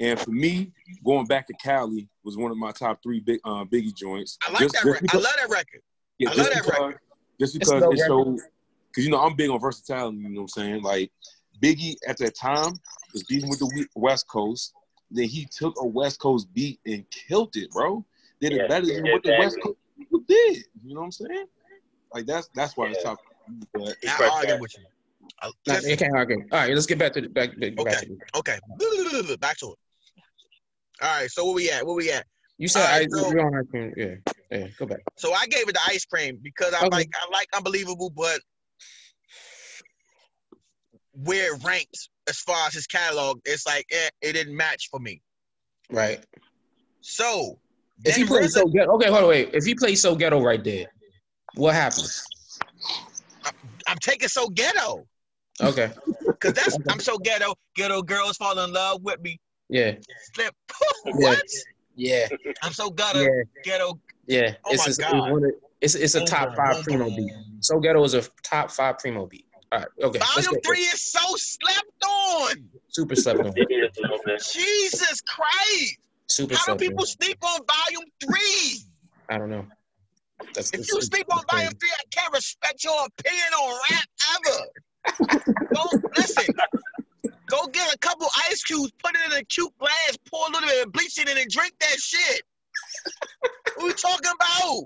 and 0.00 0.18
for 0.18 0.30
me, 0.30 0.72
going 1.04 1.26
back 1.26 1.46
to 1.48 1.52
Cali 1.54 2.08
was 2.24 2.36
one 2.38 2.50
of 2.50 2.56
my 2.56 2.72
top 2.72 3.02
three 3.02 3.20
big 3.20 3.40
uh, 3.44 3.64
Biggie 3.64 3.94
joints. 3.94 4.38
I 4.46 4.52
like 4.52 4.68
that 4.72 4.84
record. 4.84 5.10
I 5.12 5.16
love 5.18 5.24
that 5.36 5.50
record. 5.50 5.82
yeah, 6.18 6.30
I 6.30 6.34
just 6.34 6.38
love 6.38 6.54
that 6.54 6.64
because, 6.64 6.78
record. 6.80 6.98
Just 7.38 7.56
It's 7.56 7.58
because 7.70 7.82
dope 7.82 7.94
it 7.94 8.00
record. 8.00 8.06
showed, 8.08 8.36
because 8.90 9.04
you 9.04 9.10
know 9.10 9.20
I'm 9.20 9.36
big 9.36 9.50
on 9.50 9.60
versatility. 9.60 10.16
You 10.18 10.28
know 10.30 10.34
what 10.36 10.42
I'm 10.42 10.48
saying? 10.48 10.82
Like 10.82 11.12
Biggie 11.62 11.96
at 12.08 12.16
that 12.18 12.34
time 12.36 12.72
was 13.12 13.22
beating 13.24 13.50
with 13.50 13.58
the 13.58 13.86
West 13.94 14.26
Coast. 14.28 14.72
Then 15.10 15.28
he 15.28 15.44
took 15.46 15.74
a 15.80 15.86
West 15.86 16.20
Coast 16.20 16.52
beat 16.54 16.80
and 16.86 17.04
killed 17.10 17.56
it, 17.56 17.70
bro. 17.70 18.04
Did 18.40 18.52
Yeah, 18.52 18.62
it 18.62 18.68
better 18.68 18.86
than 18.86 19.02
what 19.10 19.22
the. 19.22 19.36
West 19.38 19.58
Coast 19.62 19.76
people 19.98 20.20
did. 20.20 20.64
You 20.84 20.94
know 20.94 21.00
what 21.00 21.06
I'm 21.06 21.12
saying? 21.12 21.46
Like 22.14 22.26
that's 22.26 22.48
that's 22.54 22.76
why 22.76 22.88
it's 22.88 22.98
Yeah. 22.98 23.10
top. 23.10 23.18
But 23.72 23.96
I 24.08 24.16
right 24.20 24.30
argue 24.32 24.58
with 24.60 24.72
you. 24.78 24.84
Nah, 25.66 25.78
you 25.80 25.96
can't 25.96 26.14
argue. 26.14 26.38
All 26.52 26.58
right, 26.60 26.74
let's 26.74 26.86
get 26.86 26.98
back 26.98 27.12
to 27.14 27.20
the 27.20 27.28
back. 27.28 27.58
back, 27.58 27.72
Okay. 27.72 27.84
back 27.84 27.98
to 28.00 28.06
the, 28.06 28.38
okay, 28.38 29.36
back 29.40 29.56
to 29.58 29.66
it. 29.72 29.78
All 31.02 31.20
right, 31.20 31.30
so 31.30 31.44
where 31.46 31.54
we 31.54 31.70
at? 31.70 31.84
Where 31.86 31.94
we 31.96 32.10
at? 32.12 32.26
you 32.58 32.68
said 32.68 32.82
All 32.82 32.88
right, 32.98 33.08
I, 33.12 33.16
so- 33.16 33.30
we're 33.30 33.40
on 33.40 33.54
ice 33.56 33.66
cream. 33.70 33.92
Yeah, 33.96 34.14
yeah. 34.50 34.68
Go 34.78 34.86
back. 34.86 35.00
So 35.16 35.32
I 35.32 35.46
gave 35.46 35.68
it 35.68 35.72
the 35.72 35.80
ice 35.88 36.04
cream 36.04 36.38
because 36.42 36.72
I 36.74 36.78
Okay. 36.86 36.88
like 36.90 37.10
I 37.14 37.30
like 37.32 37.48
Unbelievable, 37.56 38.10
but 38.10 38.40
where 41.12 41.54
it 41.54 41.64
ranks 41.64 42.08
as 42.30 42.38
far 42.40 42.66
as 42.66 42.74
his 42.74 42.86
catalog, 42.86 43.40
it's 43.44 43.66
like 43.66 43.84
eh, 43.92 44.08
it 44.22 44.32
didn't 44.32 44.56
match 44.56 44.88
for 44.90 44.98
me. 45.00 45.20
Right. 45.90 46.24
So 47.02 47.58
If 48.04 48.16
he 48.16 48.24
plays 48.24 48.54
so 48.54 48.66
ghetto, 48.66 48.92
okay, 48.92 49.08
hold 49.08 49.24
on, 49.24 49.28
wait. 49.28 49.50
If 49.52 49.64
he 49.64 49.74
plays 49.74 50.00
so 50.00 50.14
ghetto 50.14 50.40
right 50.42 50.62
there, 50.64 50.86
what 51.56 51.74
happens? 51.74 52.26
I'm 53.86 53.98
taking 53.98 54.28
so 54.28 54.48
ghetto 54.48 55.06
Okay. 55.62 55.90
because 56.26 56.54
that's 56.54 56.78
I'm 56.88 57.00
so 57.00 57.18
ghetto. 57.18 57.54
Ghetto 57.76 58.02
girls 58.02 58.36
fall 58.36 58.58
in 58.58 58.72
love 58.72 59.02
with 59.02 59.20
me. 59.20 59.38
Yeah. 59.68 59.94
Slip. 60.34 60.54
what? 61.04 61.42
Yeah. 61.96 62.28
I'm 62.62 62.72
so 62.72 62.90
ghetto. 62.90 63.20
Yeah. 63.20 63.42
Ghetto. 63.64 64.00
Yeah. 64.26 64.54
Oh 64.64 64.72
it's, 64.72 64.82
my 64.82 64.88
it's, 64.88 64.98
God. 64.98 65.28
it's, 65.28 65.44
of, 65.44 65.52
it's, 65.80 65.94
it's 65.94 66.14
a 66.14 66.24
top 66.24 66.48
Boom, 66.48 66.56
five 66.56 66.74
boom, 66.76 66.82
primo 66.84 67.10
beat. 67.10 67.32
So 67.60 67.78
ghetto 67.78 68.02
is 68.04 68.14
a 68.14 68.22
top 68.42 68.70
five 68.70 68.98
primo 68.98 69.26
beat. 69.26 69.46
All 69.72 69.78
right. 69.78 69.88
Okay. 70.02 70.18
Volume 70.18 70.52
get- 70.54 70.66
three 70.66 70.80
is 70.82 71.00
so 71.00 71.20
slept 71.36 72.04
on. 72.04 72.68
Super 72.88 73.14
slept 73.16 73.40
on. 73.40 73.52
It 73.56 73.68
is 73.70 73.96
a 73.98 74.02
little 74.02 74.18
bit. 74.24 74.42
Jesus 74.52 75.20
Christ! 75.22 75.96
Super 76.28 76.54
How 76.54 76.60
do 76.60 76.64
slept 76.64 76.82
on. 76.82 76.88
people 76.88 77.06
sleep 77.06 77.38
on 77.42 77.60
volume 77.66 78.10
three? 78.24 78.80
I 79.28 79.38
don't 79.38 79.50
know. 79.50 79.66
That's, 80.54 80.70
If 80.72 80.88
you 80.88 81.00
sleep 81.02 81.26
on 81.30 81.42
volume 81.50 81.68
crazy. 81.68 81.76
three, 81.78 81.90
I 81.92 82.02
can't 82.10 82.32
respect 82.32 82.82
your 82.82 83.06
opinion 83.06 83.52
on 83.60 83.80
rap 83.90 84.08
ever. 84.34 85.66
Go 85.74 85.82
listen. 86.16 86.46
Go 87.46 87.66
get 87.66 87.92
a 87.94 87.98
couple 87.98 88.26
ice 88.48 88.62
cubes, 88.62 88.92
put 89.02 89.12
it 89.14 89.32
in 89.32 89.38
a 89.38 89.44
cute 89.44 89.72
glass, 89.78 90.16
pour 90.30 90.46
a 90.48 90.52
little 90.52 90.68
bit 90.68 90.86
of 90.86 90.92
bleach 90.92 91.18
in 91.18 91.28
it, 91.28 91.36
and 91.36 91.50
drink 91.50 91.72
that 91.80 91.98
shit. 92.00 92.42
what 93.76 93.86
we 93.86 93.92
talking 93.92 94.30
about? 94.34 94.84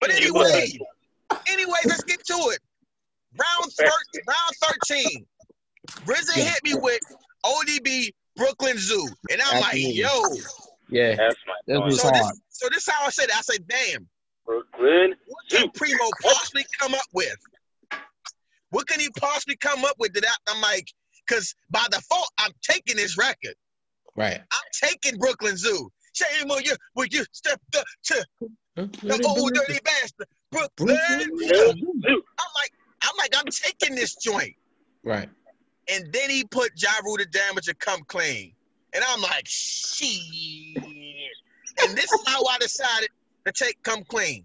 But 0.00 0.10
anyway, 0.10 0.78
anyways, 1.48 1.86
let's 1.86 2.04
get 2.04 2.24
to 2.26 2.34
it. 2.52 2.58
Round 3.38 3.72
thir- 3.72 4.22
round 4.26 4.56
thirteen. 4.62 5.26
RZA 6.06 6.36
Yeah. 6.36 6.44
hit 6.44 6.64
me 6.64 6.74
with 6.74 7.00
ODB 7.44 8.12
Brooklyn 8.36 8.78
Zoo, 8.78 9.06
and 9.30 9.40
I'm 9.42 9.62
Absolutely. 9.62 10.02
like, 10.02 10.12
yo. 10.12 10.22
Yeah. 10.88 11.16
That's 11.16 11.36
my 11.46 11.54
That 11.66 11.74
point. 11.78 11.84
was 11.86 12.00
So 12.00 12.10
this, 12.10 12.20
hard. 12.20 12.34
so 12.50 12.68
this 12.70 12.86
how 12.88 13.04
I 13.06 13.10
said 13.10 13.24
it. 13.30 13.36
I 13.36 13.40
said, 13.40 13.66
damn. 13.68 14.08
Brooklyn. 14.44 15.14
What 15.26 15.48
can 15.50 15.70
Primo 15.70 16.10
possibly 16.22 16.64
come 16.78 16.94
up 16.94 17.00
with? 17.12 17.36
What 18.70 18.86
can 18.86 19.00
he 19.00 19.08
possibly 19.18 19.56
come 19.56 19.84
up 19.84 19.96
with 19.98 20.12
that 20.14 20.24
I- 20.26 20.52
I'm 20.52 20.60
like, 20.60 20.86
because 21.26 21.54
by 21.70 21.86
default, 21.90 22.28
I'm 22.38 22.52
taking 22.62 22.96
this 22.96 23.16
record. 23.18 23.54
Right. 24.16 24.40
I'm 24.40 24.88
taking 24.88 25.18
Brooklyn 25.18 25.56
Zoo. 25.56 25.90
Shame 26.14 26.50
on 26.50 26.62
you 26.64 26.76
when 26.94 27.08
you 27.10 27.24
stepped 27.32 27.76
up 27.76 27.86
to 28.04 28.26
the 28.76 29.24
old 29.26 29.54
dirty 29.54 29.78
bastard. 29.84 30.28
Brooklyn. 30.50 30.98
Zoo. 30.98 31.72
I'm 32.04 32.52
like, 32.56 32.72
I'm 33.02 33.16
like, 33.18 33.34
I'm 33.36 33.50
taking 33.50 33.94
this 33.96 34.14
joint. 34.16 34.54
Right. 35.02 35.28
And 35.88 36.12
then 36.12 36.30
he 36.30 36.44
put 36.44 36.72
Ja 36.76 36.90
Rule 37.04 37.16
the 37.16 37.26
damage 37.26 37.68
and 37.68 37.78
come 37.78 38.02
clean. 38.06 38.52
And 38.94 39.02
I'm 39.08 39.20
like, 39.20 39.46
shit. 39.46 40.76
And 40.76 41.96
this 41.96 42.12
is 42.12 42.22
how 42.26 42.44
I 42.46 42.58
decided 42.58 43.08
to 43.46 43.52
take 43.52 43.82
come 43.82 44.04
clean. 44.04 44.44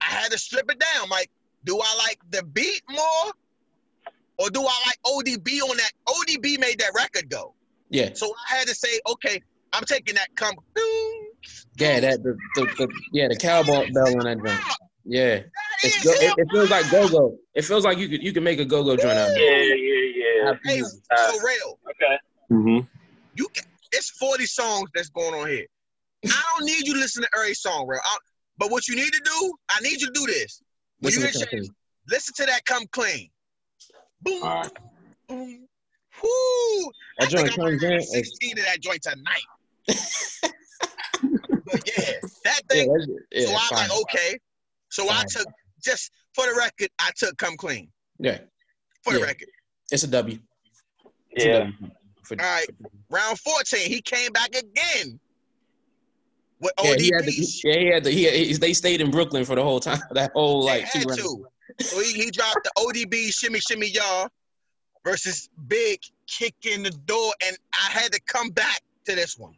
I 0.00 0.06
had 0.06 0.30
to 0.32 0.38
strip 0.38 0.70
it 0.70 0.78
down. 0.78 1.08
Like, 1.08 1.30
do 1.64 1.78
I 1.78 1.96
like 2.06 2.18
the 2.30 2.42
beat 2.44 2.82
more? 2.88 3.32
Or 4.38 4.50
do 4.50 4.60
I 4.60 4.76
like 4.86 4.98
ODB 5.04 5.60
on 5.62 5.76
that? 5.76 5.90
ODB 6.06 6.60
made 6.60 6.78
that 6.78 6.92
record 6.94 7.28
go. 7.28 7.54
Yeah. 7.90 8.10
So 8.14 8.32
I 8.50 8.56
had 8.56 8.68
to 8.68 8.74
say, 8.74 9.00
okay, 9.10 9.42
I'm 9.72 9.84
taking 9.84 10.14
that 10.14 10.28
come. 10.36 10.54
Yeah. 11.76 12.00
That 12.00 12.22
the, 12.22 12.36
the, 12.54 12.64
the 12.78 12.88
yeah 13.12 13.28
the 13.28 13.36
cowboy 13.36 13.90
bell 13.92 14.16
on 14.16 14.24
that 14.24 14.38
joint. 14.44 14.60
Yeah. 15.04 15.40
That 15.82 15.86
It's 15.88 16.04
go, 16.04 16.10
it, 16.12 16.34
it 16.38 16.48
feels 16.50 16.70
like 16.70 16.90
go 16.90 17.08
go. 17.08 17.38
It 17.54 17.62
feels 17.62 17.84
like 17.84 17.98
you 17.98 18.08
could 18.08 18.22
you 18.22 18.32
can 18.32 18.42
make 18.42 18.58
a 18.58 18.64
go 18.64 18.82
go 18.84 18.96
joint 18.96 19.16
out. 19.18 19.30
Yeah, 19.36 19.40
yeah, 19.40 19.74
yeah. 19.74 20.52
Hey, 20.64 20.80
Absolutely. 20.80 21.00
so 21.16 21.38
real. 21.40 21.78
Okay. 21.90 22.18
mm-hmm. 22.52 22.86
You 23.34 23.48
can, 23.54 23.64
it's 23.92 24.10
40 24.10 24.46
songs 24.46 24.88
that's 24.94 25.08
going 25.10 25.34
on 25.34 25.48
here. 25.48 25.66
I 26.26 26.42
don't 26.58 26.66
need 26.66 26.86
you 26.86 26.94
to 26.94 26.98
listen 27.00 27.22
to 27.22 27.28
every 27.36 27.54
song, 27.54 27.86
real. 27.86 28.00
I, 28.02 28.16
but 28.56 28.70
what 28.72 28.88
you 28.88 28.96
need 28.96 29.12
to 29.12 29.20
do, 29.24 29.54
I 29.70 29.80
need 29.80 30.00
you 30.00 30.08
to 30.08 30.12
do 30.12 30.26
this. 30.26 30.60
When 31.00 31.12
Listen 31.12 31.22
you 31.22 31.28
to 31.28 31.38
get 31.38 31.52
your- 31.52 31.64
listen 32.08 32.34
to 32.38 32.46
that 32.46 32.64
come 32.64 32.84
clean. 32.90 33.30
Boom. 34.22 34.42
All 34.42 34.48
right. 34.62 34.72
boom. 35.28 35.68
Whoo. 36.22 36.28
I 37.20 37.24
That 37.24 37.30
joint 37.30 37.46
think 37.48 37.58
I 37.60 37.62
might 37.62 37.70
comes 37.70 37.82
in. 37.84 37.92
have 37.92 38.02
16 38.04 38.58
of 38.58 38.64
that 38.64 38.80
joint 38.80 39.02
tonight. 39.02 39.46
but 41.64 41.82
yeah, 41.86 42.14
that 42.44 42.60
thing. 42.68 42.92
that's- 42.92 43.08
yeah, 43.30 43.46
so 43.46 43.50
I 43.50 43.54
was 43.54 43.68
fine. 43.68 43.88
like, 43.88 44.00
okay. 44.02 44.38
So 44.90 45.08
I 45.10 45.22
took, 45.28 45.46
just 45.82 46.10
for 46.34 46.44
the 46.46 46.54
record, 46.56 46.88
I 46.98 47.10
took 47.16 47.36
come 47.38 47.56
clean. 47.56 47.90
Yeah, 48.18 48.38
For 49.04 49.12
the 49.14 49.20
record. 49.20 49.48
it's 49.90 50.02
a 50.04 50.08
W. 50.08 50.38
It's 51.30 51.44
Yeah. 51.44 51.58
W. 51.60 51.72
For, 52.24 52.36
All 52.40 52.46
right. 52.46 52.66
for- 52.82 52.90
Round 53.10 53.38
14, 53.40 53.88
he 53.88 54.02
came 54.02 54.32
back 54.32 54.50
again. 54.54 55.18
With 56.60 56.72
yeah, 56.82 56.90
ODB. 56.94 57.00
he 57.00 57.10
had 57.14 57.24
the, 57.24 57.60
yeah, 57.64 57.78
he 57.78 57.86
had 57.86 58.04
the, 58.04 58.10
he, 58.10 58.44
he, 58.46 58.52
they 58.54 58.72
stayed 58.74 59.00
in 59.00 59.10
Brooklyn 59.10 59.44
for 59.44 59.54
the 59.54 59.62
whole 59.62 59.80
time. 59.80 60.00
That 60.12 60.32
whole 60.32 60.64
like 60.64 60.90
two 60.92 60.98
had 60.98 61.08
rounds. 61.08 61.22
to. 61.22 61.46
So 61.80 62.00
he, 62.00 62.12
he 62.12 62.30
dropped 62.30 62.64
the 62.64 62.70
ODB 62.76 63.32
Shimmy 63.32 63.60
Shimmy 63.60 63.88
Y'all 63.88 64.28
versus 65.04 65.48
Big 65.68 66.00
Kick 66.26 66.54
in 66.64 66.82
the 66.82 66.90
Door, 66.90 67.32
and 67.46 67.56
I 67.72 67.90
had 67.90 68.12
to 68.12 68.20
come 68.26 68.50
back 68.50 68.80
to 69.06 69.14
this 69.14 69.38
one. 69.38 69.54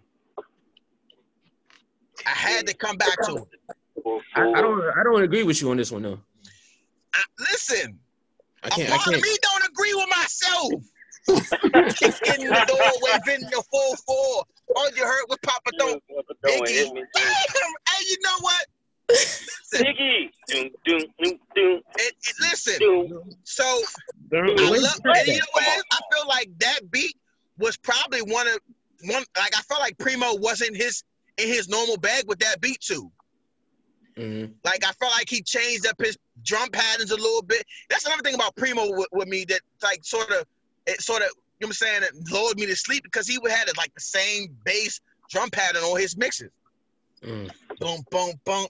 I 2.27 2.31
had 2.31 2.67
to 2.67 2.75
come 2.75 2.97
back 2.99 3.17
to 3.23 3.37
it. 3.37 3.45
I, 4.35 4.43
I 4.43 4.61
don't 4.61 4.83
I 4.83 5.03
don't 5.05 5.23
agree 5.23 5.43
with 5.43 5.61
you 5.61 5.71
on 5.71 5.77
this 5.77 5.91
one 5.93 6.03
though. 6.03 6.21
I, 7.15 7.23
listen, 7.39 7.99
I 8.63 8.69
a 8.69 8.71
can't 8.71 8.93
I 8.93 8.97
part 8.97 9.07
of 9.09 9.13
can't. 9.15 9.23
me 9.23 9.37
don't 9.43 9.65
agree 9.71 9.95
with 9.95 10.09
myself. 10.17 10.73
Kicking 11.97 12.49
oh, 12.51 12.55
the 12.55 12.65
door, 12.67 12.93
waving 13.03 13.49
the 13.51 13.63
full 13.71 13.97
four. 14.07 14.45
All 14.77 14.91
you 14.97 15.05
heard 15.05 15.25
was 15.29 15.39
Papa 15.43 15.71
don't. 15.79 16.03
Don't 16.43 16.67
Biggie. 16.67 16.85
Damn, 16.85 16.95
hey, 17.15 18.05
you 18.09 18.17
know 18.23 18.37
what? 18.41 18.67
Listen, 19.11 19.87
Biggie. 19.87 20.31
Doom, 20.49 20.71
doom, 20.85 21.05
doom, 21.23 21.39
doom, 21.55 21.81
it, 21.99 22.15
it, 22.23 22.35
listen. 22.41 22.79
doom. 22.81 23.31
So 23.45 23.65
The- 24.31 24.39
I 24.39 24.47
the 24.47 24.71
way 24.71 24.79
you 24.79 24.83
love, 24.83 25.01
and 25.05 25.27
you 25.27 25.35
know 25.35 25.41
what? 25.53 25.85
I 25.93 25.99
feel 26.13 26.29
like 26.29 26.51
that 26.59 26.91
beat 26.91 27.17
was 27.59 27.77
probably 27.77 28.21
one 28.23 28.49
of 28.49 28.59
one. 29.05 29.25
Like 29.37 29.57
I 29.57 29.63
felt 29.63 29.81
like 29.81 29.99
Primo 29.99 30.35
wasn't 30.37 30.77
his 30.77 31.05
in 31.37 31.49
his 31.49 31.69
normal 31.69 31.97
bag 31.99 32.25
with 32.27 32.39
that 32.41 32.61
beat 32.61 32.81
too. 32.81 33.11
Mhm. 34.21 34.53
Like 34.65 34.85
I 34.85 34.93
felt 34.93 35.13
like 35.13 35.29
he 35.29 35.43
changed 35.43 35.87
up 35.87 35.97
his 35.99 36.19
drum 36.45 36.69
patterns 36.71 37.11
a 37.11 37.17
little 37.17 37.43
bit. 37.43 37.65
That's 37.89 38.05
another 38.07 38.23
thing 38.23 38.35
about 38.35 38.55
Primo 38.57 38.91
with, 38.91 39.09
with 39.13 39.29
me 39.29 39.45
that 39.49 39.61
like 39.83 40.05
sort 40.05 40.31
of 40.31 40.47
it 40.87 41.01
sort 41.01 41.23
of 41.23 41.29
you 41.61 41.67
know 41.67 41.69
what 41.69 41.69
I'm 41.69 41.73
saying 41.73 42.03
it 42.03 42.31
lured 42.33 42.57
me 42.59 42.67
to 42.67 42.77
sleep 42.77 43.03
because 43.05 43.27
he 43.29 43.39
would 43.39 43.51
had 43.53 43.69
like 43.77 43.95
the 43.95 44.01
same 44.01 44.49
bass 44.65 45.01
drum 45.31 45.51
pattern 45.51 45.83
on 45.83 45.99
his 46.01 46.17
mixes. 46.17 46.51
Mm. 47.23 47.51
Boom, 47.79 48.03
boom, 48.11 48.33
boom. 48.45 48.67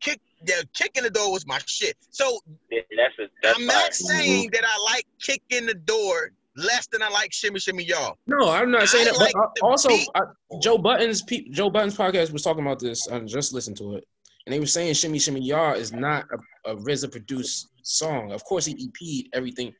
Kick, 0.00 0.20
yeah, 0.46 0.62
kick 0.74 0.92
in 0.96 1.04
the 1.04 1.10
door 1.10 1.30
was 1.32 1.46
my 1.46 1.58
shit. 1.66 1.96
So 2.10 2.40
Yeah, 2.70 2.80
that's 2.96 3.18
a, 3.18 3.30
that's 3.42 3.58
I'm 3.58 3.66
fire. 3.66 3.76
not 3.76 3.94
saying 3.94 4.50
that 4.52 4.64
I 4.64 4.92
like 4.94 5.06
kick 5.20 5.42
in 5.50 5.66
the 5.66 5.74
door 5.74 6.32
less 6.56 6.86
than 6.88 7.02
I 7.02 7.08
like 7.08 7.32
shimmy 7.32 7.58
shimmy 7.60 7.84
y'all. 7.84 8.16
No, 8.26 8.50
I'm 8.50 8.70
not 8.70 8.88
saying 8.88 9.08
I 9.08 9.12
that. 9.12 9.18
like 9.18 9.32
but 9.34 9.54
the 9.56 9.64
I- 9.64 9.68
also. 9.68 9.90
I, 10.14 10.20
Joe 10.60 10.78
Budden, 10.78 11.14
pe- 11.26 11.48
Joe 11.50 11.70
Budden 11.70 11.90
podcast 11.90 12.32
was 12.32 12.42
talking 12.42 12.62
about 12.64 12.78
this. 12.78 13.08
I 13.08 13.18
just 13.20 13.52
listened 13.52 13.76
to 13.78 13.96
it, 13.96 14.06
and 14.46 14.52
they 14.52 14.60
were 14.60 14.66
saying 14.66 14.94
"Shimmy 14.94 15.18
Shimmy 15.18 15.40
Yar" 15.42 15.76
is 15.76 15.92
not 15.92 16.24
a, 16.64 16.70
a 16.72 16.76
RZA 16.76 17.10
produced 17.10 17.68
song. 17.82 18.32
Of 18.32 18.44
course, 18.44 18.64
he 18.66 18.72
EP'd 18.72 19.28
everything 19.34 19.72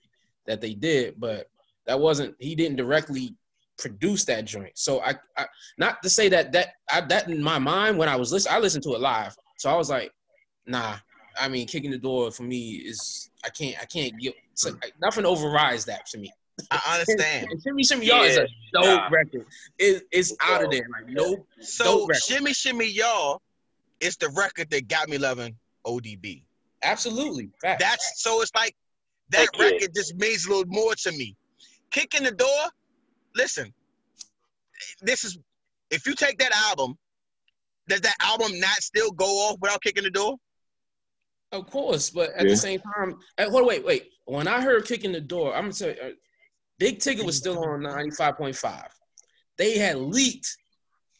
that 0.46 0.60
they 0.60 0.74
did, 0.74 1.18
but 1.18 1.48
that 1.86 1.98
wasn't. 1.98 2.34
He 2.38 2.54
didn't 2.54 2.76
directly 2.76 3.34
produce 3.78 4.24
that 4.26 4.44
joint. 4.44 4.72
So 4.74 5.00
I, 5.02 5.14
I 5.36 5.46
not 5.78 6.02
to 6.02 6.10
say 6.10 6.28
that 6.28 6.52
that 6.52 6.74
I, 6.92 7.00
that 7.02 7.28
in 7.28 7.42
my 7.42 7.58
mind 7.58 7.98
when 7.98 8.08
I 8.08 8.16
was 8.16 8.32
listening, 8.32 8.54
I 8.54 8.58
listened 8.58 8.84
to 8.84 8.94
it 8.94 9.00
live. 9.00 9.34
So 9.58 9.70
I 9.70 9.76
was 9.76 9.90
like, 9.90 10.12
nah. 10.66 10.96
I 11.40 11.48
mean, 11.48 11.66
kicking 11.66 11.90
the 11.90 11.98
door 11.98 12.30
for 12.30 12.42
me 12.42 12.72
is 12.72 13.30
I 13.44 13.48
can't 13.48 13.76
I 13.80 13.86
can't 13.86 14.12
get 14.20 14.34
so, 14.54 14.70
nothing 15.00 15.24
overrides 15.24 15.86
that 15.86 16.04
to 16.06 16.18
me. 16.18 16.30
I 16.70 16.98
understand. 17.00 17.46
And 17.50 17.62
Shimmy 17.62 17.84
Shimmy 17.84 18.06
Y'all 18.06 18.22
is 18.22 18.36
a 18.36 18.46
dope 18.74 18.84
Yeah. 18.84 19.08
record. 19.10 19.46
It, 19.78 20.02
it's 20.12 20.36
out 20.42 20.62
of 20.62 20.70
there. 20.70 20.86
Like 20.92 21.08
no, 21.08 21.46
So 21.60 21.84
Dope 21.84 22.08
record. 22.10 22.22
shimmy 22.22 22.52
shimmy 22.52 22.90
y'all 22.90 23.40
is 24.02 24.16
the 24.16 24.28
record 24.30 24.68
that 24.70 24.88
got 24.88 25.08
me 25.08 25.16
loving 25.18 25.56
ODB. 25.86 26.42
absolutely. 26.82 27.48
Facts. 27.62 27.82
That's 27.82 28.22
so 28.22 28.42
it's 28.42 28.50
like 28.54 28.74
that 29.30 29.48
Thank 29.54 29.58
you. 29.58 29.76
record 29.76 29.94
just 29.94 30.14
means 30.16 30.46
a 30.46 30.50
little 30.50 30.64
more 30.66 30.94
to 30.94 31.12
me. 31.12 31.36
Kick 31.90 32.14
in 32.14 32.24
the 32.24 32.32
door. 32.32 32.48
Listen, 33.36 33.72
this 35.00 35.24
is 35.24 35.38
if 35.90 36.06
you 36.06 36.14
take 36.14 36.38
that 36.38 36.52
album, 36.68 36.98
does 37.88 38.00
that 38.00 38.14
album 38.20 38.58
not 38.58 38.76
still 38.82 39.10
go 39.12 39.26
off 39.26 39.56
without 39.60 39.82
kicking 39.82 40.04
the 40.04 40.10
door? 40.10 40.36
of 41.52 41.66
course, 41.70 42.08
but 42.10 42.30
at 42.30 42.44
Yeah. 42.46 42.50
the 42.52 42.56
same 42.56 42.80
time, 42.80 43.14
uh, 43.38 43.50
hold 43.50 43.66
wait, 43.66 43.84
wait. 43.84 44.10
When 44.24 44.48
I 44.48 44.60
heard 44.62 44.86
kicking 44.86 45.12
the 45.12 45.20
door, 45.20 45.54
I'm 45.54 45.64
gonna 45.64 45.72
tell 45.74 45.88
you, 45.94 46.00
uh, 46.00 46.10
Big 46.78 46.98
Ticket 47.00 47.24
was 47.26 47.36
still 47.36 47.58
on 47.62 47.80
95.5. 47.82 48.88
They 49.58 49.76
had 49.78 49.96
leaked 49.98 50.56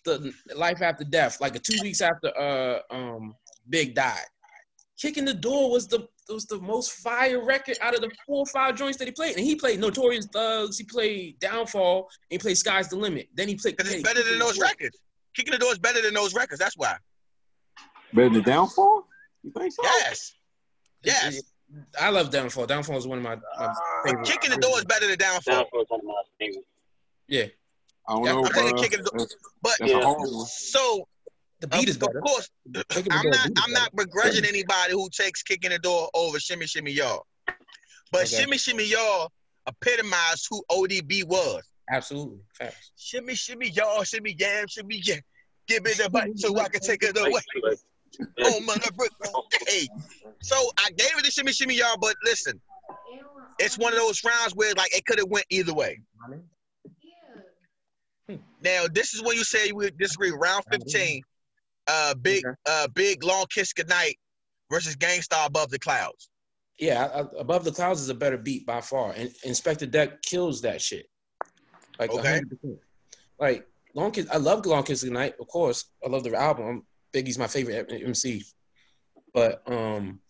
the 0.05 0.32
Life 0.55 0.82
After 0.82 1.05
Death 1.05 1.40
like 1.40 1.55
a 1.57 1.59
two 1.59 1.80
weeks 1.82 2.00
after 2.00 2.36
uh 2.38 2.80
um 2.90 3.34
Big 3.68 3.94
died. 3.94 4.26
Kicking 4.98 5.24
the 5.24 5.34
door 5.34 5.70
was 5.70 5.86
the 5.86 6.09
was 6.28 6.46
the 6.46 6.59
most 6.61 6.92
fire 6.92 7.44
record 7.44 7.76
out 7.80 7.94
of 7.94 8.00
the 8.00 8.11
four 8.26 8.38
or 8.38 8.46
five 8.46 8.74
joints 8.76 8.96
that 8.98 9.07
he 9.07 9.12
played, 9.12 9.36
and 9.36 9.44
he 9.44 9.55
played 9.55 9.78
Notorious 9.80 10.26
Thugs, 10.32 10.78
he 10.78 10.84
played 10.84 11.38
Downfall, 11.40 11.98
and 11.98 12.07
he 12.30 12.38
played 12.38 12.57
Sky's 12.57 12.88
the 12.88 12.96
Limit. 12.96 13.28
Then 13.34 13.48
he 13.48 13.55
played 13.57 13.76
Because 13.76 13.92
it's 13.92 14.03
better 14.03 14.22
than 14.22 14.38
those 14.38 14.57
Door. 14.57 14.66
records. 14.66 14.98
Kicking 15.34 15.53
the 15.53 15.59
door 15.59 15.72
is 15.72 15.78
better 15.78 16.00
than 16.03 16.14
those 16.14 16.34
records. 16.34 16.59
That's 16.59 16.76
why. 16.76 16.96
Better 18.12 18.30
than 18.30 18.42
downfall? 18.42 19.07
You 19.42 19.50
think 19.50 19.72
so? 19.72 19.82
Yes. 19.82 20.32
Yes. 21.03 21.42
I 22.00 22.11
love 22.11 22.30
Downfall. 22.30 22.66
Downfall 22.66 22.98
is 22.98 23.07
one 23.07 23.18
of 23.18 23.24
my, 23.24 23.36
my 23.59 23.74
favorite. 24.05 24.26
Kicking 24.26 24.50
the 24.50 24.59
door 24.59 24.76
is 24.78 24.84
better 24.84 25.07
than 25.07 25.16
downfall. 25.16 25.55
Downfall's 25.55 25.86
one 25.88 26.00
of 26.00 26.07
my 26.07 26.22
favorites. 26.38 26.68
Yeah, 27.28 27.46
I 28.09 28.12
don't 28.14 28.24
Yeah, 28.24 28.32
know. 28.32 28.44
I'm 28.44 28.53
taking 28.53 28.74
bruh. 28.74 28.80
kicking 28.82 29.05
the 29.05 29.36
But 29.62 29.78
that's 29.78 29.92
Yeah. 29.92 29.98
a 29.98 30.03
hard 30.05 30.18
one. 30.30 30.46
so 30.46 31.09
the 31.61 31.68
beat 31.68 31.84
of, 31.84 31.88
is 31.88 31.98
better. 31.98 32.18
of 32.18 32.24
course, 32.24 32.50
the 32.66 32.84
I'm 33.11 33.22
Door 33.22 33.30
not 33.30 33.50
I'm 33.57 33.72
not 33.72 33.94
begrudging 33.94 34.44
anybody 34.44 34.92
who 34.92 35.09
takes 35.11 35.42
kicking 35.42 35.70
the 35.70 35.78
door 35.78 36.11
over 36.14 36.40
shimmy 36.40 36.66
shimmy 36.66 36.90
y'all. 36.92 37.26
But 38.11 38.22
Okay. 38.22 38.26
shimmy 38.26 38.59
shimmy 38.59 38.84
y'all 38.84 39.30
epitomized 39.66 40.46
who 40.50 40.64
ODB 40.70 41.24
was. 41.24 41.62
Absolutely. 41.90 42.40
Facts. 42.55 42.90
Shimmy 42.96 43.34
shimmy 43.34 43.68
y'all, 43.70 44.03
shimmy 44.03 44.34
yam, 44.38 44.66
shimmy 44.68 45.00
yeah. 45.05 45.20
Give 45.68 45.84
me 45.84 45.92
the 45.92 46.11
bite 46.11 46.36
so 46.38 46.59
I 46.59 46.68
can 46.68 46.80
take 46.80 47.03
it 47.03 47.16
away. 47.16 47.40
Like, 47.62 47.78
Oh 48.44 48.61
mother 48.61 48.90
hey. 49.68 49.88
So 50.40 50.57
I 50.78 50.90
gave 50.90 51.16
it 51.16 51.24
to 51.24 51.30
shimmy 51.30 51.53
shimmy 51.53 51.74
y'all, 51.74 51.96
but 51.98 52.16
listen, 52.24 52.61
it's 53.59 53.78
one 53.78 53.92
of 53.92 53.98
those 53.98 54.22
rounds 54.24 54.55
where 54.55 54.74
like 54.74 54.94
it 54.94 55.07
could 55.07 55.18
have 55.18 55.28
went 55.28 55.46
either 55.50 55.72
way. 55.72 56.00
Now 58.62 58.84
this 58.92 59.14
is 59.14 59.22
when 59.22 59.36
you 59.36 59.44
say 59.44 59.72
we 59.72 59.90
disagree. 59.92 60.30
Round 60.30 60.64
15, 60.70 61.22
uh 61.88 62.14
big 62.14 62.44
Okay. 62.46 62.54
uh 62.66 62.88
big 62.94 63.24
long 63.24 63.46
kiss 63.52 63.72
goodnight 63.72 64.16
versus 64.70 64.94
Gang 64.96 65.20
Starr 65.22 65.46
above 65.46 65.70
the 65.70 65.78
clouds. 65.78 66.28
Yeah, 66.78 67.04
I, 67.14 67.20
I- 67.20 67.40
Above 67.40 67.64
the 67.64 67.70
Clouds 67.72 68.00
is 68.00 68.08
a 68.08 68.14
better 68.14 68.38
beat 68.38 68.66
by 68.66 68.80
far, 68.80 69.12
and 69.12 69.30
Inspectah 69.46 69.90
Deck 69.90 70.22
kills 70.22 70.62
that 70.62 70.80
shit. 70.80 71.06
Like 71.98 72.10
Okay. 72.10 72.40
100%. 72.64 72.78
Like 73.38 73.66
Long 73.94 74.10
Kiss, 74.10 74.26
I 74.32 74.38
love 74.38 74.64
Long 74.66 74.82
Kiss 74.82 75.02
Goodnight, 75.04 75.34
of 75.40 75.46
course. 75.48 75.84
I 76.04 76.09
love 76.09 76.24
the 76.24 76.34
album. 76.34 76.86
Biggie's 77.12 77.38
my 77.38 77.46
favorite 77.46 77.92
MC. 77.92 78.42
But 79.34 79.62
um, 79.70 80.20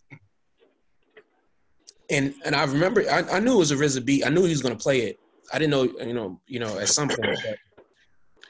and 2.09 2.33
and 2.45 2.55
I 2.55 2.63
remember 2.65 3.01
I, 3.09 3.21
I 3.31 3.39
knew 3.39 3.53
it 3.53 3.57
was 3.59 3.71
a 3.71 3.75
RZA 3.75 4.03
beat. 4.05 4.25
I 4.25 4.29
knew 4.29 4.43
he 4.43 4.49
was 4.49 4.61
gonna 4.61 4.75
play 4.75 5.01
it. 5.03 5.19
I 5.53 5.59
didn't 5.59 5.71
know 5.71 5.83
you 6.05 6.13
know 6.13 6.41
you 6.47 6.59
know 6.59 6.77
at 6.79 6.89
some 6.89 7.07
point. 7.09 7.37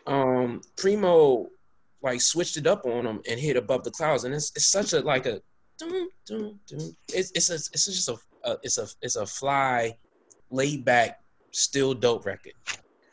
Um, 0.07 0.61
Primo 0.77 1.47
like 2.01 2.19
switched 2.21 2.57
it 2.57 2.67
up 2.67 2.85
on 2.85 3.05
him 3.05 3.21
and 3.29 3.39
hit 3.39 3.55
Above 3.55 3.83
the 3.83 3.91
Clouds, 3.91 4.23
and 4.25 4.33
it's 4.33 4.51
it's 4.55 4.65
such 4.67 4.93
a 4.93 4.99
like 4.99 5.25
a 5.25 5.41
dun, 5.79 6.07
dun, 6.25 6.59
dun. 6.67 6.95
It's 7.13 7.31
it's 7.33 7.49
a, 7.49 7.55
it's 7.55 7.85
just 7.85 8.09
a, 8.09 8.17
a 8.43 8.57
it's 8.63 8.77
a 8.77 8.87
it's 9.01 9.15
a 9.15 9.25
fly, 9.25 9.95
laid 10.51 10.83
back, 10.83 11.21
still 11.51 11.93
dope 11.93 12.25
record. 12.25 12.53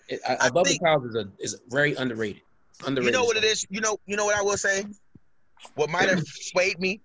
It, 0.08 0.20
I, 0.28 0.34
I 0.40 0.46
Above 0.48 0.66
think- 0.66 0.80
the 0.80 0.84
Clouds 0.86 1.04
is 1.06 1.14
a 1.14 1.28
is 1.38 1.60
very 1.68 1.94
underrated. 1.94 2.42
Underrated. 2.84 3.14
You 3.14 3.20
know 3.20 3.24
what 3.24 3.36
it 3.36 3.44
is. 3.44 3.64
You 3.70 3.80
know, 3.80 3.98
you 4.06 4.16
know 4.16 4.24
what 4.24 4.36
I 4.36 4.42
will 4.42 4.56
say? 4.56 4.84
What 5.76 5.90
might 5.90 6.08
have 6.08 6.20
swayed 6.26 6.80
me 6.80 7.00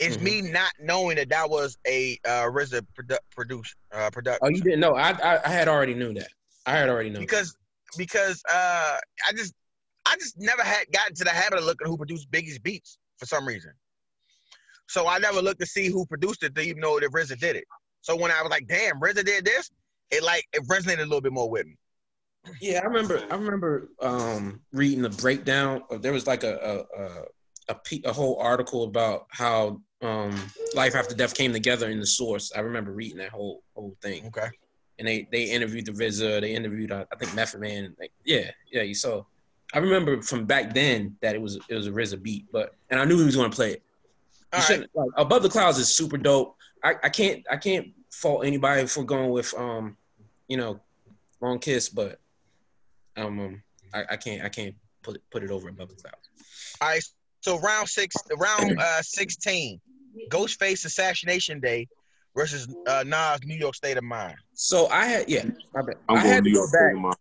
is 0.00 0.18
Mhm. 0.18 0.22
me 0.22 0.42
not 0.42 0.72
knowing 0.80 1.16
that 1.16 1.28
that 1.30 1.48
was 1.48 1.78
a 1.86 2.18
uh 2.26 2.42
RZA 2.50 2.84
produ- 2.98 3.16
produce 3.30 3.74
uh 3.92 4.10
product 4.10 4.40
Oh, 4.42 4.48
you 4.48 4.60
didn't 4.60 4.80
know? 4.80 4.94
I, 4.94 5.10
I 5.12 5.40
I 5.44 5.48
had 5.48 5.68
already 5.68 5.94
knew 5.94 6.12
that. 6.14 6.28
I 6.66 6.72
had 6.72 6.88
already 6.90 7.08
known. 7.10 7.20
because 7.22 7.56
because 7.96 8.42
uh 8.52 8.98
I 9.28 9.32
just 9.32 9.54
I 10.06 10.16
just 10.16 10.36
never 10.38 10.62
had 10.62 10.86
gotten 10.92 11.14
to 11.16 11.24
the 11.24 11.30
habit 11.30 11.58
of 11.58 11.64
looking 11.64 11.86
who 11.86 11.96
produced 11.96 12.30
Biggie's 12.30 12.58
beats 12.58 12.98
for 13.18 13.26
some 13.26 13.46
reason. 13.46 13.72
So 14.88 15.06
I 15.06 15.18
never 15.18 15.42
looked 15.42 15.60
to 15.60 15.66
see 15.66 15.88
who 15.88 16.06
produced 16.06 16.42
it 16.42 16.54
to 16.54 16.62
even 16.62 16.80
know 16.80 16.98
that 16.98 17.10
RZA 17.10 17.38
did 17.38 17.56
it. 17.56 17.64
So 18.00 18.16
when 18.16 18.30
I 18.30 18.40
was 18.40 18.50
like, 18.50 18.66
damn, 18.66 18.98
RZA 19.00 19.24
did 19.24 19.44
this, 19.44 19.70
it 20.10 20.22
like 20.22 20.46
it 20.54 20.66
resonated 20.66 21.00
a 21.00 21.02
little 21.02 21.20
bit 21.20 21.32
more 21.32 21.50
with 21.50 21.66
me. 21.66 21.76
Yeah, 22.60 22.80
I 22.82 22.86
remember. 22.86 23.22
I 23.30 23.34
remember 23.34 23.88
um, 24.00 24.60
reading 24.72 25.02
the 25.02 25.10
breakdown. 25.10 25.82
Of, 25.90 26.00
there 26.02 26.12
was 26.12 26.26
like 26.26 26.44
a 26.44 26.86
a, 26.96 27.02
a 27.02 27.74
a 27.74 28.08
a 28.08 28.12
whole 28.12 28.38
article 28.40 28.84
about 28.84 29.26
how 29.30 29.82
um, 30.00 30.34
life 30.74 30.94
after 30.94 31.14
death 31.14 31.34
came 31.34 31.52
together 31.52 31.90
in 31.90 32.00
the 32.00 32.06
source. 32.06 32.52
I 32.56 32.60
remember 32.60 32.92
reading 32.92 33.18
that 33.18 33.30
whole 33.30 33.62
whole 33.74 33.96
thing, 34.00 34.26
Okay. 34.28 34.48
And 34.98 35.06
they 35.06 35.28
they 35.30 35.44
interviewed 35.44 35.86
the 35.86 35.92
RZA. 35.92 36.40
They 36.40 36.54
interviewed 36.54 36.92
uh, 36.92 37.04
I 37.12 37.16
think 37.16 37.34
Method 37.34 37.60
Man. 37.60 37.94
Like 37.98 38.12
yeah, 38.24 38.50
yeah. 38.70 38.82
You 38.82 38.94
saw. 38.94 39.24
I 39.74 39.78
remember 39.78 40.22
from 40.22 40.46
back 40.46 40.72
then 40.72 41.16
that 41.20 41.34
it 41.34 41.40
was 41.40 41.58
it 41.68 41.74
was 41.74 41.86
a 41.86 41.90
RZA 41.90 42.22
beat, 42.22 42.46
but 42.52 42.74
and 42.90 43.00
I 43.00 43.04
knew 43.04 43.18
he 43.18 43.24
was 43.24 43.36
going 43.36 43.50
to 43.50 43.54
play 43.54 43.72
it. 43.72 43.82
Right. 44.52 44.86
like, 44.94 45.10
Above 45.16 45.42
the 45.42 45.50
Clouds 45.50 45.78
is 45.78 45.94
super 45.94 46.16
dope. 46.16 46.56
I, 46.82 46.94
I 47.02 47.08
can't 47.08 47.44
I 47.50 47.56
can't 47.56 47.88
fault 48.10 48.46
anybody 48.46 48.86
for 48.86 49.04
going 49.04 49.30
with 49.30 49.52
um, 49.56 49.96
you 50.48 50.56
know, 50.56 50.80
Long 51.40 51.58
Kiss, 51.58 51.88
but 51.88 52.18
um, 53.16 53.38
um 53.38 53.62
I, 53.92 54.04
I 54.10 54.16
can't 54.16 54.42
I 54.42 54.48
can't 54.48 54.74
put 55.02 55.16
it 55.16 55.22
put 55.30 55.42
it 55.42 55.50
over 55.50 55.68
Above 55.68 55.90
the 55.90 55.96
Clouds. 55.96 56.28
All 56.80 56.88
right. 56.88 57.02
So 57.40 57.58
round 57.60 57.88
six, 57.88 58.16
round 58.36 58.78
uh, 58.80 59.02
sixteen, 59.02 59.80
Ghostface 60.30 60.84
Assassination 60.84 61.60
Day 61.60 61.86
versus 62.36 62.68
uh, 62.86 63.04
Nas 63.06 63.40
New 63.44 63.56
York 63.56 63.74
State 63.74 63.96
of 63.96 64.04
Mind. 64.04 64.36
So 64.54 64.86
I 64.88 65.04
had 65.06 65.28
yeah, 65.28 65.44
my 65.74 65.82
bad. 65.82 65.96
I'm 66.08 66.16
I 66.16 66.20
had 66.20 66.44
to 66.44 66.50
go 66.50 66.60
back. 66.62 66.68
State 66.68 66.94
of 66.96 67.00
Mind. 67.00 67.16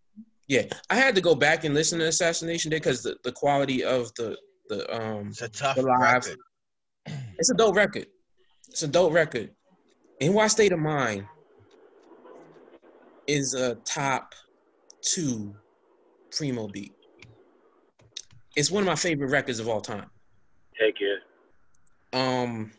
Yeah, 0.47 0.61
I 0.89 0.95
had 0.95 1.13
to 1.15 1.21
go 1.21 1.35
back 1.35 1.63
and 1.65 1.73
listen 1.75 1.99
to 1.99 2.07
Assassination 2.07 2.71
Day 2.71 2.77
because 2.77 3.03
the, 3.03 3.17
the 3.23 3.31
quality 3.33 3.83
of 3.83 4.13
the 4.15 4.37
the 4.69 4.79
um 4.95 5.27
It's 5.29 5.41
a 5.41 5.49
tough 5.49 5.75
The 5.75 5.83
live. 5.83 6.25
record. 6.25 6.37
it's 7.39 7.49
a 7.49 7.53
dope 7.55 7.75
record. 7.75 8.07
It's 8.69 8.83
a 8.83 8.87
dope 8.87 9.13
record. 9.13 9.51
NY 10.21 10.47
State 10.47 10.71
of 10.71 10.79
Mind 10.79 11.25
is 13.27 13.53
a 13.53 13.75
top 13.83 14.33
two 15.01 15.53
primo 16.31 16.67
beat. 16.67 16.93
It's 18.55 18.71
one 18.71 18.81
of 18.83 18.87
my 18.87 18.95
favorite 18.95 19.29
records 19.29 19.59
of 19.59 19.67
all 19.67 19.81
time. 19.81 20.09
Heck 20.79 20.95
yeah. 20.99 21.17
Um, 22.13 22.71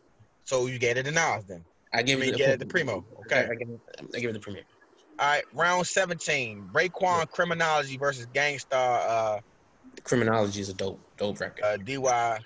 So 0.44 0.66
you 0.66 0.78
get 0.78 0.96
it 0.96 1.06
in 1.06 1.14
Nas 1.14 1.44
then. 1.46 1.64
I 1.98 2.02
give 2.02 2.22
it 2.22 2.36
get 2.36 2.60
the 2.60 2.66
primo. 2.66 3.04
Okay. 3.26 3.48
I 3.50 3.54
give 3.56 3.68
it, 3.68 3.80
I 4.14 4.20
give 4.20 4.30
it 4.30 4.34
the 4.34 4.38
premiere. 4.38 4.62
All 5.18 5.26
right, 5.26 5.42
round 5.52 5.84
17. 5.84 6.70
Raekwon 6.72 7.28
Criminology 7.28 7.96
versus 7.96 8.26
Gang 8.32 8.58
Starr 8.58 9.00
uh 9.00 9.40
Criminology 10.04 10.60
is 10.60 10.68
a 10.68 10.74
dope, 10.74 11.00
dope 11.16 11.40
record. 11.40 11.64
uh 11.64 11.76
DY 11.76 12.38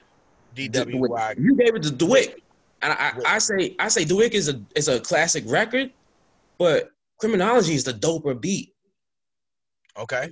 DWY. 0.56 1.38
You 1.38 1.54
gave 1.56 1.74
it 1.74 1.82
to 1.82 1.90
DWYCK, 1.90 2.34
and 2.82 2.92
I, 2.92 2.96
I, 2.96 3.34
I 3.34 3.38
say 3.38 3.76
I 3.78 3.88
say 3.88 4.04
DWYCK 4.04 4.32
is 4.32 4.48
a 4.48 4.62
is 4.74 4.88
a 4.88 5.00
classic 5.00 5.44
record, 5.46 5.92
but 6.58 6.90
Criminology 7.18 7.74
is 7.74 7.84
the 7.84 7.92
doper 7.92 8.38
beat. 8.40 8.72
Okay. 9.98 10.30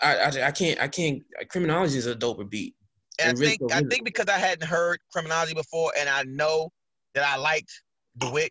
I, 0.00 0.16
I, 0.16 0.46
I 0.46 0.50
can't 0.50 0.80
I 0.80 0.88
can't 0.88 1.22
Criminology 1.50 1.98
is 1.98 2.06
a 2.06 2.16
doper 2.16 2.48
beat. 2.48 2.74
And 3.20 3.36
I 3.36 3.40
think 3.40 3.60
I 3.70 3.82
think 3.82 4.04
because 4.04 4.28
I 4.28 4.38
hadn't 4.38 4.66
heard 4.66 4.98
Criminology 5.12 5.52
before 5.52 5.92
and 5.98 6.08
I 6.08 6.22
know 6.22 6.70
that 7.14 7.24
I 7.24 7.36
liked 7.36 7.70
DWYCK 8.18 8.50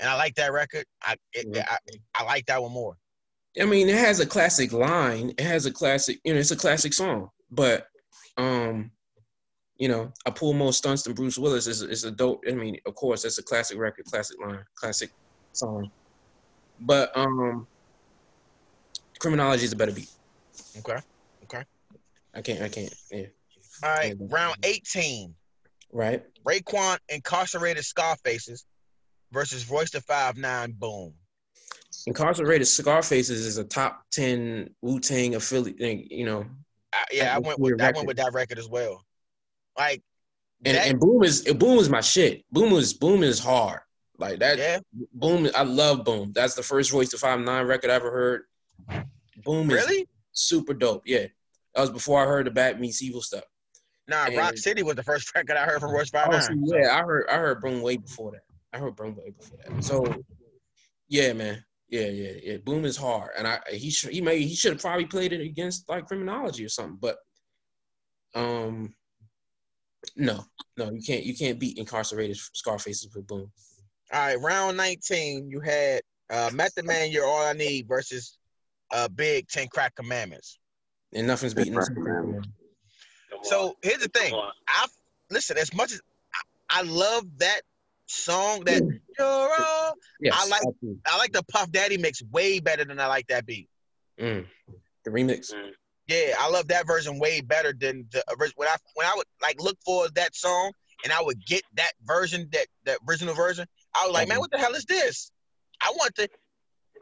and 0.00 0.10
I 0.10 0.16
like 0.16 0.34
that 0.34 0.52
record, 0.52 0.84
I 1.02 1.14
it. 1.32 1.56
I, 1.56 1.76
I 2.14 2.24
like 2.24 2.46
that 2.46 2.60
one 2.60 2.72
more. 2.72 2.96
I 3.60 3.64
mean, 3.64 3.88
it 3.88 3.96
has 3.96 4.18
a 4.18 4.26
classic 4.26 4.72
line. 4.72 5.30
It 5.38 5.44
has 5.44 5.66
a 5.66 5.70
classic, 5.70 6.20
you 6.24 6.34
know, 6.34 6.40
it's 6.40 6.50
a 6.50 6.56
classic 6.56 6.92
song. 6.92 7.28
But, 7.50 7.86
um, 8.36 8.90
you 9.76 9.88
know, 9.88 10.12
I 10.26 10.30
pull 10.30 10.54
more 10.54 10.72
stunts 10.72 11.02
than 11.02 11.12
Bruce 11.12 11.38
Willis 11.38 11.66
is 11.66 11.82
is 11.82 12.04
a 12.04 12.10
dope. 12.10 12.42
I 12.48 12.52
mean, 12.52 12.78
of 12.86 12.94
course, 12.94 13.24
it's 13.24 13.38
a 13.38 13.42
classic 13.42 13.78
record, 13.78 14.06
classic 14.06 14.38
line, 14.40 14.64
classic 14.74 15.10
song. 15.52 15.90
But 16.80 17.16
um, 17.16 17.66
Criminology 19.20 19.64
is 19.64 19.72
a 19.72 19.76
better 19.76 19.92
beat. 19.92 20.10
Okay. 20.78 20.98
Okay. 21.44 21.62
I 22.34 22.42
can't, 22.42 22.62
I 22.62 22.68
can't. 22.68 22.92
Yeah, 23.12 23.26
All 23.84 23.90
right, 23.90 24.16
round 24.18 24.56
18. 24.64 25.32
Right. 25.92 26.24
Raekwon 26.44 26.98
incarcerated 27.08 27.84
Scarfaces 27.84 28.64
versus 29.30 29.70
Royce 29.70 29.90
the 29.90 30.00
Five 30.00 30.36
Nine. 30.36 30.72
Boom. 30.72 31.14
Incarcerated 32.06 32.66
Scarfaces 32.66 33.46
is 33.46 33.58
a 33.58 33.64
top 33.64 34.02
ten 34.10 34.70
Wu 34.80 34.98
Tang 34.98 35.34
affiliate. 35.34 36.10
You 36.10 36.24
know, 36.24 36.46
I, 36.92 37.04
yeah, 37.12 37.34
I 37.34 37.38
went 37.38 37.58
with 37.58 37.80
I 37.80 37.92
went 37.92 38.06
with 38.06 38.16
that 38.16 38.32
record 38.32 38.58
as 38.58 38.68
well. 38.68 39.04
Like 39.78 40.02
and 40.64 40.76
that, 40.76 40.86
and 40.86 41.00
Boom 41.00 41.22
is 41.22 41.42
Boom 41.42 41.78
is 41.78 41.88
my 41.88 42.00
shit. 42.00 42.44
Boom 42.50 42.72
is 42.72 42.94
Boom 42.94 43.22
is 43.22 43.38
hard. 43.38 43.80
Like 44.18 44.38
that. 44.40 44.58
yeah, 44.58 44.78
Boom, 45.14 45.48
I 45.54 45.62
love 45.62 46.04
Boom. 46.04 46.32
That's 46.34 46.54
the 46.54 46.62
first 46.62 46.92
Royce 46.92 47.10
to 47.10 47.18
Five 47.18 47.40
Nine 47.40 47.66
record 47.66 47.90
I 47.90 47.94
ever 47.94 48.10
heard. 48.10 48.42
Boom 49.44 49.70
is 49.70 49.76
really? 49.76 50.08
super 50.32 50.74
dope. 50.74 51.02
Yeah, 51.06 51.26
that 51.74 51.80
was 51.80 51.90
before 51.90 52.22
I 52.22 52.26
heard 52.26 52.46
the 52.46 52.50
Bad 52.50 52.80
Meets 52.80 53.02
Evil 53.02 53.22
stuff. 53.22 53.44
Nah, 54.08 54.26
And- 54.26 54.36
Rock 54.36 54.56
City 54.56 54.82
was 54.82 54.96
the 54.96 55.02
first 55.02 55.32
record 55.34 55.56
I 55.56 55.64
heard 55.64 55.80
from 55.80 55.92
Royce 55.92 56.10
Five 56.10 56.28
Oh, 56.28 56.32
Nine. 56.32 56.66
so 56.66 56.76
yeah, 56.76 56.96
I 56.96 57.02
heard 57.02 57.26
I 57.28 57.36
heard 57.36 57.60
Boom 57.60 57.82
way 57.82 57.96
before 57.96 58.32
that. 58.32 58.42
I 58.72 58.78
heard 58.78 58.96
Boom 58.96 59.16
way 59.16 59.30
before 59.30 59.58
that. 59.64 59.84
So 59.84 60.04
yeah, 61.08 61.32
man, 61.32 61.64
yeah, 61.88 62.06
yeah, 62.08 62.32
yeah. 62.42 62.56
Boom 62.58 62.84
is 62.84 62.96
hard, 62.96 63.30
and 63.36 63.46
I 63.46 63.60
he 63.70 63.90
should 63.90 64.10
he 64.10 64.20
may 64.20 64.40
he 64.40 64.54
should 64.54 64.72
have 64.72 64.80
probably 64.80 65.04
played 65.06 65.32
it 65.32 65.40
against 65.40 65.88
like 65.88 66.06
Criminology 66.06 66.64
or 66.64 66.68
something, 66.68 66.98
but 67.00 67.18
um, 68.34 68.94
no, 70.16 70.44
no, 70.76 70.90
you 70.90 71.02
can't 71.02 71.24
you 71.24 71.36
can't 71.36 71.58
beat 71.58 71.78
incarcerated 71.78 72.36
Scarfaces 72.36 73.14
with 73.14 73.26
Boom. 73.26 73.50
All 74.12 74.20
right, 74.20 74.40
round 74.40 74.76
19, 74.76 75.50
you 75.50 75.60
had 75.60 76.02
uh, 76.28 76.50
Method 76.52 76.84
Man, 76.84 77.10
You're 77.10 77.24
All 77.26 77.46
I 77.46 77.52
Need 77.54 77.88
versus 77.88 78.36
uh, 78.90 79.08
Big 79.08 79.48
Ten 79.48 79.68
Crack 79.68 79.94
Commandments. 79.94 80.58
And 81.14 81.26
nothing's 81.26 81.54
beating 81.54 81.74
this. 81.74 81.88
Come 81.88 82.06
on. 82.06 82.42
So 83.42 83.76
here's 83.82 83.98
the 83.98 84.08
thing. 84.08 84.34
I 84.68 84.86
listen 85.30 85.58
as 85.58 85.74
much 85.74 85.92
as 85.92 86.00
I, 86.70 86.80
I 86.80 86.82
love 86.82 87.24
that 87.38 87.62
song. 88.06 88.64
That 88.64 88.82
You're 89.18 89.26
All, 89.26 89.94
Yes, 90.20 90.34
I 90.36 90.48
like- 90.48 90.62
absolutely. 90.66 91.00
I 91.06 91.18
like 91.18 91.32
the 91.32 91.42
Puff 91.44 91.70
Daddy 91.70 91.98
mix 91.98 92.22
way 92.30 92.60
better 92.60 92.84
than 92.84 93.00
I 93.00 93.06
like 93.06 93.26
that 93.28 93.46
beat. 93.46 93.68
Mm. 94.20 94.46
the 95.04 95.10
remix. 95.10 95.52
Mm. 95.52 95.70
Yeah, 96.06 96.34
I 96.38 96.48
love 96.50 96.68
that 96.68 96.86
version 96.86 97.18
way 97.18 97.40
better 97.40 97.72
than 97.78 98.06
the 98.12 98.22
original. 98.38 98.54
When 98.56 98.68
I 98.68 98.76
when 98.94 99.06
I 99.06 99.14
would 99.16 99.26
like 99.40 99.60
look 99.60 99.78
for 99.84 100.08
that 100.10 100.34
song 100.36 100.72
and 101.04 101.12
I 101.12 101.22
would 101.22 101.44
get 101.46 101.62
that 101.76 101.92
version, 102.04 102.48
that 102.52 102.66
that 102.84 102.98
original 103.08 103.34
version, 103.34 103.66
I 103.94 104.04
was 104.06 104.14
like, 104.14 104.28
man, 104.28 104.38
what 104.38 104.50
the 104.50 104.58
hell 104.58 104.74
is 104.74 104.84
this? 104.84 105.30
I 105.80 105.92
want 105.96 106.14
the 106.16 106.28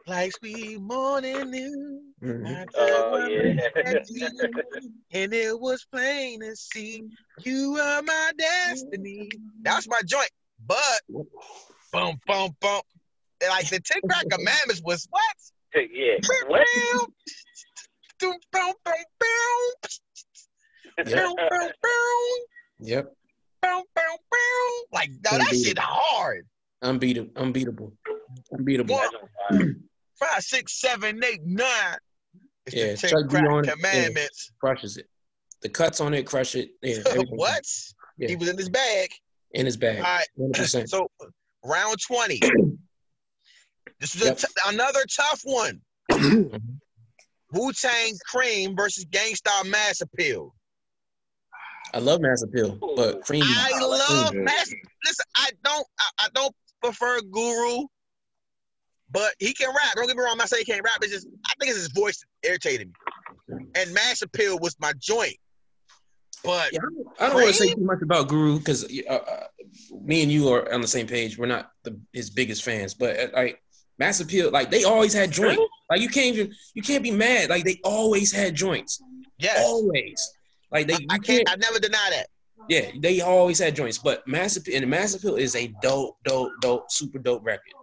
like 0.07 0.31
sweet 0.33 0.79
morning 0.79 1.51
news. 1.51 2.01
Mhm. 2.23 2.45
I 2.45 2.65
Oh 2.77 3.27
yeah. 3.29 3.53
my 3.53 3.69
breath 3.73 4.07
to 4.07 4.13
you, 4.19 4.93
and 5.11 5.33
it 5.33 5.59
was 5.59 5.85
plain 5.91 6.41
to 6.41 6.55
see 6.55 7.03
you 7.43 7.77
are 7.81 8.01
my 8.01 8.31
destiny. 8.37 9.29
That's 9.61 9.87
my 9.87 10.01
joint. 10.05 10.29
But 10.65 11.01
boom, 11.09 11.27
boom, 12.27 12.55
boom. 12.59 12.81
And 13.41 13.49
like 13.49 13.69
the 13.69 13.79
Ten 13.79 14.01
Crack 14.09 14.25
Commandments 14.31 14.81
was 14.83 15.07
what? 15.09 15.35
yeah. 15.91 16.15
What? 16.47 16.67
Boom, 18.19 18.37
boom, 18.51 18.73
boom, 18.85 19.03
boom, 19.19 19.91
Yep. 21.07 21.17
boom, 21.17 21.35
boom, 21.49 21.71
boom. 21.81 22.39
Yep. 22.81 23.13
Boom, 23.63 23.83
boom, 23.95 24.17
boom. 24.31 24.85
Like, 24.91 25.09
no, 25.23 25.37
that 25.37 25.55
shit 25.63 25.77
hard. 25.79 26.45
Unbeatable. 26.83 27.31
Unbeatable. 27.35 27.93
Unbeatable. 28.53 28.95
One, 28.95 29.09
That's 29.11 29.15
on 29.15 29.57
fire. 29.59 29.75
Five, 30.21 30.43
six, 30.43 30.79
seven, 30.79 31.19
eight, 31.23 31.41
nine. 31.43 31.97
It's 32.67 32.75
Yeah, 32.75 32.91
the 32.91 32.97
Ten 32.97 33.27
Crack 33.27 33.49
on 33.49 33.65
it. 33.67 33.71
Commandments. 33.71 34.51
Crushes 34.59 34.97
it. 34.97 35.07
The 35.61 35.69
cuts 35.69 35.99
on 35.99 36.13
it 36.13 36.25
crush 36.25 36.55
it. 36.55 36.69
Yeah. 36.83 36.99
what? 37.29 37.63
Yeah. 38.17 38.29
He 38.29 38.35
was 38.35 38.49
in 38.49 38.57
his 38.57 38.69
bag. 38.69 39.09
In 39.53 39.65
his 39.65 39.77
bag. 39.77 39.97
All 39.97 40.03
right. 40.03 40.27
100%. 40.39 40.87
So, 40.87 41.07
round 41.65 41.97
20. 42.05 42.39
this 43.99 44.21
a 44.21 44.25
Yep. 44.25 44.37
t- 44.37 44.47
another 44.67 45.01
tough 45.15 45.41
one. 45.43 45.81
Wu 47.53 47.73
Tang 47.73 48.13
Cream 48.27 48.75
versus 48.75 49.05
Gang 49.05 49.35
Starr 49.35 49.63
Mass 49.65 50.01
Appeal. 50.01 50.53
I 51.93 51.99
love 51.99 52.21
Mass 52.21 52.41
Appeal, 52.43 52.77
but 52.95 53.21
Cream. 53.21 53.43
I 53.45 53.71
love. 53.81 54.33
Mass. 54.33 54.71
Listen, 55.03 55.25
I 55.35 55.49
don't, 55.63 55.85
I, 55.99 56.25
I 56.25 56.27
don't 56.33 56.55
prefer 56.81 57.19
Guru, 57.31 57.85
but 59.11 59.33
he 59.39 59.53
can 59.53 59.69
rap. 59.69 59.95
Don't 59.95 60.07
get 60.07 60.15
me 60.15 60.23
wrong. 60.23 60.33
I'm 60.33 60.37
not 60.37 60.49
saying 60.49 60.63
he 60.65 60.71
can't 60.71 60.83
rap. 60.83 60.97
It's 61.01 61.11
just 61.11 61.27
I 61.45 61.53
think 61.59 61.71
it's 61.71 61.79
his 61.79 61.91
voice 61.91 62.23
irritated 62.43 62.87
me. 62.87 63.65
And 63.75 63.93
Mass 63.93 64.21
Appeal 64.21 64.57
was 64.59 64.75
my 64.79 64.93
joint, 64.99 65.35
but 66.43 66.71
Yeah, 66.71 66.79
I 67.19 67.27
don't 67.27 67.35
want 67.35 67.47
to 67.47 67.53
say 67.53 67.73
too 67.73 67.81
much 67.81 68.01
about 68.01 68.27
Guru 68.29 68.59
because 68.59 68.85
uh, 69.09 69.13
uh, 69.13 69.43
me 70.03 70.23
and 70.23 70.31
you 70.31 70.49
are 70.49 70.71
on 70.73 70.81
the 70.81 70.87
same 70.87 71.07
page. 71.07 71.37
We're 71.37 71.47
not 71.47 71.71
the, 71.83 71.99
his 72.13 72.29
biggest 72.29 72.63
fans, 72.63 72.93
but 72.93 73.19
uh, 73.19 73.27
like 73.33 73.61
Mass 73.99 74.19
Appeal, 74.19 74.51
like 74.51 74.71
they 74.71 74.83
always 74.83 75.13
had 75.13 75.31
joints. 75.31 75.61
Like 75.89 76.01
you 76.01 76.09
can't 76.09 76.35
even 76.35 76.53
you 76.73 76.81
can't 76.81 77.03
be 77.03 77.11
mad. 77.11 77.49
Like 77.49 77.65
they 77.65 77.79
always 77.83 78.31
had 78.31 78.55
joints. 78.55 79.01
yes, 79.37 79.61
Always. 79.65 80.33
Like 80.71 80.87
they 80.87 80.93
I, 80.93 80.97
I 81.09 81.17
can't, 81.17 81.45
can't. 81.45 81.49
I 81.51 81.55
never 81.55 81.79
deny 81.79 82.09
that. 82.11 82.27
Yeah, 82.69 82.91
they 82.99 83.21
always 83.21 83.59
had 83.59 83.75
joints. 83.75 83.97
But 83.97 84.25
Mass 84.27 84.55
Appeal 84.55 84.77
and 84.81 84.89
Mass 84.89 85.13
Appeal 85.15 85.35
is 85.35 85.55
a 85.55 85.73
dope, 85.81 86.17
dope, 86.23 86.51
dope, 86.61 86.91
super 86.91 87.19
dope 87.19 87.45
record. 87.45 87.73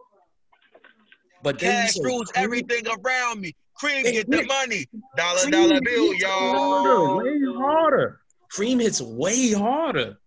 But 1.43 1.59
Cash 1.59 1.95
say 1.95 2.01
rules 2.03 2.31
everything 2.35 2.85
around 2.87 3.41
me. 3.41 3.55
Cream 3.75 4.05
Hey, 4.05 4.13
get 4.13 4.31
the 4.31 4.45
money. 4.45 4.87
Dollar 5.17 5.41
Cream 5.41 5.51
dollar 5.53 5.81
bill, 5.81 6.15
y'all. 6.15 7.19
way 7.19 7.41
harder. 7.57 8.21
Cream 8.51 8.81
hits 8.81 9.01
way 9.01 9.53
harder. 9.53 10.19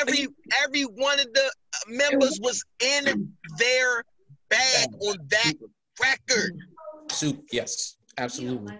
Every 0.00 0.28
every 0.64 0.82
one 0.82 1.18
of 1.18 1.26
the 1.32 1.52
members 1.88 2.38
was 2.42 2.62
in 2.80 3.34
their 3.58 4.02
bag 4.48 4.88
on 5.00 5.16
that 5.30 5.54
record. 6.00 6.56
Soup, 7.10 7.42
yes, 7.52 7.96
absolutely. 8.18 8.78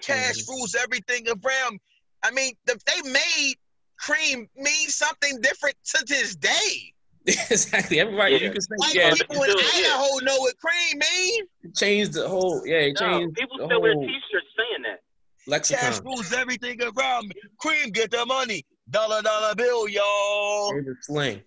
Cash 0.00 0.48
rules 0.48 0.74
everything 0.74 1.26
around. 1.28 1.72
Me. 1.72 1.78
I 2.22 2.30
mean, 2.30 2.52
they 2.66 3.10
made 3.10 3.54
cream 3.98 4.48
mean 4.56 4.88
something 4.88 5.40
different 5.40 5.76
to 5.94 6.04
this 6.06 6.34
day. 6.36 6.92
exactly. 7.50 8.00
Everybody, 8.00 8.34
Yeah. 8.36 8.38
you 8.40 8.50
can 8.52 8.60
say, 8.60 8.74
Like 8.78 8.94
yeah, 8.94 9.10
people 9.14 9.42
in 9.42 9.50
still, 9.50 9.80
yeah. 9.80 9.88
Idaho 9.88 10.18
know 10.24 10.36
what 10.38 10.54
cream 10.58 10.98
mean. 10.98 11.44
changed 11.76 12.14
the 12.14 12.28
whole, 12.28 12.62
yeah, 12.66 12.76
it 12.76 12.96
No, 13.00 13.30
people 13.32 13.58
the 13.58 13.66
still 13.66 13.82
wear 13.82 13.94
T-shirts 13.94 14.46
saying 14.56 14.82
that. 14.84 15.00
Lexicon. 15.46 15.80
Cash 15.80 15.86
lexicon. 15.88 16.06
rules 16.12 16.32
everything 16.32 16.78
around 16.82 17.28
me. 17.28 17.34
Cream 17.58 17.90
get 17.90 18.10
the 18.10 18.24
money. 18.26 18.64
Dollar 18.90 19.20
dollar 19.22 19.54
bill, 19.54 19.88
y'all. 19.88 20.76
It's 20.78 20.88
a 20.88 20.94
slang. 21.02 21.42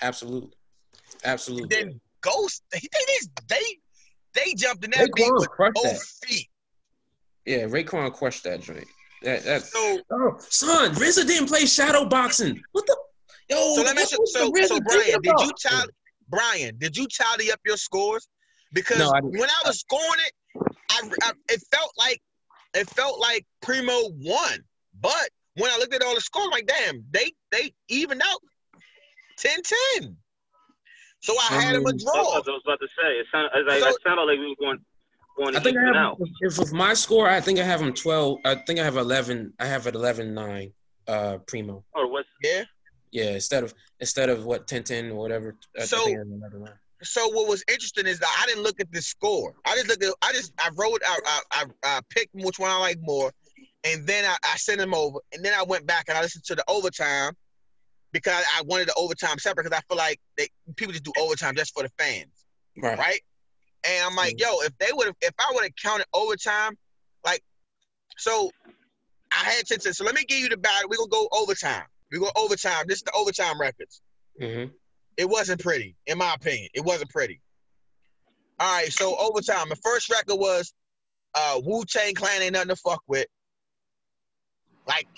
Absolutely. 0.00 0.50
Absolutely. 1.24 1.68
Then 1.68 2.00
Ghost, 2.20 2.62
they 2.72 2.80
they 2.80 3.26
they 3.48 3.78
they 4.34 4.54
jumped 4.54 4.84
in 4.84 4.90
that 4.92 5.08
beat 5.14 5.24
Raekwon 5.26 5.38
with 5.40 5.50
crushed 5.50 5.74
both 5.74 5.84
that. 5.84 6.26
feet. 6.28 6.48
Yeah, 7.46 7.64
Raekwon 7.66 8.12
crushed 8.12 8.44
that 8.44 8.60
joint. 8.60 8.86
That 9.22 9.42
that's 9.44 9.72
So 9.72 9.98
oh 10.12 10.36
son, 10.48 10.94
RZA 10.94 11.26
didn't 11.26 11.48
play 11.48 11.66
shadow 11.66 12.04
boxing. 12.08 12.60
What 12.72 12.86
the 12.86 12.96
yo? 13.50 13.74
So 13.76 13.82
let 13.82 13.96
me 13.96 14.02
what 14.02 14.28
so 14.28 14.50
so, 14.52 14.66
so 14.66 14.80
Brian, 14.80 15.20
did 15.22 15.34
you 15.40 15.50
tally 15.60 15.88
Brian, 16.28 16.76
did 16.78 16.96
you 16.96 17.06
tally 17.10 17.50
up 17.52 17.60
your 17.64 17.76
scores? 17.76 18.28
Because 18.72 18.98
No, 18.98 19.10
I 19.10 19.20
when 19.20 19.48
I 19.48 19.62
was 19.66 19.80
scoring 19.80 20.20
it, 20.26 20.32
I, 20.90 21.08
I 21.22 21.32
it 21.50 21.62
felt 21.72 21.92
like 21.96 22.20
it 22.74 22.88
felt 22.90 23.18
like 23.20 23.46
Primo 23.62 24.10
won. 24.20 24.58
But 25.00 25.30
when 25.54 25.70
I 25.70 25.78
looked 25.78 25.94
at 25.94 26.02
all 26.02 26.14
the 26.14 26.20
scores, 26.20 26.46
I'm 26.46 26.50
like, 26.50 26.66
damn, 26.66 27.02
they 27.10 27.32
they 27.50 27.72
evened 27.88 28.22
out 28.24 28.40
10-10. 29.40 30.14
So 31.20 31.34
I 31.38 31.60
had 31.62 31.74
him 31.76 31.82
a 31.86 31.88
Um, 31.90 31.96
That's 31.96 32.04
draw. 32.04 32.12
I 32.34 32.38
was 32.38 32.62
about 32.64 32.78
to 32.80 32.88
say. 32.88 33.08
It 33.18 33.26
sounded, 33.32 33.50
it, 33.54 33.66
like, 33.66 33.80
So- 33.82 33.88
it 33.88 33.96
sounded 34.06 34.22
like 34.24 34.38
we 34.38 34.48
were 34.50 34.54
going, 34.66 34.78
going 35.36 35.56
I 35.56 35.58
to 35.58 35.64
think 35.64 35.76
I 35.78 35.82
even 35.82 35.94
have 35.94 36.04
out. 36.12 36.18
if 36.40 36.58
with 36.58 36.72
my 36.72 36.94
score, 36.94 37.28
I 37.28 37.40
think 37.40 37.58
I 37.58 37.62
have 37.64 37.80
him 37.80 37.92
twelve. 37.94 38.38
I 38.44 38.56
think 38.66 38.78
I 38.78 38.84
have 38.84 38.96
eleven. 38.96 39.52
I 39.58 39.66
have 39.66 39.86
it 39.86 39.94
11-9, 39.94 40.72
uh, 41.08 41.38
Primo. 41.46 41.84
Or 41.94 42.10
what's 42.10 42.28
Yeah. 42.42 42.64
Yeah, 43.10 43.30
instead 43.30 43.64
of 43.64 43.74
instead 44.00 44.28
of 44.28 44.44
what 44.44 44.66
10-10 44.66 45.10
or 45.10 45.14
whatever. 45.14 45.56
So- 45.84 46.04
think 46.04 46.16
I 46.16 46.20
have 46.20 46.52
11-9. 46.52 46.72
So 47.02 47.28
what 47.28 47.48
was 47.48 47.62
interesting 47.68 48.06
is 48.06 48.18
that 48.18 48.36
I 48.42 48.46
didn't 48.46 48.64
look 48.64 48.80
at 48.80 48.90
the 48.90 49.00
score. 49.00 49.54
I 49.64 49.76
just 49.76 49.86
looked 49.86 50.02
at 50.02 50.12
I 50.20 50.32
just 50.32 50.52
I 50.58 50.70
wrote 50.74 51.00
I 51.06 51.18
I, 51.26 51.40
I, 51.52 51.64
I 51.84 52.00
picked 52.10 52.34
which 52.34 52.58
one 52.58 52.70
I 52.70 52.78
like 52.78 52.98
more, 53.00 53.32
and 53.84 54.04
then 54.04 54.24
I, 54.24 54.36
I 54.44 54.56
sent 54.56 54.78
them 54.78 54.94
over, 54.94 55.20
and 55.32 55.44
then 55.44 55.54
I 55.54 55.62
went 55.62 55.86
back 55.86 56.06
and 56.08 56.18
I 56.18 56.22
listened 56.22 56.44
to 56.46 56.56
the 56.56 56.64
overtime 56.66 57.34
because 58.12 58.44
I 58.56 58.62
wanted 58.62 58.88
the 58.88 58.94
overtime 58.94 59.38
separate 59.38 59.64
because 59.64 59.78
I 59.78 59.82
feel 59.88 59.96
like 59.98 60.18
they 60.36 60.48
people 60.76 60.92
just 60.92 61.04
do 61.04 61.12
overtime 61.20 61.54
just 61.54 61.72
for 61.72 61.82
the 61.82 61.90
fans, 61.98 62.46
Right. 62.76 62.98
right? 62.98 63.20
And 63.84 64.04
I'm 64.04 64.16
like, 64.16 64.36
mm-hmm. 64.36 64.52
yo, 64.52 64.66
if 64.66 64.76
they 64.78 64.88
would 64.92 65.06
have 65.06 65.16
if 65.20 65.34
I 65.38 65.52
would 65.54 65.62
have 65.62 65.76
counted 65.80 66.06
overtime, 66.12 66.76
like, 67.24 67.42
so 68.16 68.50
I 69.32 69.44
had 69.50 69.66
to. 69.66 69.94
So 69.94 70.04
let 70.04 70.14
me 70.14 70.24
give 70.24 70.40
you 70.40 70.48
the 70.48 70.56
battle. 70.56 70.88
We're 70.88 70.96
gonna 70.96 71.10
go 71.10 71.28
overtime. 71.32 71.84
We 72.10 72.18
go 72.18 72.30
overtime. 72.36 72.84
This 72.88 72.98
is 72.98 73.02
the 73.02 73.12
overtime 73.12 73.60
records. 73.60 74.00
Mm-hmm. 74.40 74.72
It 75.16 75.28
wasn't 75.28 75.60
pretty, 75.60 75.96
in 76.06 76.18
my 76.18 76.34
opinion. 76.34 76.68
It 76.74 76.84
wasn't 76.84 77.10
pretty. 77.10 77.40
All 78.60 78.72
right, 78.80 78.92
so 78.92 79.16
overtime. 79.16 79.68
The 79.68 79.76
first 79.76 80.10
record 80.10 80.36
was 80.36 80.72
uh 81.34 81.60
Wu 81.64 81.84
Tang 81.84 82.14
Clan 82.14 82.42
ain't 82.42 82.54
nothing 82.54 82.68
to 82.70 82.76
fuck 82.76 83.02
with. 83.06 83.26
Like, 84.86 85.08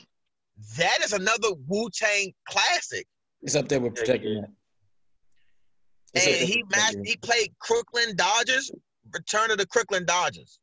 that 0.79 0.99
is 1.05 1.13
another 1.13 1.49
Wu 1.69 1.89
Tang 1.93 2.33
classic. 2.49 3.07
It's 3.43 3.55
up 3.55 3.69
there 3.69 3.81
with 3.81 3.95
Yeah, 3.97 4.01
protecting 4.01 4.35
yeah. 4.35 4.41
that. 4.43 4.51
It's 6.13 6.27
And 6.27 6.49
he 6.49 6.65
matched, 6.71 6.99
he 7.05 7.17
played 7.17 7.55
Crooklyn 7.61 8.17
Dodgers, 8.17 8.71
Return 9.13 9.51
of 9.53 9.59
the 9.59 9.67
Crooklyn 9.67 10.05
Dodgers. 10.05 10.59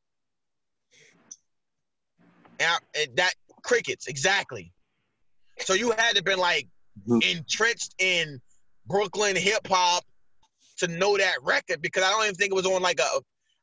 And, 2.59 2.69
I- 2.69 2.99
and 3.01 3.15
that 3.15 3.33
crickets, 3.63 4.07
exactly. 4.07 4.73
So 5.59 5.73
you 5.73 5.91
had 5.91 6.15
to 6.15 6.23
been 6.23 6.39
like 6.39 6.67
Mhm. 7.07 7.23
entrenched 7.38 7.93
in 7.99 8.41
Brooklyn 8.85 9.35
hip 9.35 9.67
hop 9.67 10.03
to 10.77 10.88
know 10.88 11.17
that 11.17 11.35
record 11.43 11.81
because 11.81 12.03
I 12.03 12.09
don't 12.11 12.23
even 12.23 12.35
think 12.35 12.51
it 12.51 12.55
was 12.55 12.65
on 12.65 12.81
like 12.81 12.99
a. 12.99 13.07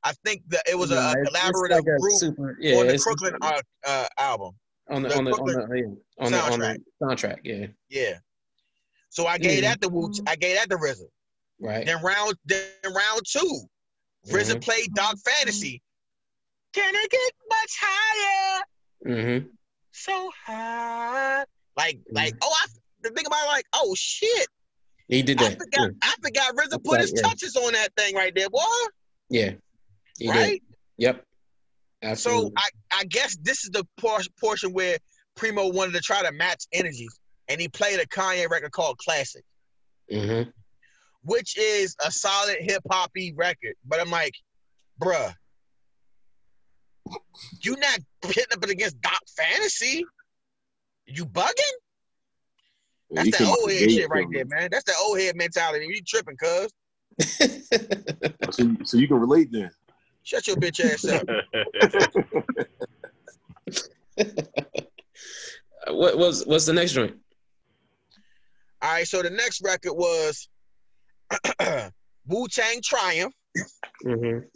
I 0.03 0.13
think 0.25 0.43
that 0.49 0.63
it 0.69 0.77
was 0.77 0.91
Nah, 0.91 1.13
a 1.13 1.15
collaborative 1.15 1.71
like 1.71 1.85
group 1.85 2.13
super- 2.19 2.57
yeah, 2.61 2.77
on 2.77 2.87
the 2.89 2.99
Crooklyn 2.99 3.35
uh, 3.41 3.61
uh, 3.87 4.09
album. 4.19 4.53
on 4.91 5.03
the 5.03 5.09
the 5.09 5.17
on 5.17 5.25
the 5.25 5.31
on 5.33 5.47
the, 5.47 5.77
yeah, 5.77 6.25
on 6.27 6.33
the 6.33 6.39
on 6.41 6.59
the 6.61 6.79
soundtrack. 7.03 7.39
Yeah, 7.43 7.67
Yeah. 7.89 8.19
So 9.09 9.27
I 9.27 9.39
gave 9.39 9.63
Yeah. 9.63 9.71
that 9.71 9.81
the 9.81 9.89
Wu. 9.89 10.13
I 10.27 10.37
gave 10.37 10.57
that 10.57 10.69
the 10.69 10.77
RZA. 10.77 11.09
right. 11.61 11.87
Then 11.87 12.03
round 12.03 12.35
then 12.45 12.69
round 12.85 13.23
two, 13.27 13.63
RZA 14.27 14.57
Mhm. 14.57 14.63
played 14.63 14.93
Dark 14.95 15.17
Fantasy. 15.25 15.81
Can 16.75 16.93
it 16.95 17.11
get 17.11 17.33
much 17.49 17.79
higher? 17.81 18.63
Mm-hmm. 19.07 19.47
So 19.93 20.33
high. 20.45 21.45
Like 21.77 21.99
like 22.11 22.35
oh 22.43 22.53
I 22.63 22.67
the 23.03 23.11
thing 23.11 23.27
about 23.27 23.45
it, 23.45 23.49
like 23.49 23.67
oh 23.75 23.95
shit. 23.97 24.47
He 25.09 25.23
did 25.23 25.41
I 25.43 25.51
that. 25.51 25.59
forgot 25.59 25.91
I 26.03 26.15
forgot 26.23 26.57
RZA 26.57 26.85
put 26.85 27.01
his 27.01 27.13
yeah. 27.15 27.23
touches 27.23 27.57
on 27.57 27.73
that 27.73 27.95
thing 27.97 28.15
right 28.15 28.35
there, 28.35 28.49
boy. 28.49 28.61
Yeah, 29.29 29.51
yeah. 29.51 29.53
he 30.19 30.31
right? 30.31 30.51
did. 30.51 30.77
Yep. 30.99 31.25
Absolutely. 32.03 32.51
So 32.51 32.53
I, 32.57 33.01
I 33.01 33.05
guess 33.05 33.37
this 33.43 33.65
is 33.65 33.71
the 33.71 33.87
por- 33.99 34.21
portion 34.39 34.73
where 34.73 34.99
Primo 35.37 35.69
wanted 35.69 35.95
to 35.95 36.01
try 36.01 36.23
to 36.23 36.33
match 36.33 36.65
energies, 36.73 37.19
and 37.49 37.61
he 37.61 37.69
played 37.69 37.99
a 37.99 38.07
Kanye 38.07 38.49
record 38.49 38.73
called 38.73 38.99
Classic, 38.99 39.43
mm-hmm. 40.13 40.51
which 41.23 41.59
is 41.59 41.97
a 42.05 42.11
solid 42.11 42.59
hip 42.61 42.83
hoppy 42.91 43.33
record. 43.35 43.75
But 43.87 44.01
I'm 44.01 44.11
like, 44.11 44.35
bruh, 45.03 45.35
you 47.63 47.77
not 47.77 47.99
hitting 48.23 48.45
up 48.53 48.63
against 48.65 49.01
Dark 49.01 49.21
Fantasy? 49.37 50.05
You 51.07 51.27
bugging? 51.27 51.53
That's 53.11 53.27
He 53.27 53.31
that 53.33 53.43
old 53.43 53.71
the 53.71 53.75
head 53.79 53.91
shit 53.91 54.09
right 54.11 54.27
there, 54.33 54.45
man. 54.47 54.69
That's 54.71 54.85
that 54.85 54.97
old 55.01 55.19
head 55.19 55.37
mentality. 55.37 55.87
You 55.89 56.01
tripping, 56.03 56.37
cuz. 56.37 56.71
So, 58.51 58.77
so 58.85 58.97
you 58.97 59.09
can 59.09 59.19
relate 59.19 59.51
then. 59.53 59.71
Shut 60.23 60.47
your 60.47 60.57
bitch 60.57 60.81
ass 60.81 61.05
up. 61.05 61.27
what 65.89 66.17
was 66.17 66.47
what's 66.47 66.67
the 66.67 66.73
next 66.73 66.93
joint? 66.93 67.17
All 68.83 68.91
right, 68.91 69.07
so 69.07 69.23
the 69.23 69.31
next 69.31 69.63
record 69.63 69.95
was 69.95 70.49
Wu 72.27 72.49
Tang 72.49 72.81
Triumph. 72.83 73.35
Mm-hmm. 74.05 74.47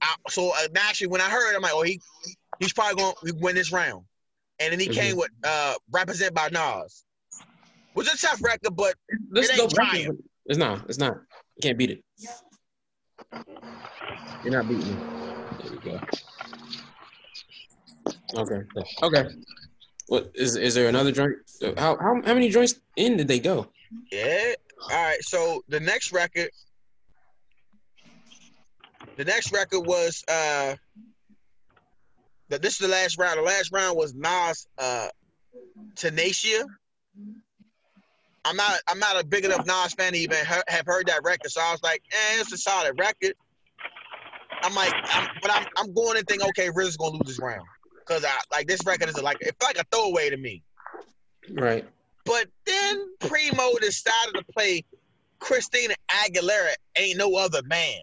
I, 0.00 0.14
so 0.28 0.50
uh, 0.50 0.68
actually, 0.76 1.08
when 1.08 1.20
I 1.20 1.28
heard, 1.30 1.52
it, 1.52 1.56
I'm 1.56 1.62
like, 1.62 1.72
oh, 1.74 1.82
he 1.82 2.00
he's 2.58 2.72
probably 2.72 3.02
going 3.02 3.14
to 3.24 3.34
win 3.40 3.54
this 3.54 3.72
round. 3.72 4.04
And 4.62 4.72
then 4.72 4.78
he 4.80 4.86
Mhm. 4.88 4.94
came 4.94 5.16
with 5.16 5.30
uh, 5.42 5.74
"Represent" 5.90 6.34
by 6.34 6.48
Nas, 6.48 7.04
Was 7.94 8.06
a 8.12 8.16
tough 8.16 8.42
record, 8.44 8.76
but 8.76 8.94
Let's 9.30 9.48
It 9.50 9.56
go. 9.56 9.64
ain't 9.64 9.74
Triumph. 9.74 10.20
It's 10.46 10.58
not. 10.58 10.88
It's 10.88 10.98
not. 10.98 11.16
You 11.56 11.62
can't 11.62 11.78
beat 11.78 11.90
it. 11.90 12.04
You're 14.44 14.52
not 14.52 14.68
beating 14.68 14.92
it. 14.92 15.00
There 15.62 15.72
we 15.72 15.78
go. 15.90 16.00
Okay. 18.34 18.60
Okay. 19.02 19.24
What 20.06 20.30
is 20.34 20.56
is 20.56 20.74
there 20.74 20.88
another 20.88 21.10
joint? 21.12 21.34
How 21.76 21.96
how 21.96 22.20
how 22.24 22.34
many 22.34 22.48
joints 22.48 22.74
in 22.96 23.16
did 23.16 23.26
they 23.28 23.40
go? 23.40 23.72
yeah. 24.10 24.54
All 24.90 25.02
right, 25.02 25.22
so 25.22 25.62
the 25.68 25.80
next 25.80 26.12
record, 26.12 26.50
the 29.16 29.24
next 29.24 29.52
record 29.52 29.80
was 29.80 30.22
uh, 30.28 30.74
this 32.58 32.74
is 32.74 32.78
the 32.78 32.88
last 32.88 33.18
round. 33.18 33.38
The 33.38 33.42
last 33.42 33.72
round 33.72 33.96
was 33.96 34.14
Nas, 34.14 34.66
uh, 34.78 35.08
Tenacia. 35.94 36.64
I'm 38.44 38.56
not 38.56 38.80
I'm 38.88 38.98
not 38.98 39.20
a 39.20 39.24
big 39.24 39.44
enough 39.44 39.66
Nas 39.66 39.94
fan 39.94 40.12
to 40.12 40.18
even 40.18 40.38
he- 40.38 40.62
have 40.68 40.86
heard 40.86 41.06
that 41.06 41.22
record, 41.22 41.50
so 41.50 41.60
I 41.60 41.70
was 41.70 41.82
like, 41.82 42.02
eh, 42.10 42.40
it's 42.40 42.52
a 42.52 42.56
solid 42.56 42.98
record. 42.98 43.34
I'm 44.62 44.74
like, 44.74 44.92
I'm, 44.94 45.28
but 45.40 45.50
I'm 45.52 45.66
I'm 45.76 45.94
going 45.94 46.16
and 46.18 46.26
thinking, 46.26 46.48
okay, 46.48 46.68
RZA's 46.68 46.96
gonna 46.96 47.12
lose 47.12 47.26
this 47.26 47.38
round 47.40 47.66
because 48.00 48.24
I 48.24 48.36
like 48.50 48.66
this 48.66 48.84
record 48.84 49.08
is 49.08 49.20
like 49.22 49.38
it 49.40 49.54
felt 49.60 49.76
like 49.76 49.84
a 49.84 49.96
throwaway 49.96 50.30
to 50.30 50.36
me. 50.36 50.62
Right. 51.50 51.86
But 52.24 52.46
then 52.66 53.06
Primo 53.20 53.72
decided 53.80 54.34
to 54.34 54.44
play 54.52 54.84
Christina 55.40 55.94
Aguilera, 56.08 56.74
"Ain't 56.96 57.18
No 57.18 57.34
Other 57.34 57.62
Man," 57.64 58.00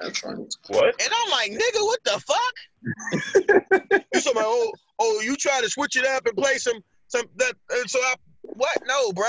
That's 0.00 0.24
right. 0.24 0.36
What? 0.68 1.00
and 1.00 1.08
I'm 1.12 1.30
like, 1.30 1.50
nigga, 1.52 1.80
what 1.80 2.00
the 2.04 2.22
fuck? 2.26 2.54
you 4.14 4.20
talking 4.20 4.32
about, 4.32 4.44
oh, 4.46 4.72
oh, 5.00 5.20
you 5.20 5.36
try 5.36 5.60
to 5.60 5.70
switch 5.70 5.96
it 5.96 6.06
up 6.06 6.26
and 6.26 6.36
play 6.36 6.58
some 6.58 6.78
some 7.08 7.26
that? 7.36 7.54
uh, 7.70 7.86
So 7.86 7.98
I 8.00 8.14
what? 8.42 8.78
No, 8.86 9.12
bro. 9.12 9.26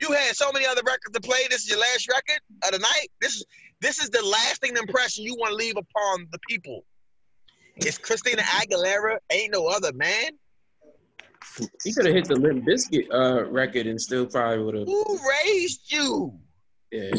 You 0.00 0.12
had 0.12 0.36
so 0.36 0.52
many 0.52 0.64
other 0.64 0.82
records 0.86 1.12
to 1.14 1.20
play. 1.20 1.40
This 1.50 1.62
is 1.62 1.70
your 1.70 1.80
last 1.80 2.08
record 2.08 2.40
of 2.64 2.72
the 2.72 2.78
night. 2.78 3.08
This 3.20 3.34
is 3.36 3.44
this 3.80 3.98
is 3.98 4.10
the 4.10 4.22
lasting 4.24 4.76
impression 4.76 5.24
you 5.24 5.34
want 5.34 5.50
to 5.50 5.56
leave 5.56 5.76
upon 5.76 6.26
the 6.30 6.38
people. 6.48 6.84
It's 7.76 7.98
Christina 7.98 8.42
Aguilera, 8.42 9.18
ain't 9.30 9.52
no 9.52 9.66
other 9.66 9.92
man. 9.92 10.30
He 11.84 11.92
could 11.92 12.06
have 12.06 12.14
hit 12.14 12.26
the 12.26 12.34
Limp 12.36 12.64
Bizkit 12.64 13.06
uh, 13.12 13.48
record 13.50 13.86
and 13.86 14.00
still 14.00 14.26
probably 14.26 14.64
would 14.64 14.74
have. 14.74 14.86
Who 14.86 15.18
raised 15.44 15.92
you? 15.92 16.38
Yeah. 16.90 17.10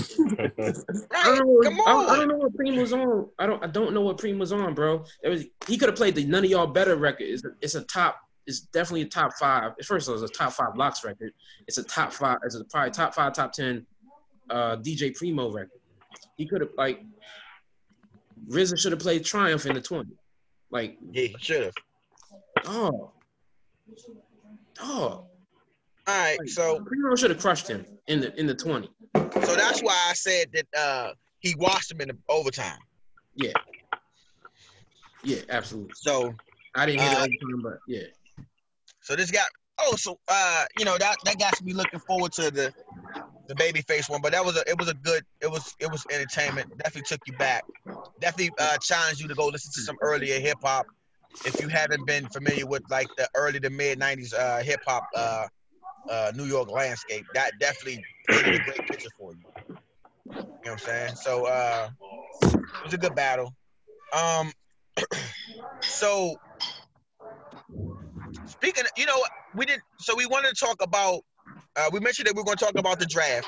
I 1.11 1.35
don't 1.35 1.47
know. 1.47 1.59
Come 1.63 1.77
What, 1.77 1.87
I, 1.87 2.13
I 2.13 2.15
don't 2.17 2.27
know 2.27 2.37
what 2.37 2.53
Preem 2.53 2.79
was 2.79 2.91
on. 2.91 3.29
I 3.37 3.45
don't. 3.45 3.63
I 3.63 3.67
don't 3.67 3.93
know 3.93 4.01
what 4.01 4.17
Preem 4.17 4.39
was 4.39 4.51
on, 4.51 4.73
bro. 4.73 5.05
It 5.23 5.29
was. 5.29 5.45
He 5.67 5.77
could 5.77 5.89
have 5.89 5.95
played 5.95 6.15
the 6.15 6.25
None 6.25 6.43
of 6.43 6.49
Y'all 6.49 6.67
Better 6.67 6.95
record. 6.95 7.25
It's 7.25 7.45
a, 7.45 7.49
it's 7.61 7.75
a 7.75 7.81
top. 7.83 8.19
It's 8.47 8.61
definitely 8.61 9.03
a 9.03 9.05
top 9.07 9.33
five. 9.39 9.73
At 9.79 9.85
first, 9.85 10.09
it 10.09 10.11
was 10.11 10.23
a 10.23 10.27
top 10.27 10.53
five 10.53 10.73
blocks 10.73 11.03
record. 11.03 11.33
It's 11.67 11.77
a 11.77 11.83
top 11.83 12.11
five. 12.11 12.37
It's 12.43 12.55
a 12.55 12.63
probably 12.65 12.91
top 12.91 13.13
five, 13.13 13.33
top 13.33 13.53
ten. 13.53 13.85
Uh, 14.49 14.77
DJ 14.77 15.15
Primo 15.15 15.51
record. 15.51 15.79
He 16.37 16.47
could 16.47 16.61
have 16.61 16.71
like. 16.75 17.01
RZA 18.49 18.79
should 18.79 18.93
have 18.93 19.01
played 19.01 19.23
Triumph 19.23 19.67
in 19.67 19.75
the 19.75 19.81
twenty. 19.81 20.13
Like, 20.71 20.97
Yeah, 21.11 21.23
you 21.23 21.35
should 21.39 21.63
have. 21.65 21.73
oh, 22.65 23.11
oh. 24.81 24.95
All 24.97 25.27
right, 26.07 26.37
so 26.47 26.79
Primo 26.83 27.15
should 27.15 27.29
have 27.29 27.39
crushed 27.39 27.67
him 27.67 27.85
in 28.10 28.19
the 28.19 28.38
in 28.40 28.48
the 28.48 28.56
twenty. 28.56 28.90
so 29.14 29.56
that's 29.56 29.81
why 29.81 30.07
I 30.10 30.14
said 30.14 30.48
that 30.53 30.65
uh 30.77 31.14
he 31.40 31.56
watched 31.56 31.90
them 31.90 32.02
in 32.02 32.10
the 32.10 32.18
overtime. 32.27 32.80
Yeah. 33.36 33.53
Yeah, 35.23 35.41
absolutely. 35.49 35.94
So 35.95 36.34
I 36.76 36.86
didn't 36.86 37.02
hear 37.02 37.10
the 37.11 37.18
Uh, 37.18 37.19
overtime, 37.22 37.61
but 37.64 37.77
yeah. 37.88 38.03
so 39.02 39.15
this 39.15 39.31
got 39.31 39.48
oh 39.80 39.95
so 39.95 40.19
uh 40.27 40.65
you 40.77 40.84
know 40.84 40.98
that 40.98 41.18
that 41.23 41.40
got 41.40 41.61
me 41.64 41.73
looking 41.73 41.99
forward 41.99 42.34
to 42.34 42.52
the 42.52 42.73
the 43.48 43.56
babyface 43.56 44.10
one, 44.10 44.22
but 44.22 44.31
that 44.31 44.44
was 44.44 44.57
a 44.57 44.69
it 44.69 44.77
was 44.77 44.90
a 44.90 44.94
good 44.95 45.23
it 45.41 45.49
was 45.49 45.73
it 45.80 45.91
was 45.91 46.06
entertainment. 46.11 46.68
Definitely 46.77 47.03
took 47.07 47.22
you 47.27 47.34
back. 47.34 47.64
Definitely 48.19 48.52
uh 48.60 48.77
challenged 48.81 49.22
you 49.22 49.27
to 49.27 49.36
go 49.36 49.48
listen 49.48 49.72
to 49.73 49.81
some 49.81 49.98
earlier 50.02 50.40
hip 50.40 50.57
hop. 50.64 50.88
If 51.45 51.61
you 51.61 51.68
haven't 51.69 52.06
been 52.06 52.27
familiar 52.30 52.65
with 52.65 52.84
like 52.90 53.07
the 53.18 53.30
early 53.36 53.60
to 53.61 53.69
mid 53.69 53.99
'90s 53.99 54.34
uh, 54.34 54.61
hip 54.61 54.81
hop 54.86 55.06
uh, 55.15 55.48
uh, 56.07 56.31
New 56.35 56.45
York 56.45 56.69
landscape, 56.71 57.26
that 57.34 57.51
definitely 57.59 58.03
painted 58.27 58.55
a 58.55 58.59
great 58.59 58.85
picture 58.88 59.09
for 59.17 59.34
you. 59.34 59.39
You 60.27 60.35
know 60.35 60.47
what 60.63 60.71
I'm 60.71 60.77
saying? 60.80 61.15
So 61.15 61.45
uh, 61.45 61.89
it 62.43 62.84
was 62.84 62.93
a 62.93 62.97
good 62.97 63.15
battle. 63.15 63.53
Um, 64.13 64.51
so 65.81 66.35
speaking, 68.45 68.84
of, 68.84 68.91
you 68.97 69.05
know, 69.05 69.23
we 69.55 69.65
didn't. 69.65 69.84
So 69.99 70.15
we 70.15 70.26
wanted 70.26 70.55
to 70.55 70.65
talk 70.65 70.77
about. 70.81 71.21
Uh, 71.76 71.89
we 71.91 71.99
mentioned 71.99 72.27
that 72.27 72.35
we 72.35 72.41
are 72.41 72.45
going 72.45 72.57
to 72.57 72.65
talk 72.65 72.77
about 72.77 72.99
the 72.99 73.05
draft, 73.05 73.47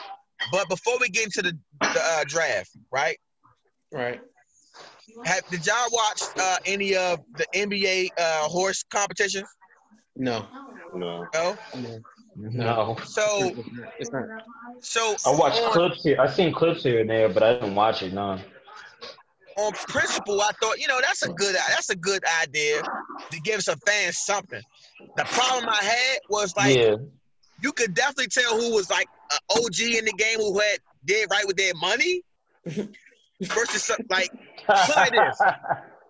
but 0.52 0.68
before 0.70 0.98
we 1.00 1.10
get 1.10 1.26
into 1.26 1.42
the, 1.42 1.58
the 1.82 2.00
uh, 2.00 2.24
draft, 2.28 2.72
right? 2.92 3.18
Right. 3.92 4.22
Have 5.26 5.46
did 5.50 5.66
y'all 5.66 5.76
watch 5.92 6.22
uh, 6.40 6.58
any 6.66 6.96
of 6.96 7.20
the 7.36 7.46
NBA 7.54 8.10
uh, 8.18 8.48
horse 8.48 8.84
competitions? 8.90 9.48
No. 10.16 10.46
No, 10.94 11.28
No. 11.34 11.58
No. 11.76 12.00
No. 12.36 12.98
So 13.06 13.54
It's 14.00 14.12
not. 14.12 14.24
so 14.80 15.16
I 15.26 15.36
watched 15.36 15.62
on, 15.62 15.72
clips 15.72 16.04
here. 16.04 16.20
I 16.20 16.28
seen 16.28 16.54
clips 16.54 16.84
here 16.84 17.02
and 17.02 17.10
there, 17.10 17.30
but 17.30 17.44
I 17.44 17.54
didn't 17.54 17.76
watch 17.76 18.02
it. 18.04 18.14
No. 18.14 18.40
on 19.58 19.74
principle, 19.88 20.42
I 20.42 20.52
thought 20.62 20.80
you 20.80 20.88
know 20.88 21.00
that's 21.02 21.24
a 21.24 21.30
good 21.30 21.56
that's 21.56 21.90
a 21.90 21.96
good 21.96 22.24
idea 22.42 22.82
to 23.30 23.40
give 23.42 23.62
some 23.62 23.78
fans 23.86 24.18
something. 24.18 24.62
The 25.18 25.24
problem 25.26 25.70
I 25.70 25.84
had 25.84 26.20
was 26.30 26.56
like 26.56 26.78
yeah. 26.78 26.96
you 27.62 27.72
could 27.74 27.94
definitely 27.94 28.28
tell 28.28 28.60
who 28.60 28.74
was 28.74 28.90
like 28.90 29.08
an 29.32 29.40
OG 29.50 29.80
in 29.80 30.06
the 30.06 30.14
game 30.18 30.38
who 30.38 30.58
had 30.60 30.80
did 31.06 31.28
right 31.32 31.46
with 31.48 31.58
their 31.58 31.74
money 31.76 32.24
versus 33.42 33.84
some, 33.84 33.98
like 34.10 34.30
like 34.68 35.12
this. 35.12 35.42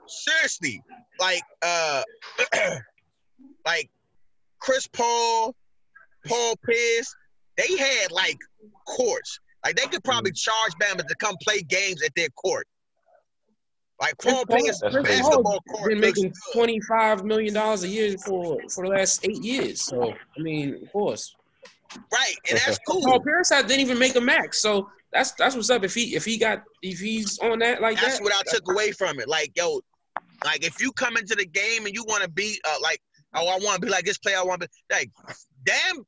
seriously, 0.07 0.83
like 1.19 1.43
uh, 1.61 2.03
like 3.65 3.89
Chris 4.59 4.87
Paul, 4.87 5.55
Paul 6.27 6.55
Pierce, 6.65 7.15
they 7.57 7.77
had 7.77 8.11
like 8.11 8.37
courts. 8.87 9.39
Like 9.63 9.75
they 9.75 9.85
could 9.85 10.03
probably 10.03 10.31
charge 10.31 10.73
Bama 10.81 11.05
to 11.07 11.15
come 11.15 11.35
play 11.43 11.61
games 11.61 12.01
at 12.03 12.11
their 12.15 12.29
court. 12.29 12.67
Like 14.01 14.17
Paul 14.17 14.45
Chris 14.45 14.63
Pierce 14.63 14.79
That's 14.81 14.95
crazy. 14.95 15.21
basketball 15.21 15.61
court 15.69 15.89
been 15.89 15.99
making 15.99 16.33
twenty 16.53 16.79
five 16.81 17.23
million 17.23 17.53
dollars 17.53 17.83
a 17.83 17.87
year 17.87 18.17
for 18.17 18.57
for 18.73 18.85
the 18.85 18.91
last 18.91 19.23
eight 19.27 19.43
years. 19.43 19.83
So 19.83 20.11
I 20.11 20.41
mean, 20.41 20.79
of 20.81 20.91
course, 20.91 21.35
right, 22.11 22.35
and 22.49 22.57
that's 22.57 22.79
cool. 22.87 23.03
Paul. 23.03 23.19
Pierce 23.19 23.49
didn't 23.49 23.79
even 23.79 23.99
make 23.99 24.15
a 24.15 24.21
max. 24.21 24.59
So 24.59 24.89
that's 25.13 25.33
that's 25.33 25.55
what's 25.55 25.69
up. 25.69 25.83
If 25.83 25.93
he 25.93 26.15
if 26.15 26.25
he 26.25 26.39
got 26.39 26.63
if 26.81 26.99
he's 26.99 27.37
on 27.39 27.59
that 27.59 27.81
like 27.81 28.01
That's 28.01 28.17
that, 28.17 28.23
what 28.23 28.33
I 28.33 28.41
took 28.51 28.71
away 28.71 28.91
from 28.91 29.19
it. 29.19 29.27
Like 29.27 29.51
yo, 29.55 29.81
like 30.43 30.65
if 30.65 30.81
you 30.81 30.91
come 30.93 31.15
into 31.15 31.35
the 31.35 31.45
game 31.45 31.85
and 31.85 31.93
you 31.93 32.03
want 32.05 32.23
to 32.23 32.29
be 32.29 32.59
uh, 32.67 32.77
like, 32.81 32.99
oh, 33.35 33.47
I 33.47 33.59
want 33.63 33.81
to 33.81 33.85
be 33.85 33.91
like 33.91 34.05
this 34.05 34.17
player. 34.17 34.37
I 34.37 34.43
want 34.43 34.61
to 34.61 34.67
be 34.67 34.95
like, 34.95 35.11
damn. 35.63 36.03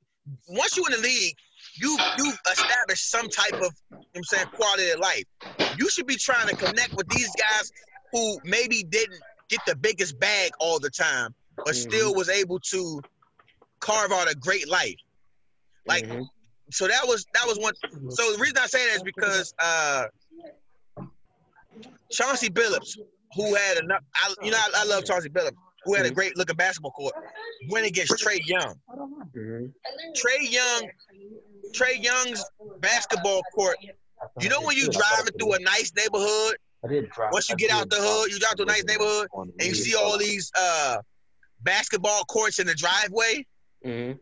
Once 0.50 0.78
you're 0.78 0.90
in 0.92 1.02
the 1.02 1.08
league, 1.08 1.36
you 1.76 2.00
you 2.18 2.32
establish 2.52 3.02
some 3.04 3.28
type 3.30 3.56
of, 3.62 3.74
you 3.92 3.98
know 4.16 4.20
I'm 4.20 4.24
saying, 4.24 4.46
quality 4.54 4.90
of 4.92 5.00
life. 5.00 5.24
You 5.72 5.90
should 5.90 6.08
be 6.08 6.16
trying 6.16 6.48
to 6.48 6.56
connect 6.56 6.94
with 6.94 7.08
these 7.10 7.30
guys 7.36 7.72
who 8.12 8.40
maybe 8.44 8.84
didn't 8.84 9.22
get 9.50 9.62
the 9.66 9.76
biggest 9.76 10.20
bag 10.20 10.52
all 10.60 10.80
the 10.80 10.90
time, 10.90 11.34
but 11.66 11.74
Mhm. 11.74 11.78
still 11.78 12.16
was 12.16 12.30
able 12.30 12.60
to 12.60 13.04
carve 13.80 14.12
out 14.12 14.32
a 14.32 14.36
great 14.36 14.68
life. 14.70 14.96
Like 15.88 16.04
Mhm. 16.06 16.28
so 16.72 16.88
that 16.88 17.08
was 17.08 17.26
that 17.34 17.46
was 17.48 17.58
one. 17.60 17.74
So 18.10 18.32
the 18.34 18.40
reason 18.40 18.58
I 18.58 18.68
say 18.68 18.88
that 18.88 18.96
is 18.98 19.04
because 19.04 19.54
uh, 19.60 20.06
Chauncey 22.12 22.50
Billups, 22.50 22.98
who 23.36 23.56
had 23.56 23.78
enough, 23.78 24.04
I, 24.16 24.34
you 24.44 24.52
know, 24.52 24.58
I, 24.58 24.70
I 24.78 24.86
love 24.86 25.04
Chauncey 25.06 25.30
Billups, 25.30 25.56
who 25.86 25.94
had 25.96 26.06
a 26.06 26.12
great 26.12 26.38
looking 26.38 26.56
basketball 26.56 26.92
court, 26.92 27.14
went 27.70 27.86
against 27.86 28.14
Trae 28.24 28.40
Young. 28.46 28.76
Trae 29.36 30.40
Young, 30.52 30.90
Trae 31.74 32.02
Young's 32.04 32.44
basketball 32.80 33.42
court. 33.56 33.78
You 34.40 34.50
know 34.50 34.62
when 34.62 34.78
you 34.78 34.88
driving 34.90 35.34
through 35.40 35.54
a 35.54 35.60
nice 35.60 35.92
neighborhood, 35.96 36.56
I 36.84 36.88
did 36.88 37.10
drive. 37.12 37.30
once 37.32 37.50
you 37.50 37.56
get 37.56 37.72
out 37.72 37.90
the 37.90 37.98
hood, 38.00 38.32
you 38.32 38.40
drive 38.40 38.56
to 38.56 38.64
a 38.64 38.66
nice 38.66 38.84
neighborhood, 38.86 39.28
and 39.36 39.62
you 39.62 39.76
see 39.76 39.96
all 39.96 40.18
these 40.18 40.52
uh, 40.58 40.98
basketball 41.62 42.24
courts 42.26 42.60
in 42.60 42.68
the 42.68 42.74
driveway. 42.76 43.46
Mhm. 43.86 44.20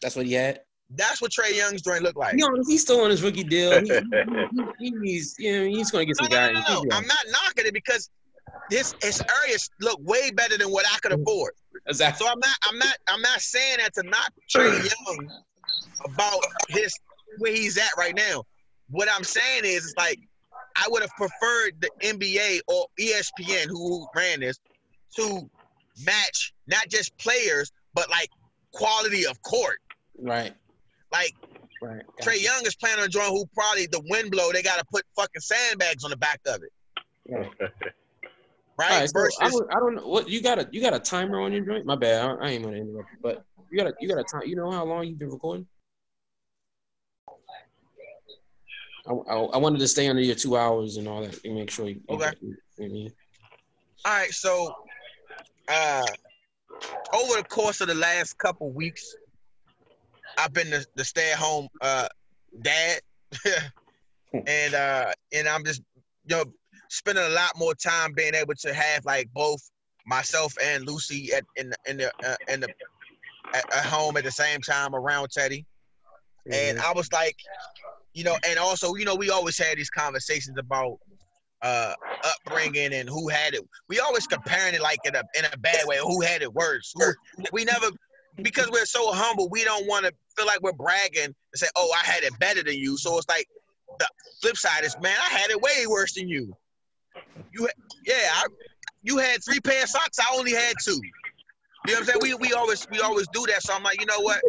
That's 0.00 0.16
what 0.16 0.26
he 0.26 0.32
had. 0.32 0.60
That's 0.90 1.20
what 1.22 1.30
Trae 1.32 1.54
Young's 1.54 1.82
joint 1.82 2.02
looked 2.02 2.18
like. 2.18 2.34
You 2.38 2.50
know, 2.50 2.62
he's 2.66 2.82
still 2.82 3.00
on 3.00 3.10
his 3.10 3.22
rookie 3.22 3.42
deal. 3.44 3.80
He, 3.80 3.88
he, 4.78 4.90
he- 4.90 4.94
he's 5.02 5.34
you 5.38 5.58
know, 5.58 5.64
he's 5.66 5.90
going 5.90 6.02
to 6.02 6.06
get 6.06 6.16
some 6.16 6.28
no, 6.30 6.52
no, 6.52 6.60
guys. 6.60 6.68
no, 6.68 6.82
no. 6.82 6.96
I'm 6.96 7.06
not 7.06 7.18
knocking 7.30 7.66
it 7.66 7.72
because 7.74 8.10
this 8.70 8.94
his 9.02 9.22
areas 9.42 9.70
look 9.80 9.98
way 10.02 10.30
better 10.30 10.56
than 10.58 10.70
what 10.70 10.86
I 10.86 10.98
could 10.98 11.12
afford. 11.12 11.52
Exactly. 11.86 12.24
So 12.24 12.30
I'm 12.30 12.38
not 12.38 12.56
I'm 12.64 12.78
not 12.78 12.96
I'm 13.08 13.20
not 13.20 13.40
saying 13.40 13.78
that 13.78 13.94
to 13.94 14.02
knock 14.04 14.32
Trae 14.54 14.84
Young 14.84 15.30
about 16.04 16.40
his 16.68 16.92
where 17.38 17.52
he's 17.52 17.76
at 17.78 17.90
right 17.98 18.14
now. 18.14 18.44
What 18.90 19.08
I'm 19.12 19.24
saying 19.24 19.62
is 19.64 19.84
it's 19.84 19.94
like 19.96 20.18
I 20.76 20.86
would 20.88 21.02
have 21.02 21.10
preferred 21.16 21.80
the 21.80 21.90
NBA 22.02 22.60
or 22.68 22.86
ESPN 23.00 23.66
who 23.66 24.06
ran 24.14 24.40
this 24.40 24.58
to 25.16 25.48
match 26.04 26.52
not 26.66 26.88
just 26.88 27.16
players 27.18 27.70
but 27.94 28.10
like 28.10 28.28
quality 28.72 29.26
of 29.26 29.40
court. 29.42 29.78
Right. 30.18 30.54
Like 31.12 31.34
Right. 31.84 32.02
Trae 32.22 32.42
Young 32.42 32.64
is 32.64 32.74
playing 32.76 32.98
on 32.98 33.04
a 33.04 33.08
joint 33.08 33.28
who 33.28 33.44
probably 33.54 33.86
the 33.86 34.00
wind 34.08 34.30
blow 34.30 34.50
they 34.52 34.62
got 34.62 34.78
to 34.78 34.84
put 34.90 35.04
fucking 35.14 35.40
sandbags 35.40 36.02
on 36.02 36.10
the 36.10 36.16
back 36.16 36.40
of 36.46 36.62
it, 36.62 36.72
Right. 38.76 38.90
right? 38.90 39.10
Right, 39.14 39.32
so 39.32 39.38
I, 39.40 39.50
would- 39.52 39.70
I 39.70 39.78
don't 39.78 39.94
know 39.96 40.06
what 40.08 40.28
you 40.28 40.42
got 40.42 40.58
a 40.58 40.68
you 40.72 40.80
got 40.80 40.94
a 40.94 40.98
timer 40.98 41.40
on 41.40 41.52
your 41.52 41.64
joint. 41.64 41.86
My 41.86 41.96
bad. 41.96 42.24
I, 42.24 42.34
I 42.46 42.48
ain't 42.50 42.64
gonna 42.64 42.76
interrupt 42.76 43.08
you, 43.12 43.18
but 43.22 43.44
you 43.70 43.78
got 43.78 43.86
a 43.88 43.94
you 44.00 44.08
got 44.08 44.18
a 44.18 44.24
time. 44.24 44.42
You 44.46 44.56
know 44.56 44.70
how 44.70 44.84
long 44.84 45.06
you've 45.06 45.18
been 45.18 45.30
recording? 45.30 45.66
I, 49.06 49.12
I, 49.12 49.34
I 49.36 49.56
wanted 49.58 49.78
to 49.80 49.88
stay 49.88 50.08
under 50.08 50.22
your 50.22 50.34
two 50.34 50.56
hours 50.56 50.96
and 50.96 51.06
all 51.06 51.22
that 51.22 51.38
and 51.44 51.54
make 51.54 51.70
sure 51.70 51.88
you. 51.88 52.00
you 52.08 52.16
Okay. 52.16 52.32
you 52.40 52.48
know 52.78 52.84
I 52.84 52.88
mean? 52.88 53.12
All 54.06 54.12
right, 54.12 54.32
so 54.32 54.74
uh, 55.68 56.04
over 57.12 57.36
the 57.36 57.44
course 57.48 57.80
of 57.80 57.88
the 57.88 57.94
last 57.94 58.36
couple 58.38 58.70
weeks, 58.72 59.14
I've 60.36 60.52
been 60.52 60.70
the, 60.70 60.84
the 60.96 61.04
stay-at-home 61.04 61.68
uh, 61.80 62.08
dad, 62.62 63.00
and 64.46 64.74
uh, 64.74 65.12
and 65.32 65.48
I'm 65.48 65.64
just 65.64 65.82
you 66.26 66.36
know 66.36 66.44
spending 66.94 67.24
a 67.24 67.28
lot 67.30 67.52
more 67.56 67.74
time 67.74 68.12
being 68.12 68.34
able 68.34 68.54
to 68.54 68.72
have 68.72 69.04
like 69.04 69.28
both 69.34 69.60
myself 70.06 70.54
and 70.62 70.86
Lucy 70.86 71.32
at 71.32 71.44
in 71.56 71.72
in 71.86 71.98
the 71.98 72.12
uh, 72.24 72.36
in 72.48 72.60
the 72.60 72.68
at, 73.54 73.72
at 73.72 73.84
home 73.84 74.16
at 74.16 74.24
the 74.24 74.30
same 74.30 74.60
time 74.60 74.94
around 74.94 75.30
Teddy, 75.30 75.66
and 76.50 76.78
I 76.78 76.92
was 76.92 77.10
like, 77.12 77.36
you 78.12 78.24
know, 78.24 78.36
and 78.46 78.58
also 78.58 78.94
you 78.94 79.04
know 79.04 79.14
we 79.14 79.30
always 79.30 79.58
had 79.58 79.76
these 79.78 79.90
conversations 79.90 80.58
about 80.58 80.98
uh 81.62 81.94
upbringing 82.22 82.92
and 82.92 83.08
who 83.08 83.28
had 83.28 83.54
it. 83.54 83.62
We 83.88 84.00
always 84.00 84.26
comparing 84.26 84.74
it 84.74 84.82
like 84.82 84.98
in 85.04 85.14
a 85.16 85.22
in 85.38 85.44
a 85.52 85.56
bad 85.58 85.86
way. 85.86 85.98
Who 86.00 86.20
had 86.20 86.42
it 86.42 86.52
worse? 86.52 86.92
Who, 86.94 87.12
we 87.52 87.64
never 87.64 87.88
because 88.42 88.68
we're 88.70 88.86
so 88.86 89.12
humble. 89.12 89.48
We 89.48 89.64
don't 89.64 89.86
want 89.86 90.04
to 90.06 90.12
feel 90.36 90.46
like 90.46 90.60
we're 90.62 90.72
bragging 90.72 91.24
and 91.24 91.34
say, 91.54 91.66
"Oh, 91.76 91.90
I 91.92 92.04
had 92.04 92.24
it 92.24 92.38
better 92.38 92.62
than 92.62 92.74
you." 92.74 92.96
So 92.98 93.16
it's 93.16 93.28
like 93.28 93.46
the 93.98 94.06
flip 94.40 94.56
side 94.56 94.84
is, 94.84 94.96
man, 95.00 95.16
I 95.18 95.38
had 95.38 95.50
it 95.50 95.60
way 95.60 95.86
worse 95.86 96.14
than 96.14 96.28
you. 96.28 96.54
You, 97.52 97.68
yeah, 98.06 98.30
I, 98.32 98.46
you 99.02 99.18
had 99.18 99.42
three 99.44 99.60
pair 99.60 99.82
of 99.84 99.88
socks. 99.88 100.18
I 100.18 100.24
only 100.36 100.52
had 100.52 100.74
two. 100.82 100.92
You 100.92 101.92
know 101.92 101.92
what 101.92 101.98
I'm 102.00 102.04
saying? 102.04 102.18
We 102.22 102.34
we 102.34 102.52
always 102.54 102.86
we 102.90 103.00
always 103.00 103.28
do 103.28 103.44
that. 103.48 103.62
So 103.62 103.74
I'm 103.74 103.82
like, 103.82 104.00
you 104.00 104.06
know 104.06 104.20
what? 104.20 104.40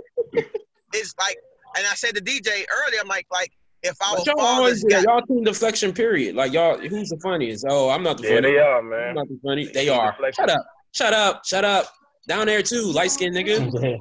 It's 0.94 1.14
like, 1.20 1.38
and 1.78 1.86
I 1.86 1.94
said 1.96 2.16
to 2.16 2.22
DJ 2.22 2.48
earlier, 2.48 3.00
I'm 3.02 3.08
like, 3.08 3.28
like 3.32 3.52
if 3.84 3.96
I 4.02 4.14
was 4.14 4.26
y'all 4.26 4.40
always 4.40 4.84
got 4.86 5.04
y'all 5.04 5.22
team 5.22 5.44
deflection 5.44 5.92
period. 5.94 6.36
Like 6.36 6.54
y'all, 6.54 6.78
who's 6.78 7.10
the 7.10 7.20
funniest? 7.22 7.66
Oh, 7.68 7.90
I'm 7.90 8.04
not 8.04 8.18
the 8.18 8.24
Yeah, 8.24 8.36
funny. 8.36 8.52
they 8.54 8.60
are, 8.60 8.80
I'm 8.80 8.90
man. 8.90 9.16
not 9.16 9.28
the 9.28 9.40
funny. 9.44 9.66
They 9.68 9.86
Team 9.88 9.94
are. 10.00 10.12
deflection. 10.12 10.44
Shut 10.44 10.50
up. 10.50 10.66
Shut 10.94 11.14
up. 11.14 11.46
Shut 11.46 11.66
up. 11.66 11.86
Down 12.28 12.48
there 12.48 12.64
too, 12.64 12.84
light 12.92 13.12
skinned 13.12 13.36
nigga. 13.36 13.70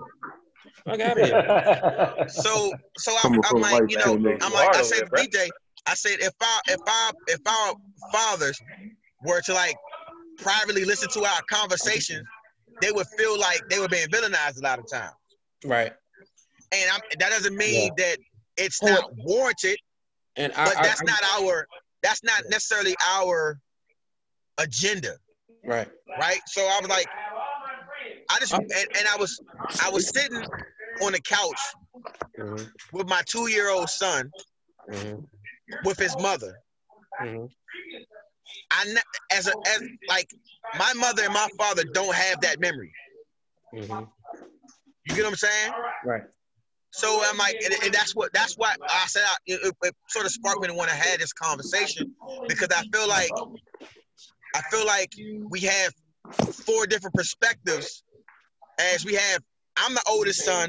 Fuck 0.85 1.01
out 1.01 1.19
of 1.19 1.25
here. 1.27 2.27
so 2.29 2.73
so 2.97 3.15
I'm, 3.25 3.41
I'm 3.45 3.61
like, 3.61 3.83
you 3.89 3.99
know, 3.99 4.17
skinned. 4.17 4.43
I'm 4.43 4.53
like, 4.53 4.75
I 4.77 4.83
said 4.83 5.01
to 5.07 5.11
DJ, 5.11 5.49
I 5.87 5.95
said 5.95 6.19
if 6.21 6.33
our 6.41 6.61
if 6.69 6.81
our 6.89 7.13
if 7.29 7.41
our 7.47 7.75
fathers 8.13 8.61
were 9.23 9.41
to 9.43 9.55
like 9.55 9.77
privately 10.39 10.85
listen 10.85 11.09
to 11.11 11.25
our 11.25 11.41
conversations, 11.51 12.27
they 12.81 12.91
would 12.93 13.07
feel 13.19 13.39
like 13.39 13.61
they 13.69 13.79
were 13.79 13.89
being 13.89 14.09
villainized 14.09 14.59
a 14.59 14.63
lot 14.63 14.79
of 14.79 14.91
times. 14.91 15.13
Right. 15.65 15.93
And 16.73 16.91
I'm, 16.91 17.01
that 17.19 17.31
doesn't 17.31 17.57
mean 17.57 17.91
that 17.99 18.19
it's 18.57 18.81
Hold 18.81 18.93
not 18.93 19.11
warranted, 19.17 19.77
And 20.37 20.53
I, 20.55 20.65
but 20.65 20.75
that's 20.83 21.01
I- 21.03 21.05
not 21.05 21.23
our 21.41 21.67
that's 22.03 22.23
not 22.25 22.43
necessarily 22.51 22.95
our 23.09 23.59
agenda, 24.59 25.17
Right. 25.65 25.89
right? 26.19 26.41
So 26.47 26.63
I 26.63 26.79
was 26.81 26.89
like, 26.91 27.07
I 28.31 28.39
just 28.41 28.53
and, 28.53 28.63
and 28.71 29.09
I 29.13 29.17
was 29.19 29.39
I 29.83 29.91
was 29.91 30.09
sitting 30.09 30.43
on 31.03 31.13
the 31.13 31.21
couch 31.21 31.61
Mhm. 32.39 32.71
with 32.93 33.07
my 33.09 33.23
two 33.27 33.49
year 33.49 33.69
old 33.71 33.89
son 33.91 34.31
Mhm. 34.91 35.27
With 35.85 35.99
his 35.99 36.17
mother. 36.19 36.61
Mhm. 37.23 37.51
I 38.71 38.85
ne- 38.85 39.01
as 39.33 39.47
a 39.47 39.53
as 39.67 39.83
like 40.09 40.29
my 40.79 40.93
mother 40.95 41.25
and 41.25 41.33
my 41.33 41.49
father 41.59 41.85
don't 41.85 42.15
have 42.15 42.41
that 42.43 42.61
memory. 42.61 42.93
Mhm. 43.75 44.09
You 45.07 45.15
get 45.15 45.25
what 45.25 45.31
I'm 45.31 45.37
saying? 45.37 45.73
Right. 46.05 46.23
So 46.93 47.21
I'm 47.25 47.37
like, 47.39 47.57
and, 47.65 47.75
and 47.83 47.93
that's 47.93 48.15
what 48.15 48.33
that's 48.33 48.55
why 48.55 48.75
I 48.89 49.07
said 49.07 49.25
I, 49.27 49.35
it, 49.47 49.75
it 49.83 49.97
sort 50.09 50.27
of 50.27 50.33
sparked 50.33 50.61
me 50.61 50.69
to 50.69 50.75
want 50.75 50.91
to 50.91 50.97
have 50.97 51.19
this 51.19 51.33
conversation 51.33 52.15
because 52.49 52.69
I 52.75 52.83
feel 52.93 53.09
like 53.09 53.33
I 54.55 54.63
feel 54.71 54.87
like 54.87 55.13
we 55.51 55.61
have 55.61 55.93
four 56.53 56.87
different 56.87 57.15
perspectives. 57.15 58.03
As 58.79 59.05
we 59.05 59.15
have, 59.15 59.43
I'm 59.77 59.95
the 59.95 60.03
oldest 60.09 60.45
son, 60.45 60.69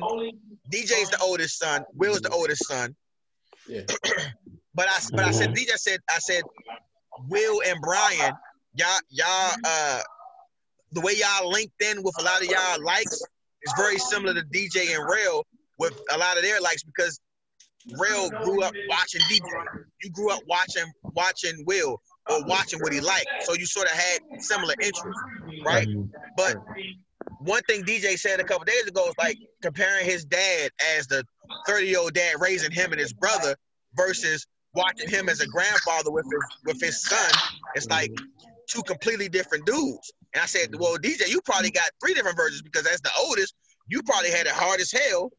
DJ's 0.72 1.10
the 1.10 1.20
oldest 1.22 1.58
son, 1.60 1.84
Will's 1.94 2.22
the 2.22 2.30
oldest 2.30 2.68
son. 2.68 2.96
Yeah. 3.68 3.82
But 4.76 4.88
I 4.90 5.00
but 5.12 5.24
I 5.24 5.32
said 5.32 5.50
mm-hmm. 5.54 5.72
DJ 5.72 5.78
said 5.78 6.00
I 6.10 6.20
said 6.20 6.44
Will 7.30 7.62
and 7.66 7.80
Brian, 7.82 8.34
y'all 8.76 9.00
y'all 9.10 9.28
mm-hmm. 9.28 9.62
uh 9.66 10.02
the 10.92 11.02
way 11.02 11.14
y'all 11.18 11.50
linked 11.50 11.82
in 11.82 12.04
with 12.04 12.16
a 12.20 12.24
lot 12.24 12.42
of 12.42 12.48
y'all 12.48 12.84
likes 12.84 13.14
is 13.14 13.74
very 13.78 13.98
similar 13.98 14.34
to 14.34 14.42
DJ 14.42 14.96
and 14.96 15.04
Rell 15.10 15.46
with 15.78 16.00
a 16.14 16.18
lot 16.18 16.38
of 16.38 16.44
their 16.44 16.62
likes 16.62 16.84
because 16.84 17.20
Rell 18.00 18.30
grew 18.30 18.64
up 18.64 18.74
watching 18.90 19.22
DJ. 19.22 19.46
You 20.04 20.10
grew 20.12 20.32
up 20.32 20.42
watching 20.48 20.86
watching 21.14 21.64
Will 21.66 22.02
or 22.30 22.44
watching 22.46 22.80
what 22.80 22.94
he 22.94 23.00
liked. 23.00 23.28
So 23.42 23.54
you 23.54 23.66
sort 23.66 23.88
of 23.88 23.94
had 23.94 24.20
similar 24.40 24.74
interests, 24.82 25.22
right? 25.66 25.88
Mm-hmm. 25.88 26.06
But 26.38 26.58
one 27.40 27.62
thing 27.64 27.84
DJ 27.84 28.18
said 28.18 28.40
a 28.40 28.44
couple 28.44 28.66
days 28.66 28.88
ago 28.88 29.08
is 29.08 29.16
like 29.18 29.38
comparing 29.62 30.06
his 30.06 30.26
dad 30.26 30.72
as 30.98 31.08
the 31.08 31.24
30 31.68 31.86
year 31.86 32.00
old 32.00 32.14
dad 32.14 32.36
raising 32.40 32.72
him 32.72 32.92
and 32.92 33.00
his 33.00 33.14
brother 33.14 33.56
versus 33.96 34.46
watching 34.76 35.10
him 35.10 35.30
as 35.30 35.40
a 35.42 35.48
grandfather 35.48 36.12
with 36.12 36.26
his 36.26 36.44
with 36.66 36.82
his 36.82 37.02
son. 37.04 37.32
It's 37.76 37.88
like 37.88 38.12
two 38.68 38.82
completely 38.84 39.30
different 39.30 39.66
dudes. 39.66 40.12
And 40.34 40.42
I 40.44 40.46
said, 40.46 40.76
well, 40.78 40.98
DJ, 40.98 41.30
you 41.30 41.42
probably 41.42 41.72
got 41.72 41.90
three 42.04 42.14
different 42.14 42.38
versions 42.38 42.62
because 42.62 42.86
as 42.88 43.00
the 43.02 43.12
oldest, 43.20 43.56
you 43.88 44.02
probably 44.04 44.32
had 44.32 44.48
it 44.48 44.54
hard 44.54 44.80
as 44.80 44.92
hell. 44.92 45.32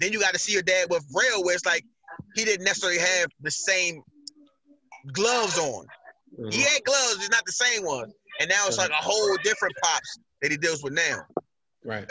Then 0.00 0.12
you 0.12 0.20
got 0.20 0.32
to 0.32 0.38
see 0.38 0.52
your 0.52 0.62
dad 0.62 0.88
with 0.90 1.04
Rell, 1.14 1.44
where 1.44 1.54
it's 1.54 1.66
like 1.66 1.84
he 2.34 2.44
didn't 2.44 2.64
necessarily 2.64 2.98
have 2.98 3.28
the 3.40 3.50
same 3.50 4.02
gloves 5.12 5.58
on. 5.58 5.86
Mhm. 6.38 6.52
He 6.52 6.62
had 6.62 6.82
gloves, 6.84 7.16
it's 7.16 7.30
not 7.30 7.44
the 7.44 7.52
same 7.52 7.84
one. 7.84 8.10
And 8.40 8.48
now 8.48 8.66
it's 8.66 8.78
like 8.78 8.90
a 8.90 8.94
whole 8.94 9.36
different 9.44 9.74
pops 9.82 10.18
that 10.40 10.50
he 10.50 10.56
deals 10.56 10.82
with 10.82 10.94
now. 10.94 11.26
Right. 11.84 12.10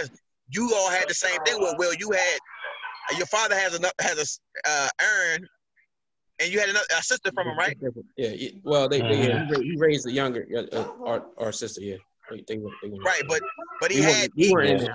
You 0.52 0.74
all 0.76 0.90
had 0.90 1.08
the 1.08 1.14
same 1.14 1.40
thing 1.46 1.60
with 1.60 1.76
Will. 1.78 1.94
You 1.96 2.12
had 2.12 2.40
your 3.18 3.26
father 3.26 3.56
has 3.56 3.76
enough 3.76 3.94
has 4.00 4.40
a 4.66 4.70
uh, 4.70 4.90
and 6.40 6.52
you 6.52 6.60
had 6.60 6.70
another 6.70 6.86
a 6.98 7.04
sister 7.04 7.32
from 7.34 7.48
him, 7.48 7.58
right? 7.58 7.78
Yeah. 8.18 8.30
yeah. 8.30 8.50
Well, 8.64 8.88
they, 8.88 9.02
they 9.02 9.28
yeah, 9.28 9.46
he 9.62 9.76
raised 9.78 10.06
the 10.06 10.12
younger 10.12 10.48
uh, 10.56 10.76
uh, 10.76 10.92
our 11.06 11.26
our 11.38 11.52
sister. 11.52 11.82
Yeah. 11.82 11.96
They, 12.32 12.44
they, 12.48 12.58
were- 12.60 12.70
they 12.84 12.90
Right, 13.04 13.24
but 13.28 13.42
but 13.82 13.92
he 13.92 14.00
We 14.02 14.06
had 14.06 14.14
weren't, 14.22 14.32
we 14.36 14.44
he, 14.46 14.54
weren't. 14.54 14.90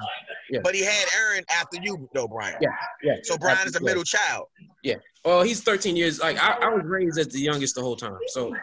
Yeah. 0.50 0.60
but 0.62 0.72
he 0.74 0.82
had 0.84 1.04
Aaron 1.18 1.42
after 1.50 1.78
you 1.82 2.08
though, 2.14 2.28
Brian. 2.28 2.56
Yeah, 2.60 2.68
yeah. 3.02 3.14
So 3.24 3.36
Brian 3.36 3.66
is 3.66 3.72
the 3.72 3.80
Yeah. 3.80 3.86
middle 3.86 4.04
child. 4.04 4.46
Yeah. 4.84 4.96
Well, 5.24 5.42
he's 5.42 5.60
13 5.62 5.96
years. 5.96 6.20
Like 6.20 6.38
I, 6.40 6.52
I 6.62 6.68
was 6.68 6.84
raised 6.84 7.18
as 7.18 7.28
the 7.28 7.40
youngest 7.40 7.74
the 7.74 7.80
whole 7.82 7.96
time. 7.96 8.18
So 8.28 8.54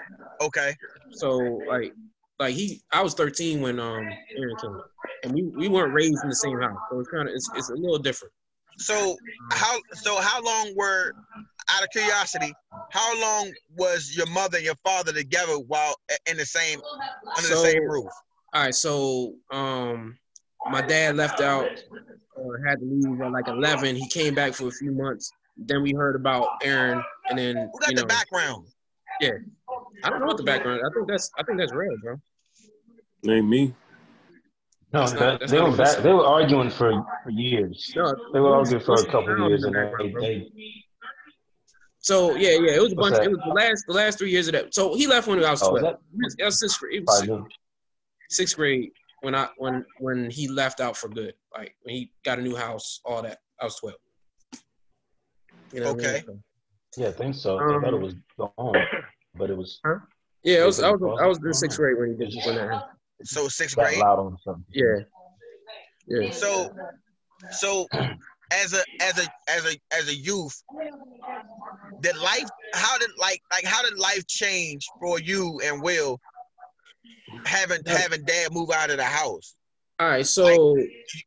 Okay. 0.41 0.73
so 1.11 1.37
like 1.67 1.93
like 2.39 2.55
he 2.55 2.81
I 2.93 3.01
was 3.01 3.13
13 3.13 3.59
when 3.59 3.77
um 3.79 4.07
Aaron 4.37 4.55
came, 4.61 4.81
and 5.23 5.33
we, 5.33 5.43
we 5.43 5.67
weren't 5.67 5.93
raised 5.93 6.23
in 6.23 6.29
the 6.29 6.35
same 6.35 6.59
house. 6.61 6.77
So 6.89 6.99
it's 7.01 7.09
kind 7.09 7.27
of 7.27 7.35
it's, 7.35 7.49
it's 7.55 7.69
a 7.71 7.75
little 7.75 7.99
different. 7.99 8.33
So 8.77 9.15
how 9.51 9.79
so 9.93 10.19
how 10.19 10.41
long 10.43 10.73
were 10.75 11.13
out 11.69 11.83
of 11.83 11.89
curiosity, 11.91 12.53
how 12.91 13.21
long 13.21 13.51
was 13.77 14.15
your 14.15 14.27
mother 14.27 14.57
and 14.57 14.65
your 14.65 14.75
father 14.83 15.13
together 15.13 15.53
while 15.53 15.95
in 16.29 16.37
the 16.37 16.45
same 16.45 16.79
under 17.37 17.49
the 17.49 17.55
same 17.55 17.83
roof? 17.83 18.11
All 18.53 18.63
right, 18.63 18.75
so 18.75 19.35
um, 19.51 20.17
my 20.69 20.81
dad 20.81 21.15
left 21.15 21.39
out 21.39 21.67
or 22.35 22.61
had 22.65 22.79
to 22.79 22.85
leave 22.85 23.21
at 23.21 23.31
like 23.31 23.47
11. 23.47 23.95
He 23.95 24.07
came 24.07 24.35
back 24.35 24.53
for 24.53 24.67
a 24.67 24.71
few 24.71 24.91
months. 24.91 25.31
Then 25.55 25.83
we 25.83 25.93
heard 25.93 26.15
about 26.15 26.47
Aaron, 26.63 27.01
and 27.29 27.37
then 27.37 27.55
Who 27.55 27.79
got 27.79 27.89
you 27.91 27.95
the 27.95 28.01
know, 28.01 28.07
background? 28.07 28.67
Yeah, 29.21 29.31
I 30.03 30.09
don't 30.09 30.19
know 30.19 30.25
what 30.25 30.37
the 30.37 30.43
background. 30.43 30.81
I 30.85 30.89
think 30.93 31.07
that's 31.07 31.29
I 31.37 31.43
think 31.43 31.59
that's 31.59 31.71
real, 31.73 31.95
bro. 32.01 32.15
Ain't 33.27 33.47
me. 33.47 33.73
No, 34.93 34.99
That's 35.01 35.13
not- 35.13 35.19
that, 35.19 35.39
that's 35.39 35.51
they 35.51 35.57
not 35.59 35.71
were 35.71 35.77
back, 35.77 35.97
they 36.03 36.11
were 36.13 36.25
arguing 36.25 36.69
for, 36.69 37.05
for 37.23 37.29
years. 37.29 37.93
No, 37.95 38.13
They 38.33 38.39
were 38.41 38.55
arguing 38.55 38.83
for 38.83 38.95
a 38.95 39.05
couple 39.05 39.27
sound 39.27 39.49
years, 39.49 39.63
and 39.63 39.73
then 39.75 39.93
they, 39.97 40.11
they 40.11 40.51
So 41.99 42.35
yeah, 42.35 42.49
yeah, 42.59 42.75
it 42.75 42.81
was 42.81 42.91
a 42.91 42.95
bunch. 42.95 43.15
that? 43.15 43.23
It 43.23 43.29
was 43.29 43.39
the 43.45 43.53
last 43.53 43.85
the 43.87 43.93
last 43.93 44.17
three 44.17 44.31
years 44.31 44.47
of 44.47 44.53
that. 44.53 44.73
So 44.73 44.93
he 44.95 45.07
left 45.07 45.27
when 45.27 45.41
I 45.43 45.51
was 45.51 45.63
oh, 45.63 45.75
is 45.75 45.81
12. 45.81 45.83
that 45.83 45.99
It 46.39 46.45
was, 46.45 46.59
sixth 46.59 46.79
grade. 46.79 46.95
It 46.95 47.03
was 47.07 47.19
probably 47.21 47.37
new? 47.37 47.47
sixth 48.29 48.55
grade 48.57 48.91
when 49.21 49.33
I 49.35 49.47
when 49.57 49.85
when 49.99 50.29
he 50.29 50.49
left 50.49 50.81
out 50.81 50.97
for 50.97 51.07
good. 51.07 51.35
Like 51.55 51.73
when 51.83 51.95
he 51.95 52.11
got 52.25 52.39
a 52.39 52.41
new 52.41 52.55
house, 52.55 52.99
all 53.05 53.21
that. 53.21 53.37
I 53.61 53.65
was 53.65 53.77
12. 53.77 53.95
You 55.73 55.79
know 55.79 55.93
what 55.93 56.03
I 56.05 56.07
mean? 56.07 56.15
Okay. 56.17 56.25
Yeah, 56.97 57.07
I 57.07 57.11
think 57.11 57.35
so. 57.35 57.57
I 57.57 57.61
thought 57.79 57.83
it 57.85 57.93
Um, 57.93 58.01
was 58.01 58.15
gone, 58.37 58.75
but 59.35 59.49
it 59.49 59.55
was 59.57 59.79
Yeah, 60.43 60.63
I 60.63 60.65
was 60.65 60.79
Yeah, 60.81 60.87
I 60.87 60.91
was 60.91 61.19
I 61.21 61.27
was 61.27 61.39
in 61.45 61.53
sixth 61.53 61.77
grade 61.77 61.97
when 61.97 62.09
he 62.17 62.25
did 62.25 62.35
when 62.45 62.55
that 62.55 62.69
happened. 62.73 62.97
So 63.23 63.47
sixth 63.47 63.75
grade. 63.75 63.99
loud 63.99 64.19
on 64.19 64.37
something. 64.43 64.65
Yeah. 64.69 64.99
Yeah. 66.07 66.29
So 66.31 66.71
so 67.51 67.87
as 68.51 68.73
a 68.73 68.83
as 69.01 69.17
a 69.17 69.27
as 69.49 69.65
a 69.65 69.77
as 69.95 70.09
a 70.09 70.15
youth, 70.15 70.61
did 72.01 72.17
life 72.17 72.49
how 72.73 72.97
did 72.97 73.09
like 73.17 73.41
like 73.51 73.65
how 73.65 73.81
did 73.81 73.97
life 73.97 74.25
change 74.27 74.87
for 74.99 75.19
you 75.19 75.59
and 75.63 75.81
Will 75.81 76.19
having 77.45 77.81
having 77.85 78.23
dad 78.23 78.51
move 78.51 78.71
out 78.71 78.89
of 78.89 78.97
the 78.97 79.03
house? 79.03 79.55
All 79.99 80.07
right, 80.07 80.25
so 80.25 80.75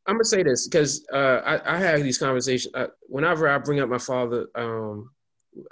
I'm 0.07 0.15
gonna 0.17 0.25
say 0.25 0.43
this 0.43 0.67
because 0.67 1.07
uh, 1.13 1.41
I, 1.45 1.77
I 1.77 1.79
have 1.79 2.03
these 2.03 2.19
conversations 2.19 2.75
uh, 2.75 2.89
whenever 3.03 3.49
I 3.49 3.59
bring 3.59 3.79
up 3.79 3.89
my 3.89 3.99
father. 3.99 4.49
Um, 4.57 5.11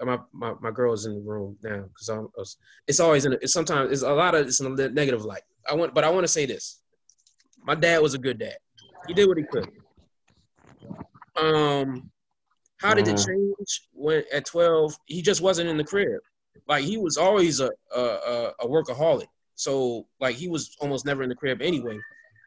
my, 0.01 0.19
my 0.32 0.55
my 0.61 0.70
girl 0.70 0.93
is 0.93 1.07
in 1.07 1.15
the 1.15 1.20
room 1.20 1.57
now 1.65 1.82
because 1.82 2.09
I'm. 2.09 2.28
It's 2.86 3.01
always 3.01 3.24
in. 3.24 3.32
A, 3.32 3.36
it's 3.36 3.53
sometimes 3.53 3.90
it's 3.90 4.03
a 4.03 4.12
lot 4.12 4.36
of 4.36 4.47
it's 4.47 4.61
in 4.61 4.66
a 4.66 4.89
negative 4.90 5.24
light. 5.24 5.43
I 5.73 5.74
want, 5.74 5.94
but 5.94 6.05
I 6.05 6.11
want 6.11 6.24
to 6.24 6.28
say 6.28 6.44
this. 6.44 6.81
My 7.65 7.74
dad 7.74 8.03
was 8.03 8.12
a 8.12 8.19
good 8.19 8.39
dad. 8.39 8.57
He 9.09 9.15
did 9.15 9.27
what 9.27 9.39
he 9.39 9.44
could. 9.44 9.66
Um, 11.40 12.11
how 12.77 12.93
did 12.93 13.09
it 13.09 13.16
Mhm. 13.16 13.27
change 13.27 13.89
when 13.93 14.23
at 14.32 14.44
12 14.44 14.94
he 15.07 15.23
just 15.23 15.40
wasn't 15.40 15.70
in 15.70 15.78
the 15.78 15.85
crib? 15.85 16.20
Like 16.69 16.85
he 16.85 16.99
was 16.99 17.16
always 17.16 17.61
a 17.61 17.70
a, 17.97 18.01
a- 18.01 18.53
a 18.61 18.69
workaholic. 18.69 19.28
So 19.55 20.07
like 20.20 20.36
he 20.36 20.49
was 20.49 20.77
almost 20.81 21.07
never 21.07 21.23
in 21.23 21.31
the 21.31 21.35
crib 21.35 21.62
anyway. 21.62 21.99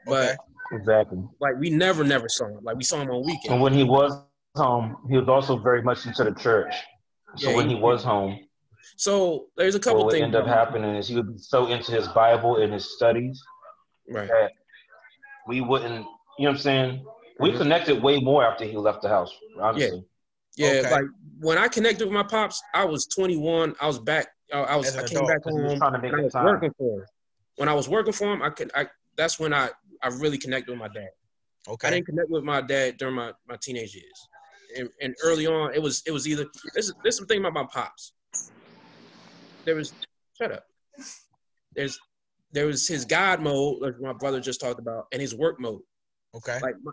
But 0.06 0.32
Okay. 0.32 0.38
Exactly. 0.74 1.20
like 1.40 1.56
we 1.60 1.70
never 1.72 2.04
never 2.04 2.30
saw 2.30 2.46
him. 2.48 2.60
Like 2.64 2.78
we 2.78 2.84
saw 2.84 3.02
him 3.02 3.10
on 3.10 3.24
weekends. 3.26 3.50
And 3.50 3.62
when 3.62 3.74
he 3.74 3.84
was 3.84 4.22
home, 4.56 4.98
he 5.10 5.18
was 5.18 5.28
also 5.28 5.58
very 5.58 5.82
much 5.82 6.06
into 6.06 6.24
the 6.24 6.34
church. 6.34 6.74
So 7.38 7.50
Yeah, 7.50 7.56
when 7.56 7.70
he- 7.70 7.76
he 7.76 7.82
was 7.82 8.04
home, 8.04 8.45
So 8.96 9.48
there's 9.58 9.76
a 9.76 9.78
what 9.80 9.84
couple 9.84 10.06
would 10.06 10.12
things. 10.14 10.24
end 10.24 10.36
up 10.36 10.48
happening 10.48 10.96
is 10.96 11.08
he 11.08 11.16
would 11.16 11.34
be 11.34 11.38
so 11.38 11.68
into 11.68 11.92
his 11.92 12.08
Bible 12.10 12.58
and 12.58 12.74
his 12.74 12.96
studies 12.96 13.42
Right. 14.10 14.28
that 14.28 14.52
we 15.48 15.62
wouldn't, 15.62 16.06
you 16.38 16.46
know 16.46 16.50
what 16.50 16.50
I'm 16.52 16.58
saying? 16.58 17.06
We 17.40 17.52
Mhm. 17.52 17.58
connected 17.58 18.02
way 18.02 18.20
more 18.20 18.44
after 18.46 18.64
he 18.66 18.78
left 18.78 19.02
the 19.02 19.10
house, 19.10 19.32
honestly. 19.60 20.06
Yeah. 20.56 20.70
Okay. 20.70 20.92
Like 20.92 21.06
when 21.40 21.58
I 21.58 21.68
connected 21.68 22.06
with 22.06 22.14
my 22.14 22.24
pops, 22.24 22.62
I 22.74 22.86
was 22.86 23.06
21. 23.08 23.76
I 23.82 23.88
was 23.88 24.00
back. 24.00 24.28
I, 24.54 24.60
I 24.60 24.76
was. 24.78 24.96
I 24.96 25.04
came 25.04 25.18
adult, 25.18 25.28
back 25.28 25.44
'cause 25.44 25.54
he 25.56 25.62
was 25.62 25.72
home. 25.72 25.80
trying 25.80 25.94
to 25.94 26.00
make 26.00 26.14
I 26.14 26.22
was 26.22 26.32
time. 26.34 26.46
working 26.46 26.72
for 26.78 27.00
him. 27.02 27.06
When 27.58 27.68
I 27.68 27.74
was 27.74 27.90
working 27.90 28.14
for 28.14 28.32
him, 28.32 28.42
I 28.42 28.50
could. 28.52 28.72
I. 28.74 28.88
That's 29.18 29.38
when 29.40 29.54
I. 29.54 29.72
I 30.02 30.08
really 30.10 30.38
connected 30.38 30.72
with 30.72 30.80
my 30.80 30.88
dad. 30.88 31.10
Okay. 31.68 31.88
I 31.88 31.92
didn't 31.92 32.06
connect 32.06 32.30
with 32.30 32.44
my 32.44 32.62
dad 32.62 32.98
during 32.98 33.16
my, 33.16 33.34
my 33.48 33.58
teenage 33.62 33.96
years. 33.96 34.28
And, 34.78 34.90
and 35.02 35.16
early 35.24 35.48
on, 35.48 35.74
it 35.74 35.82
was 35.82 36.04
it 36.06 36.12
was 36.12 36.28
either 36.28 36.46
this 36.74 36.88
is 36.88 36.94
this 37.04 37.16
is 37.16 37.22
the 37.22 37.26
thing 37.26 37.40
about 37.40 37.54
my 37.54 37.66
pops. 37.66 38.14
There 39.66 39.76
was 39.76 39.94
shut 40.38 40.52
up. 40.52 40.66
There's 41.76 42.00
there 42.52 42.68
was 42.68 42.88
his 42.88 43.04
God 43.06 43.42
mode, 43.42 43.82
like 43.82 44.00
my 44.00 44.14
brother 44.14 44.40
just 44.40 44.62
talked 44.62 44.80
about, 44.80 45.08
and 45.12 45.22
his 45.22 45.36
work 45.36 45.60
mode. 45.60 45.82
Okay. 46.36 46.60
Like 46.62 46.76
my, 46.84 46.92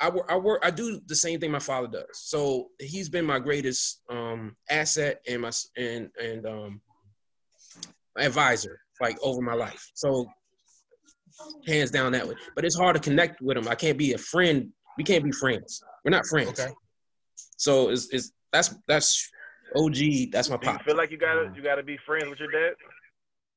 I 0.00 0.10
work, 0.10 0.26
I 0.28 0.36
work, 0.36 0.60
I 0.64 0.70
do 0.70 1.00
the 1.06 1.14
same 1.14 1.38
thing 1.38 1.52
my 1.52 1.60
father 1.60 1.86
does. 1.86 2.06
So 2.14 2.68
he's 2.80 3.08
been 3.08 3.24
my 3.24 3.38
greatest 3.38 4.00
um, 4.10 4.56
asset 4.68 5.20
and 5.28 5.42
my 5.42 5.52
and 5.76 6.10
and 6.20 6.46
um, 6.46 6.80
advisor, 8.18 8.80
like 9.00 9.16
over 9.22 9.40
my 9.40 9.54
life. 9.54 9.88
So 9.94 10.26
hands 11.66 11.90
down 11.90 12.12
that 12.12 12.26
way. 12.26 12.34
But 12.54 12.64
it's 12.64 12.76
hard 12.76 12.96
to 12.96 13.02
connect 13.02 13.40
with 13.40 13.56
him. 13.56 13.68
I 13.68 13.74
can't 13.74 13.98
be 13.98 14.14
a 14.14 14.18
friend. 14.18 14.70
We 14.98 15.04
can't 15.04 15.24
be 15.24 15.32
friends. 15.32 15.82
We're 16.04 16.10
not 16.10 16.26
friends. 16.26 16.58
Okay. 16.60 16.72
So 17.56 17.90
it's, 17.90 18.12
it's 18.12 18.32
that's 18.52 18.74
that's 18.88 19.30
OG. 19.76 20.30
That's 20.32 20.48
my 20.50 20.56
Do 20.56 20.66
you 20.66 20.72
pop. 20.72 20.84
feel 20.84 20.96
like 20.96 21.10
you 21.10 21.18
gotta 21.18 21.52
you 21.56 21.62
gotta 21.62 21.82
be 21.82 21.96
friends 22.06 22.28
with 22.30 22.38
your 22.38 22.50
dad? 22.50 22.74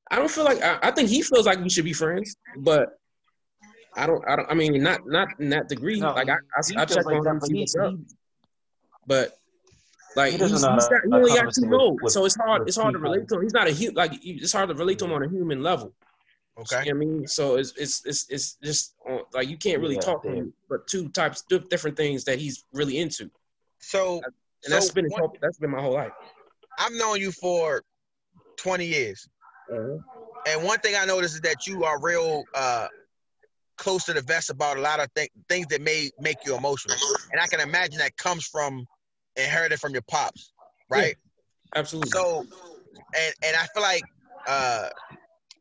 I 0.10 0.16
don't 0.18 0.32
feel 0.32 0.46
like 0.46 0.62
I, 0.62 0.80
I 0.84 0.92
think 0.92 1.10
he 1.10 1.22
feels 1.22 1.46
like 1.46 1.60
we 1.60 1.70
should 1.70 1.86
be 1.86 1.94
friends, 1.94 2.36
but 2.60 2.98
I 3.96 4.06
don't. 4.08 4.24
I 4.28 4.36
don't. 4.36 4.50
I 4.50 4.54
mean, 4.54 4.82
not 4.84 5.02
not 5.06 5.28
in 5.40 5.50
that 5.50 5.68
degree. 5.70 6.00
No, 6.00 6.14
like 6.14 6.30
I, 6.30 6.34
I, 6.34 6.38
I 6.60 6.62
feels 6.86 6.96
check 6.96 7.06
like 7.06 7.16
on 7.20 7.28
him, 7.28 7.40
but 7.40 7.48
see 7.48 7.60
what's 7.60 7.76
up. 7.76 7.94
But 9.06 9.32
like 10.16 10.32
He 10.34 10.38
he's, 10.38 10.52
doesn't 10.52 10.70
know 10.70 10.76
he's 10.76 10.84
how 10.86 10.90
got, 10.90 10.96
to 11.02 11.08
he 11.10 11.14
only 11.16 11.30
got 11.30 11.38
conversate 11.38 11.64
two 11.64 11.70
with- 11.70 11.80
modes, 11.80 12.00
with- 12.04 12.14
so 12.14 12.26
it's 12.26 12.36
hard. 12.36 12.68
It's 12.68 12.78
hard 12.78 12.94
to 12.94 13.00
relate 13.00 13.28
to 13.30 13.36
him. 13.36 13.42
He's 13.44 13.54
not 13.54 13.68
a 13.68 13.74
hu- 13.74 13.92
like 13.92 14.14
it's 14.24 14.54
hard 14.54 14.70
to 14.70 14.76
relate 14.76 15.00
to 15.00 15.06
him 15.06 15.14
on 15.14 15.24
a 15.24 15.30
human 15.30 15.62
level. 15.64 15.94
Okay. 16.60 16.86
You 16.86 16.94
know 16.94 16.98
what 17.00 17.04
I 17.04 17.08
mean? 17.08 17.28
So 17.28 17.56
it's 17.58 17.74
it's 17.78 18.06
it's 18.06 18.26
it's 18.30 18.58
just 18.64 18.96
uh, 19.10 19.20
like 19.34 19.48
you 19.48 19.58
can't 19.58 19.80
really 19.82 19.96
Yeah, 19.96 20.02
talk 20.02 20.24
to 20.24 20.30
him, 20.30 20.54
but 20.70 20.88
two 20.88 21.10
types, 21.10 21.44
two 21.50 21.60
different 21.60 21.96
things 21.98 22.24
that 22.26 22.40
he's 22.40 22.66
really 22.74 22.98
into, 22.98 23.30
So, 23.80 24.22
and 24.64 24.72
so 24.72 24.74
that's 24.74 24.92
been 24.92 25.08
one- 25.08 25.30
that's 25.42 25.58
been 25.58 25.72
my 25.72 25.82
whole 25.82 25.94
life. 25.94 26.12
I've 26.80 26.94
known 26.94 27.20
you 27.20 27.32
for 27.32 27.84
20 28.58 28.86
years. 28.86 29.28
Uh-huh. 29.72 29.98
And 30.48 30.64
one 30.64 30.80
thing 30.80 30.96
I 30.98 31.06
noticed 31.06 31.36
is 31.36 31.42
that 31.42 31.68
you 31.68 31.84
are 31.84 32.00
real 32.00 32.44
uh, 32.56 32.88
close 33.78 34.06
to 34.06 34.14
the 34.14 34.22
vest 34.22 34.50
about 34.50 34.78
a 34.78 34.82
lot 34.82 35.00
of 35.00 35.14
th- 35.14 35.30
things 35.50 35.68
that 35.68 35.82
may 35.82 36.10
make 36.20 36.38
you 36.46 36.56
emotional. 36.56 36.98
And 37.32 37.42
I 37.42 37.48
can 37.48 37.60
imagine 37.60 37.98
that 38.00 38.16
comes 38.18 38.46
from 38.46 38.86
inherited 39.36 39.80
from 39.80 39.94
your 39.94 40.04
pops, 40.04 40.54
right? 40.90 41.16
Absolutely. 41.76 42.12
So, 42.12 42.46
and 43.16 43.34
and 43.44 43.56
I 43.56 43.66
feel 43.74 43.84
like 43.84 44.04
uh, 44.48 44.90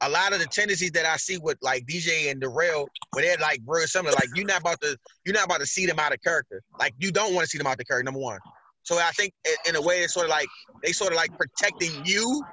a 0.03 0.09
lot 0.09 0.33
of 0.33 0.39
the 0.39 0.47
tendencies 0.47 0.93
that 0.93 1.05
I 1.05 1.17
see 1.17 1.39
with 1.39 1.59
like 1.63 1.87
DJ 1.87 2.31
and 2.31 2.41
Darrell, 2.41 2.89
when 3.13 3.25
they're 3.25 3.37
like 3.39 3.61
real 3.67 3.87
similar, 3.87 4.13
like 4.15 4.29
you're 4.35 4.47
not 4.47 4.61
about 4.61 4.81
to 4.83 4.97
you're 5.25 5.35
not 5.35 5.47
about 5.47 5.61
to 5.61 5.67
see 5.67 5.87
them 5.87 5.99
out 5.99 6.13
of 6.13 6.23
character. 6.23 6.63
Like 6.79 6.95
you 6.99 7.11
don't 7.11 7.35
want 7.35 7.45
to 7.45 7.51
see 7.51 7.59
them 7.59 7.67
out 7.67 7.81
of 7.81 7.87
character. 7.87 8.05
Number 8.05 8.21
one. 8.21 8.39
So 8.87 8.99
I 8.99 9.11
think 9.11 9.33
in- 9.69 9.75
a 9.77 9.83
way 9.83 10.03
it's 10.03 10.15
sort 10.15 10.27
of 10.27 10.31
like 10.31 10.49
they 10.83 10.93
sort 10.93 11.13
of 11.13 11.17
like 11.17 11.31
protecting 11.37 12.05
you 12.05 12.45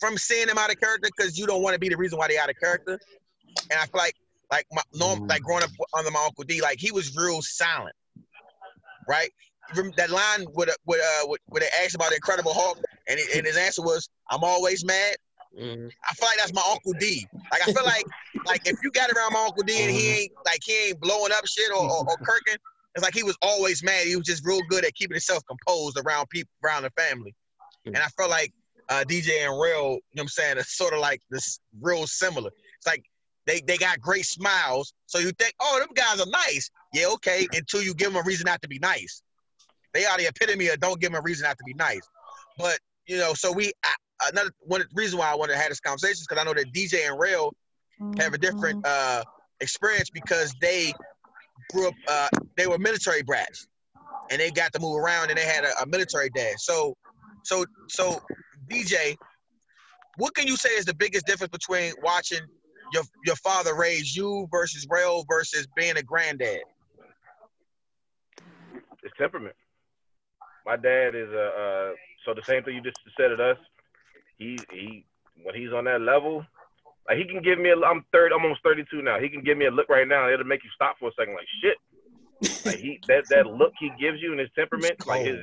from 0.00 0.16
seeing 0.16 0.46
them 0.46 0.56
out 0.58 0.70
of 0.70 0.80
character 0.80 1.10
because 1.16 1.38
you 1.38 1.46
don't 1.46 1.62
want 1.62 1.74
to 1.74 1.78
be 1.78 1.88
the 1.90 1.96
reason 1.96 2.18
why 2.18 2.26
they 2.26 2.38
out 2.38 2.48
of 2.50 2.56
character. 2.58 2.98
And 3.70 3.78
I 3.78 3.84
feel 3.86 4.00
like 4.00 4.14
like 4.50 4.66
my 4.72 4.82
norm, 4.94 5.20
like 5.28 5.42
growing 5.42 5.62
up 5.62 5.70
under 5.96 6.10
my 6.10 6.24
uncle 6.24 6.44
D, 6.44 6.60
like 6.62 6.78
he 6.80 6.90
was 6.90 7.14
real 7.16 7.42
silent, 7.42 7.94
right? 9.06 9.30
That 9.96 10.10
line 10.10 10.46
with 10.54 10.70
with 10.86 11.00
uh 11.00 11.26
with, 11.28 11.40
they 11.62 11.68
asked 11.84 11.94
about 11.94 12.10
the 12.10 12.16
Incredible 12.16 12.52
Hulk, 12.54 12.78
and, 13.08 13.18
he- 13.18 13.38
and 13.38 13.46
his 13.46 13.56
answer 13.56 13.82
was, 13.82 14.08
"I'm 14.30 14.42
always 14.44 14.84
mad." 14.84 15.16
Mhm. 15.58 15.90
I 16.08 16.14
feel 16.14 16.28
like 16.28 16.38
that's 16.38 16.52
my 16.54 16.62
Uncle 16.70 16.92
D. 16.94 17.26
Like 17.52 17.62
I 17.62 17.72
feel 17.72 17.84
like 17.84 18.04
like 18.46 18.60
if 18.66 18.76
you 18.82 18.90
got 18.90 19.10
around 19.10 19.32
my 19.32 19.44
Uncle 19.44 19.62
D 19.64 19.82
and 19.82 19.90
he 19.90 20.08
ain't 20.22 20.32
like 20.46 20.60
he 20.64 20.88
ain't 20.88 21.00
blowing 21.00 21.32
up 21.32 21.46
shit 21.46 21.70
or, 21.70 21.76
or, 21.82 22.04
or 22.08 22.16
kirking, 22.28 22.56
it's 22.94 23.04
like 23.04 23.14
he 23.14 23.22
was 23.22 23.36
always 23.42 23.82
mad. 23.82 24.06
He 24.06 24.16
was 24.16 24.26
just 24.26 24.46
real 24.46 24.60
good 24.68 24.84
at 24.84 24.94
keeping 24.94 25.14
himself 25.14 25.42
composed 25.46 25.98
around 25.98 26.28
people 26.30 26.50
around 26.64 26.82
the 26.82 26.90
family. 26.90 27.34
And 27.86 27.96
I 27.96 28.06
felt 28.08 28.30
like 28.30 28.52
uh, 28.88 29.04
DJ 29.06 29.46
and 29.46 29.60
Rell, 29.60 29.82
you 29.82 29.82
know 29.82 29.98
what 30.14 30.22
I'm 30.22 30.28
saying, 30.28 30.58
it's 30.58 30.76
sort 30.76 30.94
of 30.94 31.00
like 31.00 31.20
this 31.30 31.60
real 31.80 32.06
similar. 32.06 32.50
It's 32.76 32.86
like 32.86 33.04
they, 33.46 33.60
they 33.60 33.76
got 33.76 34.00
great 34.00 34.24
smiles. 34.24 34.94
So 35.06 35.18
you 35.18 35.32
think, 35.32 35.54
oh, 35.60 35.78
them 35.80 35.88
guys 35.94 36.20
are 36.20 36.30
nice. 36.30 36.70
Yeah, 36.92 37.08
okay, 37.14 37.46
until 37.52 37.82
you 37.82 37.94
give 37.94 38.12
them 38.12 38.22
a 38.22 38.24
reason 38.24 38.44
not 38.46 38.62
to 38.62 38.68
be 38.68 38.78
nice. 38.78 39.22
They 39.92 40.04
are 40.06 40.16
the 40.16 40.26
epitome 40.28 40.68
of 40.68 40.80
don't 40.80 41.00
give 41.00 41.12
them 41.12 41.20
a 41.20 41.22
reason 41.22 41.44
not 41.44 41.58
to 41.58 41.64
be 41.64 41.74
nice. 41.74 42.00
But, 42.58 42.78
you 43.06 43.18
know, 43.18 43.34
so 43.34 43.52
we, 43.52 43.72
I, 43.84 43.94
another 44.30 44.50
one 44.60 44.84
reason 44.94 45.18
why 45.18 45.30
I 45.30 45.34
wanted 45.34 45.54
to 45.54 45.58
have 45.58 45.68
this 45.68 45.80
conversation 45.80 46.12
is 46.12 46.26
because 46.28 46.40
I 46.40 46.44
know 46.44 46.54
that 46.54 46.72
DJ 46.72 47.08
and 47.08 47.18
Rell 47.18 47.52
have 48.18 48.34
a 48.34 48.38
different 48.38 48.84
uh, 48.86 49.22
experience 49.60 50.10
because 50.10 50.54
they 50.60 50.92
grew 51.70 51.88
up, 51.88 51.94
uh, 52.08 52.28
they 52.56 52.66
were 52.66 52.78
military 52.78 53.22
brats 53.22 53.66
and 54.30 54.40
they 54.40 54.50
got 54.50 54.72
to 54.72 54.80
move 54.80 54.96
around 54.96 55.30
and 55.30 55.38
they 55.38 55.44
had 55.44 55.64
a, 55.64 55.82
a 55.82 55.86
military 55.86 56.30
dad. 56.30 56.54
So, 56.58 56.94
so, 57.42 57.64
so 57.88 58.20
DJ, 58.70 59.16
what 60.16 60.34
can 60.34 60.46
you 60.46 60.56
say 60.56 60.70
is 60.70 60.84
the 60.84 60.94
biggest 60.94 61.26
difference 61.26 61.50
between 61.50 61.92
watching 62.02 62.40
your 62.92 63.02
your 63.26 63.36
father 63.36 63.74
raise 63.74 64.16
you 64.16 64.46
versus 64.50 64.86
Rell 64.90 65.24
versus 65.28 65.66
being 65.76 65.96
a 65.96 66.02
granddad? 66.02 66.60
It's 69.02 69.14
temperament. 69.18 69.56
My 70.64 70.76
dad 70.76 71.14
is 71.14 71.28
a 71.30 71.46
uh, 71.46 71.94
so 72.24 72.34
the 72.34 72.42
same 72.46 72.62
thing 72.62 72.74
you 72.74 72.80
just 72.80 72.98
said 73.18 73.32
at 73.32 73.40
us. 73.40 73.58
He 74.38 74.58
he 74.70 75.04
when 75.42 75.54
he's 75.54 75.72
on 75.72 75.84
that 75.84 76.00
level, 76.00 76.44
like 77.08 77.18
he 77.18 77.24
can 77.24 77.42
give 77.42 77.58
me 77.58 77.70
a. 77.70 77.76
I'm 77.80 78.04
third, 78.12 78.32
I'm 78.32 78.42
almost 78.42 78.62
32 78.62 79.02
now. 79.02 79.18
He 79.20 79.28
can 79.28 79.42
give 79.42 79.58
me 79.58 79.66
a 79.66 79.70
look 79.70 79.88
right 79.88 80.08
now. 80.08 80.30
It'll 80.30 80.46
make 80.46 80.64
you 80.64 80.70
stop 80.74 80.98
for 80.98 81.08
a 81.08 81.12
second, 81.18 81.34
like 81.34 81.46
shit. 81.62 81.76
Like 82.64 82.78
he 82.78 83.00
that 83.08 83.24
that 83.30 83.46
look 83.46 83.72
he 83.78 83.90
gives 84.00 84.20
you 84.20 84.30
and 84.32 84.40
his 84.40 84.50
temperament, 84.54 85.06
like 85.06 85.24
his 85.24 85.38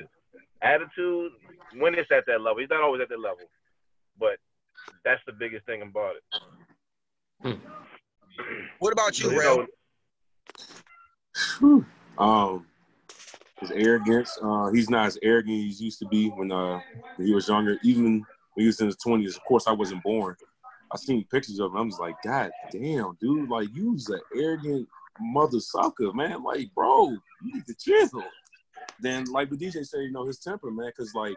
attitude, 0.62 1.32
when 1.78 1.96
it's 1.96 2.12
at 2.12 2.26
that 2.28 2.42
level. 2.42 2.60
He's 2.60 2.70
not 2.70 2.82
always 2.82 3.02
at 3.02 3.10
that 3.10 3.20
level, 3.20 3.46
but 4.20 4.38
that's 5.04 5.22
the 5.26 5.34
biggest 5.34 5.66
thing 5.66 5.82
about 5.82 6.16
it. 7.44 7.58
What 8.80 8.94
about 8.94 9.20
you, 9.20 9.32
You 9.32 9.68
know, 11.62 11.86
Um, 12.18 12.68
his 13.60 13.72
arrogance. 13.72 14.38
Uh, 14.42 14.72
he's 14.72 14.90
not 14.90 15.06
as 15.08 15.18
arrogant 15.22 15.70
as 15.70 15.80
he 15.80 15.86
used 15.86 16.00
to 16.00 16.08
be 16.08 16.30
when 16.30 16.52
uh 16.52 16.80
when 17.16 17.28
he 17.28 17.34
was 17.34 17.48
younger. 17.48 17.78
Even 17.84 18.26
when 18.54 18.64
he 18.64 18.66
was 18.66 18.80
in 18.82 18.88
his 18.88 18.98
twenties. 18.98 19.36
Of 19.36 19.44
course, 19.44 19.68
I 19.68 19.72
wasn't 19.72 20.04
born. 20.04 20.36
I 20.94 20.98
seen 20.98 21.26
pictures 21.26 21.60
of 21.60 21.72
him. 21.72 21.78
I'm 21.78 21.90
just 21.90 22.02
like, 22.02 22.16
God 22.24 22.52
damn, 22.72 23.18
dude! 23.22 23.50
Like 23.50 23.70
you 23.74 23.94
was 23.94 24.10
an 24.10 24.20
arrogant 24.36 24.88
mother 25.20 25.60
sucker, 25.60 26.12
man. 26.14 26.44
Like, 26.44 26.74
bro, 26.76 27.10
you 27.10 27.54
need 27.54 27.66
to 27.68 27.76
chill. 27.76 28.24
Then, 29.00 29.26
like 29.26 29.50
the 29.50 29.58
DJ 29.58 29.86
said, 29.86 30.02
you 30.02 30.12
know, 30.12 30.26
his 30.26 30.40
temper, 30.40 30.70
man, 30.70 30.92
because 30.96 31.14
like 31.16 31.36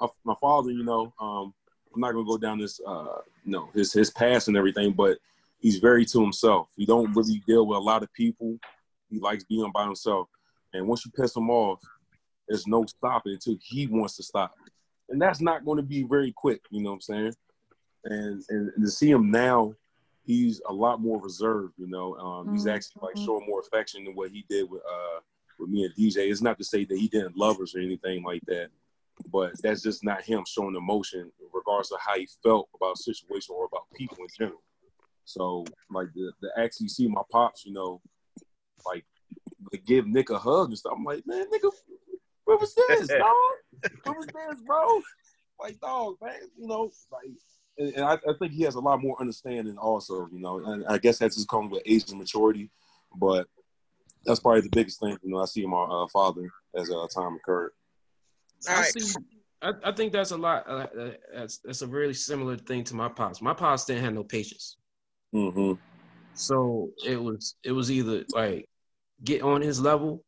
my, 0.00 0.08
my 0.24 0.34
father, 0.40 0.70
you 0.70 0.84
know, 0.84 1.12
um, 1.20 1.52
I'm 1.94 2.00
not 2.00 2.12
gonna 2.12 2.24
go 2.24 2.38
down 2.38 2.58
this, 2.58 2.80
uh, 2.86 3.18
you 3.44 3.52
know, 3.52 3.68
his 3.74 3.92
his 3.92 4.10
past 4.10 4.48
and 4.48 4.56
everything, 4.56 4.92
but 4.92 5.18
he's 5.60 5.78
very 5.78 6.04
to 6.06 6.20
himself. 6.20 6.68
He 6.76 6.86
don't 6.86 7.14
really 7.14 7.42
deal 7.46 7.66
with 7.66 7.76
a 7.76 7.80
lot 7.80 8.02
of 8.02 8.12
people. 8.12 8.58
He 9.10 9.18
likes 9.18 9.44
being 9.44 9.70
by 9.72 9.84
himself. 9.84 10.28
And 10.72 10.86
once 10.86 11.04
you 11.04 11.12
piss 11.12 11.34
him 11.34 11.50
off, 11.50 11.80
there's 12.48 12.66
no 12.66 12.84
stopping 12.86 13.32
until 13.32 13.56
he 13.62 13.86
wants 13.86 14.16
to 14.16 14.22
stop. 14.22 14.54
And 15.08 15.20
that's 15.20 15.40
not 15.40 15.64
going 15.64 15.78
to 15.78 15.82
be 15.82 16.02
very 16.02 16.32
quick, 16.32 16.60
you 16.70 16.82
know 16.82 16.90
what 16.90 16.96
I'm 16.96 17.00
saying? 17.00 17.34
And, 18.08 18.42
and, 18.48 18.72
and 18.74 18.84
to 18.84 18.90
see 18.90 19.10
him 19.10 19.30
now, 19.30 19.74
he's 20.24 20.60
a 20.68 20.72
lot 20.72 21.00
more 21.00 21.20
reserved, 21.20 21.74
you 21.78 21.86
know. 21.86 22.14
Um, 22.16 22.52
he's 22.52 22.66
actually 22.66 23.00
like 23.02 23.16
showing 23.16 23.46
more 23.46 23.60
affection 23.60 24.04
than 24.04 24.14
what 24.14 24.30
he 24.30 24.44
did 24.48 24.70
with 24.70 24.82
uh 24.82 25.20
with 25.58 25.70
me 25.70 25.84
and 25.84 25.94
DJ. 25.94 26.30
It's 26.30 26.42
not 26.42 26.58
to 26.58 26.64
say 26.64 26.84
that 26.84 26.98
he 26.98 27.08
didn't 27.08 27.36
love 27.36 27.60
us 27.60 27.74
or 27.74 27.80
anything 27.80 28.22
like 28.22 28.42
that, 28.46 28.68
but 29.32 29.52
that's 29.62 29.82
just 29.82 30.04
not 30.04 30.22
him 30.22 30.44
showing 30.46 30.76
emotion, 30.76 31.32
regardless 31.52 31.90
of 31.92 31.98
how 32.00 32.16
he 32.16 32.28
felt 32.42 32.68
about 32.74 32.98
a 32.98 33.02
situation 33.02 33.54
or 33.56 33.66
about 33.66 33.86
people 33.96 34.18
in 34.18 34.28
general. 34.38 34.62
So 35.24 35.64
like 35.90 36.08
the 36.14 36.32
the 36.40 36.50
actually 36.56 36.88
see 36.88 37.08
my 37.08 37.22
pops, 37.30 37.64
you 37.64 37.72
know, 37.72 38.00
like 38.86 39.04
they 39.72 39.78
give 39.78 40.06
Nick 40.06 40.30
a 40.30 40.38
hug 40.38 40.68
and 40.68 40.78
stuff. 40.78 40.94
I'm 40.96 41.04
like, 41.04 41.26
man, 41.26 41.46
nigga, 41.52 41.70
where 42.44 42.56
was 42.56 42.74
this, 42.74 43.08
dog? 43.08 43.34
Where 44.04 44.14
was 44.14 44.26
this, 44.26 44.60
bro? 44.66 45.02
Like, 45.60 45.80
dog, 45.80 46.16
man, 46.22 46.34
you 46.56 46.66
know, 46.66 46.90
like, 47.12 47.30
and, 47.78 47.94
and 47.94 48.04
I, 48.04 48.14
I 48.14 48.32
think 48.38 48.52
he 48.52 48.62
has 48.62 48.74
a 48.74 48.80
lot 48.80 49.02
more 49.02 49.16
understanding 49.20 49.78
also, 49.78 50.28
you 50.32 50.40
know, 50.40 50.58
and 50.64 50.84
I 50.86 50.98
guess 50.98 51.18
that's 51.18 51.36
just 51.36 51.48
coming 51.48 51.70
with 51.70 51.82
age 51.86 52.10
and 52.10 52.18
maturity, 52.18 52.70
but 53.16 53.46
that's 54.24 54.40
probably 54.40 54.62
the 54.62 54.70
biggest 54.70 55.00
thing, 55.00 55.16
you 55.22 55.30
know, 55.30 55.38
I 55.38 55.46
see 55.46 55.64
in 55.64 55.70
my 55.70 55.82
uh, 55.84 56.06
father 56.08 56.48
as 56.76 56.90
uh, 56.90 57.06
time 57.14 57.36
occurred. 57.36 57.72
All 58.68 58.76
I 58.76 58.82
see. 58.82 59.14
I, 59.62 59.72
I 59.84 59.92
think 59.92 60.12
that's 60.12 60.30
a 60.30 60.36
lot. 60.36 60.68
Uh, 60.68 60.86
uh, 60.98 61.10
that's 61.34 61.58
that's 61.58 61.82
a 61.82 61.86
really 61.86 62.14
similar 62.14 62.56
thing 62.56 62.84
to 62.84 62.94
my 62.94 63.08
pops. 63.08 63.42
My 63.42 63.54
pops 63.54 63.84
didn't 63.84 64.04
have 64.04 64.14
no 64.14 64.24
patience, 64.24 64.76
Mm-hmm. 65.34 65.72
so 66.34 66.90
it 67.04 67.20
was 67.20 67.56
it 67.62 67.72
was 67.72 67.90
either 67.90 68.24
like 68.32 68.66
get 69.24 69.42
on 69.42 69.60
his 69.60 69.80
level, 69.80 70.24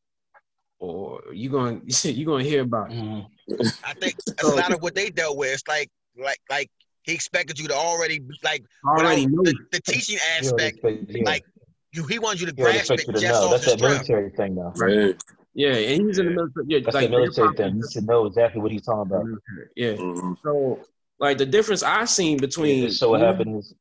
or 0.78 1.22
you're 1.32 1.52
going 1.52 1.82
you're 2.04 2.26
gonna 2.26 2.44
hear 2.44 2.62
about 2.62 2.92
it. 2.92 2.98
Mm-hmm. 2.98 3.62
I 3.84 3.94
think 3.94 4.16
a 4.42 4.46
lot 4.48 4.72
of 4.72 4.82
what 4.82 4.94
they 4.94 5.10
dealt 5.10 5.36
with. 5.36 5.52
It's 5.52 5.68
like 5.68 5.90
like 6.18 6.40
like 6.50 6.70
he 7.10 7.14
expected 7.14 7.58
you 7.58 7.68
to 7.68 7.74
already 7.74 8.20
like 8.42 8.64
Already 8.86 9.26
without 9.26 9.44
the, 9.44 9.54
the 9.72 9.80
teaching 9.82 10.18
aspect. 10.38 10.78
yeah. 10.84 11.24
Like 11.24 11.44
you, 11.92 12.04
he 12.04 12.18
wants 12.18 12.40
you 12.40 12.46
to 12.46 12.52
grasp 12.52 12.90
it 12.92 13.00
to 13.06 13.12
just 13.12 13.24
know. 13.24 13.46
off 13.46 13.50
That's 13.50 13.64
the 13.64 13.70
that 13.72 13.78
strength. 13.78 14.08
military 14.08 14.30
thing, 14.30 14.54
though. 14.54 14.72
Right. 14.76 15.16
Yeah, 15.54 15.74
and 15.74 16.06
he's 16.06 16.18
in 16.18 16.26
the 16.26 16.30
military. 16.32 16.66
Yeah, 16.68 16.78
That's 16.84 16.94
like 16.94 17.10
that 17.10 17.10
military 17.10 17.54
thing. 17.56 17.76
You 17.76 17.88
should 17.92 18.06
know 18.06 18.26
exactly 18.26 18.60
what 18.62 18.70
he's 18.70 18.82
talking 18.82 19.10
about. 19.10 19.26
Yeah. 19.74 19.94
Mm-hmm. 19.94 20.34
So 20.44 20.78
like 21.18 21.38
the 21.38 21.46
difference 21.46 21.82
I 21.82 22.04
seen 22.04 22.38
between 22.38 22.84
Yeah, 22.84 22.90
so 22.90 23.10
what 23.10 23.20
me- 23.20 23.26
happened 23.26 23.58
is 23.58 23.74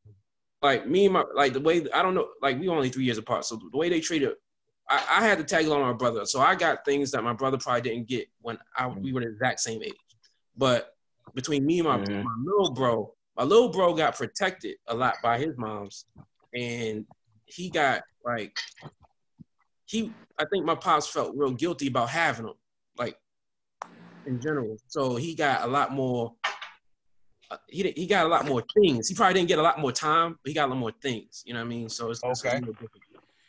like 0.62 0.88
me 0.88 1.06
and 1.06 1.14
my 1.14 1.24
like 1.36 1.54
the 1.54 1.60
way 1.62 1.86
I 1.94 2.02
don't 2.02 2.16
know 2.16 2.28
like 2.42 2.60
we 2.60 2.68
only 2.68 2.90
three 2.90 3.04
years 3.06 3.20
apart. 3.20 3.46
So 3.46 3.60
the 3.72 3.78
way 3.78 3.88
they 3.90 4.00
treated, 4.02 4.32
I, 4.90 4.96
I 5.20 5.22
had 5.28 5.38
to 5.38 5.44
tag 5.44 5.68
along 5.68 5.82
my 5.82 5.94
brother. 5.94 6.26
So 6.26 6.42
I 6.42 6.56
got 6.56 6.84
things 6.86 7.12
that 7.12 7.24
my 7.24 7.34
brother 7.34 7.58
probably 7.60 7.82
didn't 7.82 8.08
get 8.08 8.28
when 8.42 8.58
I 8.76 8.88
we 8.88 9.14
were 9.14 9.22
the 9.22 9.28
exact 9.30 9.60
same 9.60 9.84
age. 9.84 9.94
But 10.58 10.96
between 11.36 11.64
me 11.66 11.80
and 11.80 11.88
my, 11.88 11.98
Mhm. 12.00 12.24
my 12.24 12.34
little 12.44 12.72
bro, 12.74 13.14
my 13.40 13.46
little 13.46 13.70
bro 13.70 13.94
got 13.94 14.18
protected 14.18 14.76
a 14.88 14.94
lot 14.94 15.16
by 15.24 15.38
his 15.40 15.58
moms, 15.58 16.06
and 16.54 17.06
he 17.46 17.70
got 17.70 18.04
like 18.26 18.58
he. 19.86 20.12
I 20.38 20.44
think 20.52 20.66
my 20.66 20.76
pops 20.76 21.08
felt 21.08 21.34
real 21.38 21.52
guilty 21.52 21.88
about 21.88 22.10
having 22.10 22.48
him. 22.48 22.54
Like 22.98 23.18
in 24.26 24.42
general. 24.42 24.76
So 24.88 25.16
he 25.16 25.36
got 25.36 25.64
a 25.64 25.68
lot 25.68 25.94
more. 25.94 26.34
Uh, 27.50 27.56
he 27.70 27.94
he 27.96 28.08
got 28.08 28.26
a 28.26 28.30
lot 28.30 28.46
more 28.46 28.62
things. 28.78 29.08
He 29.08 29.16
probably 29.16 29.36
didn't 29.36 29.48
get 29.48 29.58
a 29.58 29.62
lot 29.64 29.80
more 29.80 29.94
time, 29.94 30.38
but 30.44 30.50
he 30.50 30.54
got 30.54 30.68
a 30.68 30.72
lot 30.72 30.78
more 30.78 30.92
things. 31.02 31.42
You 31.46 31.54
know 31.54 31.62
what 31.62 31.66
I 31.68 31.70
mean? 31.70 31.88
So 31.88 32.12
it's, 32.12 32.20
it's 32.22 32.46
Okay. 32.46 32.58
different. 32.60 32.78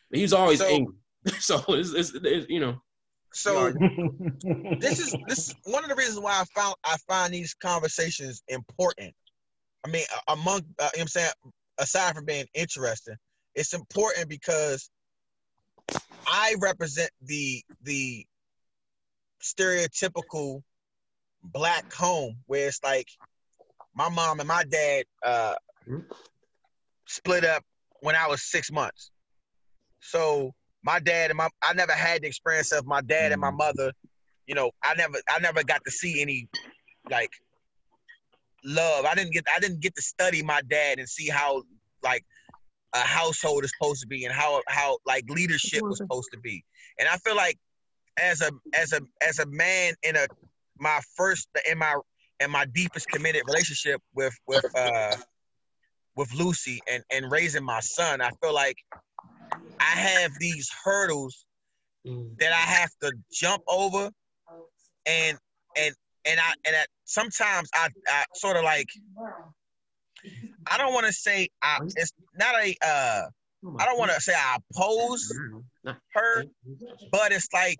But 0.09 0.17
he 0.19 0.23
was 0.23 0.33
always 0.33 0.61
So- 0.61 0.67
angry. 0.67 0.95
so 1.41 1.63
it's, 1.69 1.93
it's, 1.93 2.13
it's 2.15 2.49
you 2.49 2.61
know. 2.61 2.81
So 3.33 3.73
this 4.81 5.01
is 5.01 5.17
this 5.27 5.49
is 5.49 5.55
one 5.65 5.83
of 5.83 5.91
the 5.91 5.97
reasons 5.97 6.21
why 6.21 6.41
I 6.41 6.45
found 6.55 6.77
I 6.85 6.97
find 7.09 7.35
these 7.35 7.55
conversations 7.55 8.43
important. 8.49 9.15
I 9.85 9.89
mean, 9.89 10.05
among 10.29 10.61
uh, 10.61 10.61
you 10.61 10.61
know 10.61 10.89
what 10.89 11.01
I'm 11.01 11.09
saying, 11.09 11.31
aside 11.79 12.15
from 12.15 12.25
being 12.25 12.47
interesting, 12.55 13.17
it's 13.55 13.75
important 13.75 14.29
because 14.29 14.91
I 16.27 16.55
represent 16.61 17.11
the 17.23 17.63
the 17.83 18.27
stereotypical 19.43 20.63
black 21.43 21.93
home 21.93 22.37
where 22.47 22.69
it's 22.69 22.83
like 22.85 23.09
my 23.95 24.09
mom 24.09 24.41
and 24.41 24.49
my 24.49 24.65
dad 24.65 25.05
uh, 25.25 25.55
split 27.07 27.45
up 27.45 27.65
when 28.01 28.15
I 28.15 28.27
was 28.29 28.43
six 28.43 28.71
months. 28.71 29.11
So 30.01 30.53
my 30.83 30.99
dad 31.01 31.31
and 31.31 31.39
my 31.39 31.49
I 31.63 31.73
never 31.75 31.93
had 31.93 32.23
the 32.23 32.27
experience 32.27 32.73
of 32.73 32.87
my 32.87 33.01
dad 33.01 33.33
and 33.33 33.41
my 33.41 33.51
mother. 33.51 33.93
You 34.47 34.55
know, 34.55 34.71
I 34.83 34.95
never 34.95 35.19
I 35.29 35.41
never 35.41 35.65
got 35.65 35.85
to 35.85 35.91
see 35.91 36.21
any 36.21 36.49
like 37.11 37.31
love. 38.65 39.05
I 39.05 39.15
didn't 39.15 39.33
get 39.33 39.45
I 39.55 39.61
didn't 39.61 39.81
get 39.81 39.95
to 39.97 40.03
study 40.03 40.43
my 40.43 40.61
dad 40.69 40.99
and 40.99 41.09
see 41.09 41.29
how 41.29 41.63
like 42.03 42.25
a 42.93 42.99
household 42.99 43.65
is 43.65 43.73
supposed 43.79 44.01
to 44.01 44.07
be 44.07 44.25
and 44.25 44.35
how 44.35 44.63
how 44.69 44.99
like 45.07 45.25
leadership 45.29 45.83
was 45.83 45.99
supposed 45.99 46.29
to 46.33 46.39
be. 46.41 46.65
And 46.99 47.09
I 47.09 47.17
feel 47.19 47.37
like 47.37 47.59
as 48.19 48.41
a 48.41 48.51
as 48.75 48.93
a 48.93 49.01
as 49.27 49.39
a 49.39 49.47
man 49.47 49.95
in 50.03 50.17
a 50.17 50.27
my 50.79 51.01
first 51.17 51.49
in 51.71 51.79
my 51.79 51.97
in 52.41 52.51
my 52.51 52.65
deepest 52.67 53.09
committed 53.09 53.43
relationship 53.47 54.01
with 54.15 54.35
with 54.47 54.65
uh 54.77 55.17
with 56.17 56.33
Lucy 56.35 56.81
and 56.91 57.03
and 57.11 57.31
raising 57.31 57.65
my 57.65 57.81
son, 57.81 58.21
I 58.21 58.31
feel 58.43 58.55
like 58.55 58.77
I 59.81 59.85
have 59.85 60.33
these 60.39 60.69
hurdles 60.85 61.45
that 62.39 62.53
I 62.53 62.57
have 62.57 62.91
to 63.03 63.13
jump 63.33 63.63
over 63.69 64.11
and 65.07 65.39
and 65.77 65.95
and 66.27 66.39
I 66.41 66.53
and 66.67 66.77
I, 66.77 66.85
sometimes 67.05 67.69
I, 67.75 67.89
I 68.09 68.25
sort 68.35 68.57
of 68.57 68.65
like 68.65 68.89
I 70.71 70.79
don't 70.79 70.93
want 70.93 71.07
to 71.07 71.13
say 71.13 71.49
I 71.63 71.79
it's 71.97 72.13
not 72.39 72.55
a 72.57 72.75
uh 72.85 73.23
I 73.79 73.85
don't 73.87 73.99
want 73.99 74.11
to 74.13 74.21
say 74.21 74.35
I 74.35 74.59
oppose 74.75 75.33
her, 76.15 76.45
but 77.11 77.33
it's 77.33 77.49
like 77.53 77.79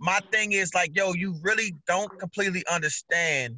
my 0.00 0.20
thing 0.32 0.52
is 0.52 0.74
like, 0.74 0.90
yo, 0.94 1.12
you 1.14 1.36
really 1.42 1.74
don't 1.86 2.10
completely 2.18 2.64
understand 2.70 3.56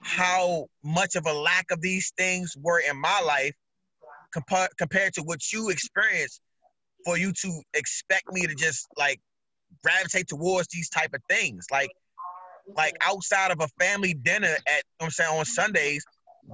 how 0.00 0.66
much 0.84 1.16
of 1.16 1.26
a 1.26 1.32
lack 1.32 1.70
of 1.70 1.80
these 1.80 2.12
things 2.16 2.54
were 2.60 2.80
in 2.80 3.00
my 3.00 3.20
life 3.20 3.54
compa- 4.36 4.68
compared 4.78 5.14
to 5.14 5.22
what 5.22 5.40
you 5.52 5.70
experienced 5.70 6.40
for 7.04 7.16
you 7.16 7.32
to 7.32 7.62
expect 7.74 8.24
me 8.30 8.46
to 8.46 8.54
just 8.54 8.88
like 8.98 9.20
gravitate 9.82 10.28
towards 10.28 10.68
these 10.68 10.88
type 10.88 11.10
of 11.14 11.20
things. 11.28 11.66
Like 11.70 11.90
like 12.76 12.94
outside 13.02 13.50
of 13.50 13.60
a 13.60 13.68
family 13.82 14.14
dinner 14.14 14.54
at 14.66 14.82
I'm 15.00 15.10
saying 15.10 15.36
on 15.36 15.44
Sundays 15.44 16.04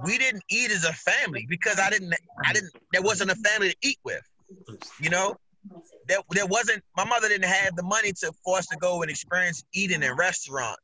we 0.05 0.17
didn't 0.17 0.43
eat 0.49 0.71
as 0.71 0.83
a 0.83 0.93
family 0.93 1.45
because 1.49 1.79
I 1.79 1.89
didn't 1.89 2.13
I 2.45 2.53
didn't 2.53 2.71
there 2.91 3.01
wasn't 3.01 3.31
a 3.31 3.35
family 3.35 3.69
to 3.69 3.75
eat 3.81 3.97
with 4.03 4.21
you 4.99 5.09
know? 5.09 5.35
There, 6.07 6.19
there 6.31 6.45
wasn't 6.45 6.81
my 6.97 7.05
mother 7.05 7.27
didn't 7.27 7.49
have 7.49 7.75
the 7.75 7.83
money 7.83 8.11
to 8.21 8.31
for 8.43 8.57
us 8.57 8.65
to 8.67 8.77
go 8.77 9.01
and 9.03 9.11
experience 9.11 9.63
eating 9.73 10.01
in 10.01 10.15
restaurants 10.15 10.81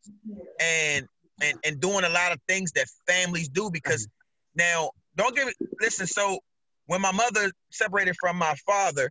and 0.59 1.07
and 1.41 1.57
and 1.65 1.79
doing 1.79 2.03
a 2.03 2.09
lot 2.09 2.31
of 2.31 2.39
things 2.47 2.71
that 2.73 2.85
families 3.07 3.49
do 3.49 3.71
because 3.71 4.07
now 4.55 4.91
don't 5.15 5.35
me 5.35 5.51
listen 5.81 6.05
so 6.05 6.37
when 6.85 7.01
my 7.01 7.11
mother 7.11 7.51
separated 7.71 8.15
from 8.19 8.37
my 8.37 8.53
father 8.67 9.09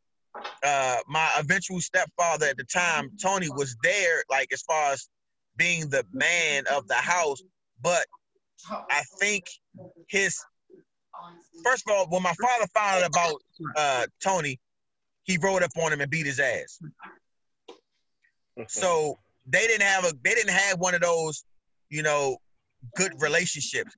uh 0.62 0.98
my 1.08 1.28
eventual 1.38 1.80
stepfather 1.80 2.46
at 2.46 2.56
the 2.58 2.64
time 2.64 3.10
tony 3.20 3.48
was 3.48 3.74
there 3.82 4.22
like 4.30 4.52
as 4.52 4.62
far 4.62 4.92
as 4.92 5.08
being 5.56 5.88
the 5.88 6.04
man 6.12 6.64
of 6.72 6.86
the 6.88 6.94
house 6.94 7.42
but 7.82 8.06
i 8.90 9.02
think 9.20 9.44
his 10.08 10.38
first 11.64 11.84
of 11.88 11.94
all 11.94 12.06
when 12.08 12.22
my 12.22 12.34
father 12.40 12.66
found 12.74 13.04
out 13.04 13.08
about 13.08 13.42
uh 13.76 14.06
tony 14.22 14.58
he 15.24 15.38
rode 15.38 15.62
up 15.62 15.70
on 15.76 15.92
him 15.92 16.00
and 16.00 16.10
beat 16.10 16.26
his 16.26 16.38
ass. 16.38 16.78
So 18.68 19.18
they 19.46 19.66
didn't 19.66 19.86
have 19.86 20.04
a 20.04 20.12
they 20.22 20.34
didn't 20.34 20.52
have 20.52 20.78
one 20.78 20.94
of 20.94 21.00
those 21.00 21.44
you 21.90 22.02
know 22.02 22.36
good 22.94 23.12
relationships. 23.20 23.92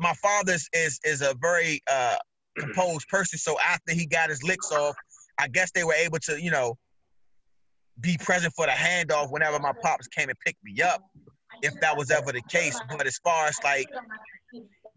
My 0.00 0.14
father 0.14 0.54
is 0.54 0.68
is, 0.72 0.98
is 1.04 1.22
a 1.22 1.34
very 1.40 1.80
uh 1.90 2.16
composed 2.58 3.08
person. 3.08 3.38
So 3.38 3.56
after 3.60 3.92
he 3.92 4.06
got 4.06 4.30
his 4.30 4.42
licks 4.42 4.72
off 4.72 4.96
i 5.38 5.48
guess 5.48 5.70
they 5.72 5.84
were 5.84 5.94
able 5.94 6.18
to 6.18 6.40
you 6.40 6.50
know 6.50 6.76
be 8.00 8.18
present 8.18 8.52
for 8.54 8.66
the 8.66 8.72
handoff 8.72 9.30
whenever 9.30 9.58
my 9.58 9.72
pops 9.82 10.06
came 10.08 10.28
and 10.28 10.38
picked 10.44 10.62
me 10.62 10.82
up 10.82 11.02
if 11.62 11.72
that 11.80 11.96
was 11.96 12.10
ever 12.10 12.32
the 12.32 12.42
case. 12.48 12.78
But 12.90 13.06
as 13.06 13.18
far 13.18 13.46
as 13.46 13.56
like 13.64 13.88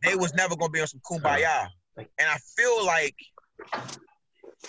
they 0.03 0.15
was 0.15 0.33
never 0.33 0.55
gonna 0.55 0.71
be 0.71 0.81
on 0.81 0.87
some 0.87 1.01
kumbaya. 1.09 1.67
And 1.97 2.07
i 2.29 2.37
feel 2.57 2.85
like 2.85 3.15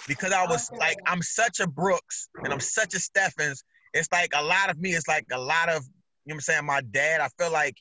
because 0.06 0.32
i 0.32 0.46
was 0.46 0.70
like 0.78 0.96
i'm 1.06 1.22
such 1.22 1.60
a 1.60 1.66
brooks 1.66 2.28
and 2.42 2.52
i'm 2.52 2.60
such 2.60 2.94
a 2.94 2.98
stephens 2.98 3.62
it's 3.92 4.08
like 4.12 4.30
a 4.34 4.42
lot 4.42 4.70
of 4.70 4.78
me 4.78 4.92
is 4.92 5.06
like 5.08 5.24
a 5.32 5.40
lot 5.40 5.68
of 5.68 5.82
you 6.24 6.32
know 6.32 6.34
what 6.34 6.34
i'm 6.34 6.40
saying 6.40 6.64
my 6.64 6.80
dad 6.90 7.20
i 7.20 7.28
feel 7.42 7.52
like 7.52 7.76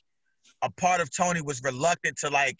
a 0.62 0.70
part 0.72 1.00
of 1.00 1.14
tony 1.14 1.40
was 1.40 1.62
reluctant 1.62 2.16
to 2.16 2.28
like 2.30 2.56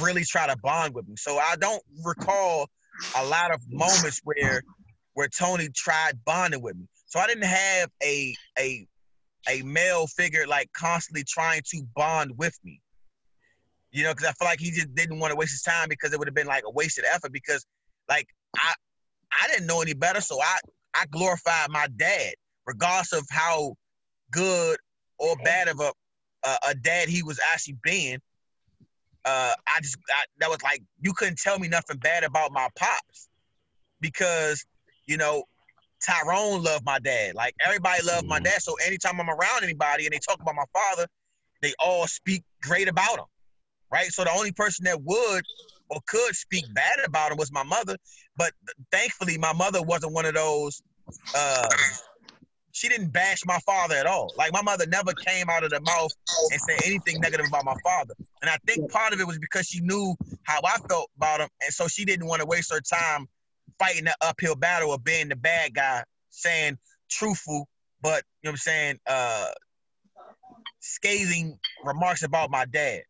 really 0.00 0.22
try 0.24 0.46
to 0.46 0.56
bond 0.62 0.94
with 0.94 1.06
me. 1.08 1.14
So 1.16 1.38
i 1.38 1.56
don't 1.56 1.82
recall 2.04 2.68
a 3.16 3.24
lot 3.26 3.52
of 3.52 3.60
moments 3.68 4.20
where 4.24 4.62
where 5.14 5.28
tony 5.28 5.68
tried 5.74 6.18
bonding 6.24 6.62
with 6.62 6.76
me 6.76 6.86
so 7.10 7.20
i 7.20 7.26
didn't 7.26 7.44
have 7.44 7.90
a 8.02 8.34
a 8.58 8.86
a 9.48 9.62
male 9.62 10.06
figure 10.06 10.46
like 10.46 10.70
constantly 10.72 11.24
trying 11.24 11.60
to 11.64 11.82
bond 11.94 12.32
with 12.38 12.58
me 12.64 12.80
you 13.90 14.02
know 14.02 14.12
because 14.12 14.26
i 14.26 14.32
feel 14.32 14.48
like 14.48 14.60
he 14.60 14.70
just 14.70 14.94
didn't 14.94 15.18
want 15.18 15.30
to 15.30 15.36
waste 15.36 15.52
his 15.52 15.62
time 15.62 15.88
because 15.88 16.12
it 16.12 16.18
would 16.18 16.28
have 16.28 16.34
been 16.34 16.46
like 16.46 16.64
a 16.66 16.70
wasted 16.70 17.04
effort 17.12 17.32
because 17.32 17.66
like 18.08 18.26
i 18.56 18.72
i 19.42 19.48
didn't 19.48 19.66
know 19.66 19.82
any 19.82 19.92
better 19.92 20.22
so 20.22 20.40
i 20.40 20.56
i 20.94 21.04
glorified 21.10 21.68
my 21.70 21.86
dad 21.98 22.32
regardless 22.66 23.12
of 23.12 23.26
how 23.30 23.74
good 24.30 24.78
or 25.18 25.36
bad 25.44 25.68
of 25.68 25.78
a 25.80 25.92
a, 26.42 26.56
a 26.70 26.74
dad 26.74 27.08
he 27.08 27.22
was 27.22 27.40
actually 27.52 27.76
being. 27.82 28.18
Uh, 29.24 29.52
I 29.66 29.80
just 29.82 29.96
I, 30.10 30.24
that 30.38 30.48
was 30.48 30.62
like 30.62 30.82
you 31.00 31.12
couldn't 31.12 31.38
tell 31.38 31.58
me 31.58 31.68
nothing 31.68 31.98
bad 31.98 32.24
about 32.24 32.52
my 32.52 32.68
pops 32.76 33.28
because 34.00 34.64
you 35.06 35.18
know 35.18 35.44
Tyrone 36.04 36.62
loved 36.62 36.84
my 36.84 36.98
dad. 36.98 37.34
Like 37.34 37.54
everybody 37.64 38.02
loved 38.04 38.26
my 38.26 38.40
dad. 38.40 38.62
So 38.62 38.74
anytime 38.86 39.20
I'm 39.20 39.30
around 39.30 39.62
anybody 39.62 40.06
and 40.06 40.12
they 40.12 40.18
talk 40.18 40.40
about 40.40 40.54
my 40.54 40.64
father, 40.72 41.06
they 41.62 41.74
all 41.78 42.06
speak 42.06 42.42
great 42.62 42.88
about 42.88 43.18
him, 43.18 43.24
right? 43.92 44.08
So 44.08 44.24
the 44.24 44.32
only 44.32 44.52
person 44.52 44.84
that 44.84 45.02
would 45.02 45.44
or 45.90 46.00
could 46.06 46.34
speak 46.34 46.64
bad 46.74 47.00
about 47.04 47.32
him 47.32 47.38
was 47.38 47.52
my 47.52 47.64
mother. 47.64 47.96
But 48.36 48.52
thankfully, 48.90 49.36
my 49.38 49.52
mother 49.52 49.82
wasn't 49.82 50.12
one 50.12 50.24
of 50.24 50.34
those. 50.34 50.82
Uh, 51.34 51.68
she 52.72 52.88
didn't 52.88 53.12
bash 53.12 53.44
my 53.44 53.58
father 53.66 53.96
at 53.96 54.06
all. 54.06 54.32
Like 54.36 54.52
my 54.52 54.62
mother 54.62 54.86
never 54.86 55.12
came 55.26 55.50
out 55.50 55.64
of 55.64 55.70
the 55.70 55.80
mouth 55.80 56.12
and 56.50 56.60
said 56.60 56.78
anything 56.84 57.20
negative 57.20 57.46
about 57.46 57.64
my 57.64 57.74
father. 57.82 58.14
And 58.42 58.50
I 58.50 58.56
think 58.66 58.90
part 58.90 59.12
of 59.12 59.20
it 59.20 59.26
was 59.26 59.38
because 59.38 59.66
she 59.66 59.80
knew 59.80 60.14
how 60.44 60.60
I 60.64 60.78
felt 60.88 61.10
about 61.16 61.40
him, 61.40 61.48
and 61.62 61.72
so 61.72 61.88
she 61.88 62.04
didn't 62.04 62.26
want 62.26 62.40
to 62.40 62.46
waste 62.46 62.72
her 62.72 62.80
time 62.80 63.26
fighting 63.80 64.04
the 64.04 64.14
uphill 64.20 64.54
battle 64.54 64.92
of 64.92 65.02
being 65.02 65.28
the 65.28 65.36
bad 65.36 65.74
guy, 65.74 66.04
saying 66.28 66.78
truthful, 67.10 67.66
but 68.02 68.22
you 68.42 68.48
know 68.48 68.50
what 68.50 68.52
I'm 68.52 68.56
saying, 68.58 68.98
uh, 69.06 69.46
scathing 70.80 71.58
remarks 71.84 72.22
about 72.22 72.50
my 72.50 72.66
dad. 72.66 73.02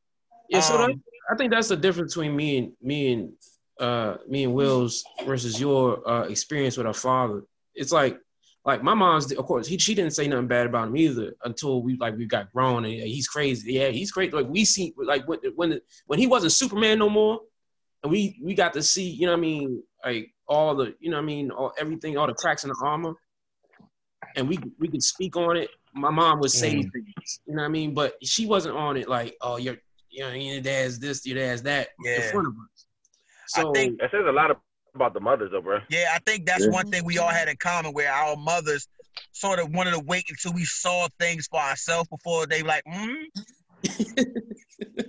Yeah, 0.48 0.60
so 0.60 0.78
that, 0.78 0.90
Um, 0.90 1.02
I 1.30 1.36
think 1.36 1.52
that's 1.52 1.68
the 1.68 1.76
difference 1.76 2.14
between 2.14 2.34
me 2.34 2.58
and 2.58 2.72
me 2.80 3.12
and 3.12 3.32
uh 3.78 4.16
me 4.28 4.44
and 4.44 4.54
Will's 4.54 5.04
versus 5.24 5.60
your 5.60 6.06
uh 6.08 6.24
experience 6.24 6.76
with 6.76 6.86
our 6.86 6.94
father. 6.94 7.42
It's 7.74 7.92
like 7.92 8.18
like 8.64 8.82
my 8.82 8.94
mom's 8.94 9.32
of 9.32 9.46
course 9.46 9.66
he 9.66 9.78
she 9.78 9.94
didn't 9.94 10.12
say 10.12 10.28
nothing 10.28 10.48
bad 10.48 10.66
about 10.66 10.88
him 10.88 10.96
either 10.96 11.34
until 11.44 11.82
we 11.82 11.96
like 11.96 12.16
we 12.16 12.26
got 12.26 12.52
grown 12.52 12.84
and 12.84 12.92
he's 12.92 13.28
crazy. 13.28 13.74
Yeah, 13.74 13.88
he's 13.88 14.12
crazy. 14.12 14.32
Like 14.32 14.48
we 14.48 14.64
see 14.64 14.92
like 14.96 15.26
when 15.26 15.38
when 15.54 15.80
when 16.06 16.18
he 16.18 16.26
wasn't 16.26 16.52
Superman 16.52 16.98
no 16.98 17.08
more 17.08 17.40
and 18.02 18.10
we 18.10 18.38
we 18.42 18.54
got 18.54 18.72
to 18.74 18.82
see, 18.82 19.08
you 19.08 19.26
know 19.26 19.32
what 19.32 19.38
I 19.38 19.40
mean, 19.40 19.82
like 20.04 20.34
all 20.50 20.74
the, 20.74 20.94
you 21.00 21.10
know 21.10 21.16
what 21.16 21.22
I 21.22 21.26
mean, 21.26 21.50
all 21.50 21.72
everything, 21.78 22.18
all 22.18 22.26
the 22.26 22.34
cracks 22.34 22.64
in 22.64 22.68
the 22.70 22.76
armor. 22.84 23.14
And 24.36 24.48
we 24.48 24.58
we 24.78 24.88
could 24.88 25.02
speak 25.02 25.36
on 25.36 25.56
it. 25.56 25.70
My 25.94 26.10
mom 26.10 26.40
would 26.40 26.50
say 26.50 26.74
Mm. 26.74 26.92
things, 26.92 27.40
you 27.46 27.54
know 27.54 27.62
what 27.62 27.68
I 27.68 27.70
mean, 27.70 27.94
but 27.94 28.14
she 28.22 28.46
wasn't 28.46 28.76
on 28.76 28.96
it 28.96 29.08
like, 29.08 29.36
oh, 29.40 29.56
you're 29.56 29.78
you 30.10 30.22
know, 30.22 30.32
your 30.32 30.60
dad's 30.60 30.98
this, 30.98 31.24
your 31.24 31.38
dad's 31.38 31.62
that 31.62 31.88
in 31.98 32.04
Yeah. 32.04 32.30
front 32.30 32.48
of 32.48 32.52
us. 32.54 32.86
So 33.46 33.70
I 33.70 33.72
think 33.74 34.00
That 34.00 34.10
says 34.10 34.24
a 34.28 34.32
lot 34.32 34.50
about 34.94 35.14
the 35.14 35.20
mothers, 35.20 35.50
though, 35.52 35.60
bro. 35.60 35.78
Yeah, 35.88 36.12
I 36.14 36.18
think 36.26 36.46
that's 36.46 36.64
Yeah. 36.66 36.72
one 36.72 36.86
thing 36.86 37.04
we 37.04 37.18
all 37.18 37.28
had 37.28 37.48
in 37.48 37.56
common 37.56 37.92
where 37.92 38.10
our 38.12 38.36
mothers 38.36 38.88
sort 39.32 39.60
of 39.60 39.70
wanted 39.72 39.92
to 39.92 40.00
wait 40.00 40.24
until 40.28 40.52
we 40.52 40.64
saw 40.64 41.06
things 41.20 41.46
for 41.48 41.60
ourselves 41.60 42.08
before 42.08 42.46
they 42.46 42.62
like, 42.62 42.82
mm, 42.92 43.24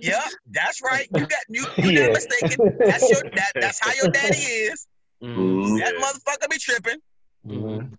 yeah, 0.00 0.20
that's 0.50 0.80
right. 0.82 1.08
You 1.12 1.26
got 1.26 1.40
you, 1.48 1.64
you 1.78 1.92
Yeah. 1.94 2.06
not 2.06 2.12
mistaken. 2.14 2.56
That's 2.78 3.10
your 3.10 3.22
that, 3.34 3.52
that's 3.60 3.78
how 3.80 3.92
your 3.94 4.08
daddy 4.08 4.36
is. 4.36 4.86
Mhm. 5.22 5.78
That 5.78 5.94
Yeah. 5.94 6.00
motherfucker 6.00 6.50
be 6.50 6.58
tripping. 6.58 7.00
Mhm. 7.46 7.98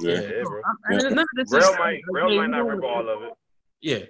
Yeah. 0.00 0.20
Yeah, 0.20 0.42
bro. 0.42 0.62
And 0.86 1.14
none 1.14 1.26
of 1.38 1.52
Rell 1.52 1.76
might, 1.78 2.02
Rell 2.10 2.34
might 2.34 2.46
not 2.48 2.62
remember 2.64 2.86
all 2.86 3.08
of 3.08 3.22
it. 3.22 3.34
Yeah, 3.80 4.04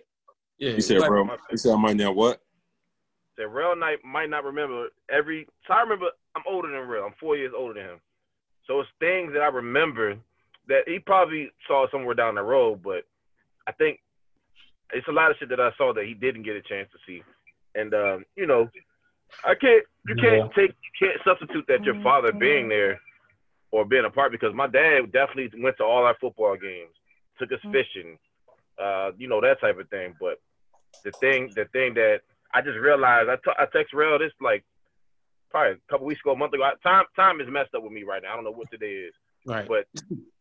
yeah. 0.59 0.73
He 0.73 0.81
said, 0.81 1.01
but- 1.01 1.09
bro. 1.09 1.37
He 1.51 1.57
said, 1.57 1.73
I 1.73 1.77
might 1.77 1.97
now 1.97 2.13
what? 2.13 2.41
Said 3.37 3.45
Rell 3.53 3.77
night 3.77 4.05
might 4.05 4.31
not 4.31 4.45
remember 4.45 4.89
every. 5.09 5.47
So 5.67 5.75
I 5.75 5.81
remember 5.83 6.11
I'm 6.35 6.43
older 6.47 6.69
than 6.69 6.89
Rell. 6.89 7.05
I'm 7.07 7.13
four 7.15 7.37
years 7.37 7.53
older 7.57 7.75
than 7.75 7.85
him. 7.95 8.01
So 8.67 8.81
it's 8.81 8.91
things 9.01 9.33
that 9.33 9.43
I 9.43 9.49
remember 9.49 10.17
that 10.69 10.89
he 10.89 10.99
probably 11.01 11.51
saw 11.67 11.89
somewhere 11.91 12.15
down 12.15 12.37
the 12.37 12.43
road, 12.43 12.83
but 12.83 13.05
I 13.67 13.73
think 13.73 14.01
it's 14.93 15.09
a 15.09 15.13
lot 15.13 15.31
of 15.31 15.37
shit 15.39 15.49
that 15.49 15.61
I 15.61 15.73
saw 15.77 15.93
that 15.95 16.05
he 16.05 16.15
didn't 16.15 16.43
get 16.45 16.57
a 16.57 16.63
chance 16.63 16.89
to 16.93 16.99
see. 17.07 17.23
And 17.75 17.93
um, 17.95 18.25
you 18.37 18.47
know, 18.47 18.71
I 19.45 19.55
can't 19.55 19.85
you 20.07 20.15
can't 20.17 20.51
Yeah. 20.57 20.63
take 20.63 20.71
you 20.71 21.09
can't 21.09 21.21
substitute 21.25 21.67
that 21.69 21.85
your 21.85 21.95
mm-hmm. 21.95 22.05
father 22.05 22.33
being 22.33 22.69
there 22.69 23.01
or 23.71 23.85
being 23.85 24.05
a 24.05 24.11
part 24.11 24.33
because 24.33 24.55
my 24.55 24.67
dad 24.67 25.13
definitely 25.13 25.51
went 25.63 25.77
to 25.79 25.85
all 25.85 26.05
our 26.05 26.17
football 26.21 26.57
games, 26.57 26.95
took 27.39 27.53
us 27.53 27.59
mm-hmm. 27.61 27.73
fishing, 27.73 28.19
uh, 28.83 29.13
you 29.17 29.29
know, 29.29 29.41
that 29.41 29.61
type 29.61 29.79
of 29.79 29.89
thing. 29.89 30.15
But 30.21 30.41
the 31.05 31.13
thing 31.21 31.53
the 31.55 31.67
thing 31.73 31.95
that 31.95 32.21
I 32.53 32.61
just 32.61 32.79
realized 32.79 33.29
I, 33.29 33.37
t- 33.37 33.59
I 33.59 33.67
text 33.73 33.95
Rell 33.95 34.19
this 34.19 34.33
like 34.41 34.65
probably 35.51 35.73
a 35.73 35.91
couple 35.91 36.07
weeks 36.07 36.21
ago, 36.25 36.33
a 36.33 36.37
month 36.37 36.53
ago. 36.55 36.65
I, 36.65 36.75
time 36.83 37.05
time 37.17 37.41
is 37.41 37.49
messed 37.49 37.75
up 37.75 37.83
with 37.83 37.93
me 37.93 38.03
right 38.03 38.23
now. 38.23 38.33
I 38.33 38.35
don't 38.37 38.45
know 38.45 38.53
what 38.53 38.71
today 38.71 39.07
is. 39.09 39.15
Right. 39.47 39.67
But 39.67 39.87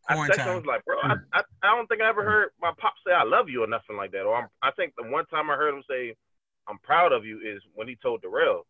I 0.09 0.15
texted 0.27 0.45
him, 0.45 0.49
I 0.49 0.55
was 0.55 0.65
like, 0.65 0.83
bro, 0.85 0.97
I, 1.01 1.07
mm-hmm. 1.07 1.23
I, 1.33 1.41
I 1.63 1.75
don't 1.75 1.87
think 1.87 2.01
I 2.01 2.09
ever 2.09 2.23
heard 2.23 2.49
my 2.61 2.71
pop 2.77 2.93
say 3.05 3.13
I 3.13 3.23
love 3.23 3.47
you 3.47 3.63
or 3.63 3.67
nothing 3.67 3.95
like 3.95 4.11
that. 4.11 4.23
Or 4.23 4.35
I'm, 4.35 4.47
I 4.61 4.71
think 4.71 4.93
the 4.97 5.09
one 5.09 5.25
time 5.27 5.49
I 5.49 5.55
heard 5.55 5.73
him 5.73 5.83
say 5.89 6.15
I'm 6.67 6.79
proud 6.79 7.11
of 7.11 7.25
you 7.25 7.39
is 7.39 7.61
when 7.75 7.87
he 7.87 7.95
told 8.01 8.21
Darrell. 8.21 8.65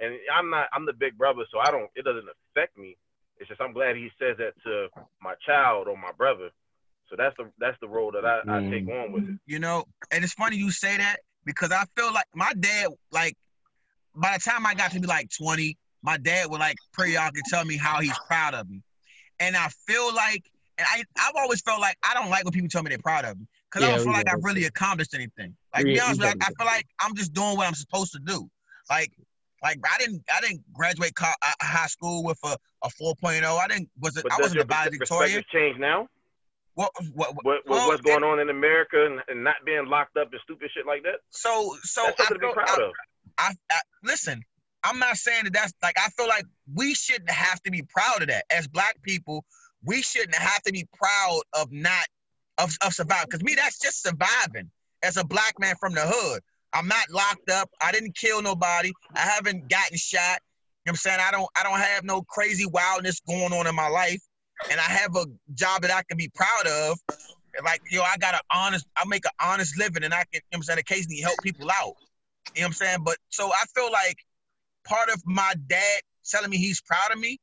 And 0.00 0.14
I'm 0.34 0.50
not 0.50 0.68
I'm 0.72 0.86
the 0.86 0.92
big 0.92 1.16
brother, 1.18 1.42
so 1.52 1.58
I 1.58 1.70
don't 1.70 1.90
it 1.94 2.04
doesn't 2.04 2.28
affect 2.50 2.78
me. 2.78 2.96
It's 3.38 3.48
just 3.48 3.60
I'm 3.60 3.72
glad 3.72 3.96
he 3.96 4.10
says 4.18 4.36
that 4.38 4.52
to 4.64 4.88
my 5.22 5.34
child 5.46 5.88
or 5.88 5.96
my 5.96 6.12
brother. 6.12 6.50
So 7.08 7.16
that's 7.16 7.36
the 7.36 7.50
that's 7.58 7.76
the 7.80 7.88
role 7.88 8.12
that 8.12 8.24
I, 8.24 8.40
I 8.48 8.70
take 8.70 8.88
on 8.88 9.12
with 9.12 9.24
it. 9.24 9.38
You 9.46 9.58
know, 9.58 9.84
and 10.10 10.22
it's 10.22 10.34
funny 10.34 10.56
you 10.56 10.70
say 10.70 10.96
that 10.96 11.18
because 11.44 11.72
I 11.72 11.84
feel 11.96 12.12
like 12.12 12.26
my 12.34 12.52
dad, 12.58 12.88
like, 13.10 13.34
by 14.14 14.34
the 14.36 14.40
time 14.40 14.64
I 14.64 14.74
got 14.74 14.92
to 14.92 15.00
be 15.00 15.06
like 15.06 15.28
20, 15.36 15.76
my 16.02 16.16
dad 16.18 16.50
would 16.50 16.60
like 16.60 16.76
periodically 16.96 17.42
tell 17.48 17.64
me 17.64 17.76
how 17.76 18.00
he's 18.00 18.18
proud 18.26 18.54
of 18.54 18.68
me. 18.68 18.82
And 19.40 19.56
I 19.56 19.68
feel 19.86 20.14
like, 20.14 20.44
and 20.78 20.86
I, 20.88 21.02
I've 21.18 21.34
always 21.36 21.60
felt 21.62 21.80
like 21.80 21.96
I 22.08 22.14
don't 22.14 22.30
like 22.30 22.44
when 22.44 22.52
people 22.52 22.68
tell 22.68 22.82
me 22.82 22.90
they're 22.90 22.98
proud 22.98 23.24
of 23.24 23.38
me 23.38 23.46
because 23.70 23.86
I 23.86 23.90
don't 23.90 24.04
feel 24.04 24.12
like 24.12 24.32
I've 24.32 24.44
really 24.44 24.64
accomplished 24.64 25.14
anything. 25.14 25.56
Like, 25.74 25.82
to 25.82 25.88
We- 25.88 25.94
be 25.94 26.00
honest 26.00 26.20
with 26.20 26.28
you, 26.28 26.34
I, 26.40 26.46
I 26.46 26.50
feel 26.56 26.66
like 26.66 26.86
I'm 27.00 27.14
just 27.16 27.32
doing 27.32 27.56
what 27.56 27.66
I'm 27.66 27.74
supposed 27.74 28.12
to 28.12 28.20
do. 28.20 28.48
Like, 28.88 29.12
like 29.62 29.78
I 29.84 29.98
didn't, 29.98 30.22
I 30.32 30.40
didn't 30.40 30.62
graduate 30.72 31.14
co- 31.14 31.26
uh, 31.26 31.52
high 31.60 31.86
school 31.86 32.24
with 32.24 32.38
a, 32.44 32.56
a 32.82 32.88
4.0. 32.88 33.44
I 33.44 33.68
didn't, 33.68 33.90
was 34.00 34.16
it, 34.16 34.24
I 34.30 34.36
wasn't 34.40 34.60
a 34.60 34.64
valedictorian. 34.64 35.42
change 35.52 35.78
now? 35.78 36.08
What, 36.74 36.92
what, 37.14 37.34
what, 37.34 37.44
What, 37.44 37.60
well, 37.66 37.88
what's 37.88 38.00
going 38.00 38.24
on 38.24 38.38
in 38.38 38.48
America 38.48 39.04
and, 39.04 39.20
and 39.28 39.44
not 39.44 39.56
being 39.66 39.86
locked 39.86 40.16
up 40.16 40.32
and 40.32 40.40
stupid 40.44 40.70
shit 40.74 40.86
like 40.86 41.02
that? 41.02 41.20
So, 41.30 41.76
so 41.82 42.02
That's 42.04 42.20
I 42.20 42.24
something 42.24 42.40
to 42.40 42.48
be 42.48 42.54
proud 42.54 42.80
I, 42.80 42.84
of. 42.84 42.92
I, 43.38 43.54
I 43.70 43.80
listen. 44.02 44.42
I'm 44.82 44.98
not 44.98 45.16
saying 45.16 45.44
that 45.44 45.52
that's 45.52 45.74
like 45.82 45.98
I 45.98 46.08
feel 46.10 46.26
like 46.26 46.46
we 46.74 46.94
shouldn't 46.94 47.30
have 47.30 47.62
to 47.64 47.70
be 47.70 47.82
proud 47.82 48.22
of 48.22 48.28
that 48.28 48.44
as 48.50 48.66
black 48.66 48.96
people. 49.02 49.44
We 49.84 50.00
shouldn't 50.02 50.34
have 50.34 50.62
to 50.62 50.72
be 50.72 50.86
proud 50.94 51.40
of 51.52 51.70
not 51.70 52.06
of, 52.58 52.76
of 52.84 52.94
surviving 52.94 53.26
because 53.28 53.42
me 53.42 53.54
that's 53.54 53.78
just 53.78 54.02
surviving 54.02 54.70
as 55.02 55.16
a 55.16 55.24
black 55.24 55.58
man 55.58 55.74
from 55.76 55.94
the 55.94 56.02
hood. 56.04 56.42
I'm 56.72 56.88
not 56.88 57.10
locked 57.10 57.50
up. 57.50 57.68
I 57.82 57.92
didn't 57.92 58.16
kill 58.16 58.42
nobody. 58.42 58.92
I 59.14 59.20
haven't 59.20 59.68
gotten 59.68 59.96
shot. 59.96 60.38
You 60.84 60.90
know 60.90 60.92
what 60.92 60.92
I'm 60.92 60.96
saying? 60.96 61.18
I 61.20 61.30
don't 61.30 61.48
I 61.56 61.62
don't 61.62 61.78
have 61.78 62.04
no 62.04 62.22
crazy 62.22 62.66
wildness 62.66 63.20
going 63.20 63.52
on 63.52 63.66
in 63.66 63.74
my 63.74 63.88
life. 63.88 64.20
And 64.70 64.78
I 64.78 64.84
have 64.84 65.16
a 65.16 65.24
job 65.54 65.82
that 65.82 65.90
I 65.90 66.02
can 66.08 66.16
be 66.16 66.30
proud 66.34 66.66
of. 66.66 66.98
Like, 67.64 67.80
yo, 67.90 68.02
I 68.02 68.16
got 68.18 68.34
an 68.34 68.40
honest, 68.52 68.86
I 68.96 69.04
make 69.06 69.24
an 69.24 69.32
honest 69.40 69.76
living 69.78 70.04
and 70.04 70.14
I 70.14 70.18
can, 70.18 70.34
you 70.34 70.40
know 70.52 70.56
I'm 70.58 70.62
saying, 70.62 70.78
occasionally 70.78 71.20
help 71.20 71.36
people 71.42 71.68
out. 71.70 71.94
You 72.54 72.60
know 72.60 72.64
what 72.64 72.66
I'm 72.66 72.72
saying? 72.74 72.98
But 73.04 73.16
so 73.30 73.50
I 73.50 73.64
feel 73.74 73.90
like 73.90 74.16
part 74.86 75.08
of 75.10 75.20
my 75.26 75.54
dad 75.66 76.00
telling 76.24 76.50
me 76.50 76.58
he's 76.58 76.80
proud 76.80 77.12
of 77.12 77.18
me 77.18 77.38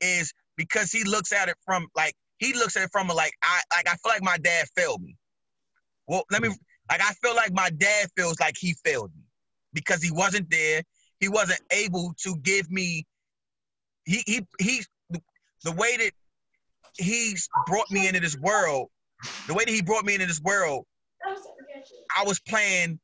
is 0.00 0.32
because 0.56 0.90
he 0.90 1.04
looks 1.04 1.32
at 1.32 1.48
it 1.48 1.56
from 1.64 1.86
like 1.96 2.14
he 2.38 2.52
looks 2.52 2.76
at 2.76 2.84
it 2.84 2.90
from 2.92 3.10
a 3.10 3.14
like 3.14 3.32
I 3.42 3.60
like 3.76 3.88
I 3.88 3.96
feel 3.96 4.12
like 4.12 4.22
my 4.22 4.38
dad 4.38 4.66
failed 4.76 5.02
me. 5.02 5.16
Well, 6.06 6.24
let 6.30 6.42
me 6.42 6.50
like 6.90 7.00
I 7.02 7.12
feel 7.22 7.34
like 7.34 7.52
my 7.52 7.70
dad 7.70 8.08
feels 8.16 8.38
like 8.40 8.54
he 8.58 8.74
failed 8.84 9.10
me 9.16 9.22
because 9.72 10.02
he 10.02 10.10
wasn't 10.10 10.50
there. 10.50 10.82
He 11.20 11.28
wasn't 11.28 11.60
able 11.70 12.14
to 12.24 12.36
give 12.38 12.70
me 12.70 13.06
he 14.04 14.22
he 14.26 14.40
he 14.60 14.82
the 15.64 15.72
way 15.72 15.96
that 15.96 16.12
he's 16.98 17.48
brought 17.66 17.90
me 17.90 18.06
into 18.08 18.20
this 18.20 18.36
world, 18.38 18.88
the 19.46 19.54
way 19.54 19.64
that 19.64 19.72
he 19.72 19.82
brought 19.82 20.04
me 20.04 20.14
into 20.14 20.26
this 20.26 20.40
world, 20.40 20.86
I 22.16 22.24
was 22.24 22.40
playing 22.40 22.98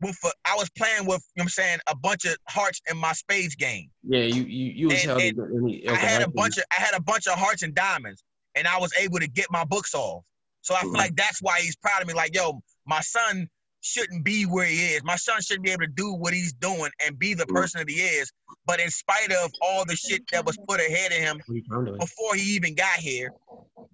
with 0.00 0.16
a, 0.24 0.30
I 0.44 0.56
was 0.56 0.68
playing 0.70 1.06
with 1.06 1.22
you 1.34 1.40
know 1.40 1.42
what 1.42 1.42
I'm 1.44 1.48
saying 1.48 1.78
a 1.88 1.96
bunch 1.96 2.24
of 2.26 2.36
hearts 2.48 2.80
in 2.90 2.96
my 2.96 3.12
spades 3.12 3.54
game. 3.54 3.90
Yeah, 4.02 4.20
you 4.20 4.42
you 4.42 4.70
you 4.72 4.88
was 4.88 5.00
And- 5.04 5.10
held 5.10 5.22
and 5.22 5.68
any- 5.68 5.88
I 5.88 5.94
had 5.94 6.22
a 6.22 6.28
bunch 6.28 6.58
of 6.58 6.64
I 6.76 6.80
had 6.80 6.94
a 6.94 7.00
bunch 7.02 7.26
of 7.26 7.34
hearts 7.38 7.62
and 7.62 7.74
diamonds, 7.74 8.22
and 8.54 8.66
I 8.68 8.78
was 8.78 8.92
able 8.98 9.18
to 9.18 9.26
get 9.28 9.46
my 9.50 9.64
books 9.64 9.94
off. 9.94 10.24
So 10.60 10.74
I 10.74 10.80
feel 10.80 10.92
like 10.92 11.14
that's 11.16 11.40
why 11.42 11.60
he's 11.60 11.76
proud 11.76 12.00
of 12.00 12.08
me. 12.08 12.14
Like, 12.14 12.34
yo, 12.34 12.62
my 12.86 13.00
son 13.00 13.48
shouldn't 13.80 14.24
be 14.24 14.44
where 14.44 14.66
he 14.66 14.94
is. 14.94 15.04
My 15.04 15.16
son 15.16 15.40
shouldn't 15.42 15.64
be 15.64 15.70
able 15.70 15.82
to 15.82 15.88
do 15.88 16.14
what 16.14 16.32
he's 16.32 16.52
doing 16.54 16.90
and 17.04 17.18
be 17.18 17.34
the 17.34 17.46
person 17.46 17.80
that 17.80 17.90
he 17.90 18.00
is. 18.00 18.32
But 18.66 18.80
in 18.80 18.90
spite 18.90 19.30
of 19.30 19.52
all 19.60 19.84
the 19.84 19.94
shit 19.94 20.22
that 20.32 20.46
was 20.46 20.56
put 20.66 20.80
ahead 20.80 21.12
of 21.12 21.18
him 21.18 21.36
What 21.46 21.54
you 21.54 21.62
trying 21.68 21.84
to 21.86 21.92
do? 21.92 21.98
before 21.98 22.34
he 22.34 22.54
even 22.54 22.74
got 22.74 22.98
here, 22.98 23.30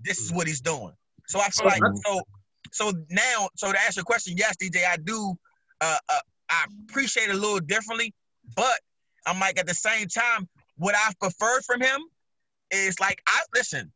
this 0.02 0.20
is 0.20 0.32
what 0.32 0.46
he's 0.46 0.60
doing. 0.60 0.92
So 1.28 1.40
I 1.40 1.48
feel 1.48 1.66
like 1.66 1.82
so 2.06 2.22
so 2.72 2.92
now 3.10 3.48
so 3.56 3.72
to 3.72 3.80
answer 3.80 3.98
your 3.98 4.04
question, 4.04 4.34
yes, 4.36 4.56
DJ, 4.56 4.86
I 4.86 4.96
do 4.96 5.34
uh, 5.80 5.98
uh 6.08 6.20
I 6.48 6.66
appreciate 6.88 7.28
it 7.28 7.34
a 7.34 7.38
little 7.38 7.60
differently, 7.60 8.14
but 8.56 8.78
I'm 9.26 9.40
like 9.40 9.58
at 9.58 9.66
the 9.66 9.74
same 9.74 10.06
time, 10.08 10.48
what 10.76 10.94
I've 10.94 11.18
preferred 11.18 11.64
from 11.64 11.80
him 11.80 12.00
is 12.70 12.98
like 13.00 13.20
I 13.26 13.40
listen, 13.54 13.92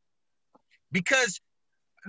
because 0.91 1.41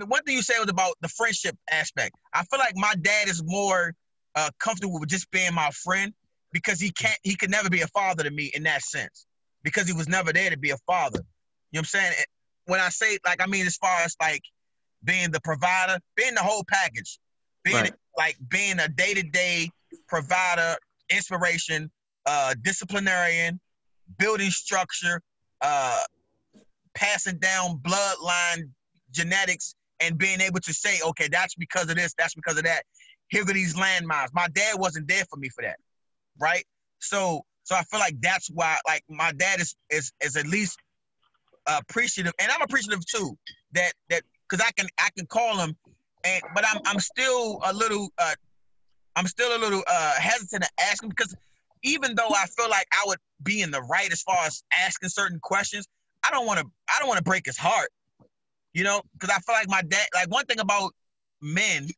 one 0.04 0.22
thing 0.24 0.36
you 0.36 0.42
said 0.42 0.58
was 0.58 0.68
about 0.68 0.94
the 1.00 1.08
friendship 1.08 1.56
aspect. 1.70 2.14
I 2.34 2.44
feel 2.44 2.58
like 2.58 2.76
my 2.76 2.94
dad 3.00 3.28
is 3.28 3.42
more 3.44 3.94
uh, 4.34 4.50
comfortable 4.58 5.00
with 5.00 5.08
just 5.08 5.30
being 5.30 5.54
my 5.54 5.70
friend 5.70 6.12
because 6.52 6.80
he 6.80 6.90
can't 6.92 7.18
he 7.22 7.34
could 7.36 7.50
never 7.50 7.70
be 7.70 7.80
a 7.80 7.86
father 7.88 8.22
to 8.22 8.30
me 8.30 8.50
in 8.54 8.62
that 8.64 8.82
sense 8.82 9.26
because 9.62 9.86
he 9.86 9.92
was 9.92 10.08
never 10.08 10.32
there 10.32 10.50
to 10.50 10.58
be 10.58 10.70
a 10.70 10.76
father. 10.86 11.20
You 11.70 11.78
know 11.78 11.80
what 11.80 11.80
I'm 11.80 11.84
saying? 11.84 12.12
When 12.66 12.80
I 12.80 12.88
say 12.90 13.18
like 13.24 13.42
I 13.42 13.46
mean 13.46 13.66
as 13.66 13.76
far 13.76 14.00
as 14.02 14.14
like 14.20 14.42
being 15.04 15.30
the 15.30 15.40
provider, 15.40 15.98
being 16.16 16.34
the 16.34 16.42
whole 16.42 16.64
package, 16.68 17.18
being 17.64 17.76
Right. 17.76 17.94
like 18.16 18.36
being 18.48 18.78
a 18.78 18.88
day-to-day 18.88 19.70
provider, 20.08 20.76
inspiration, 21.10 21.90
uh, 22.26 22.54
disciplinarian, 22.62 23.60
building 24.18 24.50
structure, 24.50 25.20
uh, 25.60 26.02
passing 26.94 27.38
down 27.38 27.78
bloodline 27.78 28.70
genetics, 29.12 29.74
and 30.00 30.18
being 30.18 30.40
able 30.40 30.60
to 30.60 30.72
say, 30.72 30.98
okay, 31.08 31.28
that's 31.30 31.54
because 31.54 31.88
of 31.90 31.96
this, 31.96 32.14
that's 32.18 32.34
because 32.34 32.58
of 32.58 32.64
that. 32.64 32.84
Here 33.28 33.42
are 33.42 33.46
these 33.46 33.74
landmines. 33.74 34.28
My 34.32 34.46
dad 34.52 34.78
wasn't 34.78 35.08
there 35.08 35.24
for 35.28 35.36
me 35.36 35.48
for 35.48 35.62
that, 35.62 35.78
right? 36.38 36.64
So, 37.00 37.44
so 37.64 37.74
I 37.74 37.82
feel 37.82 38.00
like 38.00 38.20
that's 38.20 38.48
why, 38.48 38.78
like, 38.86 39.02
my 39.08 39.32
dad 39.32 39.60
is 39.60 39.74
is 39.90 40.12
is 40.22 40.36
at 40.36 40.46
least 40.46 40.78
appreciative, 41.66 42.32
and 42.38 42.50
I'm 42.52 42.62
appreciative 42.62 43.04
too. 43.04 43.36
That 43.72 43.92
that 44.10 44.22
because 44.48 44.64
I 44.64 44.70
can 44.72 44.88
I 44.98 45.08
can 45.16 45.26
call 45.26 45.58
him, 45.58 45.76
and 46.24 46.42
but 46.54 46.64
I'm 46.68 46.80
I'm 46.86 47.00
still 47.00 47.60
a 47.64 47.72
little 47.72 48.08
uh, 48.18 48.34
I'm 49.16 49.26
still 49.26 49.56
a 49.56 49.58
little 49.58 49.82
uh 49.86 50.14
hesitant 50.20 50.62
to 50.62 50.70
ask 50.80 51.02
him 51.02 51.08
because 51.08 51.34
even 51.82 52.14
though 52.14 52.28
I 52.28 52.46
feel 52.46 52.68
like 52.68 52.86
I 52.92 53.02
would 53.06 53.18
be 53.42 53.62
in 53.62 53.70
the 53.70 53.82
right 53.82 54.10
as 54.12 54.22
far 54.22 54.38
as 54.44 54.62
asking 54.76 55.08
certain 55.08 55.40
questions, 55.40 55.86
I 56.24 56.30
don't 56.30 56.46
want 56.46 56.60
to 56.60 56.66
I 56.88 56.98
don't 56.98 57.08
want 57.08 57.18
to 57.18 57.24
break 57.24 57.46
his 57.46 57.56
heart, 57.58 57.88
you 58.76 58.84
know, 58.84 59.00
because 59.14 59.34
I 59.34 59.40
feel 59.40 59.54
like 59.54 59.70
my 59.70 59.80
dad. 59.80 60.06
Like 60.14 60.30
one 60.30 60.44
thing 60.44 60.60
about 60.60 60.92
men 61.40 61.88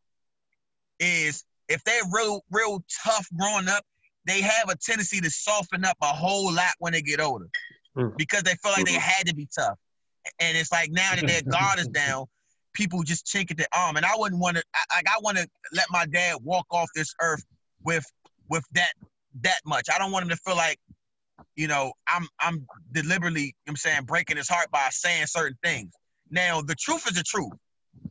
is 1.00 1.44
if 1.68 1.82
they're 1.82 2.02
real 2.12 2.44
real 2.52 2.84
tough 3.04 3.26
growing 3.36 3.68
up, 3.68 3.82
they 4.26 4.40
have 4.42 4.68
a 4.68 4.76
tendency 4.76 5.20
to 5.20 5.28
soften 5.28 5.84
up 5.84 5.96
a 6.00 6.06
whole 6.06 6.54
lot 6.54 6.72
when 6.78 6.92
they 6.92 7.02
get 7.02 7.20
older 7.20 7.48
Mm. 7.96 8.16
because 8.16 8.44
they 8.44 8.54
feel 8.62 8.70
like 8.70 8.84
they 8.84 8.92
had 8.92 9.26
to 9.26 9.34
be 9.34 9.48
tough, 9.52 9.76
and 10.38 10.56
it's 10.56 10.70
like 10.70 10.88
now 10.92 11.16
that 11.16 11.26
their 11.26 11.42
guard 11.42 11.80
is 11.80 11.88
down, 12.04 12.26
people 12.74 13.02
just 13.02 13.26
chink 13.26 13.50
at 13.50 13.56
their 13.56 13.66
arm, 13.72 13.96
and 13.96 14.06
I 14.06 14.12
wouldn't 14.14 14.40
want 14.40 14.56
to. 14.56 14.62
Like 14.94 15.08
I 15.08 15.18
want 15.20 15.38
to 15.38 15.48
let 15.72 15.86
my 15.90 16.06
dad 16.06 16.36
walk 16.44 16.66
off 16.70 16.88
this 16.94 17.12
earth 17.20 17.44
with 17.82 18.04
with 18.48 18.64
that 18.74 18.92
that 19.40 19.58
much. 19.66 19.88
I 19.92 19.98
don't 19.98 20.12
want 20.12 20.22
him 20.22 20.28
to 20.28 20.36
feel 20.36 20.54
like, 20.54 20.78
you 21.56 21.66
know, 21.66 21.92
I'm 22.06 22.28
I'm 22.38 22.68
deliberately, 22.92 23.40
you 23.40 23.46
know 23.46 23.52
what 23.64 23.70
I'm 23.72 23.76
saying, 23.78 24.04
breaking 24.04 24.36
his 24.36 24.48
heart 24.48 24.70
by 24.70 24.86
saying 24.92 25.26
certain 25.26 25.58
things. 25.64 25.90
Now, 26.30 26.60
the 26.60 26.74
truth 26.74 27.06
is 27.08 27.16
the 27.16 27.22
truth. 27.22 27.52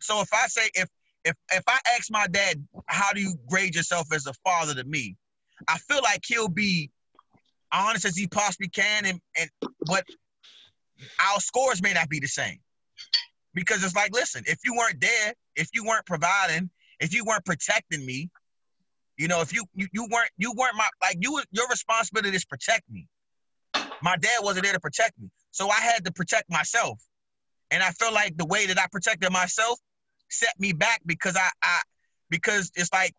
So 0.01 0.21
if 0.21 0.29
I 0.33 0.47
say 0.47 0.69
if 0.73 0.89
if 1.25 1.35
if 1.51 1.63
I 1.67 1.77
ask 1.95 2.11
my 2.11 2.27
dad, 2.27 2.65
how 2.87 3.13
do 3.13 3.21
you 3.21 3.35
grade 3.47 3.75
yourself 3.75 4.07
as 4.13 4.27
a 4.27 4.33
father 4.43 4.73
to 4.75 4.83
me? 4.83 5.15
I 5.67 5.77
feel 5.77 6.01
like 6.03 6.21
he'll 6.25 6.49
be 6.49 6.91
honest 7.71 8.05
as 8.05 8.15
he 8.15 8.27
possibly 8.27 8.69
can, 8.69 9.05
and 9.05 9.19
and 9.39 9.49
but 9.85 10.05
our 11.19 11.39
scores 11.39 11.81
may 11.81 11.93
not 11.93 12.09
be 12.09 12.19
the 12.19 12.27
same 12.27 12.59
because 13.53 13.83
it's 13.83 13.95
like, 13.95 14.13
listen, 14.13 14.43
if 14.45 14.59
you 14.63 14.75
weren't 14.75 15.01
there, 15.01 15.33
if 15.55 15.69
you 15.73 15.83
weren't 15.83 16.05
providing, 16.05 16.69
if 16.99 17.13
you 17.13 17.23
weren't 17.25 17.45
protecting 17.45 18.05
me, 18.05 18.29
you 19.17 19.27
know, 19.27 19.41
if 19.41 19.53
you 19.53 19.65
you, 19.73 19.87
you 19.91 20.07
weren't 20.11 20.29
you 20.37 20.53
weren't 20.55 20.75
my 20.75 20.87
like 21.01 21.17
you 21.19 21.41
your 21.51 21.67
responsibility 21.69 22.35
is 22.35 22.45
protect 22.45 22.83
me. 22.89 23.07
My 24.01 24.15
dad 24.17 24.39
wasn't 24.41 24.65
there 24.65 24.73
to 24.73 24.79
protect 24.79 25.19
me, 25.19 25.29
so 25.51 25.69
I 25.69 25.79
had 25.79 26.05
to 26.05 26.11
protect 26.11 26.49
myself, 26.51 27.01
and 27.71 27.83
I 27.83 27.91
felt 27.91 28.13
like 28.13 28.37
the 28.37 28.45
way 28.45 28.65
that 28.67 28.79
I 28.79 28.87
protected 28.91 29.31
myself 29.31 29.79
set 30.29 30.53
me 30.59 30.73
back 30.73 31.01
because 31.05 31.35
I 31.35 31.49
I 31.63 31.81
because 32.29 32.71
it's 32.75 32.91
like 32.91 33.13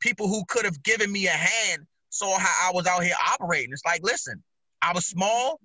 people 0.00 0.28
who 0.28 0.44
could 0.48 0.64
have 0.64 0.82
given 0.82 1.10
me 1.10 1.26
a 1.26 1.30
hand 1.30 1.86
saw 2.10 2.38
how 2.38 2.68
I 2.68 2.72
was 2.72 2.86
out 2.86 3.02
here 3.02 3.14
operating. 3.32 3.72
It's 3.72 3.84
like, 3.84 4.00
listen, 4.02 4.42
I 4.80 4.92
was 4.92 5.06
small 5.06 5.60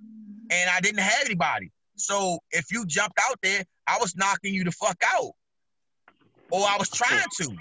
and 0.50 0.70
I 0.70 0.80
didn't 0.80 1.00
have 1.00 1.26
anybody. 1.26 1.72
So 1.96 2.40
if 2.52 2.72
you 2.72 2.86
jumped 2.86 3.20
out 3.30 3.38
there, 3.44 3.64
I 3.88 3.98
was 4.00 4.16
knocking 4.16 4.54
you 4.54 4.64
the 4.64 4.72
fuck 4.72 4.98
out. 5.06 5.32
Or 6.52 6.62
I 6.62 6.78
was 6.80 6.90
trying 6.90 7.26
to. 7.42 7.56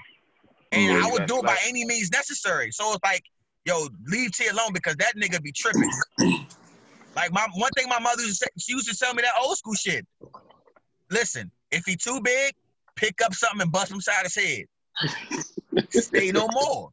And 0.72 1.04
I 1.04 1.10
would 1.10 1.26
do 1.26 1.38
it 1.38 1.44
by 1.44 1.56
any 1.66 1.84
means 1.84 2.10
necessary. 2.10 2.70
So 2.70 2.92
it's 2.92 3.04
like, 3.04 3.22
yo, 3.64 3.88
leave 4.06 4.32
T 4.32 4.46
alone 4.46 4.72
because 4.72 4.96
that 4.96 5.14
nigga 5.16 5.42
be 5.42 5.52
tripping. 5.52 5.90
like 7.16 7.32
my 7.32 7.46
one 7.54 7.70
thing 7.76 7.88
my 7.88 7.98
mother 7.98 8.22
used 8.22 8.40
to 8.40 8.46
say, 8.46 8.50
she 8.58 8.72
used 8.72 8.88
to 8.88 8.96
tell 8.96 9.12
me 9.14 9.22
that 9.22 9.32
old 9.42 9.56
school 9.58 9.74
shit. 9.74 10.06
Listen, 11.10 11.50
if 11.70 11.84
he 11.84 11.96
too 11.96 12.20
big, 12.22 12.54
pick 12.96 13.20
up 13.22 13.34
something 13.34 13.62
and 13.62 13.72
bust 13.72 13.90
him 13.90 14.00
side 14.00 14.24
his 14.24 14.34
head. 14.34 14.64
Stay 15.90 16.32
no 16.32 16.48
more. 16.48 16.90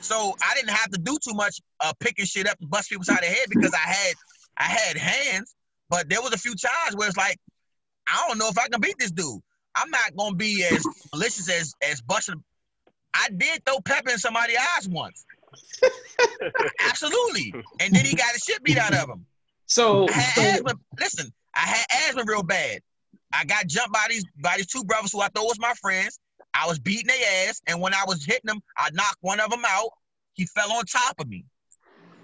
So 0.00 0.34
I 0.42 0.54
didn't 0.54 0.70
have 0.70 0.90
to 0.90 0.98
do 0.98 1.18
too 1.22 1.34
much 1.34 1.60
uh, 1.80 1.92
picking 2.00 2.26
shit 2.26 2.48
up 2.48 2.56
and 2.60 2.70
bust 2.70 2.90
people 2.90 3.04
side 3.04 3.18
of 3.18 3.24
head 3.24 3.46
because 3.48 3.72
I 3.74 3.78
had 3.78 4.14
I 4.56 4.64
had 4.64 4.96
hands. 4.96 5.54
But 5.88 6.08
there 6.08 6.20
was 6.20 6.32
a 6.32 6.38
few 6.38 6.54
times 6.54 6.96
where 6.96 7.08
it's 7.08 7.16
like, 7.16 7.38
I 8.08 8.24
don't 8.28 8.38
know 8.38 8.48
if 8.48 8.58
I 8.58 8.68
can 8.68 8.80
beat 8.80 8.96
this 8.98 9.10
dude. 9.10 9.40
I'm 9.74 9.90
not 9.90 10.16
gonna 10.16 10.36
be 10.36 10.64
as 10.64 10.84
malicious 11.12 11.50
as 11.50 11.74
as 11.82 12.00
busting. 12.00 12.42
I 13.14 13.28
did 13.36 13.64
throw 13.64 13.80
pepper 13.80 14.10
in 14.10 14.18
somebody's 14.18 14.58
eyes 14.76 14.88
once. 14.88 15.24
Absolutely. 16.88 17.54
And 17.80 17.94
then 17.94 18.04
he 18.04 18.14
got 18.14 18.32
the 18.34 18.40
shit 18.40 18.62
beat 18.62 18.78
out 18.78 18.94
of 18.94 19.08
him. 19.08 19.26
So, 19.66 20.08
I 20.08 20.12
had 20.12 20.34
so 20.34 20.42
asthma. 20.42 20.74
Listen, 21.00 21.32
I 21.54 21.60
had 21.60 21.86
asthma 22.08 22.24
real 22.26 22.42
bad. 22.42 22.80
I 23.32 23.44
got 23.44 23.66
jumped 23.66 23.92
by 23.92 24.06
these 24.08 24.24
by 24.42 24.54
these 24.56 24.66
two 24.66 24.84
brothers 24.84 25.12
who 25.12 25.20
I 25.20 25.28
thought 25.28 25.44
was 25.44 25.58
my 25.58 25.74
friends. 25.80 26.18
I 26.54 26.66
was 26.66 26.78
beating 26.78 27.08
their 27.08 27.48
ass, 27.48 27.60
and 27.66 27.80
when 27.80 27.92
I 27.92 28.04
was 28.06 28.24
hitting 28.24 28.46
them, 28.46 28.60
I 28.78 28.88
knocked 28.92 29.18
one 29.20 29.40
of 29.40 29.50
them 29.50 29.62
out. 29.66 29.90
He 30.34 30.46
fell 30.46 30.72
on 30.72 30.84
top 30.86 31.14
of 31.18 31.28
me. 31.28 31.44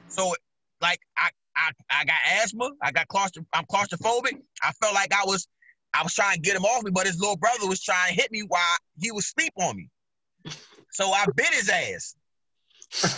So, 0.08 0.34
like, 0.80 1.00
I 1.16 1.30
I, 1.56 1.70
I 1.90 2.04
got 2.04 2.16
asthma. 2.42 2.70
I 2.80 2.92
got 2.92 3.08
claustro. 3.08 3.44
I'm 3.52 3.64
claustrophobic. 3.64 4.40
I 4.62 4.72
felt 4.72 4.94
like 4.94 5.12
I 5.12 5.24
was 5.24 5.48
I 5.94 6.02
was 6.02 6.14
trying 6.14 6.36
to 6.36 6.40
get 6.40 6.56
him 6.56 6.64
off 6.64 6.82
me, 6.82 6.90
but 6.90 7.06
his 7.06 7.18
little 7.20 7.36
brother 7.36 7.66
was 7.68 7.82
trying 7.82 8.14
to 8.14 8.20
hit 8.20 8.32
me 8.32 8.42
while 8.48 8.62
he 8.98 9.12
was 9.12 9.26
asleep 9.26 9.52
on 9.60 9.76
me. 9.76 9.88
So 10.92 11.10
I 11.10 11.26
bit 11.36 11.48
his 11.48 11.68
ass 11.68 12.16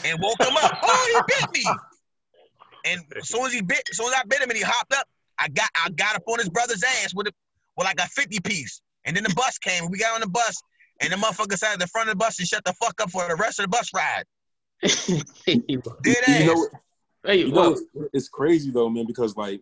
and 0.04 0.18
woke 0.20 0.40
him 0.40 0.56
up. 0.56 0.78
Oh, 0.82 1.22
he 1.28 1.34
bit 1.38 1.64
me. 1.64 1.70
And 2.84 3.00
as 3.16 3.28
soon 3.28 3.46
as 3.46 3.52
he 3.52 3.62
bit, 3.62 3.82
as 3.90 3.96
soon 3.96 4.08
as 4.08 4.14
I 4.14 4.22
bit 4.28 4.42
him 4.42 4.50
and 4.50 4.58
he 4.58 4.64
hopped 4.64 4.92
up, 4.92 5.06
I 5.38 5.48
got 5.48 5.68
I 5.84 5.90
got 5.90 6.16
up 6.16 6.22
on 6.26 6.38
his 6.38 6.48
brother's 6.48 6.82
ass 6.82 7.14
with 7.14 7.28
a 7.28 7.32
with 7.76 7.86
I 7.86 7.94
got 7.94 8.08
50 8.08 8.40
piece. 8.40 8.80
And 9.04 9.16
then 9.16 9.24
the 9.24 9.34
bus 9.34 9.58
came. 9.58 9.90
We 9.90 9.98
got 9.98 10.14
on 10.14 10.20
the 10.20 10.28
bus, 10.28 10.62
and 11.00 11.12
the 11.12 11.16
motherfucker 11.16 11.58
sat 11.58 11.74
at 11.74 11.78
the 11.78 11.86
front 11.88 12.08
of 12.08 12.14
the 12.14 12.18
bus 12.18 12.38
and 12.38 12.48
shut 12.48 12.64
the 12.64 12.72
fuck 12.74 13.00
up 13.00 13.10
for 13.10 13.26
the 13.28 13.36
rest 13.36 13.58
of 13.58 13.64
the 13.64 13.68
bus 13.68 13.90
ride. 13.94 14.24
Dead 16.02 16.24
ass. 16.26 16.40
You 16.40 16.46
know, 16.46 16.68
hey, 17.24 17.36
you 17.40 17.52
know, 17.52 17.78
it's 18.12 18.28
crazy 18.28 18.70
though, 18.70 18.88
man, 18.88 19.06
because 19.06 19.36
like, 19.36 19.60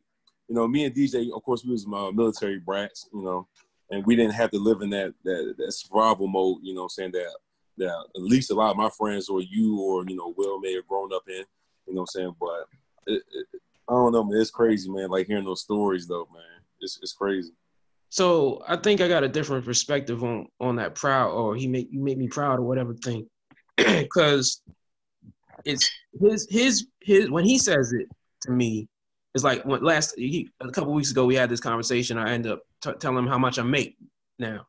you 0.49 0.55
know, 0.55 0.69
me 0.69 0.85
and 0.85 0.95
DJ, 0.95 1.29
of 1.35 1.43
course, 1.43 1.65
we 1.65 1.73
was 1.73 1.87
uh, 1.87 2.11
military 2.13 2.59
brats, 2.59 3.09
you 3.13 3.23
know, 3.23 3.49
and 3.91 4.05
we 4.07 4.17
didn't 4.17 4.35
have 4.35 4.51
to 4.51 4.59
live 4.59 4.83
in 4.83 4.91
that 4.91 5.15
that, 5.25 5.55
that 5.59 5.73
survival 5.73 6.29
mode, 6.29 6.59
you 6.63 6.75
know, 6.75 6.83
I'm 6.83 6.89
saying 6.89 7.13
that 7.13 7.35
that 7.79 8.05
at 8.15 8.23
least 8.23 8.51
a 8.51 8.55
lot 8.55 8.71
of 8.71 8.77
my 8.77 8.91
friends 8.91 9.29
or 9.29 9.41
you 9.41 9.81
or 9.81 10.05
you 10.07 10.15
know 10.15 10.35
Will 10.37 10.61
may 10.61 10.75
have 10.75 10.87
grown 10.87 11.13
up 11.13 11.23
in, 11.29 11.45
you 11.87 11.95
know, 11.95 12.03
what 12.03 12.03
I'm 12.03 12.07
saying, 12.07 12.37
but 12.39 12.67
it, 13.07 13.23
it, 13.33 13.47
I 13.89 13.93
don't 13.93 14.13
know, 14.13 14.25
man, 14.25 14.41
it's 14.41 14.51
crazy, 14.51 14.91
man. 14.91 15.09
Like 15.09 15.27
hearing 15.27 15.45
those 15.45 15.63
stories 15.63 16.07
though, 16.07 16.29
man, 16.33 16.63
it's 16.81 16.99
it's 17.03 17.13
crazy. 17.13 17.53
So 18.13 18.63
I 18.69 18.77
think 18.77 19.01
I 19.01 19.09
got 19.09 19.25
a 19.25 19.29
different 19.29 19.65
perspective 19.65 20.23
on 20.23 20.47
on 20.61 20.77
that 20.77 20.95
proud 20.95 21.31
or 21.31 21.57
he 21.57 21.67
make 21.67 21.89
you 21.91 22.05
make 22.05 22.19
me 22.19 22.29
proud 22.29 22.59
or 22.59 22.63
whatever 22.63 22.93
thing, 22.93 23.27
because 23.79 24.61
it's 25.65 25.91
his 26.21 26.47
his 26.51 26.87
his 27.01 27.31
when 27.31 27.47
he 27.47 27.57
says 27.57 27.95
it 27.95 28.07
to 28.43 28.51
me, 28.51 28.87
it's 29.35 29.45
like 29.45 29.65
when 29.65 29.83
last 29.83 30.13
he, 30.19 30.51
a 30.61 30.71
couple 30.71 30.93
weeks 30.93 31.11
ago 31.11 31.25
we 31.25 31.37
had 31.37 31.49
this 31.49 31.61
conversation. 31.61 32.19
I 32.19 32.33
end 32.33 32.47
up 32.47 32.61
t- 32.83 32.93
telling 33.01 33.17
him 33.17 33.27
how 33.27 33.39
much 33.39 33.59
I 33.59 33.63
make 33.63 33.97
now. 34.39 34.67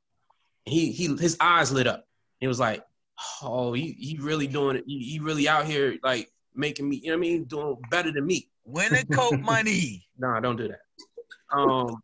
He 0.64 0.94
he 0.94 1.08
his 1.18 1.36
eyes 1.42 1.70
lit 1.70 1.86
up. 1.86 2.06
He 2.40 2.48
was 2.48 2.62
like, 2.62 2.82
"Oh, 3.42 3.74
he 3.74 3.92
he 4.00 4.20
really 4.22 4.48
doing 4.48 4.78
it. 4.78 4.86
He, 4.88 5.00
he 5.00 5.20
really 5.20 5.50
out 5.50 5.66
here 5.66 5.98
like 6.02 6.30
making 6.56 6.88
me. 6.88 7.02
You 7.04 7.12
know 7.12 7.18
what 7.18 7.28
I 7.28 7.30
mean? 7.30 7.44
Doing 7.44 7.76
better 7.92 8.14
than 8.14 8.26
me." 8.26 8.48
Winning 8.64 9.06
coke 9.08 9.42
money. 9.42 10.08
Nah, 10.18 10.40
don't 10.40 10.56
do 10.56 10.70
that. 10.70 10.80
Um, 11.52 11.98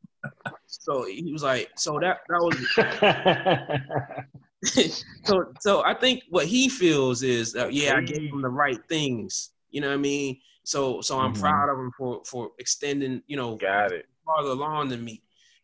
so 0.67 1.05
he 1.05 1.31
was 1.31 1.43
like, 1.43 1.69
so 1.77 1.99
that 1.99 2.17
that 2.29 2.41
was 2.41 2.67
so 5.23 5.53
so 5.59 5.83
I 5.85 5.93
think 5.93 6.23
what 6.29 6.45
he 6.45 6.69
feels 6.69 7.23
is 7.23 7.53
that 7.53 7.73
yeah, 7.73 7.95
I 7.95 8.01
gave 8.01 8.21
him 8.31 8.41
the 8.41 8.49
right 8.49 8.79
things. 8.89 9.51
You 9.69 9.81
know 9.81 9.87
what 9.89 9.93
I 9.95 9.97
mean? 9.97 10.39
So 10.63 11.01
so 11.01 11.17
I'm 11.19 11.31
Mhm. 11.31 11.39
proud 11.39 11.69
of 11.69 11.77
him 11.79 11.91
for 11.97 12.21
for 12.25 12.51
extending, 12.59 13.21
you 13.27 13.37
know, 13.37 13.61
Got 13.61 13.91
it. 13.93 14.05
farther 14.25 14.49
along 14.49 14.89
than 14.89 15.03
me. 15.03 15.23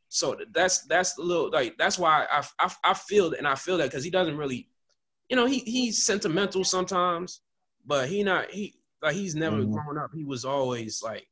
So 0.09 0.37
that's 0.53 0.83
that's 0.85 1.17
a 1.17 1.21
little 1.21 1.49
like 1.51 1.77
that's 1.77 1.99
why 1.99 2.25
I 2.31 2.43
I, 2.59 2.71
I 2.83 2.93
feel 2.93 3.33
and 3.33 3.47
I 3.47 3.55
feel 3.55 3.77
that 3.77 3.89
because 3.89 4.03
he 4.03 4.09
doesn't 4.11 4.37
really, 4.37 4.69
you 5.29 5.35
know, 5.35 5.45
he 5.45 5.59
he's 5.59 6.05
sentimental 6.05 6.63
sometimes, 6.63 7.41
but 7.85 8.07
he 8.09 8.23
not 8.23 8.51
he 8.51 8.79
like 9.01 9.15
he's 9.15 9.35
never 9.35 9.63
Mhm. 9.63 9.71
grown 9.71 9.97
up. 9.97 10.11
He 10.13 10.23
was 10.23 10.45
always 10.45 11.01
like 11.03 11.27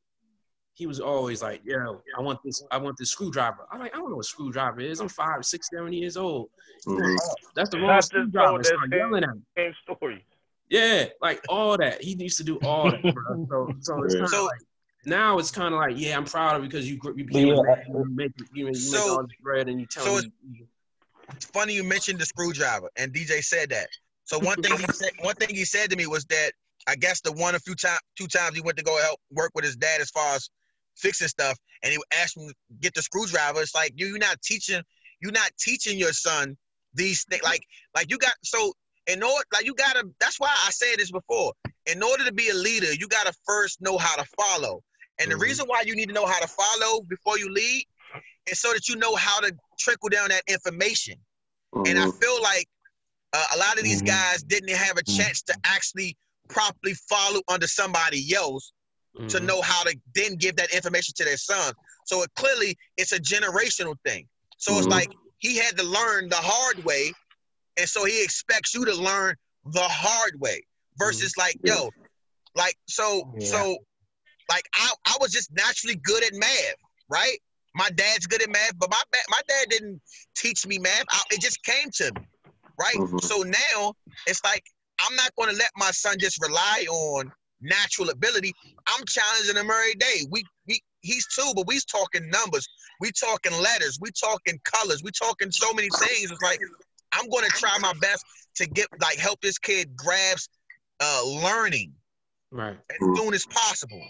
he 0.74 0.86
was 0.86 0.98
always 1.00 1.40
like, 1.42 1.60
yo, 1.64 2.02
I 2.18 2.20
want 2.20 2.40
this, 2.44 2.62
I 2.70 2.78
want 2.78 2.96
this 2.98 3.10
screwdriver. 3.10 3.66
I'm 3.70 3.78
like, 3.78 3.94
I 3.94 3.98
don't 3.98 4.10
know 4.10 4.16
what 4.16 4.22
a 4.26 4.28
screwdriver 4.28 4.80
is. 4.80 5.00
I'm 5.00 5.08
five, 5.08 5.44
six, 5.44 5.68
seven 5.72 5.92
years 5.92 6.16
old. 6.16 6.50
Mhm. 6.86 7.16
That's 7.54 7.70
the 7.70 7.78
wrong 7.78 7.96
just 7.98 8.08
screwdriver. 8.08 8.48
told 8.48 8.60
that 8.60 8.66
Start 8.66 8.80
same- 8.90 8.98
yelling 8.98 9.24
at 9.24 9.34
me. 9.36 9.42
Same 9.56 9.74
story. 9.84 10.26
Yeah, 10.68 11.06
like 11.22 11.42
all 11.48 11.76
that. 11.78 12.02
He 12.02 12.14
used 12.14 12.38
to 12.38 12.44
do 12.44 12.58
all 12.64 12.90
that, 12.90 13.02
bro. 13.02 13.46
So, 13.48 13.74
so 13.80 14.02
it's 14.02 14.14
kind 14.14 14.24
of 14.24 14.30
So- 14.30 14.44
like 14.46 14.60
now 15.06 15.38
it's 15.38 15.50
kind 15.52 15.72
of 15.74 15.78
like, 15.78 15.94
yeah, 15.96 16.16
I'm 16.16 16.24
proud 16.24 16.56
of 16.56 16.62
you 16.64 16.68
because 16.68 16.90
you 16.90 16.96
gr- 16.96 17.12
you 17.16 17.24
became 17.24 17.48
Yeah. 17.48 17.54
a 17.54 17.62
man. 17.62 17.84
You 17.88 18.04
make 18.10 18.32
you, 18.52 18.64
make- 18.66 18.74
you 18.74 18.80
So- 18.80 18.98
make 18.98 19.10
all 19.18 19.22
this 19.22 19.36
bread 19.42 19.68
and 19.68 19.78
you 19.80 19.86
tell 19.86 20.04
so 20.04 20.22
me. 20.22 20.32
you- 20.50 20.68
It's 21.36 21.44
funny 21.46 21.74
you 21.74 21.84
mentioned 21.84 22.18
the 22.18 22.26
screwdriver, 22.26 22.90
and 22.96 23.12
DJ 23.12 23.40
said 23.42 23.70
that. 23.70 23.88
So 24.24 24.38
one 24.40 24.60
thing 24.62 24.76
he 24.78 24.86
said, 24.92 25.12
one 25.20 25.34
thing 25.36 25.54
he 25.54 25.64
said 25.64 25.88
to 25.90 25.96
me 25.96 26.06
was 26.06 26.24
that 26.26 26.52
I 26.86 26.96
guess 26.96 27.20
the 27.22 27.32
one 27.32 27.54
a 27.54 27.58
few 27.60 27.74
times, 27.74 28.00
two 28.18 28.26
times 28.26 28.54
he 28.56 28.60
went 28.62 28.76
to 28.78 28.84
go 28.84 29.00
help 29.00 29.18
work 29.30 29.50
with 29.54 29.64
his 29.64 29.76
dad 29.76 30.00
as 30.02 30.10
far 30.10 30.34
as 30.34 30.50
fixing 30.96 31.28
stuff, 31.28 31.58
and 31.82 31.92
he 31.92 31.98
asked 32.12 32.36
him 32.36 32.48
to 32.48 32.54
get 32.80 32.94
the 32.94 33.02
screwdriver. 33.02 33.60
It's 33.60 33.74
like 33.74 33.92
you, 33.96 34.06
you're 34.06 34.18
not 34.18 34.40
teaching, 34.42 34.82
you're 35.20 35.32
not 35.32 35.50
teaching 35.58 35.98
your 35.98 36.12
son 36.12 36.56
these 36.94 37.24
things. 37.24 37.42
Like, 37.42 37.64
like 37.94 38.10
you 38.10 38.18
got 38.18 38.34
so 38.42 38.72
in 39.06 39.22
order, 39.22 39.44
like 39.52 39.66
you 39.66 39.74
gotta. 39.74 40.08
That's 40.20 40.40
why 40.40 40.48
I 40.48 40.70
said 40.70 40.98
this 40.98 41.10
before. 41.10 41.52
In 41.86 42.02
order 42.02 42.24
to 42.24 42.32
be 42.32 42.48
a 42.48 42.54
leader, 42.54 42.92
you 42.94 43.08
gotta 43.08 43.32
first 43.46 43.80
know 43.80 43.98
how 43.98 44.16
to 44.16 44.24
follow. 44.36 44.82
And 45.18 45.30
the 45.30 45.36
Mhm. 45.36 45.42
reason 45.42 45.66
why 45.66 45.82
you 45.82 45.94
need 45.94 46.08
to 46.08 46.14
know 46.14 46.26
how 46.26 46.40
to 46.40 46.48
follow 46.48 47.02
before 47.02 47.38
you 47.38 47.50
lead 47.50 47.86
is 48.46 48.60
so 48.60 48.72
that 48.72 48.88
you 48.88 48.96
know 48.96 49.14
how 49.14 49.40
to 49.40 49.54
trickle 49.78 50.08
down 50.08 50.28
that 50.30 50.42
information. 50.48 51.18
And 51.86 51.98
I 51.98 52.06
Mhm. 52.06 52.20
feel 52.20 52.42
like 52.42 52.68
uh, 53.32 53.46
a 53.54 53.58
lot 53.58 53.76
of 53.78 53.84
these 53.84 54.00
Mhm. 54.00 54.06
guys 54.06 54.42
didn't 54.44 54.70
have 54.70 54.96
a 54.96 55.02
chance 55.02 55.42
to 55.42 55.54
actually 55.64 56.16
properly 56.48 56.94
follow 56.94 57.40
under 57.48 57.66
somebody 57.66 58.32
else 58.32 58.72
to 59.28 59.40
Mhm. 59.40 59.46
know 59.46 59.62
how 59.62 59.82
to 59.84 59.96
then 60.14 60.36
give 60.36 60.56
that 60.56 60.70
information 60.74 61.14
to 61.16 61.24
their 61.24 61.36
son. 61.36 61.72
So 62.04 62.22
it 62.22 62.30
clearly 62.36 62.76
it's 62.96 63.12
a 63.12 63.18
generational 63.18 63.96
thing. 64.04 64.28
So 64.58 64.78
it's 64.78 64.86
Mhm. 64.86 64.90
like 64.90 65.10
he 65.38 65.56
had 65.56 65.76
to 65.78 65.84
learn 65.84 66.28
the 66.28 66.36
hard 66.36 66.84
way, 66.84 67.12
and 67.76 67.88
so 67.88 68.04
he 68.04 68.22
expects 68.22 68.74
you 68.74 68.84
to 68.84 68.94
learn 68.94 69.36
the 69.66 69.82
hard 69.82 70.38
way. 70.40 70.62
Versus 70.96 71.36
like, 71.36 71.56
yo, 71.64 71.90
like 72.54 72.76
so 72.86 73.28
Yeah. 73.38 73.50
so 73.50 73.78
like 74.48 74.64
I, 74.74 74.90
I 75.06 75.16
was 75.20 75.32
just 75.32 75.50
naturally 75.52 75.96
good 75.96 76.22
at 76.22 76.32
math, 76.34 76.76
right? 77.08 77.38
My 77.74 77.90
dad's 77.90 78.26
good 78.26 78.42
at 78.42 78.48
math, 78.48 78.78
but 78.78 78.90
my 78.90 79.02
my 79.28 79.40
dad 79.48 79.68
didn't 79.70 80.00
teach 80.36 80.66
me 80.66 80.78
math. 80.78 81.04
I, 81.10 81.20
it 81.32 81.40
just 81.40 81.62
came 81.64 81.90
to 81.94 82.12
me, 82.14 82.20
right? 82.78 82.94
Mhm. 82.96 83.22
So 83.24 83.42
now 83.42 83.94
it's 84.26 84.42
like 84.44 84.64
I'm 85.00 85.16
not 85.16 85.34
going 85.34 85.50
to 85.50 85.56
let 85.56 85.70
my 85.76 85.90
son 85.90 86.16
just 86.18 86.40
rely 86.40 86.86
on 86.88 87.32
natural 87.60 88.10
ability. 88.10 88.52
I'm 88.86 89.04
challenging 89.06 89.56
him 89.56 89.70
every 89.70 89.94
day. 89.94 90.26
We 90.30 90.44
we 90.68 90.80
he's 91.00 91.26
two, 91.34 91.52
but 91.54 91.66
we's 91.66 91.84
talking 91.84 92.28
numbers. 92.30 92.66
We 93.00 93.10
talking 93.12 93.52
letters. 93.52 93.98
We 94.00 94.10
talking 94.12 94.58
colors. 94.64 95.02
We 95.02 95.10
talking 95.10 95.50
so 95.50 95.72
many 95.72 95.88
things. 96.00 96.30
It's 96.30 96.42
like 96.42 96.60
I'm 97.12 97.28
going 97.28 97.44
to 97.44 97.50
try 97.50 97.76
my 97.80 97.92
best 98.00 98.24
to 98.56 98.66
get 98.66 98.88
like 99.00 99.18
help 99.18 99.40
this 99.40 99.58
kid 99.58 99.96
grasp 99.96 100.50
uh, 101.00 101.22
learning 101.42 101.92
Right. 102.50 102.76
as 102.90 103.18
soon 103.18 103.34
as 103.34 103.44
possible. 103.46 104.00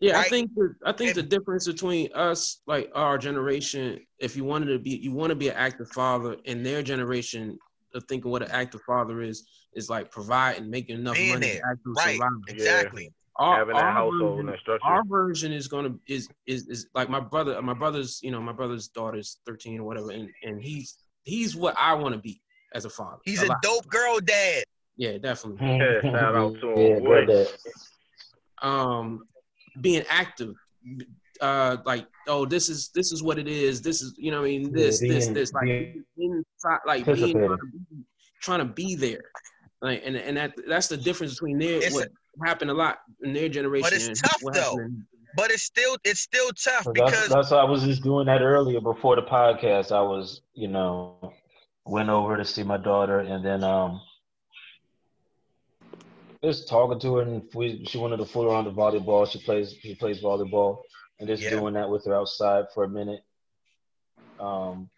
Yeah, 0.00 0.18
I 0.18 0.28
think 0.30 0.54
the, 0.54 0.74
I 0.86 0.92
think 0.92 1.10
If- 1.10 1.16
the 1.16 1.22
difference 1.22 1.66
between 1.66 2.10
us, 2.14 2.62
like 2.66 2.90
our 2.94 3.18
generation, 3.18 4.00
if 4.18 4.34
you 4.36 4.44
wanted 4.44 4.66
to 4.72 4.78
be, 4.78 4.96
you 4.96 5.12
want 5.12 5.28
to 5.30 5.34
be 5.36 5.48
an 5.50 5.56
active 5.56 5.90
father, 5.90 6.36
and 6.46 6.64
their 6.64 6.82
generation 6.82 7.58
of 7.94 8.04
thinking 8.08 8.30
what 8.30 8.42
an 8.42 8.50
active 8.50 8.80
father 8.86 9.20
is, 9.20 9.46
is 9.74 9.88
like 9.90 10.10
providing, 10.10 10.68
making 10.70 10.96
enough 10.96 11.14
Being 11.16 11.34
money 11.34 11.46
there. 11.46 11.60
to 11.60 11.66
actually 11.70 11.92
Right. 11.96 12.16
survive. 12.16 12.30
Exactly. 12.48 13.12
Our, 13.36 13.56
Having 13.56 13.76
that 13.76 13.92
household 13.94 14.20
version, 14.20 14.38
and 14.40 14.48
that 14.50 14.58
structure. 14.60 14.86
our 14.86 15.04
version 15.04 15.52
is 15.52 15.66
gonna 15.68 15.94
is 16.06 16.28
is 16.46 16.68
is 16.68 16.88
like 16.94 17.08
my 17.08 17.20
brother. 17.20 17.60
My 17.62 17.72
brother's, 17.72 18.20
you 18.22 18.30
know, 18.30 18.40
my 18.40 18.52
brother's 18.52 18.88
daughter's 18.88 19.38
thirteen 19.46 19.80
or 19.80 19.84
whatever, 19.84 20.10
and 20.10 20.28
and 20.42 20.60
he's 20.62 20.98
he's 21.24 21.56
what 21.56 21.74
I 21.78 21.94
want 21.94 22.14
to 22.14 22.20
be 22.20 22.42
as 22.74 22.84
a 22.84 22.90
father. 22.90 23.16
He's 23.24 23.42
a 23.42 23.46
lot. 23.46 23.62
dope 23.62 23.86
girl 23.88 24.18
dad. 24.20 24.64
Yeah, 24.96 25.16
definitely. 25.16 25.66
Yeah, 25.66 26.00
shout 26.02 26.34
out 26.36 26.54
to 26.60 26.68
him, 26.74 27.02
Yeah, 27.04 27.24
boy. 27.24 27.46
um 28.62 29.22
being 29.80 30.04
active 30.10 30.54
uh 31.40 31.78
like 31.86 32.06
oh 32.28 32.44
this 32.44 32.68
is 32.68 32.90
this 32.94 33.12
is 33.12 33.22
what 33.22 33.38
it 33.38 33.48
is 33.48 33.80
this 33.80 34.02
is 34.02 34.14
you 34.18 34.30
know 34.30 34.40
what 34.40 34.46
i 34.48 34.50
mean 34.50 34.72
this 34.72 35.00
Yeah, 35.00 35.08
this 35.12 35.24
being- 35.26 35.34
this 35.34 35.52
like 35.54 35.64
being 35.64 36.04
inside 36.18 36.78
like 36.86 37.04
being 37.06 37.16
trying 37.16 37.32
to, 37.56 37.56
be, 37.66 38.04
trying 38.42 38.58
to 38.58 38.64
be 38.66 38.94
there 38.96 39.22
like 39.82 40.02
and 40.04 40.16
and 40.16 40.36
that 40.36 40.52
that's 40.66 40.88
the 40.88 40.96
difference 40.96 41.34
between 41.34 41.58
their 41.58 41.80
It's 41.82 41.94
what 41.94 42.08
happened 42.44 42.70
a 42.70 42.74
lot 42.74 42.98
in 43.22 43.32
their 43.32 43.48
generation 43.48 43.82
But 43.82 43.92
it's 43.94 44.20
tough, 44.20 44.42
though. 44.52 44.72
happened 44.72 45.04
But 45.36 45.50
it's 45.50 45.62
still 45.62 45.96
it's 46.04 46.20
still 46.20 46.50
tough 46.50 46.84
So 46.84 46.92
that's 46.92 47.12
because 47.12 47.28
that's 47.28 47.50
why 47.50 47.58
I 47.58 47.64
was 47.64 47.82
just 47.84 48.02
doing 48.02 48.26
that 48.26 48.42
earlier 48.42 48.80
before 48.80 49.16
the 49.16 49.22
podcast. 49.22 49.92
I 49.92 50.02
was, 50.02 50.42
you 50.54 50.68
know, 50.68 51.06
went 51.86 52.08
over 52.10 52.36
to 52.36 52.44
see 52.44 52.62
my 52.62 52.76
daughter 52.76 52.96
and 53.20 53.44
then 53.44 53.62
um 53.64 54.00
just 56.42 56.68
talking 56.68 56.98
to 57.00 57.16
her 57.16 57.22
and 57.22 57.42
we 57.54 57.84
she 57.84 57.98
wanted 57.98 58.16
to 58.18 58.24
fool 58.24 58.44
around 58.50 58.64
the 58.64 58.70
volleyball. 58.72 59.26
She 59.30 59.40
plays 59.40 59.74
she 59.80 59.94
plays 59.94 60.22
volleyball 60.22 60.82
and 61.18 61.28
just 61.28 61.42
Yeah. 61.42 61.50
doing 61.50 61.74
that 61.74 61.90
with 61.90 62.04
her 62.06 62.14
outside 62.14 62.64
for 62.74 62.84
a 62.84 62.88
minute. 62.88 63.20
Um 64.38 64.90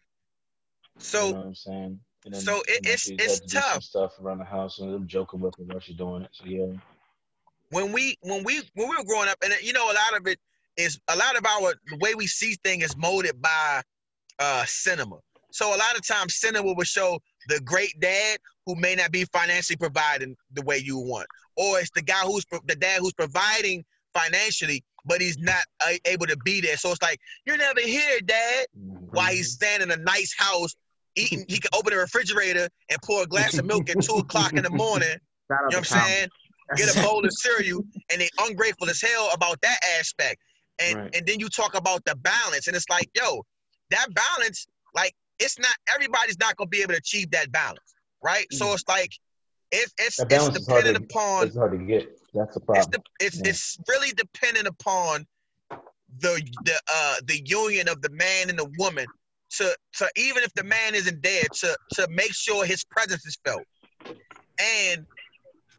so 0.99 1.27
you 1.27 1.33
know 1.33 1.39
what 1.41 1.47
I'm 1.47 1.55
saying? 1.55 2.01
So 2.31 2.61
it- 2.69 2.87
it's- 2.87 3.09
it's 3.09 3.41
to 3.41 3.47
tough. 3.61 3.83
stuff 3.83 4.13
around 4.21 4.39
the 4.39 4.45
house 4.45 4.79
and 4.79 4.95
I'm 4.95 5.09
joking 5.09 5.41
with 5.41 5.57
her 5.57 5.65
while 5.65 5.81
she's 5.81 5.97
doing 5.97 6.23
it. 6.23 6.31
So 6.33 6.45
yeah. 6.47 6.79
when 7.71 7.91
we 7.93 8.17
when 8.21 8.45
we 8.45 8.59
when 8.75 8.89
we 8.89 8.97
were 8.97 9.05
growing 9.05 9.29
up, 9.29 9.39
and 9.43 9.53
you 9.63 9.73
know, 9.73 9.91
a 9.91 9.95
lot 9.95 10.21
of 10.21 10.27
it 10.27 10.39
is 10.77 11.01
a 11.09 11.17
lot 11.17 11.37
of 11.37 11.45
our 11.45 11.75
the 11.87 11.97
way 11.97 12.15
we 12.15 12.27
see 12.27 12.55
things 12.63 12.85
is 12.85 12.97
molded 12.97 13.41
by 13.41 13.83
uh 14.39 14.65
cinema. 14.67 15.19
So 15.51 15.75
a 15.75 15.77
lot 15.77 15.97
of 15.97 16.07
times 16.07 16.37
cinema 16.37 16.73
will 16.73 16.85
show 16.85 17.19
the 17.49 17.61
great 17.61 17.99
dad 18.01 18.39
who 18.67 18.75
may 18.77 18.95
not 18.95 19.11
be 19.11 19.25
financially 19.27 19.77
providing 19.77 20.37
the 20.53 20.63
way 20.63 20.79
you 20.79 20.99
want, 20.99 21.27
or 21.57 21.81
it's 21.81 21.91
the 21.95 22.03
guy 22.03 22.21
who's 22.21 22.45
the 22.67 22.77
dad 22.77 23.01
who's 23.01 23.13
providing 23.15 23.85
financially, 24.15 24.85
but 25.07 25.21
he's 25.21 25.39
not 25.39 25.63
uh, 25.81 25.95
able 26.05 26.27
to 26.27 26.37
be 26.45 26.61
there. 26.61 26.77
So 26.77 26.91
it's 26.91 27.03
like 27.03 27.19
you're 27.47 27.57
never 27.57 27.81
here, 27.81 28.21
dad. 28.21 28.67
Mhm. 28.79 29.09
While 29.13 29.33
he's 29.33 29.53
standing 29.53 29.91
in 29.91 29.99
a 29.99 30.03
nice 30.03 30.35
house, 30.37 30.75
eating, 31.17 31.45
he 31.49 31.59
can 31.59 31.71
open 31.75 31.93
the 31.93 31.99
refrigerator 32.01 32.69
and 32.91 33.03
pour 33.03 33.23
a 33.23 33.27
glass 33.27 33.59
of 33.59 33.65
milk 33.67 33.89
at 33.91 34.01
two 34.01 34.15
o'clock 34.15 34.53
in 34.53 34.63
the 34.63 34.71
morning. 34.71 35.09
You 35.51 35.57
know 35.57 35.67
what 35.67 35.77
I'm 35.77 35.85
saying? 36.09 36.29
Get 36.77 36.97
a 36.97 37.03
bowl 37.07 37.23
of 37.27 37.31
cereal, 37.33 37.85
and 38.11 38.21
they 38.23 38.31
ungrateful 38.39 38.89
as 38.89 39.03
hell 39.03 39.29
about 39.35 39.61
that 39.61 39.79
aspect. 39.99 40.41
And 40.79 40.97
Right. 40.97 41.17
and 41.17 41.27
then 41.27 41.41
you 41.41 41.51
talk 41.51 41.75
about 41.75 42.03
the 42.07 42.17
balance, 42.17 42.69
and 42.69 42.75
it's 42.77 42.89
like, 42.89 43.11
yo, 43.15 43.45
that 43.91 44.07
balance, 44.15 44.67
like, 44.95 45.15
it's 45.39 45.59
not 45.59 45.75
everybody's 45.95 46.39
not 46.39 46.57
gonna 46.57 46.69
be 46.69 46.81
able 46.81 46.93
to 46.93 46.99
achieve 46.99 47.31
that 47.33 47.53
balance, 47.53 47.95
right? 48.23 48.47
So 48.51 48.67
Mm. 48.67 48.75
it's 48.75 48.85
like, 48.89 49.13
it's 49.73 49.93
it's 49.99 50.19
it's 50.21 50.49
dependent 50.49 50.97
to- 50.97 51.05
upon 51.05 51.49
It's 51.49 51.57
hard 51.57 51.73
to 51.73 51.79
get. 51.79 52.19
That's 52.33 52.55
the 52.55 52.61
it's 52.61 52.65
problem. 52.65 52.91
the, 52.93 53.03
it's 53.27 53.37
Yeah. 53.37 53.51
it's 53.51 53.79
really 53.89 54.13
dependent 54.13 54.67
upon 54.69 55.27
the 56.19 56.41
the 56.65 56.81
uh 56.93 57.17
the 57.25 57.43
union 57.45 57.89
of 57.89 58.01
the 58.01 58.11
man 58.11 58.49
and 58.49 58.59
the 58.59 58.71
woman 58.79 59.07
to 59.59 59.77
to 59.95 60.09
even 60.17 60.43
if 60.43 60.53
the 60.55 60.65
man 60.65 60.95
isn't 60.95 61.23
there 61.23 61.45
to 61.61 61.77
to 61.95 62.09
make 62.09 62.33
sure 62.33 62.65
his 62.65 62.85
presence 62.85 63.25
is 63.27 63.39
felt. 63.45 63.63
And 64.61 65.07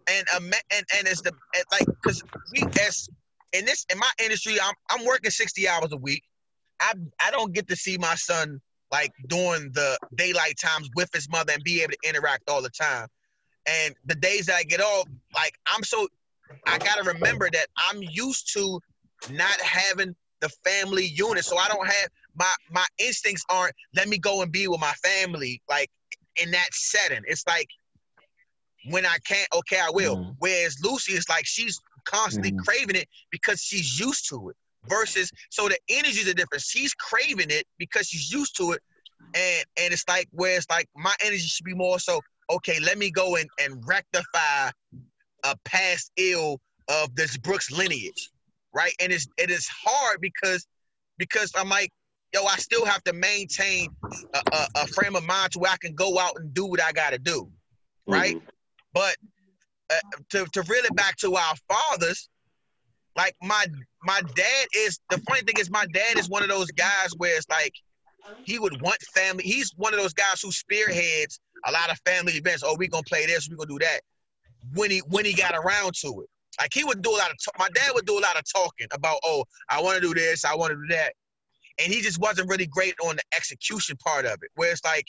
and 0.10 0.28
a 0.34 0.38
and 0.38 0.86
and 0.98 1.08
it's 1.08 1.22
the 1.22 1.34
like 1.72 1.86
because 2.02 2.24
we 2.54 2.64
as 2.86 3.08
in 3.54 3.66
this 3.66 3.86
in 3.92 3.98
my 3.98 4.10
industry 4.22 4.58
I'm 4.62 4.74
I'm 4.90 5.06
working 5.06 5.32
sixty 5.32 5.68
hours 5.68 5.92
a 5.92 5.98
week. 5.98 6.24
I 6.82 6.94
I 7.22 7.32
don't 7.32 7.54
get 7.54 7.68
to 7.70 7.76
see 7.76 7.98
my 7.98 8.16
son 8.16 8.60
like 8.92 9.12
during 9.28 9.72
the 9.72 9.98
daylight 10.16 10.56
times 10.62 10.90
with 10.96 11.10
his 11.14 11.30
mother 11.30 11.54
and 11.54 11.64
be 11.64 11.82
able 11.82 11.94
to 11.94 12.10
interact 12.10 12.50
all 12.50 12.62
the 12.62 12.70
time. 12.70 13.08
And 13.66 13.96
the 14.06 14.16
days 14.16 14.46
that 14.48 14.56
I 14.56 14.64
get 14.64 14.82
off 14.82 15.08
like 15.34 15.54
I'm 15.68 15.84
so 15.84 16.08
I 16.68 16.78
gotta 16.78 17.04
remember 17.04 17.50
that 17.52 17.68
I'm 17.78 18.02
used 18.04 18.54
to 18.54 18.80
not 19.32 19.60
having 19.62 20.16
the 20.42 20.50
family 20.66 21.06
unit. 21.06 21.46
So 21.46 21.58
I 21.58 21.68
don't 21.70 21.88
have 21.88 22.10
my 22.36 22.52
my 22.72 22.86
instincts 22.98 23.44
aren't 23.50 23.74
let 23.96 24.08
me 24.08 24.18
go 24.18 24.42
and 24.42 24.52
be 24.52 24.68
with 24.68 24.80
my 24.80 24.94
family 24.94 25.62
like 25.70 25.90
in 26.42 26.52
that 26.52 26.70
setting. 26.74 27.24
It's 27.28 27.46
like 27.48 27.68
when 28.90 29.06
I 29.06 29.18
can't, 29.26 29.48
okay, 29.54 29.80
I 29.80 29.90
will. 29.92 30.18
Mhm. 30.18 30.36
Whereas 30.40 30.78
Lucy 30.84 31.14
is 31.14 31.30
like 31.30 31.46
she's 31.46 31.80
constantly 32.06 32.52
Mhm. 32.52 32.66
craving 32.66 32.96
it 32.96 33.08
because 33.32 33.62
she's 33.62 34.00
used 34.00 34.28
to 34.30 34.50
it. 34.50 34.56
Versus 34.90 35.32
so 35.50 35.70
the 35.70 35.78
energies 35.90 36.28
are 36.28 36.34
different. 36.34 36.62
She's 36.62 36.94
craving 36.94 37.50
it 37.52 37.66
because 37.78 38.08
she's 38.08 38.32
used 38.32 38.58
to 38.58 38.74
it. 38.74 38.82
And 39.34 39.66
and 39.78 39.94
it's 39.94 40.04
like 40.10 40.28
where 40.32 40.58
it's 40.58 40.70
like 40.70 40.90
my 40.96 41.16
energy 41.24 41.40
should 41.40 41.66
be 41.66 41.74
more 41.74 42.00
so, 42.00 42.20
okay, 42.50 42.80
let 42.82 42.98
me 42.98 43.10
go 43.10 43.38
and, 43.38 43.50
and 43.62 43.82
rectify 43.88 44.72
a 45.46 45.58
past 45.64 46.12
ill 46.18 46.60
of 46.90 47.16
this 47.16 47.38
Brooks 47.38 47.72
lineage, 47.72 48.30
right? 48.74 48.94
And 49.00 49.14
it's 49.14 49.26
it 49.38 49.50
is 49.50 49.68
hard 49.68 50.20
because 50.20 50.68
because 51.18 51.52
I'm 51.56 51.70
like, 51.70 51.92
yo, 52.34 52.46
I 52.46 52.58
still 52.58 52.86
have 52.86 53.04
to 53.04 53.14
maintain 53.14 53.90
a, 54.34 54.42
a, 54.52 54.68
a 54.78 54.88
frame 54.88 55.16
of 55.16 55.24
mind 55.24 55.52
to 55.54 55.60
where 55.60 55.72
I 55.72 55.78
can 55.78 55.94
go 55.94 56.20
out 56.20 56.34
and 56.38 56.54
do 56.54 56.66
what 56.66 56.82
I 56.82 56.92
got 56.92 57.12
to 57.12 57.20
do, 57.20 57.50
right? 58.08 58.36
But 58.94 59.16
uh, 59.90 59.96
to 60.32 60.46
to 60.54 60.62
reel 60.64 60.84
it 60.84 60.96
back 60.96 61.18
to 61.18 61.36
our 61.36 61.56
fathers, 61.70 62.30
like 63.16 63.36
my 63.42 63.66
my 64.04 64.22
dad 64.36 64.68
is 64.76 65.00
the 65.10 65.18
funny 65.30 65.42
thing 65.42 65.56
is 65.60 65.70
my 65.70 65.86
dad 65.94 66.18
is 66.18 66.30
one 66.30 66.44
of 66.44 66.50
those 66.50 66.72
guys 66.72 67.12
where 67.18 67.36
it's 67.38 67.50
like 67.50 67.74
he 68.44 68.60
would 68.60 68.82
want 68.82 69.02
family. 69.14 69.44
He's 69.44 69.72
one 69.76 69.94
of 69.94 70.00
those 70.00 70.14
guys 70.14 70.42
who 70.42 70.52
spearheads 70.52 71.40
a 71.66 71.72
lot 71.72 71.92
of 71.92 72.00
family 72.06 72.34
events. 72.34 72.64
Oh, 72.66 72.76
we 72.78 72.88
gonna 72.88 73.04
play 73.04 73.26
this, 73.26 73.50
we 73.50 73.56
gonna 73.56 73.68
do 73.68 73.80
that. 73.80 74.02
When 74.74 74.90
he 74.90 75.00
when 75.10 75.26
he 75.26 75.34
got 75.34 75.54
around 75.54 75.94
to 76.02 76.22
it, 76.22 76.30
like 76.60 76.74
he 76.74 76.84
would 76.84 77.02
do 77.02 77.12
a 77.12 77.18
lot 77.18 77.32
of. 77.32 77.38
ta- 77.44 77.52
my 77.60 77.70
dad 77.74 77.92
would 77.94 78.06
do 78.06 78.18
a 78.18 78.22
lot 78.22 78.38
of 78.38 78.44
talking 78.52 78.88
about. 78.92 79.20
Oh, 79.24 79.44
I 79.70 79.82
want 79.82 79.96
to 79.96 80.02
do 80.02 80.14
this, 80.14 80.46
I 80.46 80.56
want 80.56 80.72
to 80.72 80.76
do 80.76 80.96
that, 80.96 81.14
and 81.80 81.94
he 81.94 82.02
just 82.02 82.20
wasn't 82.20 82.50
really 82.50 82.66
great 82.68 82.96
on 83.04 83.16
the 83.16 83.24
execution 83.36 83.98
part 83.98 84.26
of 84.26 84.34
it. 84.44 84.50
Where 84.56 84.72
it's 84.72 84.84
like 84.84 85.08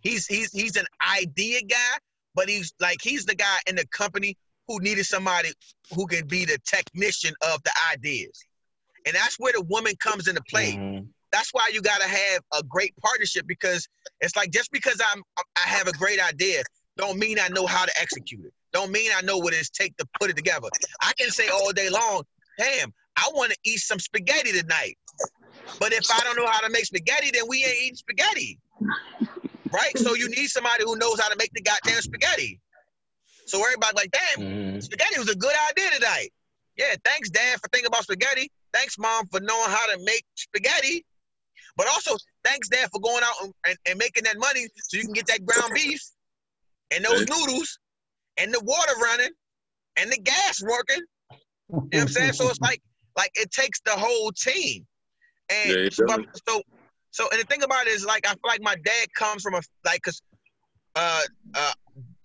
he's 0.00 0.26
he's 0.26 0.52
he's 0.52 0.76
an 0.76 0.86
idea 1.18 1.62
guy, 1.62 1.98
but 2.34 2.48
he's 2.48 2.72
like 2.80 2.98
he's 3.02 3.24
the 3.24 3.34
guy 3.34 3.58
in 3.66 3.76
the 3.76 3.86
company 3.88 4.36
who 4.68 4.80
needed 4.80 5.04
somebody 5.04 5.50
who 5.94 6.06
can 6.06 6.26
be 6.26 6.44
the 6.44 6.58
technician 6.66 7.34
of 7.52 7.62
the 7.64 7.72
ideas, 7.92 8.44
and 9.06 9.14
that's 9.14 9.38
where 9.38 9.52
the 9.52 9.62
woman 9.62 9.94
comes 10.00 10.28
into 10.28 10.42
play 10.48 10.72
Mhm. 10.72 11.08
that's 11.32 11.50
why 11.52 11.68
you 11.72 11.82
got 11.82 12.00
to 12.00 12.06
have 12.06 12.40
a 12.52 12.62
great 12.62 12.94
partnership 13.02 13.44
because 13.48 13.88
it's 14.20 14.36
like 14.36 14.50
just 14.50 14.70
because 14.70 15.00
I'm 15.12 15.22
I 15.56 15.66
have 15.66 15.88
a 15.88 15.92
great 15.92 16.20
idea 16.20 16.62
don't 16.96 17.18
mean 17.18 17.38
I 17.40 17.48
know 17.48 17.66
how 17.66 17.84
to 17.84 18.00
execute 18.00 18.44
it. 18.44 18.52
Don't 18.72 18.92
mean 18.92 19.10
I 19.16 19.20
know 19.22 19.38
what 19.38 19.52
it 19.52 19.68
take 19.72 19.96
to 19.96 20.06
put 20.20 20.30
it 20.30 20.36
together. 20.36 20.68
I 21.00 21.12
can 21.18 21.30
say 21.30 21.48
all 21.48 21.72
day 21.72 21.90
long, 21.90 22.22
damn, 22.58 22.92
I 23.16 23.28
want 23.32 23.52
to 23.52 23.58
eat 23.64 23.78
some 23.78 23.98
spaghetti 23.98 24.52
tonight. 24.52 24.96
But 25.80 25.92
if 25.92 26.10
I 26.10 26.20
don't 26.20 26.36
know 26.36 26.46
how 26.46 26.60
to 26.60 26.70
make 26.70 26.84
spaghetti, 26.84 27.30
then 27.32 27.44
we 27.48 27.64
ain't 27.64 27.76
eating 27.82 27.96
spaghetti. 27.96 28.58
Right? 29.72 29.96
So 29.98 30.14
you 30.14 30.28
need 30.28 30.48
somebody 30.48 30.84
who 30.84 30.96
knows 30.96 31.20
how 31.20 31.28
to 31.28 31.36
make 31.36 31.50
the 31.52 31.62
goddamn 31.62 32.00
spaghetti. 32.00 32.60
So 33.46 33.62
everybody's 33.64 33.94
like, 33.94 34.10
damn, 34.10 34.40
Mhm. 34.40 34.82
spaghetti 34.82 35.18
was 35.18 35.28
a 35.28 35.34
good 35.34 35.54
idea 35.70 35.90
tonight. 35.90 36.32
Yeah, 36.76 36.94
thanks, 37.04 37.30
Dad, 37.30 37.60
for 37.60 37.68
thinking 37.68 37.86
about 37.86 38.04
spaghetti. 38.04 38.50
Thanks, 38.72 38.98
Mom, 38.98 39.26
for 39.28 39.40
knowing 39.40 39.70
how 39.70 39.86
to 39.92 39.98
make 40.04 40.24
spaghetti. 40.34 41.04
But 41.76 41.88
also, 41.88 42.16
thanks, 42.44 42.68
Dad, 42.68 42.88
for 42.92 43.00
going 43.00 43.22
out 43.22 43.34
and, 43.42 43.54
and, 43.66 43.78
and 43.86 43.98
making 43.98 44.24
that 44.24 44.38
money 44.38 44.66
so 44.76 44.96
you 44.96 45.04
can 45.04 45.12
get 45.12 45.26
that 45.26 45.44
ground 45.44 45.72
beef 45.74 46.00
and 46.90 47.04
those 47.04 47.26
noodles 47.26 47.78
and 48.36 48.52
the 48.52 48.60
water 48.60 48.92
running 49.02 49.30
and 49.96 50.10
the 50.10 50.18
gas 50.18 50.62
working. 50.62 51.02
You 51.68 51.76
know 51.76 51.80
what 51.90 52.00
I'm 52.02 52.08
saying? 52.08 52.32
So 52.34 52.48
it's 52.48 52.60
like, 52.60 52.80
like 53.16 53.30
it 53.34 53.50
takes 53.50 53.80
the 53.80 53.92
whole 53.92 54.32
team. 54.32 54.86
And 55.50 55.74
Yeah, 55.74 55.88
so, 55.90 56.06
so, 56.48 56.62
so, 57.10 57.28
and 57.30 57.40
the 57.40 57.44
thing 57.44 57.62
about 57.62 57.86
it 57.86 57.90
is, 57.90 58.04
like, 58.04 58.26
I 58.26 58.30
feel 58.30 58.40
like 58.46 58.62
my 58.62 58.76
dad 58.84 59.12
comes 59.16 59.42
from 59.42 59.54
a 59.54 59.60
like, 59.84 60.02
cause, 60.02 60.20
uh, 60.96 61.22
uh, 61.54 61.72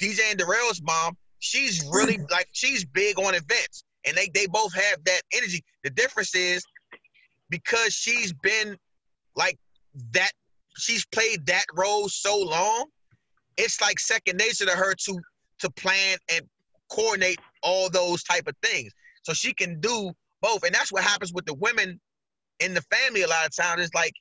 DJ 0.02 0.20
and 0.30 0.40
Darrell's 0.40 0.82
mom, 0.82 1.16
she's 1.40 1.86
really 1.92 2.18
like, 2.32 2.48
she's 2.52 2.86
big 2.86 3.20
on 3.20 3.36
events, 3.36 3.84
and 4.06 4.16
they 4.16 4.30
they 4.34 4.48
both 4.48 4.74
have 4.74 5.04
that 5.06 5.22
energy. 5.34 5.64
The 5.84 5.90
difference 5.92 6.34
is, 6.34 6.64
because 7.50 7.94
she's 7.94 8.34
been 8.34 8.78
like 9.36 9.58
that, 10.14 10.32
she's 10.78 11.06
played 11.08 11.46
that 11.48 11.66
role 11.76 12.08
so 12.10 12.38
long. 12.42 12.86
It's 13.58 13.82
like 13.82 14.00
second 14.00 14.38
nature 14.38 14.66
to 14.66 14.72
her 14.72 14.94
to 14.94 15.20
to 15.60 15.70
plan 15.72 16.18
and 16.32 16.42
coordinate 16.90 17.40
all 17.62 17.90
those 17.90 18.24
type 18.24 18.48
of 18.48 18.56
things. 18.64 18.92
So 19.24 19.34
she 19.34 19.54
can 19.54 19.80
do 19.80 20.12
both, 20.42 20.64
and 20.64 20.74
that's 20.74 20.92
what 20.92 21.04
happens 21.04 21.34
with 21.34 21.46
the 21.46 21.54
women 21.56 22.00
in 22.60 22.74
the 22.74 22.82
family. 22.82 23.22
A 23.24 23.28
lot 23.28 23.46
of 23.46 23.56
times, 23.56 23.82
it's 23.82 23.94
like 23.94 24.14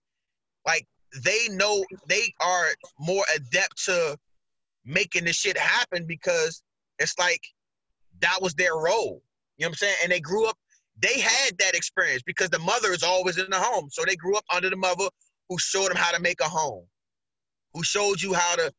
like 0.66 0.86
they 1.24 1.48
know 1.50 1.84
they 2.08 2.32
are 2.40 2.66
more 2.98 3.24
adept 3.34 3.84
to 3.84 4.16
making 4.84 5.24
this 5.24 5.36
shit 5.36 5.56
happen 5.56 6.06
because 6.06 6.62
it's 6.98 7.18
like 7.18 7.40
that 8.20 8.38
was 8.40 8.54
their 8.54 8.74
role. 8.74 9.22
You 9.56 9.64
know 9.64 9.68
what 9.68 9.72
I'm 9.72 9.74
saying? 9.74 9.96
And 10.02 10.12
they 10.12 10.20
grew 10.20 10.46
up, 10.48 10.56
they 11.00 11.20
had 11.20 11.56
that 11.58 11.74
experience 11.74 12.22
because 12.24 12.50
the 12.50 12.58
mother 12.58 12.92
is 12.92 13.02
always 13.02 13.38
in 13.38 13.50
the 13.50 13.58
home. 13.58 13.88
So 13.90 14.04
they 14.06 14.16
grew 14.16 14.36
up 14.36 14.44
under 14.54 14.70
the 14.70 14.76
mother 14.76 15.08
who 15.48 15.58
showed 15.58 15.90
them 15.90 15.96
how 15.96 16.12
to 16.12 16.20
make 16.20 16.40
a 16.40 16.48
home, 16.48 16.84
who 17.74 17.82
showed 17.82 18.20
you 18.20 18.34
how 18.34 18.56
to 18.56 18.72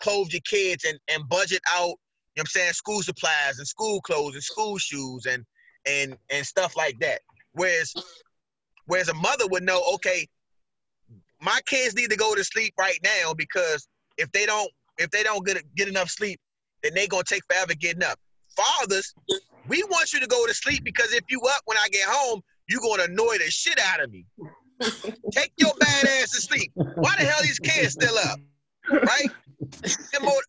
clothe 0.00 0.32
your 0.32 0.42
kids 0.42 0.84
and, 0.84 0.98
and 1.08 1.28
budget 1.28 1.60
out, 1.72 1.88
you 1.88 2.40
know 2.40 2.42
what 2.42 2.42
I'm 2.42 2.46
saying, 2.46 2.72
school 2.72 3.02
supplies 3.02 3.58
and 3.58 3.66
school 3.66 4.00
clothes 4.00 4.34
and 4.34 4.42
school 4.42 4.78
shoes 4.78 5.26
and 5.26 5.44
and 5.86 6.16
and 6.30 6.46
stuff 6.46 6.76
like 6.76 6.98
that. 7.00 7.20
Whereas 7.52 7.92
whereas 8.86 9.08
a 9.08 9.14
mother 9.14 9.46
would 9.48 9.62
know, 9.62 9.82
okay, 9.94 10.26
my 11.40 11.60
kids 11.66 11.94
need 11.94 12.10
to 12.10 12.16
go 12.16 12.34
to 12.34 12.44
sleep 12.44 12.74
right 12.78 12.98
now 13.04 13.34
because 13.34 13.88
if 14.16 14.30
they 14.32 14.46
don't 14.46 14.70
if 14.98 15.10
they 15.10 15.22
don't 15.22 15.44
get 15.46 15.62
get 15.76 15.88
enough 15.88 16.10
sleep, 16.10 16.40
then 16.82 16.94
they 16.94 17.06
gonna 17.06 17.24
take 17.24 17.42
forever 17.50 17.74
getting 17.74 18.02
up. 18.02 18.18
Fathers, 18.56 19.14
we 19.68 19.82
want 19.84 20.12
you 20.12 20.20
to 20.20 20.26
go 20.26 20.46
to 20.46 20.54
sleep 20.54 20.82
because 20.84 21.12
if 21.12 21.24
you 21.28 21.40
up 21.40 21.60
when 21.66 21.78
I 21.78 21.88
get 21.90 22.04
home, 22.06 22.40
you 22.68 22.80
gonna 22.80 23.04
annoy 23.04 23.38
the 23.38 23.50
shit 23.50 23.78
out 23.78 24.02
of 24.02 24.10
me. 24.10 24.24
take 25.32 25.52
your 25.56 25.72
bad 25.78 26.06
ass 26.06 26.30
to 26.32 26.40
sleep. 26.40 26.72
Why 26.74 27.14
the 27.18 27.24
hell 27.24 27.42
these 27.42 27.58
kids 27.58 27.92
still 27.92 28.16
up? 28.18 28.38
Right? 28.90 29.30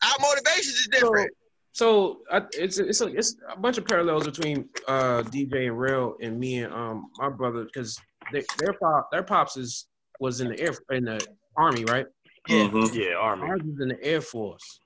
Our 0.03 0.15
motivations 0.21 0.75
is 0.75 0.87
different. 0.91 1.31
So 1.71 2.19
I, 2.31 2.41
it's 2.53 2.79
it's 2.79 3.01
a, 3.01 3.07
it's 3.07 3.35
a 3.51 3.57
bunch 3.57 3.77
of 3.77 3.85
parallels 3.85 4.25
between 4.25 4.67
uh, 4.87 5.23
DJ 5.23 5.67
and 5.67 5.79
Rell 5.79 6.15
and 6.21 6.39
me 6.39 6.63
and 6.63 6.73
um 6.73 7.11
my 7.17 7.29
brother 7.29 7.63
because 7.65 7.99
their 8.31 8.73
pop 8.73 9.09
their 9.11 9.23
pops 9.23 9.55
is 9.57 9.87
was 10.19 10.41
in 10.41 10.49
the 10.49 10.59
air 10.59 10.73
in 10.91 11.05
the 11.05 11.25
army 11.55 11.85
right 11.85 12.05
Mm-hmm. 12.49 12.97
Yeah, 12.97 13.15
army. 13.15 13.47
ours 13.47 13.61
was 13.63 13.79
in 13.81 13.89
the 13.89 14.03
air 14.03 14.21
force 14.21 14.79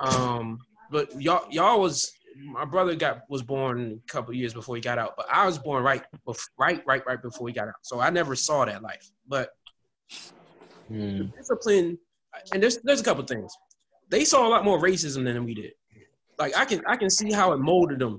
um 0.00 0.58
but 0.90 1.08
y'all 1.20 1.44
y'all 1.50 1.80
was 1.80 2.12
my 2.36 2.64
brother 2.64 2.94
got 2.94 3.22
was 3.28 3.42
born 3.42 4.00
a 4.02 4.10
couple 4.12 4.32
years 4.34 4.54
before 4.54 4.74
he 4.74 4.80
got 4.80 4.98
out 4.98 5.14
but 5.16 5.26
I 5.30 5.44
was 5.44 5.58
born 5.58 5.82
right 5.84 6.02
bef- 6.26 6.48
right 6.58 6.82
right 6.86 7.04
right 7.06 7.20
before 7.20 7.48
he 7.48 7.54
got 7.54 7.68
out 7.68 7.74
so 7.82 8.00
I 8.00 8.08
never 8.10 8.34
saw 8.34 8.64
that 8.64 8.82
life 8.82 9.10
but 9.28 9.50
Hmm. 10.88 11.22
discipline 11.36 11.98
and 12.52 12.62
there's 12.62 12.78
there's 12.82 13.00
a 13.00 13.04
couple 13.04 13.24
things 13.24 13.54
they 14.08 14.24
saw 14.24 14.46
a 14.46 14.50
lot 14.50 14.64
more 14.64 14.78
racism 14.78 15.24
than 15.24 15.44
we 15.44 15.54
did 15.54 15.72
like 16.38 16.56
i 16.56 16.64
can 16.64 16.82
i 16.86 16.96
can 16.96 17.10
see 17.10 17.32
how 17.32 17.52
it 17.52 17.58
molded 17.58 17.98
them. 17.98 18.16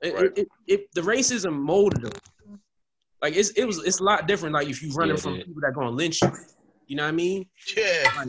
It, 0.00 0.14
Right. 0.14 0.24
it, 0.26 0.38
it, 0.38 0.48
it- 0.66 0.88
the 0.94 1.00
racism 1.00 1.52
molded 1.54 2.02
them. 2.02 2.12
Like 3.20 3.34
it's 3.34 3.50
it 3.50 3.64
was 3.64 3.78
it's 3.84 3.98
a 4.00 4.04
lot 4.04 4.28
different 4.28 4.54
like 4.54 4.68
if 4.68 4.80
you 4.82 4.92
running 4.92 5.16
Yeah, 5.16 5.22
from 5.22 5.34
yeah. 5.34 5.44
people 5.44 5.60
that 5.62 5.74
gonna 5.74 5.90
lynch 5.90 6.22
you. 6.22 6.30
You 6.86 6.96
know 6.96 7.02
what 7.02 7.08
i 7.08 7.12
mean? 7.12 7.46
Yeah. 7.76 8.04
like 8.16 8.28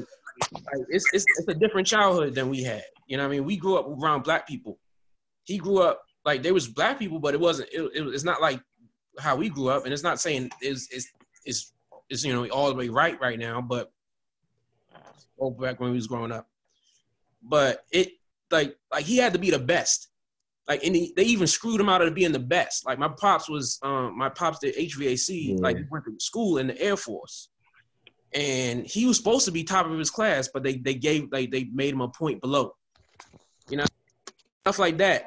it's, 0.90 1.06
it's 1.14 1.26
it's 1.38 1.48
a 1.48 1.54
different 1.54 1.86
childhood 1.88 2.34
than 2.34 2.50
we 2.50 2.64
had. 2.64 2.84
You 3.08 3.18
know 3.18 3.24
what 3.24 3.34
i 3.34 3.38
mean? 3.38 3.46
We 3.46 3.56
grew 3.58 3.78
up 3.78 3.88
around 3.88 4.24
black 4.24 4.48
people. 4.48 4.80
He 5.46 5.58
grew 5.60 5.80
up 5.80 6.02
like 6.26 6.42
there 6.44 6.54
was 6.56 6.68
black 6.68 6.98
people 6.98 7.20
but 7.20 7.34
it 7.36 7.40
wasn't 7.40 7.70
it, 7.72 7.82
it, 7.94 8.02
it's 8.08 8.24
not 8.24 8.42
like 8.42 8.60
how 9.20 9.36
we 9.36 9.50
grew 9.50 9.70
up. 9.70 9.84
And 9.86 9.94
it's 9.94 10.04
not 10.04 10.20
saying 10.20 10.50
it's 10.62 10.88
it's 10.92 11.08
it's, 11.46 11.74
it's 12.10 12.24
you 12.24 12.34
know 12.34 12.48
all 12.50 12.70
the 12.70 12.76
way 12.76 12.90
right 12.90 13.20
right 13.22 13.38
now 13.38 13.62
but 13.62 13.92
oh 15.40 15.52
back 15.52 15.80
when 15.80 15.92
we 15.92 15.96
was 15.98 16.08
growing 16.08 16.32
up. 16.32 16.48
But 17.44 17.86
it 17.92 18.14
like 18.52 18.76
like 18.92 19.06
he 19.06 19.18
had 19.18 19.34
to 19.34 19.40
be 19.40 19.52
the 19.52 19.60
best. 19.60 20.10
Like 20.68 20.84
and 20.84 20.96
he, 20.96 21.14
they 21.16 21.24
even 21.24 21.48
screwed 21.48 21.82
him 21.82 21.90
out 21.90 22.02
of 22.02 22.14
being 22.14 22.32
the 22.32 22.40
best. 22.40 22.86
Like 22.86 23.00
my 23.00 23.10
pops 23.10 23.50
was 23.50 23.80
um 23.82 24.18
my 24.18 24.30
pops 24.30 24.60
did 24.60 24.76
hvac 24.76 25.60
like 25.60 25.78
he 25.78 25.84
went 25.90 26.06
to 26.06 26.14
school 26.20 26.58
in 26.58 26.68
the 26.68 26.82
air 26.82 26.98
force. 26.98 27.50
And 28.34 28.86
he 28.86 29.08
was 29.08 29.18
supposed 29.18 29.46
to 29.46 29.52
be 29.52 29.64
top 29.64 29.88
of 29.88 29.98
his 29.98 30.12
class 30.12 30.50
but 30.54 30.64
they 30.64 30.78
they 30.78 30.94
gave 30.94 31.32
like 31.32 31.52
they 31.52 31.70
made 31.74 31.94
him 31.94 32.02
a 32.02 32.10
point 32.10 32.42
below. 32.42 32.76
You 33.70 33.78
know 33.78 33.86
stuff 34.62 34.80
like 34.80 34.98
that 34.98 35.24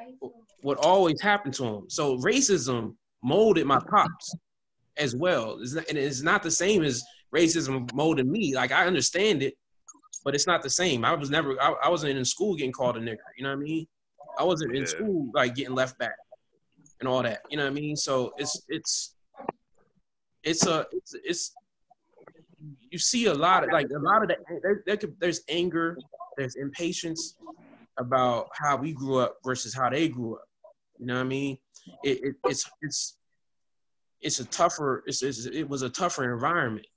would 0.61 0.77
always 0.77 1.19
happen 1.21 1.51
to 1.51 1.65
him. 1.65 1.89
So 1.89 2.17
racism 2.17 2.95
molded 3.21 3.65
my 3.65 3.79
pops 3.89 4.35
as 4.95 5.15
well. 5.15 5.59
It's 5.59 5.73
not, 5.73 5.89
and 5.89 5.97
it's 5.97 6.21
not 6.21 6.43
the 6.43 6.51
same 6.51 6.83
as 6.83 7.03
racism 7.33 7.91
molded 7.93 8.27
me. 8.27 8.55
Like 8.55 8.71
i 8.71 8.85
understand 8.85 9.43
it 9.43 9.55
but 10.23 10.33
it's 10.35 10.47
not 10.47 10.61
the 10.63 10.69
same. 10.69 11.03
I 11.05 11.13
was 11.13 11.29
never 11.29 11.59
i, 11.61 11.73
I 11.85 11.89
wasn't 11.89 12.17
in 12.17 12.25
school 12.25 12.55
getting 12.55 12.71
called 12.71 12.97
a 12.97 12.99
nigger 12.99 13.17
you 13.37 13.43
know 13.43 13.49
what 13.49 13.59
i 13.59 13.63
mean? 13.63 13.87
I 14.39 14.43
wasn't 14.43 14.75
in 14.75 14.81
Yeah. 14.83 14.87
school 14.87 15.29
like 15.33 15.55
getting 15.55 15.75
left 15.75 15.97
back 15.99 16.15
and 16.99 17.07
all 17.09 17.21
that 17.23 17.41
you 17.49 17.57
know 17.57 17.63
what 17.63 17.71
i 17.71 17.73
mean? 17.73 17.95
So 17.95 18.33
it's 18.37 18.63
it's 18.67 19.15
it's 20.43 20.65
a 20.65 20.85
it's, 20.91 21.15
it's 21.23 21.55
you 22.89 22.97
see 22.97 23.25
a 23.25 23.33
lot 23.33 23.63
of 23.63 23.71
like 23.71 23.87
a 23.95 23.99
lot 23.99 24.21
of 24.23 24.29
the 24.29 24.37
there, 24.61 24.83
there 24.85 24.97
could, 24.97 25.15
there's 25.19 25.41
anger 25.49 25.97
there's 26.37 26.55
impatience 26.55 27.35
about 27.97 28.47
how 28.53 28.75
we 28.75 28.91
grew 28.93 29.17
up 29.17 29.37
versus 29.43 29.73
how 29.73 29.89
they 29.89 30.07
grew 30.07 30.35
up 30.35 30.45
you 30.99 31.05
know 31.05 31.15
what 31.15 31.21
i 31.21 31.23
mean? 31.23 31.57
It, 32.03 32.19
it 32.23 32.35
it's 32.45 32.69
it's 32.81 33.17
it's 34.21 34.39
a 34.39 34.45
tougher 34.45 35.03
it's, 35.05 35.21
it's 35.21 35.45
it 35.45 35.67
was 35.67 35.81
a 35.81 35.89
tougher 35.89 36.33
environment 36.33 36.87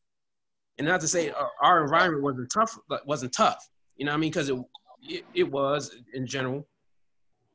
and 0.78 0.86
not 0.86 1.00
to 1.00 1.08
say 1.08 1.30
our, 1.30 1.50
our 1.62 1.82
environment 1.84 2.22
wasn't 2.22 2.50
tough 2.52 2.78
like, 2.88 3.04
wasn't 3.06 3.32
tough 3.32 3.68
you 3.96 4.04
know 4.04 4.12
what 4.12 4.16
i 4.16 4.20
mean 4.20 4.30
because 4.30 4.48
it, 4.48 4.58
it 5.02 5.24
it 5.34 5.50
was 5.50 5.94
in 6.14 6.26
general 6.26 6.66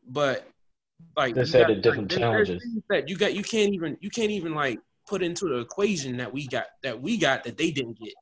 but 0.07 0.47
like 1.17 1.35
Just 1.35 1.53
you 1.53 1.59
had 1.59 1.67
got- 1.67 1.81
different 1.81 2.11
like, 2.11 2.19
challenges. 2.19 2.63
that 2.89 3.09
you 3.09 3.17
got 3.17 3.33
you 3.33 3.43
can't 3.43 3.73
even 3.73 3.97
you 4.01 4.09
can't 4.09 4.31
even 4.31 4.53
like 4.53 4.79
put 5.07 5.21
into 5.23 5.47
the 5.49 5.57
equation 5.59 6.17
that 6.17 6.31
we 6.31 6.47
got 6.47 6.65
that 6.83 6.99
we 7.01 7.17
got 7.17 7.43
that 7.43 7.57
they 7.57 7.71
didn't 7.71 7.97
get 7.99 8.13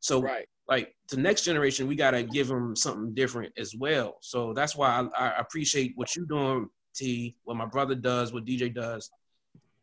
so 0.00 0.20
Right. 0.20 0.46
like 0.68 0.94
the 1.10 1.16
next 1.18 1.44
generation 1.44 1.86
we 1.86 1.94
got 1.96 2.12
to 2.12 2.22
give 2.22 2.48
them 2.48 2.74
something 2.76 3.14
different 3.14 3.52
as 3.58 3.74
well 3.74 4.16
so 4.20 4.52
that's 4.52 4.74
why 4.76 4.88
I, 5.16 5.26
I 5.26 5.38
appreciate 5.38 5.92
what 5.96 6.14
you're 6.16 6.26
doing 6.26 6.68
t 6.94 7.36
what 7.44 7.56
my 7.56 7.66
brother 7.66 7.94
does 7.94 8.32
what 8.32 8.44
dj 8.44 8.72
does 8.74 9.10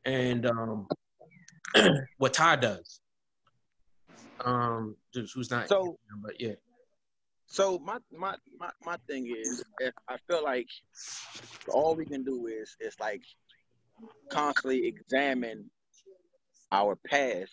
and 0.05 0.45
um 0.45 0.87
what 2.17 2.33
ty 2.33 2.55
does 2.55 3.00
um 4.45 4.95
who's 5.13 5.51
not 5.51 5.67
So- 5.67 5.83
here, 5.83 6.17
but 6.21 6.39
yeah 6.41 6.55
So 7.47 7.79
my 7.79 7.97
my 8.11 8.35
my, 8.59 8.69
my 8.85 8.97
thing 9.07 9.27
is, 9.27 9.63
if 9.79 9.93
I 10.07 10.17
feel 10.27 10.43
like 10.43 10.67
all 11.67 11.95
we 11.95 12.05
can 12.05 12.23
do 12.23 12.47
is 12.47 12.75
is 12.79 12.95
like 12.99 13.21
constantly 14.29 14.87
examine 14.87 15.69
our 16.71 16.95
past 17.07 17.51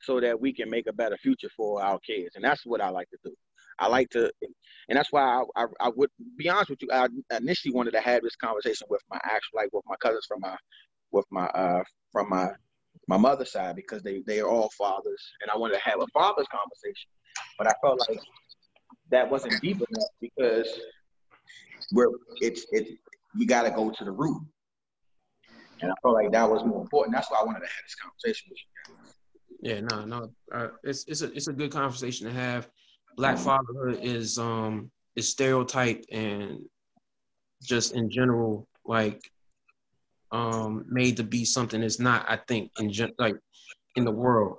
so 0.00 0.20
that 0.20 0.40
we 0.40 0.52
can 0.52 0.68
make 0.68 0.86
a 0.88 0.92
better 0.92 1.16
future 1.16 1.48
for 1.56 1.82
our 1.82 1.98
kids, 2.00 2.34
and 2.34 2.44
that's 2.44 2.66
what 2.66 2.80
I 2.80 2.88
like 2.90 3.08
to 3.10 3.18
do. 3.24 3.34
I 3.78 3.88
like 3.88 4.08
to, 4.10 4.32
and 4.88 4.96
that's 4.96 5.12
why 5.12 5.22
I, 5.22 5.62
I, 5.62 5.66
I 5.80 5.90
would 5.94 6.10
be 6.36 6.48
honest 6.48 6.70
with 6.70 6.82
you. 6.82 6.88
I 6.92 7.08
initially 7.36 7.74
wanted 7.74 7.92
to 7.92 8.00
have 8.00 8.22
this 8.22 8.36
conversation 8.36 8.86
with 8.90 9.02
my 9.10 9.18
actual, 9.22 9.56
like 9.56 9.68
with 9.72 9.84
my 9.86 9.96
cousins 9.96 10.24
from 10.26 10.40
my, 10.40 10.56
with 11.12 11.26
my, 11.30 11.46
uh, 11.46 11.82
from 12.10 12.30
my, 12.30 12.48
my 13.08 13.16
mother's 13.16 13.52
side 13.52 13.76
because 13.76 14.02
they 14.02 14.22
they 14.26 14.40
are 14.40 14.48
all 14.48 14.70
fathers, 14.76 15.22
and 15.42 15.50
I 15.50 15.56
wanted 15.56 15.74
to 15.74 15.80
have 15.80 16.00
a 16.00 16.06
father's 16.12 16.46
conversation, 16.48 17.08
but 17.58 17.66
I 17.66 17.72
felt 17.82 18.00
like 18.08 18.20
that 19.10 19.30
wasn't 19.30 19.60
deep 19.60 19.76
enough 19.76 20.08
because 20.20 20.68
we're 21.92 22.08
it's 22.40 22.66
it's 22.72 22.90
we 23.38 23.46
got 23.46 23.62
to 23.62 23.70
go 23.70 23.90
to 23.90 24.04
the 24.04 24.10
root, 24.10 24.42
and 25.80 25.90
I 25.90 25.94
felt 26.02 26.14
like 26.14 26.32
that 26.32 26.48
was 26.48 26.64
more 26.64 26.82
important. 26.82 27.14
That's 27.14 27.30
why 27.30 27.38
I 27.40 27.44
wanted 27.44 27.60
to 27.60 27.66
have 27.66 27.84
this 27.84 27.94
conversation 27.94 28.50
with 28.50 28.58
you. 28.58 28.76
Yeah, 29.60 29.80
no, 29.80 30.04
no. 30.04 30.30
Uh, 30.52 30.68
it's 30.84 31.04
it's 31.06 31.22
a 31.22 31.32
it's 31.32 31.48
a 31.48 31.52
good 31.52 31.72
conversation 31.72 32.26
to 32.26 32.32
have. 32.32 32.68
Black 33.16 33.38
fatherhood 33.38 34.00
is 34.02 34.38
um 34.38 34.90
is 35.16 35.30
stereotyped 35.30 36.06
and 36.12 36.60
just 37.62 37.94
in 37.94 38.10
general 38.10 38.68
like 38.84 39.20
um 40.32 40.84
made 40.88 41.16
to 41.16 41.22
be 41.22 41.44
something 41.44 41.80
that's 41.80 42.00
not. 42.00 42.24
I 42.28 42.36
think 42.48 42.70
in 42.78 42.90
gen- 42.92 43.14
like 43.18 43.36
in 43.96 44.04
the 44.04 44.12
world, 44.12 44.58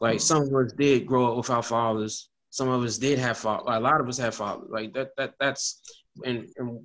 like 0.00 0.20
some 0.20 0.42
of 0.42 0.54
us 0.54 0.72
did 0.72 1.06
grow 1.06 1.30
up 1.30 1.36
without 1.36 1.64
fathers. 1.64 2.28
Some 2.50 2.68
of 2.68 2.82
us 2.82 2.98
did 2.98 3.18
have 3.18 3.38
fathers. 3.38 3.64
A 3.68 3.80
lot 3.80 4.00
of 4.00 4.08
us 4.08 4.18
have 4.18 4.34
fathers. 4.34 4.68
Like 4.70 4.92
that 4.94 5.10
that 5.16 5.34
that's 5.40 5.80
and 6.24 6.48
and 6.56 6.80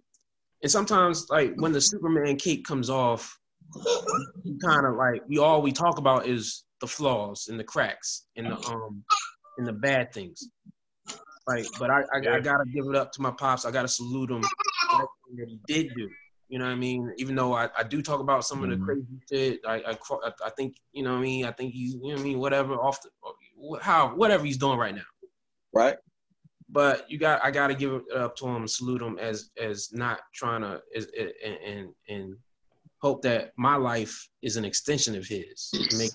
and 0.62 0.72
sometimes 0.72 1.28
like 1.30 1.54
when 1.56 1.72
the 1.72 1.82
Superman 1.82 2.36
cape 2.38 2.66
comes 2.66 2.90
off, 2.90 3.38
you 4.44 4.58
kind 4.64 4.86
of 4.86 4.96
like 4.96 5.22
we 5.28 5.38
all 5.38 5.62
we 5.62 5.72
talk 5.72 5.98
about 5.98 6.28
is 6.28 6.64
the 6.82 6.88
flaws 6.88 7.48
and 7.50 7.60
the 7.60 7.64
cracks 7.64 8.28
and 8.36 8.48
the 8.48 8.58
um 8.70 9.04
and 9.58 9.68
the 9.68 9.74
bad 9.74 10.14
things. 10.14 10.50
Like, 11.48 11.66
but 11.80 11.90
I 11.90 12.02
I, 12.14 12.36
I 12.36 12.40
gotta 12.40 12.66
give 12.74 12.86
it 12.88 12.96
up 12.96 13.12
to 13.14 13.22
my 13.22 13.32
pops. 13.32 13.66
I 13.66 13.72
gotta 13.72 13.88
salute 13.88 14.32
him 14.32 14.42
that 14.42 15.08
he 15.48 15.60
did 15.68 15.94
do. 15.96 16.10
You 16.52 16.60
know 16.60 16.66
what 16.66 16.74
I 16.74 16.76
mean? 16.76 17.14
Even 17.18 17.34
though 17.36 17.54
I, 17.54 17.70
I 17.78 17.84
do 17.84 18.02
talk 18.02 18.20
about 18.20 18.44
some 18.44 18.62
of 18.62 18.70
the 18.70 18.76
Mhm. 18.76 18.84
crazy 18.84 19.06
shit, 19.32 19.62
I, 19.66 19.76
I 19.76 19.92
I 19.94 20.32
I 20.48 20.50
think 20.50 20.76
you 20.92 21.02
know 21.02 21.14
what 21.14 21.20
I 21.20 21.22
mean. 21.22 21.46
I 21.46 21.52
think 21.54 21.72
he's 21.72 21.94
you 21.94 22.02
know 22.02 22.08
what 22.10 22.20
I 22.20 22.24
mean. 22.24 22.40
Whatever 22.40 22.74
off 22.74 23.00
the 23.02 23.10
how 23.82 24.14
whatever 24.16 24.44
he's 24.44 24.58
doing 24.58 24.78
right 24.78 24.94
now. 24.94 25.10
Right. 25.72 25.96
But 26.68 27.10
you 27.10 27.18
got 27.18 27.42
I 27.42 27.52
got 27.52 27.68
to 27.68 27.74
give 27.74 27.94
it 27.94 28.04
up 28.14 28.36
to 28.38 28.48
him, 28.48 28.68
salute 28.68 29.02
him 29.02 29.18
as 29.18 29.52
as 29.58 29.94
not 29.94 30.20
trying 30.34 30.62
to 30.62 30.82
as, 30.94 31.08
and 31.46 31.58
and 31.66 31.90
and 32.10 32.36
hope 32.98 33.22
that 33.22 33.54
my 33.56 33.78
life 33.78 34.28
is 34.42 34.58
an 34.58 34.66
extension 34.66 35.16
of 35.16 35.26
his, 35.26 35.72
make 35.98 36.12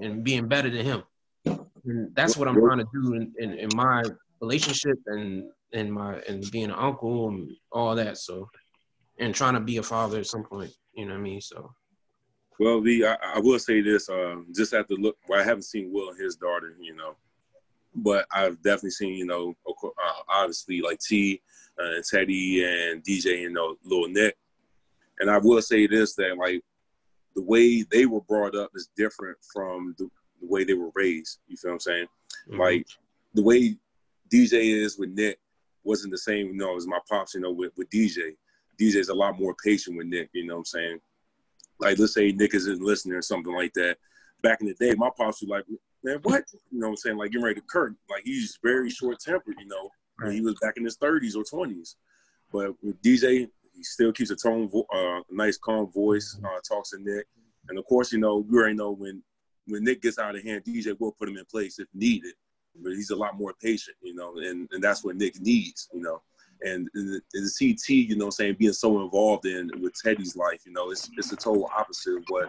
and 0.00 0.22
being 0.22 0.46
better 0.46 0.70
than 0.70 0.84
him. 0.84 1.02
And 1.84 2.14
that's 2.14 2.36
what 2.36 2.46
I'm 2.46 2.54
trying 2.54 2.78
to 2.78 2.86
do 2.94 3.14
in, 3.14 3.32
in, 3.40 3.58
in 3.58 3.74
my 3.74 4.04
relationship 4.40 4.98
and 5.06 5.50
and 5.72 5.92
my 5.92 6.20
and 6.28 6.48
being 6.52 6.66
an 6.66 6.78
uncle 6.78 7.28
and 7.28 7.50
all 7.72 7.96
that. 7.96 8.18
So 8.18 8.48
and 9.18 9.34
trying 9.34 9.54
to 9.54 9.60
be 9.60 9.76
a 9.78 9.82
father 9.82 10.18
at 10.18 10.26
some 10.26 10.44
point. 10.44 10.72
You 10.94 11.06
know 11.06 11.12
what 11.12 11.20
I 11.20 11.22
mean? 11.22 11.40
So 11.40 11.72
Well, 12.58 12.80
the 12.80 13.06
I, 13.06 13.16
I 13.36 13.38
will 13.40 13.58
say 13.58 13.80
this, 13.80 14.08
uh, 14.08 14.36
just 14.54 14.74
after 14.74 14.94
look, 14.94 15.16
well, 15.28 15.40
I 15.40 15.44
haven't 15.44 15.62
seen 15.62 15.92
Will 15.92 16.10
and 16.10 16.20
his 16.20 16.36
daughter, 16.36 16.76
you 16.80 16.94
know, 16.94 17.16
but 17.94 18.26
I've 18.32 18.60
definitely 18.62 18.90
seen, 18.90 19.14
you 19.14 19.26
know, 19.26 19.54
uh, 19.68 20.12
obviously 20.28 20.80
like 20.80 21.00
T 21.00 21.40
uh, 21.80 21.96
and 21.96 22.04
Teddy 22.04 22.64
and 22.64 23.02
DJ, 23.02 23.40
you 23.42 23.50
know, 23.52 23.76
Lil 23.84 24.08
Nick, 24.08 24.36
and 25.20 25.30
I 25.30 25.38
will 25.38 25.62
say 25.62 25.86
this 25.86 26.14
that 26.16 26.36
like 26.38 26.62
the 27.34 27.42
way 27.42 27.82
they 27.82 28.06
were 28.06 28.20
brought 28.22 28.54
up 28.54 28.70
is 28.74 28.88
different 28.96 29.36
from 29.52 29.94
the, 29.98 30.08
the 30.40 30.46
way 30.46 30.64
they 30.64 30.74
were 30.74 30.90
raised. 30.94 31.40
You 31.48 31.56
feel 31.56 31.70
what 31.70 31.74
I'm 31.74 31.80
saying? 31.80 32.06
mhm. 32.50 32.58
Like 32.58 32.86
the 33.34 33.42
way 33.42 33.76
DJ 34.32 34.74
is 34.82 34.98
with 34.98 35.10
Nick 35.10 35.38
wasn't 35.84 36.12
the 36.12 36.18
same, 36.18 36.46
you 36.48 36.54
know, 36.54 36.76
as 36.76 36.86
my 36.86 36.98
pops, 37.08 37.34
you 37.34 37.40
know, 37.40 37.52
with, 37.52 37.72
with 37.76 37.90
DJ. 37.90 38.36
DJ's 38.80 39.08
a 39.08 39.14
lot 39.14 39.38
more 39.38 39.54
patient 39.64 39.96
with 39.96 40.06
Nick, 40.06 40.30
you 40.32 40.46
know 40.46 40.54
what 40.54 40.60
I'm 40.60 40.64
saying? 40.66 41.00
Like 41.78 41.98
let's 41.98 42.14
say 42.14 42.32
Nick 42.32 42.54
isn't 42.54 42.80
listening 42.82 43.16
or 43.16 43.22
something 43.22 43.54
like 43.54 43.72
that. 43.74 43.98
Back 44.42 44.60
in 44.60 44.66
the 44.66 44.74
day, 44.74 44.94
my 44.94 45.10
pops 45.16 45.40
was 45.40 45.48
like, 45.48 45.64
Man, 46.04 46.18
what? 46.22 46.44
You 46.70 46.80
know 46.80 46.88
what 46.88 46.92
I'm 46.92 46.96
saying? 46.98 47.16
Like 47.16 47.30
getting 47.30 47.44
ready 47.44 47.60
to 47.60 47.66
curtain. 47.66 47.96
Like 48.10 48.24
he's 48.24 48.58
very 48.62 48.90
short 48.90 49.18
tempered, 49.18 49.56
you 49.58 49.66
know. 49.66 49.88
when 50.18 50.32
He 50.32 50.42
was 50.42 50.54
back 50.60 50.76
in 50.76 50.84
his 50.84 50.96
thirties 50.96 51.34
or 51.34 51.44
twenties. 51.44 51.96
But 52.52 52.72
with 52.82 53.00
DJ, 53.02 53.48
he 53.74 53.82
still 53.82 54.12
keeps 54.12 54.30
a 54.30 54.36
tone, 54.36 54.68
vo- 54.68 54.86
uh, 54.94 55.20
a 55.20 55.34
nice 55.34 55.56
calm 55.56 55.90
voice. 55.90 56.38
Uh, 56.44 56.60
talks 56.68 56.90
to 56.90 56.98
Nick, 56.98 57.26
and 57.68 57.78
of 57.78 57.86
course, 57.86 58.12
you 58.12 58.18
know, 58.18 58.44
you 58.50 58.58
already 58.58 58.74
know 58.74 58.92
when 58.92 59.22
when 59.66 59.82
Nick 59.82 60.02
gets 60.02 60.18
out 60.18 60.36
of 60.36 60.42
hand, 60.44 60.62
DJ 60.64 60.94
will 61.00 61.12
put 61.12 61.28
him 61.28 61.38
in 61.38 61.44
place 61.46 61.78
if 61.78 61.88
needed. 61.94 62.34
But 62.76 62.92
he's 62.92 63.10
a 63.10 63.16
lot 63.16 63.38
more 63.38 63.54
patient, 63.62 63.96
you 64.02 64.14
know, 64.14 64.36
and, 64.36 64.68
and 64.72 64.82
that's 64.82 65.04
what 65.04 65.16
Nick 65.16 65.40
needs, 65.40 65.88
you 65.94 66.02
know. 66.02 66.20
And, 66.62 66.88
the, 66.94 67.20
to 67.34 67.48
see 67.48 67.76
you 67.88 68.16
know, 68.16 68.26
what 68.26 68.28
I'm 68.28 68.30
saying 68.32 68.56
being 68.58 68.72
so 68.72 69.02
involved 69.02 69.46
in 69.46 69.70
with 69.80 69.94
Teddy's 70.02 70.36
life, 70.36 70.62
you 70.66 70.72
know, 70.72 70.90
it's 70.90 71.10
it's 71.16 71.32
a 71.32 71.36
total 71.36 71.68
opposite 71.76 72.16
of 72.18 72.24
what 72.28 72.48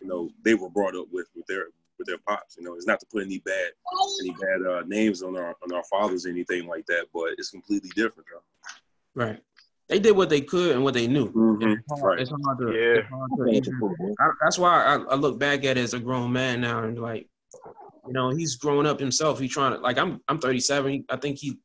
you 0.00 0.06
know 0.08 0.30
they 0.44 0.54
were 0.54 0.68
brought 0.70 0.94
up 0.96 1.06
with 1.12 1.26
with 1.34 1.46
their 1.46 1.66
with 1.98 2.06
their 2.06 2.18
pops. 2.26 2.56
You 2.58 2.64
know, 2.64 2.74
it's 2.74 2.86
not 2.86 3.00
to 3.00 3.06
put 3.06 3.24
any 3.24 3.38
bad 3.38 3.70
any 4.20 4.30
bad 4.30 4.66
uh, 4.70 4.82
names 4.86 5.22
on 5.22 5.36
our 5.36 5.54
on 5.62 5.72
our 5.74 5.84
fathers 5.84 6.26
or 6.26 6.30
anything 6.30 6.66
like 6.66 6.86
that, 6.86 7.06
but 7.12 7.30
it's 7.38 7.50
completely 7.50 7.90
different, 7.96 8.28
bro. 8.28 8.40
right. 9.24 9.42
They 9.88 10.00
did 10.00 10.16
what 10.16 10.28
they 10.30 10.40
could 10.40 10.72
and 10.74 10.82
what 10.82 10.94
they 10.94 11.06
knew. 11.06 11.30
Mhm. 11.32 11.76
It's 11.78 12.02
Right. 12.02 12.18
it's 12.18 12.30
hard 12.30 12.58
to, 12.58 12.72
Yeah. 12.72 12.98
it's 12.98 13.08
hard 13.08 13.30
to 13.38 14.14
I, 14.20 14.30
that's 14.42 14.58
why 14.58 14.84
I, 14.84 14.96
I 14.96 15.14
look 15.14 15.38
back 15.38 15.64
at 15.64 15.76
it 15.78 15.80
as 15.80 15.94
a 15.94 16.00
grown 16.00 16.32
man 16.32 16.60
now 16.60 16.82
and 16.82 17.00
like, 17.00 17.28
you 18.06 18.12
know, 18.12 18.30
he's 18.30 18.56
grown 18.56 18.84
up 18.84 18.98
himself. 18.98 19.38
He's 19.38 19.52
trying 19.52 19.74
to 19.74 19.78
like 19.78 19.96
I'm 19.96 20.20
I'm 20.26 20.38
37. 20.40 21.04
I 21.08 21.16
think 21.16 21.38
he 21.38 21.58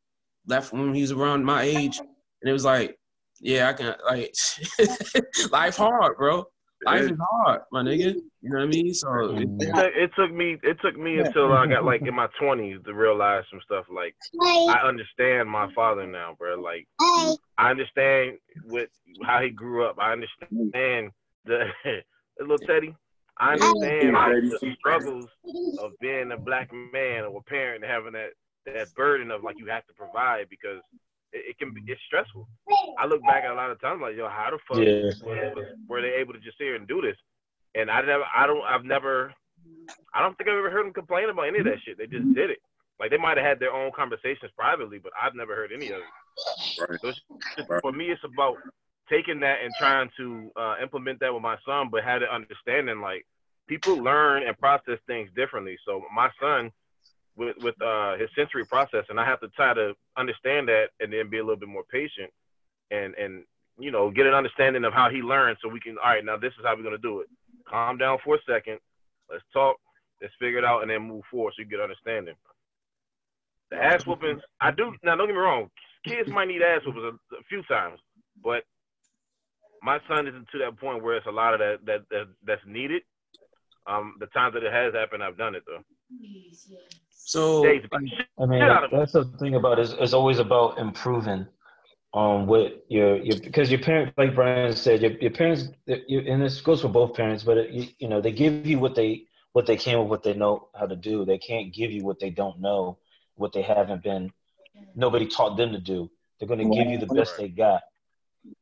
left 0.47 0.73
when 0.73 0.93
he 0.93 1.01
was 1.01 1.11
around 1.11 1.45
my 1.45 1.63
age, 1.63 1.99
and 1.99 2.49
it 2.49 2.53
was 2.53 2.65
like, 2.65 2.97
yeah, 3.39 3.69
I 3.69 3.73
can 3.73 3.95
like 4.05 4.33
life 5.51 5.77
hard, 5.77 6.17
bro. 6.17 6.45
Life 6.85 7.11
is 7.11 7.17
hard, 7.19 7.61
my 7.71 7.83
nigga. 7.83 8.15
You 8.41 8.49
know 8.49 8.57
what 8.57 8.63
I 8.63 8.67
mean? 8.67 8.93
So 8.93 9.35
it, 9.37 9.47
It 9.59 10.11
took, 10.15 10.33
me 10.33 10.57
it 10.63 10.77
took 10.81 10.97
me 10.97 11.19
until 11.19 11.53
I 11.53 11.67
got 11.67 11.85
like 11.85 12.01
in 12.01 12.15
my 12.15 12.27
twenties 12.39 12.79
to 12.85 12.93
realize 12.93 13.43
some 13.51 13.61
stuff. 13.63 13.85
Like 13.93 14.15
I 14.41 14.81
understand 14.83 15.49
my 15.49 15.71
father 15.73 16.07
now, 16.07 16.35
bro. 16.37 16.59
Like 16.59 16.87
I 16.99 17.69
understand 17.69 18.37
with 18.65 18.89
how 19.23 19.41
he 19.41 19.49
grew 19.49 19.85
up. 19.85 19.97
I 19.99 20.13
understand 20.13 21.11
the 21.45 21.65
little 22.39 22.57
Teddy. 22.59 22.95
I 23.37 23.53
understand 23.53 24.13
like, 24.13 24.61
the 24.61 24.75
struggles 24.79 25.27
of 25.79 25.91
being 25.99 26.31
a 26.31 26.37
black 26.37 26.71
man 26.73 27.23
or 27.25 27.39
a 27.39 27.43
parent 27.49 27.83
having 27.83 28.13
that 28.13 28.31
that 28.65 28.93
burden 28.95 29.31
of 29.31 29.43
like 29.43 29.57
you 29.57 29.67
have 29.67 29.85
to 29.87 29.93
provide 29.93 30.49
because 30.49 30.81
it, 31.33 31.55
it 31.55 31.57
can 31.59 31.73
be 31.73 31.81
it's 31.87 32.01
stressful. 32.07 32.47
I 32.97 33.05
look 33.05 33.21
back 33.23 33.43
at 33.43 33.51
a 33.51 33.55
lot 33.55 33.71
of 33.71 33.81
times 33.81 34.01
like 34.01 34.15
yo, 34.15 34.27
how 34.27 34.49
the 34.51 34.59
fuck 34.67 34.85
Yeah. 34.85 35.11
was, 35.25 35.55
was, 35.55 35.65
were 35.87 36.01
they 36.01 36.13
able 36.19 36.33
to 36.33 36.39
just 36.39 36.57
sit 36.57 36.65
here 36.65 36.75
and 36.75 36.87
do 36.87 37.01
this? 37.01 37.17
And 37.75 37.89
I 37.89 38.01
never, 38.01 38.25
I 38.35 38.45
don't, 38.47 38.63
I've 38.63 38.83
never, 38.83 39.33
I 40.13 40.21
don't 40.21 40.37
think 40.37 40.49
I've 40.49 40.57
ever 40.57 40.69
heard 40.69 40.85
them 40.85 40.93
complain 40.93 41.29
about 41.29 41.47
any 41.47 41.59
of 41.59 41.65
that 41.65 41.79
shit. 41.85 41.97
They 41.97 42.05
just 42.05 42.27
did 42.35 42.49
it. 42.49 42.59
Like 42.99 43.09
they 43.09 43.17
might 43.17 43.37
have 43.37 43.45
had 43.45 43.59
their 43.59 43.73
own 43.73 43.91
conversations 43.95 44.51
privately, 44.57 44.99
but 44.99 45.13
I've 45.19 45.35
never 45.35 45.55
heard 45.55 45.71
any 45.73 45.87
of 45.87 45.99
it. 45.99 46.81
Right. 46.81 46.99
So 47.01 47.09
it's 47.09 47.19
just, 47.57 47.69
for 47.81 47.91
me, 47.91 48.11
it's 48.11 48.21
about 48.23 48.57
taking 49.09 49.39
that 49.39 49.57
and 49.63 49.73
trying 49.79 50.09
to 50.17 50.51
uh, 50.55 50.75
implement 50.81 51.19
that 51.19 51.33
with 51.33 51.41
my 51.41 51.57
son, 51.65 51.89
but 51.91 52.03
had 52.03 52.21
an 52.23 52.29
understanding 52.29 53.01
like 53.01 53.25
people 53.67 53.95
learn 53.95 54.43
and 54.45 54.57
process 54.57 54.99
things 55.07 55.29
differently. 55.35 55.77
So 55.85 56.03
my 56.13 56.29
son, 56.41 56.71
with 57.41 57.57
with 57.63 57.81
uh, 57.81 58.17
his 58.17 58.29
sensory 58.35 58.65
process, 58.65 59.05
and 59.09 59.19
I 59.19 59.25
have 59.25 59.39
to 59.41 59.49
try 59.49 59.73
to 59.73 59.93
understand 60.17 60.67
that 60.67 60.89
and 60.99 61.11
then 61.11 61.29
be 61.29 61.39
a 61.39 61.43
little 61.43 61.59
bit 61.59 61.69
more 61.69 61.83
patient 61.91 62.31
and 62.91 63.15
and 63.15 63.43
you 63.79 63.91
know 63.91 64.11
get 64.11 64.27
an 64.27 64.33
understanding 64.33 64.85
of 64.85 64.93
how 64.93 65.09
he 65.09 65.21
learns, 65.21 65.57
so 65.61 65.69
we 65.69 65.79
can 65.79 65.97
all 65.97 66.09
right 66.09 66.23
now 66.23 66.37
this 66.37 66.53
is 66.59 66.65
how 66.65 66.75
we're 66.75 66.83
gonna 66.83 66.97
do 66.97 67.21
it. 67.21 67.27
Calm 67.67 67.97
down 67.97 68.19
for 68.23 68.35
a 68.35 68.39
second. 68.47 68.79
Let's 69.29 69.43
talk. 69.53 69.77
Let's 70.21 70.33
figure 70.39 70.59
it 70.59 70.65
out 70.65 70.81
and 70.81 70.91
then 70.91 71.01
move 71.01 71.23
forward 71.31 71.53
so 71.55 71.63
you 71.63 71.69
get 71.69 71.79
understanding. 71.79 72.35
The 73.71 73.77
ass 73.77 74.05
whoopings, 74.05 74.41
I 74.59 74.71
do 74.71 74.93
now. 75.03 75.15
Don't 75.15 75.27
get 75.27 75.33
me 75.33 75.39
wrong. 75.39 75.69
Kids 76.05 76.29
might 76.29 76.47
need 76.47 76.61
ass 76.61 76.81
whoopings 76.85 77.17
a, 77.31 77.35
a 77.35 77.43
few 77.49 77.63
times, 77.63 77.99
but 78.43 78.63
my 79.81 79.99
son 80.07 80.27
isn't 80.27 80.47
to 80.51 80.59
that 80.59 80.77
point 80.79 81.03
where 81.03 81.15
it's 81.15 81.25
a 81.25 81.31
lot 81.31 81.53
of 81.53 81.59
that 81.59 81.77
that, 81.85 82.01
that 82.11 82.27
that's 82.45 82.61
needed. 82.67 83.01
Um, 83.87 84.15
the 84.19 84.27
times 84.27 84.53
that 84.53 84.63
it 84.63 84.71
has 84.71 84.93
happened, 84.93 85.23
I've 85.23 85.37
done 85.37 85.55
it 85.55 85.63
though. 85.65 85.83
So 87.23 87.63
Days- 87.63 87.85
I 88.39 88.45
mean, 88.45 88.59
Get 88.59 88.69
out 88.69 88.83
of 88.85 88.91
that's 88.91 89.13
the 89.13 89.25
thing 89.39 89.55
about 89.55 89.79
it. 89.79 89.83
It's, 89.83 89.93
it's 89.99 90.13
always 90.13 90.39
about 90.39 90.77
improving 90.79 91.47
um, 92.13 92.21
on 92.23 92.47
what 92.47 92.83
your 92.89 93.17
your 93.17 93.39
because 93.39 93.71
your 93.71 93.79
parents, 93.79 94.13
like 94.17 94.35
Brian 94.35 94.75
said, 94.75 95.01
your, 95.01 95.11
your 95.11 95.31
parents, 95.31 95.69
you, 95.85 96.19
and 96.21 96.41
this 96.41 96.59
goes 96.61 96.81
for 96.81 96.89
both 96.89 97.13
parents, 97.15 97.43
but 97.43 97.57
it, 97.57 97.69
you, 97.69 97.87
you 97.99 98.07
know 98.07 98.19
they 98.21 98.31
give 98.31 98.65
you 98.65 98.79
what 98.79 98.95
they 98.95 99.25
what 99.53 99.65
they 99.65 99.77
can 99.77 99.99
with 99.99 100.07
what 100.09 100.23
they 100.23 100.33
know 100.33 100.69
how 100.75 100.85
to 100.85 100.95
do. 100.95 101.25
They 101.25 101.37
can't 101.37 101.73
give 101.73 101.91
you 101.91 102.03
what 102.03 102.19
they 102.19 102.29
don't 102.29 102.59
know, 102.59 102.97
what 103.35 103.53
they 103.53 103.61
haven't 103.61 104.03
been. 104.03 104.31
Nobody 104.95 105.27
taught 105.27 105.57
them 105.57 105.71
to 105.73 105.79
do. 105.79 106.09
They're 106.39 106.47
going 106.47 106.59
to 106.71 106.75
give 106.75 106.87
you 106.87 106.97
the 106.97 107.05
best 107.13 107.37
they 107.37 107.49
got. 107.49 107.81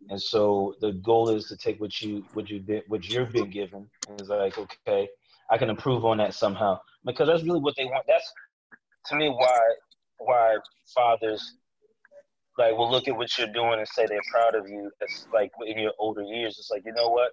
And 0.10 0.22
so 0.22 0.76
the 0.82 0.92
goal 0.94 1.30
is 1.30 1.46
to 1.48 1.56
take 1.58 1.80
what 1.80 2.02
you 2.02 2.26
what 2.34 2.50
you 2.50 2.60
been 2.60 2.82
what 2.88 3.08
you've 3.08 3.32
been 3.32 3.50
given 3.50 3.90
and 4.10 4.20
it's 4.20 4.30
like, 4.30 4.58
okay, 4.58 5.08
I 5.50 5.58
can 5.58 5.70
improve 5.70 6.04
on 6.06 6.18
that 6.18 6.34
somehow. 6.34 6.80
Because 7.06 7.28
that's 7.28 7.44
really 7.44 7.62
what 7.62 7.76
they 7.78 7.86
want. 7.86 8.04
That's 8.08 8.30
to 9.08 9.16
me 9.16 9.30
why 9.30 9.60
why 10.18 10.58
fathers 10.94 11.56
like 12.58 12.78
will 12.78 12.92
look 12.92 13.08
at 13.08 13.16
what 13.16 13.38
you're 13.38 13.48
doing 13.48 13.80
and 13.80 13.88
say 13.88 14.06
they're 14.06 14.20
proud 14.32 14.54
of 14.54 14.68
you. 14.68 14.92
It's 15.00 15.26
like 15.34 15.52
in 15.66 15.80
your 15.80 15.94
older 15.98 16.22
years, 16.24 16.58
it's 16.60 16.70
like, 16.70 16.84
you 16.86 16.94
know 16.94 17.10
what? 17.10 17.32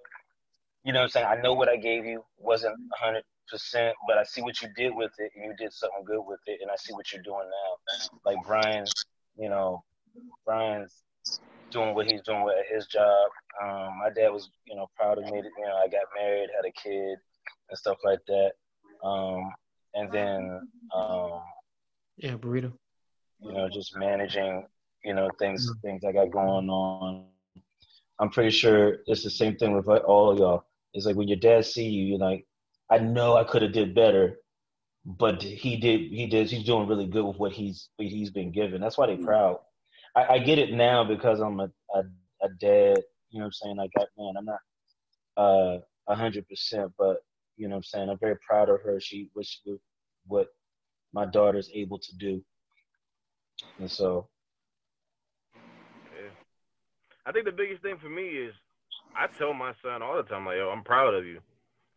You 0.85 0.93
know 0.93 0.99
what 0.99 1.05
I'm 1.05 1.09
saying? 1.09 1.25
I 1.27 1.41
know 1.41 1.53
what 1.53 1.67
I 1.67 1.75
gave 1.75 2.05
you 2.05 2.23
wasn't 2.37 2.75
hundred 2.93 3.23
percent, 3.51 3.93
but 4.07 4.17
I 4.17 4.23
see 4.23 4.41
what 4.41 4.61
you 4.61 4.69
did 4.75 4.95
with 4.95 5.11
it 5.17 5.31
and 5.35 5.45
you 5.45 5.53
did 5.57 5.73
something 5.73 6.05
good 6.05 6.21
with 6.21 6.39
it 6.47 6.59
and 6.61 6.71
I 6.71 6.75
see 6.77 6.93
what 6.93 7.11
you're 7.11 7.23
doing 7.23 7.45
now. 7.45 8.11
Like 8.25 8.37
Brian, 8.45 8.85
you 9.37 9.49
know, 9.49 9.83
Brian's 10.45 11.03
doing 11.71 11.93
what 11.93 12.09
he's 12.09 12.21
doing 12.21 12.47
at 12.47 12.73
his 12.73 12.87
job. 12.87 13.29
Um, 13.61 13.99
my 13.99 14.09
dad 14.15 14.29
was, 14.29 14.49
you 14.65 14.75
know, 14.75 14.87
proud 14.95 15.17
of 15.17 15.25
me. 15.25 15.37
You 15.37 15.65
know, 15.65 15.75
I 15.75 15.87
got 15.87 16.03
married, 16.17 16.49
had 16.55 16.65
a 16.65 16.71
kid, 16.71 17.17
and 17.69 17.77
stuff 17.77 17.97
like 18.05 18.19
that. 18.27 18.51
Um, 19.03 19.51
and 19.93 20.11
then, 20.11 20.61
um, 20.95 21.41
yeah, 22.17 22.35
burrito. 22.35 22.73
you 23.43 23.53
know, 23.53 23.69
just 23.69 23.95
managing, 23.97 24.65
you 25.03 25.13
know, 25.13 25.29
things 25.39 25.69
things 25.83 26.03
I 26.03 26.11
got 26.11 26.31
going 26.31 26.69
on. 26.69 27.25
I'm 28.19 28.29
pretty 28.29 28.49
sure 28.49 28.99
it's 29.05 29.23
the 29.23 29.29
same 29.29 29.55
thing 29.57 29.73
with 29.73 29.87
all 29.87 30.31
of 30.31 30.39
y'all. 30.39 30.65
It's 30.93 31.05
like 31.05 31.15
when 31.15 31.27
your 31.27 31.37
dad 31.37 31.65
see 31.65 31.87
you, 31.87 32.05
you're 32.05 32.19
like, 32.19 32.45
I 32.89 32.97
know 32.97 33.37
I 33.37 33.43
could 33.43 33.61
have 33.61 33.73
did 33.73 33.93
better, 33.93 34.37
but 35.05 35.41
he 35.41 35.77
did. 35.77 36.11
He 36.11 36.25
did. 36.25 36.49
He's 36.49 36.63
doing 36.63 36.87
really 36.87 37.07
good 37.07 37.25
with 37.25 37.37
what 37.37 37.51
he's 37.51 37.89
what 37.97 38.07
he's 38.07 38.31
been 38.31 38.51
given. 38.51 38.81
That's 38.81 38.97
why 38.97 39.07
they 39.07 39.17
proud. 39.17 39.59
I, 40.15 40.25
I 40.35 40.39
get 40.39 40.57
it 40.57 40.73
now 40.73 41.03
because 41.03 41.39
I'm 41.39 41.59
a, 41.59 41.69
a 41.93 42.03
a 42.41 42.49
dad. 42.59 42.97
You 43.29 43.39
know 43.39 43.45
what 43.45 43.45
I'm 43.45 43.51
saying? 43.51 43.77
Like 43.77 43.91
man. 44.17 44.33
I'm 44.37 44.45
not 44.45 44.59
uh 45.37 45.79
a 46.07 46.15
hundred 46.15 46.47
percent, 46.49 46.91
but 46.97 47.17
you 47.57 47.67
know 47.67 47.75
what 47.75 47.79
I'm 47.79 47.83
saying. 47.83 48.09
I'm 48.09 48.17
very 48.19 48.37
proud 48.37 48.69
of 48.69 48.81
her. 48.81 48.99
She 48.99 49.29
what 49.33 49.45
she, 49.45 49.77
what 50.25 50.47
my 51.17 51.25
daughter's 51.25 51.69
able 51.73 51.97
to 51.97 52.15
do, 52.17 52.43
and 53.79 53.89
so 53.89 54.27
Yeah. 56.13 56.29
I 57.25 57.31
think 57.31 57.45
the 57.45 57.51
biggest 57.51 57.81
thing 57.81 57.97
for 57.97 58.09
me 58.09 58.27
is 58.45 58.53
I 59.15 59.25
tell 59.37 59.53
my 59.53 59.73
son 59.81 60.03
all 60.03 60.15
the 60.17 60.29
time, 60.29 60.45
like, 60.45 60.57
yo, 60.57 60.69
I'm 60.69 60.83
proud 60.83 61.15
of 61.15 61.25
you. 61.25 61.39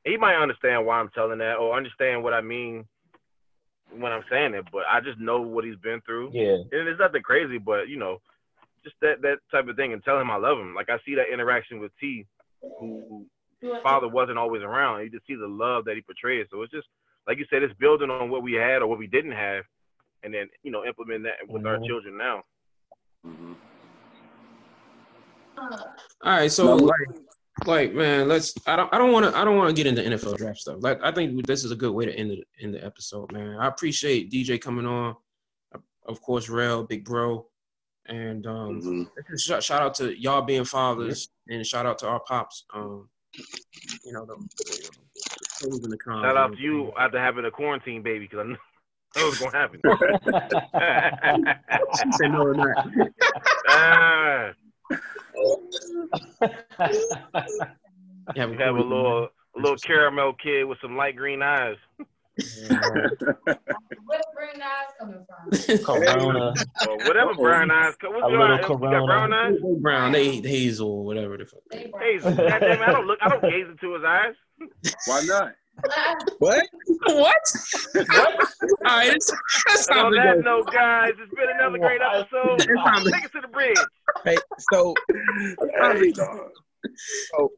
He 0.04 0.16
might 0.16 0.42
understand 0.42 0.86
why 0.86 0.98
I'm 0.98 1.10
telling 1.10 1.38
that 1.38 1.56
or 1.56 1.76
understand 1.76 2.24
what 2.24 2.32
I 2.32 2.40
mean 2.40 2.86
when 3.92 4.10
I'm 4.10 4.24
saying 4.30 4.54
it, 4.54 4.64
but 4.72 4.84
I 4.90 5.00
just 5.00 5.18
know 5.18 5.42
what 5.42 5.66
he's 5.66 5.76
been 5.76 6.00
through. 6.00 6.30
Yeah. 6.32 6.56
And 6.72 6.88
it's 6.88 6.98
nothing 6.98 7.22
crazy, 7.22 7.58
but 7.58 7.88
you 7.88 7.98
know, 7.98 8.22
just 8.82 8.96
that 9.02 9.20
that 9.20 9.38
type 9.50 9.68
of 9.68 9.76
thing 9.76 9.92
and 9.92 10.02
tell 10.02 10.18
him 10.18 10.30
I 10.30 10.36
love 10.36 10.58
him. 10.58 10.74
Like 10.74 10.88
I 10.88 10.96
see 11.04 11.14
that 11.16 11.30
interaction 11.30 11.78
with 11.78 11.92
T, 12.00 12.24
who 12.78 13.26
who 13.60 13.80
father 13.82 14.08
wasn't 14.08 14.38
always 14.38 14.62
around. 14.62 15.02
You 15.02 15.10
just 15.10 15.26
see 15.26 15.34
the 15.34 15.46
love 15.46 15.84
that 15.84 15.96
he 15.96 16.00
portrays. 16.00 16.46
So 16.50 16.62
it's 16.62 16.72
just 16.72 16.88
like 17.30 17.38
you 17.38 17.46
said, 17.48 17.62
it's 17.62 17.72
building 17.74 18.10
on 18.10 18.28
what 18.28 18.42
we 18.42 18.54
had 18.54 18.82
or 18.82 18.88
what 18.88 18.98
we 18.98 19.06
didn't 19.06 19.30
have, 19.30 19.62
and 20.24 20.34
then 20.34 20.48
you 20.64 20.72
know 20.72 20.84
implement 20.84 21.22
that 21.22 21.34
with 21.48 21.64
our 21.64 21.76
Mhm. 21.78 21.86
children 21.86 22.16
now. 22.16 22.42
Mhm. 23.24 23.54
All 25.56 25.78
right, 26.22 26.50
so 26.50 26.74
like, 26.74 27.08
like 27.66 27.94
man, 27.94 28.26
let's. 28.26 28.52
I 28.66 28.74
don't. 28.74 28.92
I 28.92 28.98
don't 28.98 29.12
want 29.12 29.26
to. 29.32 29.38
I 29.38 29.44
don't 29.44 29.56
want 29.56 29.68
to 29.70 29.80
get 29.80 29.86
into 29.86 30.02
NFL 30.02 30.36
draft 30.38 30.58
stuff. 30.58 30.78
Like, 30.80 31.00
I 31.04 31.12
think 31.12 31.46
this 31.46 31.62
is 31.62 31.70
a 31.70 31.76
good 31.76 31.92
way 31.92 32.04
to 32.04 32.12
end 32.12 32.32
the 32.32 32.42
end 32.60 32.74
the 32.74 32.84
episode, 32.84 33.30
man. 33.30 33.56
I 33.60 33.68
appreciate 33.68 34.28
DJ 34.32 34.58
coming 34.60 34.86
on. 34.86 35.14
Of 36.06 36.20
course, 36.20 36.48
Rell, 36.48 36.82
Big 36.82 37.04
Bro, 37.04 37.46
and 38.06 38.44
um, 38.44 38.80
Mhm. 38.82 39.38
shout, 39.38 39.62
shout 39.62 39.82
out 39.82 39.94
to 39.96 40.18
y'all 40.20 40.42
being 40.42 40.64
fathers, 40.64 41.28
and 41.48 41.64
shout 41.64 41.86
out 41.86 41.98
to 41.98 42.08
our 42.08 42.18
pops. 42.20 42.64
Um, 42.74 43.08
you 44.04 44.12
know, 44.12 44.24
the, 44.26 44.34
the, 44.36 44.64
the 44.64 44.90
pros 45.60 45.82
and 45.84 45.92
the 45.92 45.98
cons. 45.98 46.24
Shout 46.24 46.36
out 46.36 46.52
to 46.56 46.60
you 46.60 46.80
everything. 46.80 46.94
after 46.98 47.18
having 47.20 47.44
a 47.44 47.50
quarantine 47.50 48.02
baby 48.02 48.26
because 48.30 48.40
I 48.40 48.44
know 48.50 48.56
that 49.14 49.24
was 49.24 49.38
gonna 49.38 49.58
happen. 49.58 49.80
She 52.04 52.12
said 52.12 52.30
no 52.32 52.42
or 52.46 52.54
not. 52.54 52.86
ah, 53.68 54.50
You 58.34 58.40
have 58.42 58.50
you 58.52 58.58
have 58.58 58.76
a 58.76 58.80
little 58.80 59.28
a 59.56 59.58
little 59.58 59.76
caramel 59.78 60.34
kid 60.34 60.64
with 60.64 60.78
some 60.80 60.96
light 60.96 61.16
green 61.16 61.42
eyes. 61.42 61.76
Where 62.36 64.20
brown 64.34 64.62
eyes 64.62 64.90
coming 64.98 65.26
from? 65.26 65.78
Corona. 65.84 66.54
Or 66.88 66.96
whatever 66.98 67.34
brown 67.34 67.70
eyes. 67.70 67.94
What's 68.00 68.16
A 68.24 68.30
your 68.30 68.38
little 68.40 68.42
eyes? 68.54 68.60
You 68.62 68.68
got 68.68 68.78
Corona. 68.80 69.06
brown 69.06 69.32
eyes? 69.32 69.54
They 69.62 69.74
brown, 69.80 70.12
they 70.12 70.36
hazel, 70.36 70.88
or 70.90 71.04
whatever 71.04 71.36
the 71.36 71.44
fuck. 71.46 71.60
They 71.70 71.90
Hey, 71.98 72.18
brown. 72.18 72.36
goddamn, 72.36 72.82
I 72.82 72.92
don't 72.92 73.06
look. 73.06 73.18
I 73.22 73.28
don't 73.28 73.42
gaze 73.42 73.66
into 73.70 73.94
his 73.94 74.04
eyes. 74.06 74.34
Why 75.06 75.22
not? 75.26 75.52
What? 76.40 76.62
What? 77.06 77.34
All 77.96 78.04
right, 78.84 79.14
it's, 79.14 79.32
it's 79.68 79.86
time 79.86 80.06
on 80.06 80.12
to 80.12 80.18
that 80.18 80.34
go. 80.44 80.58
note, 80.58 80.70
guys, 80.72 81.12
it's 81.18 81.34
been 81.34 81.48
another 81.58 81.78
great 81.78 82.00
episode. 82.02 82.56
It's 82.60 82.66
time 82.66 83.02
to- 83.04 83.10
Take 83.10 83.24
us 83.24 83.30
to 83.30 83.40
the 83.40 83.48
bridge. 83.48 83.78
Hey, 84.24 84.36
so 84.72 84.94
Hey, 85.08 86.12
dog. 87.38 87.50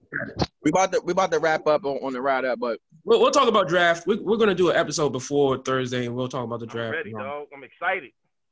we 0.63 0.71
about 0.71 0.93
to 0.93 1.01
we 1.05 1.13
about 1.13 1.31
to 1.33 1.39
wrap 1.39 1.67
up 1.67 1.85
on, 1.85 1.99
on 2.03 2.13
the 2.13 2.21
ride 2.23 2.45
up, 2.45 2.59
but 2.59 2.79
We'll, 3.05 3.21
we'll 3.21 3.31
talk 3.33 3.49
about 3.49 3.67
draft. 3.69 4.07
We, 4.07 4.17
we're 4.17 4.37
gonna 4.37 4.55
do 4.55 4.71
an 4.71 4.77
episode 4.77 5.11
before 5.11 5.59
Thursday, 5.59 6.07
and 6.07 6.15
we'll 6.15 6.29
talk 6.29 6.45
about 6.45 6.61
the 6.61 6.67
I'm 6.67 6.71
draft. 6.71 6.93
ready, 6.93 7.11
dog. 7.13 7.49
I'm 7.55 7.65
excited. 7.65 8.11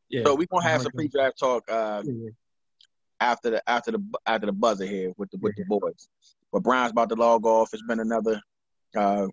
Yeah. 0.09 0.25
so 0.25 0.35
we're 0.35 0.47
gonna 0.51 0.65
have 0.69 0.83
some 0.83 0.91
pre-draft 0.93 1.39
talk 1.39 1.63
uh, 1.71 2.03
Yeah. 2.05 2.31
after 3.21 3.51
the 3.51 3.71
after 3.71 3.93
the 3.93 4.03
after 4.27 4.47
the 4.47 4.53
buzzer 4.53 4.87
here 4.87 5.13
with 5.17 5.31
the 5.31 5.39
with 5.39 5.55
the 5.57 5.65
boys. 5.67 6.09
But 6.53 6.65
Brian's 6.65 6.91
about 6.91 7.11
to 7.11 7.15
log 7.15 7.47
off. 7.47 7.73
It's 7.73 7.83
been 7.87 8.01
another 8.01 8.41
uh, 8.97 9.29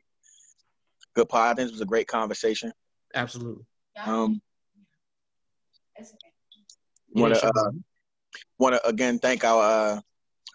good 1.15 1.27
pod. 1.29 1.51
I 1.51 1.53
think 1.55 1.65
this 1.65 1.71
was 1.71 1.81
a 1.81 1.85
great 1.85 2.07
conversation. 2.07 2.71
Absolutely. 3.15 3.63
Um, 4.05 4.39
It's 5.95 6.13
want 7.15 7.33
to 7.33 7.47
uh, 7.47 7.71
want 8.59 8.75
to 8.75 8.87
again 8.87 9.17
thank 9.17 9.43
our 9.43 9.63
uh, 9.97 10.01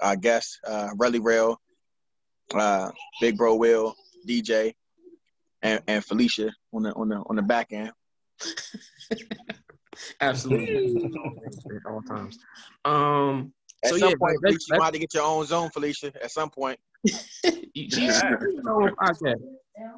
our 0.00 0.16
guests, 0.16 0.58
uh, 0.66 0.88
Relly 0.96 1.22
Rail, 1.22 1.60
uh, 2.54 2.90
Big 3.20 3.36
Bro 3.36 3.56
Will, 3.56 3.94
DJ, 4.26 4.74
and, 5.62 5.82
and 5.86 6.04
Felicia 6.04 6.50
on 6.72 6.82
the 6.84 6.92
on 6.94 7.08
the 7.08 7.16
on 7.16 7.36
the 7.36 7.42
back 7.42 7.72
end. 7.72 7.92
Absolutely. 10.20 11.12
At 11.76 11.90
all 11.90 12.02
times. 12.02 12.38
Um. 12.84 13.52
At 13.84 13.90
So 13.90 13.96
some 13.98 14.10
yeah, 14.10 14.14
point, 14.16 14.38
let's- 14.42 14.64
Felicia, 14.64 14.74
you 14.74 14.78
might 14.78 14.84
have 14.84 14.92
to 14.94 14.98
get 15.00 15.14
your 15.14 15.24
own 15.24 15.44
zone, 15.44 15.70
Felicia. 15.70 16.12
At 16.22 16.30
some 16.30 16.50
point, 16.50 16.78
She's 17.06 17.42
she's 17.74 18.22
you 18.22 18.60
know, 18.64 18.88
podcast. 19.00 19.40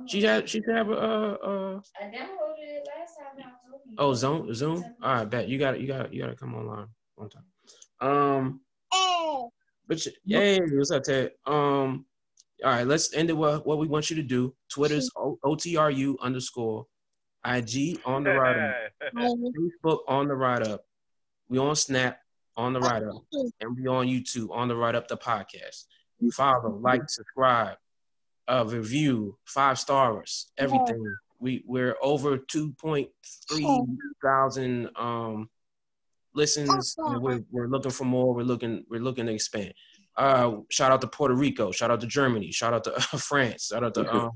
She 0.06 0.22
had 0.22 0.48
she 0.48 0.62
should 0.62 0.74
have 0.74 0.88
a 0.88 0.92
uh, 0.92 0.96
uh 0.96 1.80
I 2.00 2.04
downloaded 2.04 2.60
it 2.60 2.88
last 2.88 3.16
time. 3.18 3.36
I 3.38 3.42
told 3.68 3.82
you. 3.86 3.94
oh 3.98 4.14
Zoom 4.14 4.54
Zoom. 4.54 4.84
All 5.02 5.14
right, 5.16 5.28
bet 5.28 5.48
you 5.48 5.58
got 5.58 5.74
it. 5.74 5.80
you 5.82 5.86
got 5.86 6.12
you 6.14 6.22
got 6.22 6.28
to 6.30 6.36
come 6.36 6.54
online 6.54 6.86
one 7.16 7.28
time. 7.28 7.44
Um. 8.00 8.60
But 9.86 10.00
sh- 10.00 10.08
hey, 10.26 10.60
what's 10.60 10.90
up, 10.90 11.02
Ted? 11.04 11.32
Um. 11.46 12.06
All 12.64 12.70
right, 12.70 12.86
let's 12.86 13.12
end 13.14 13.28
it 13.30 13.34
with 13.34 13.66
what 13.66 13.78
we 13.78 13.86
want 13.88 14.08
you 14.08 14.16
to 14.16 14.22
do. 14.22 14.54
Twitter's 14.70 15.10
O- 15.16 15.38
OTRU 15.44 16.14
underscore, 16.20 16.86
IG 17.44 18.00
on 18.06 18.24
the 18.24 18.30
ride 18.30 18.56
up, 18.56 19.12
Facebook 19.14 19.98
on 20.08 20.28
the 20.28 20.34
ride 20.34 20.66
up. 20.66 20.86
We 21.48 21.58
on 21.58 21.76
Snap 21.76 22.18
on 22.56 22.72
the 22.72 22.80
ride 22.80 23.02
up, 23.02 23.22
and 23.60 23.76
we 23.76 23.86
on 23.88 24.06
YouTube 24.06 24.50
on 24.50 24.68
the 24.68 24.76
ride 24.76 24.94
up 24.94 25.08
the 25.08 25.16
podcast. 25.16 25.84
Follow, 26.32 26.78
like, 26.80 27.02
subscribe, 27.08 27.76
uh, 28.48 28.64
review, 28.66 29.36
five 29.44 29.78
stars, 29.78 30.46
everything. 30.56 31.04
We 31.40 31.64
we're 31.66 31.96
over 32.00 32.38
two 32.38 32.72
point 32.74 33.08
three 33.50 33.82
thousand 34.22 34.88
um 34.96 35.50
listens. 36.34 36.94
And 36.98 37.22
we're 37.22 37.42
we're 37.50 37.68
looking 37.68 37.90
for 37.90 38.04
more. 38.04 38.34
We're 38.34 38.42
looking 38.42 38.84
we're 38.88 39.00
looking 39.00 39.26
to 39.26 39.32
expand. 39.32 39.74
Uh, 40.16 40.58
shout 40.70 40.92
out 40.92 41.00
to 41.00 41.08
Puerto 41.08 41.34
Rico. 41.34 41.72
Shout 41.72 41.90
out 41.90 42.00
to 42.00 42.06
Germany. 42.06 42.52
Shout 42.52 42.72
out 42.72 42.84
to 42.84 42.94
uh, 42.94 43.00
France. 43.18 43.66
Shout 43.66 43.84
out 43.84 43.94
to 43.94 44.14
um, 44.14 44.30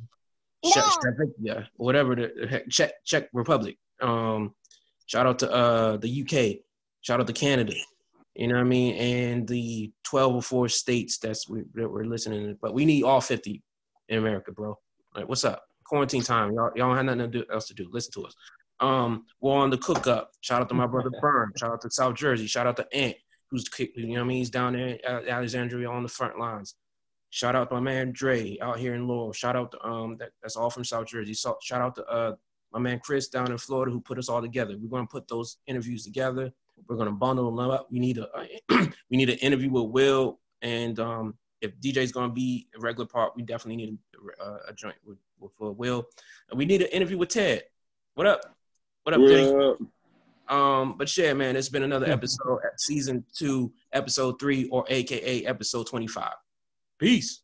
Czech, 0.65 0.85
Czechoslovakia, 0.85 1.69
whatever 1.77 2.17
the 2.17 2.47
heck, 2.49 2.69
Czech 2.69 2.93
Czech 3.05 3.29
Republic. 3.33 3.79
Um, 4.01 4.55
shout 5.07 5.27
out 5.27 5.39
to 5.41 5.51
uh 5.51 5.97
the 5.99 6.23
UK. 6.23 6.63
Shout 7.01 7.21
out 7.21 7.27
to 7.27 7.33
Canada. 7.33 7.75
You 8.35 8.47
know 8.47 8.55
what 8.55 8.61
I 8.61 8.65
mean? 8.65 8.95
And 8.95 9.49
the 9.49 9.91
12 10.05 10.35
or 10.37 10.43
4 10.43 10.69
states 10.69 11.19
that's 11.19 11.49
we, 11.49 11.63
that 11.75 11.91
we're 11.91 12.05
listening 12.05 12.47
to. 12.47 12.59
But 12.61 12.73
we 12.73 12.85
need 12.85 13.03
all 13.03 13.21
50 13.21 13.63
in 14.09 14.19
America, 14.19 14.53
bro. 14.53 14.79
Like, 15.15 15.29
what's 15.29 15.45
up? 15.45 15.65
Quarantine 15.85 16.23
time. 16.23 16.53
Y'all, 16.53 16.71
y'all 16.77 16.89
don't 16.89 16.97
have 16.97 17.07
nothing 17.07 17.33
to 17.33 17.39
do, 17.39 17.45
else 17.53 17.67
to 17.67 17.75
do. 17.75 17.89
Listen 17.91 18.13
to 18.13 18.27
us. 18.27 18.35
Um, 18.81 19.25
we're 19.41 19.55
on 19.55 19.71
the 19.71 19.79
cook 19.79 20.07
up. 20.07 20.33
Shout 20.41 20.61
out 20.61 20.69
to 20.69 20.75
my 20.75 20.87
brother 20.89 21.11
Burn. 21.21 21.53
Shout 21.57 21.73
out 21.73 21.81
to 21.83 21.91
South 21.91 22.15
Jersey. 22.15 22.47
Shout 22.47 22.67
out 22.67 22.77
to 22.77 22.95
Ant, 22.95 23.17
who's 23.51 23.69
you 23.79 24.07
know 24.09 24.15
what 24.15 24.21
I 24.21 24.25
mean? 24.25 24.39
He's 24.39 24.51
down 24.51 24.75
there 24.75 24.99
at 25.07 25.29
Alexandria 25.29 25.91
on 25.91 26.03
the 26.03 26.09
front 26.09 26.39
lines. 26.39 26.75
Shout 27.31 27.55
out 27.55 27.69
to 27.69 27.75
my 27.75 27.81
man 27.81 28.13
Dre 28.13 28.57
out 28.61 28.79
here 28.79 28.95
in 28.95 29.07
Laurel. 29.07 29.33
Shout 29.33 29.55
out 29.55 29.71
to 29.73 29.87
um 29.87 30.17
that, 30.19 30.31
that's 30.41 30.57
all 30.57 30.71
from 30.71 30.85
South 30.85 31.07
Jersey. 31.07 31.35
So, 31.35 31.59
shout 31.63 31.83
out 31.83 31.95
to 31.97 32.07
uh 32.07 32.35
my 32.73 32.79
man 32.79 33.01
Chris 33.01 33.29
down 33.29 33.51
in 33.51 33.59
Florida 33.59 33.93
who 33.93 34.01
put 34.01 34.19
us 34.19 34.29
all 34.29 34.41
together. 34.41 34.77
We're 34.79 34.89
gonna 34.89 35.07
put 35.07 35.29
those 35.29 35.59
interviews 35.67 36.05
together. 36.05 36.51
We're 36.89 36.97
gonna 36.97 37.13
bundle 37.13 37.55
them 37.55 37.71
up. 37.71 37.89
We 37.91 37.99
need 37.99 38.19
a 38.19 38.29
we 39.11 39.17
need 39.17 39.29
an 39.29 39.39
interview 39.39 39.71
with 39.71 39.91
Will, 39.91 40.41
and 40.63 40.99
um, 41.01 41.35
if 41.61 41.79
DJ's 41.81 42.13
gonna 42.13 42.33
be 42.33 42.69
a 42.75 42.81
regular 42.81 43.07
part, 43.07 43.35
we 43.37 43.43
definitely 43.43 43.77
need 43.77 43.99
a, 44.39 44.43
uh, 44.43 44.59
a 44.69 44.73
joint 44.73 44.97
with, 45.05 45.19
with 45.39 45.53
uh, 45.61 45.71
Will. 45.71 46.07
And 46.49 46.59
we 46.59 46.65
need 46.65 46.83
an 46.83 46.89
interview 46.89 47.19
with 47.19 47.29
Ted. 47.29 47.65
What 48.15 48.27
up? 48.27 48.58
What 49.09 49.15
up? 49.15 49.21
Yeah. 49.23 49.73
Um, 50.51 50.99
but 50.99 51.17
yeah, 51.17 51.33
man, 51.33 51.57
it's 51.57 51.71
been 51.71 51.83
another 51.83 52.11
episode, 52.11 52.59
at 52.63 52.79
season 52.79 53.25
two, 53.35 53.73
episode 53.95 54.39
three, 54.39 54.69
or 54.69 54.85
AKA 54.87 55.47
episode 55.47 55.87
twenty-five. 55.87 56.35
Peace. 56.99 57.41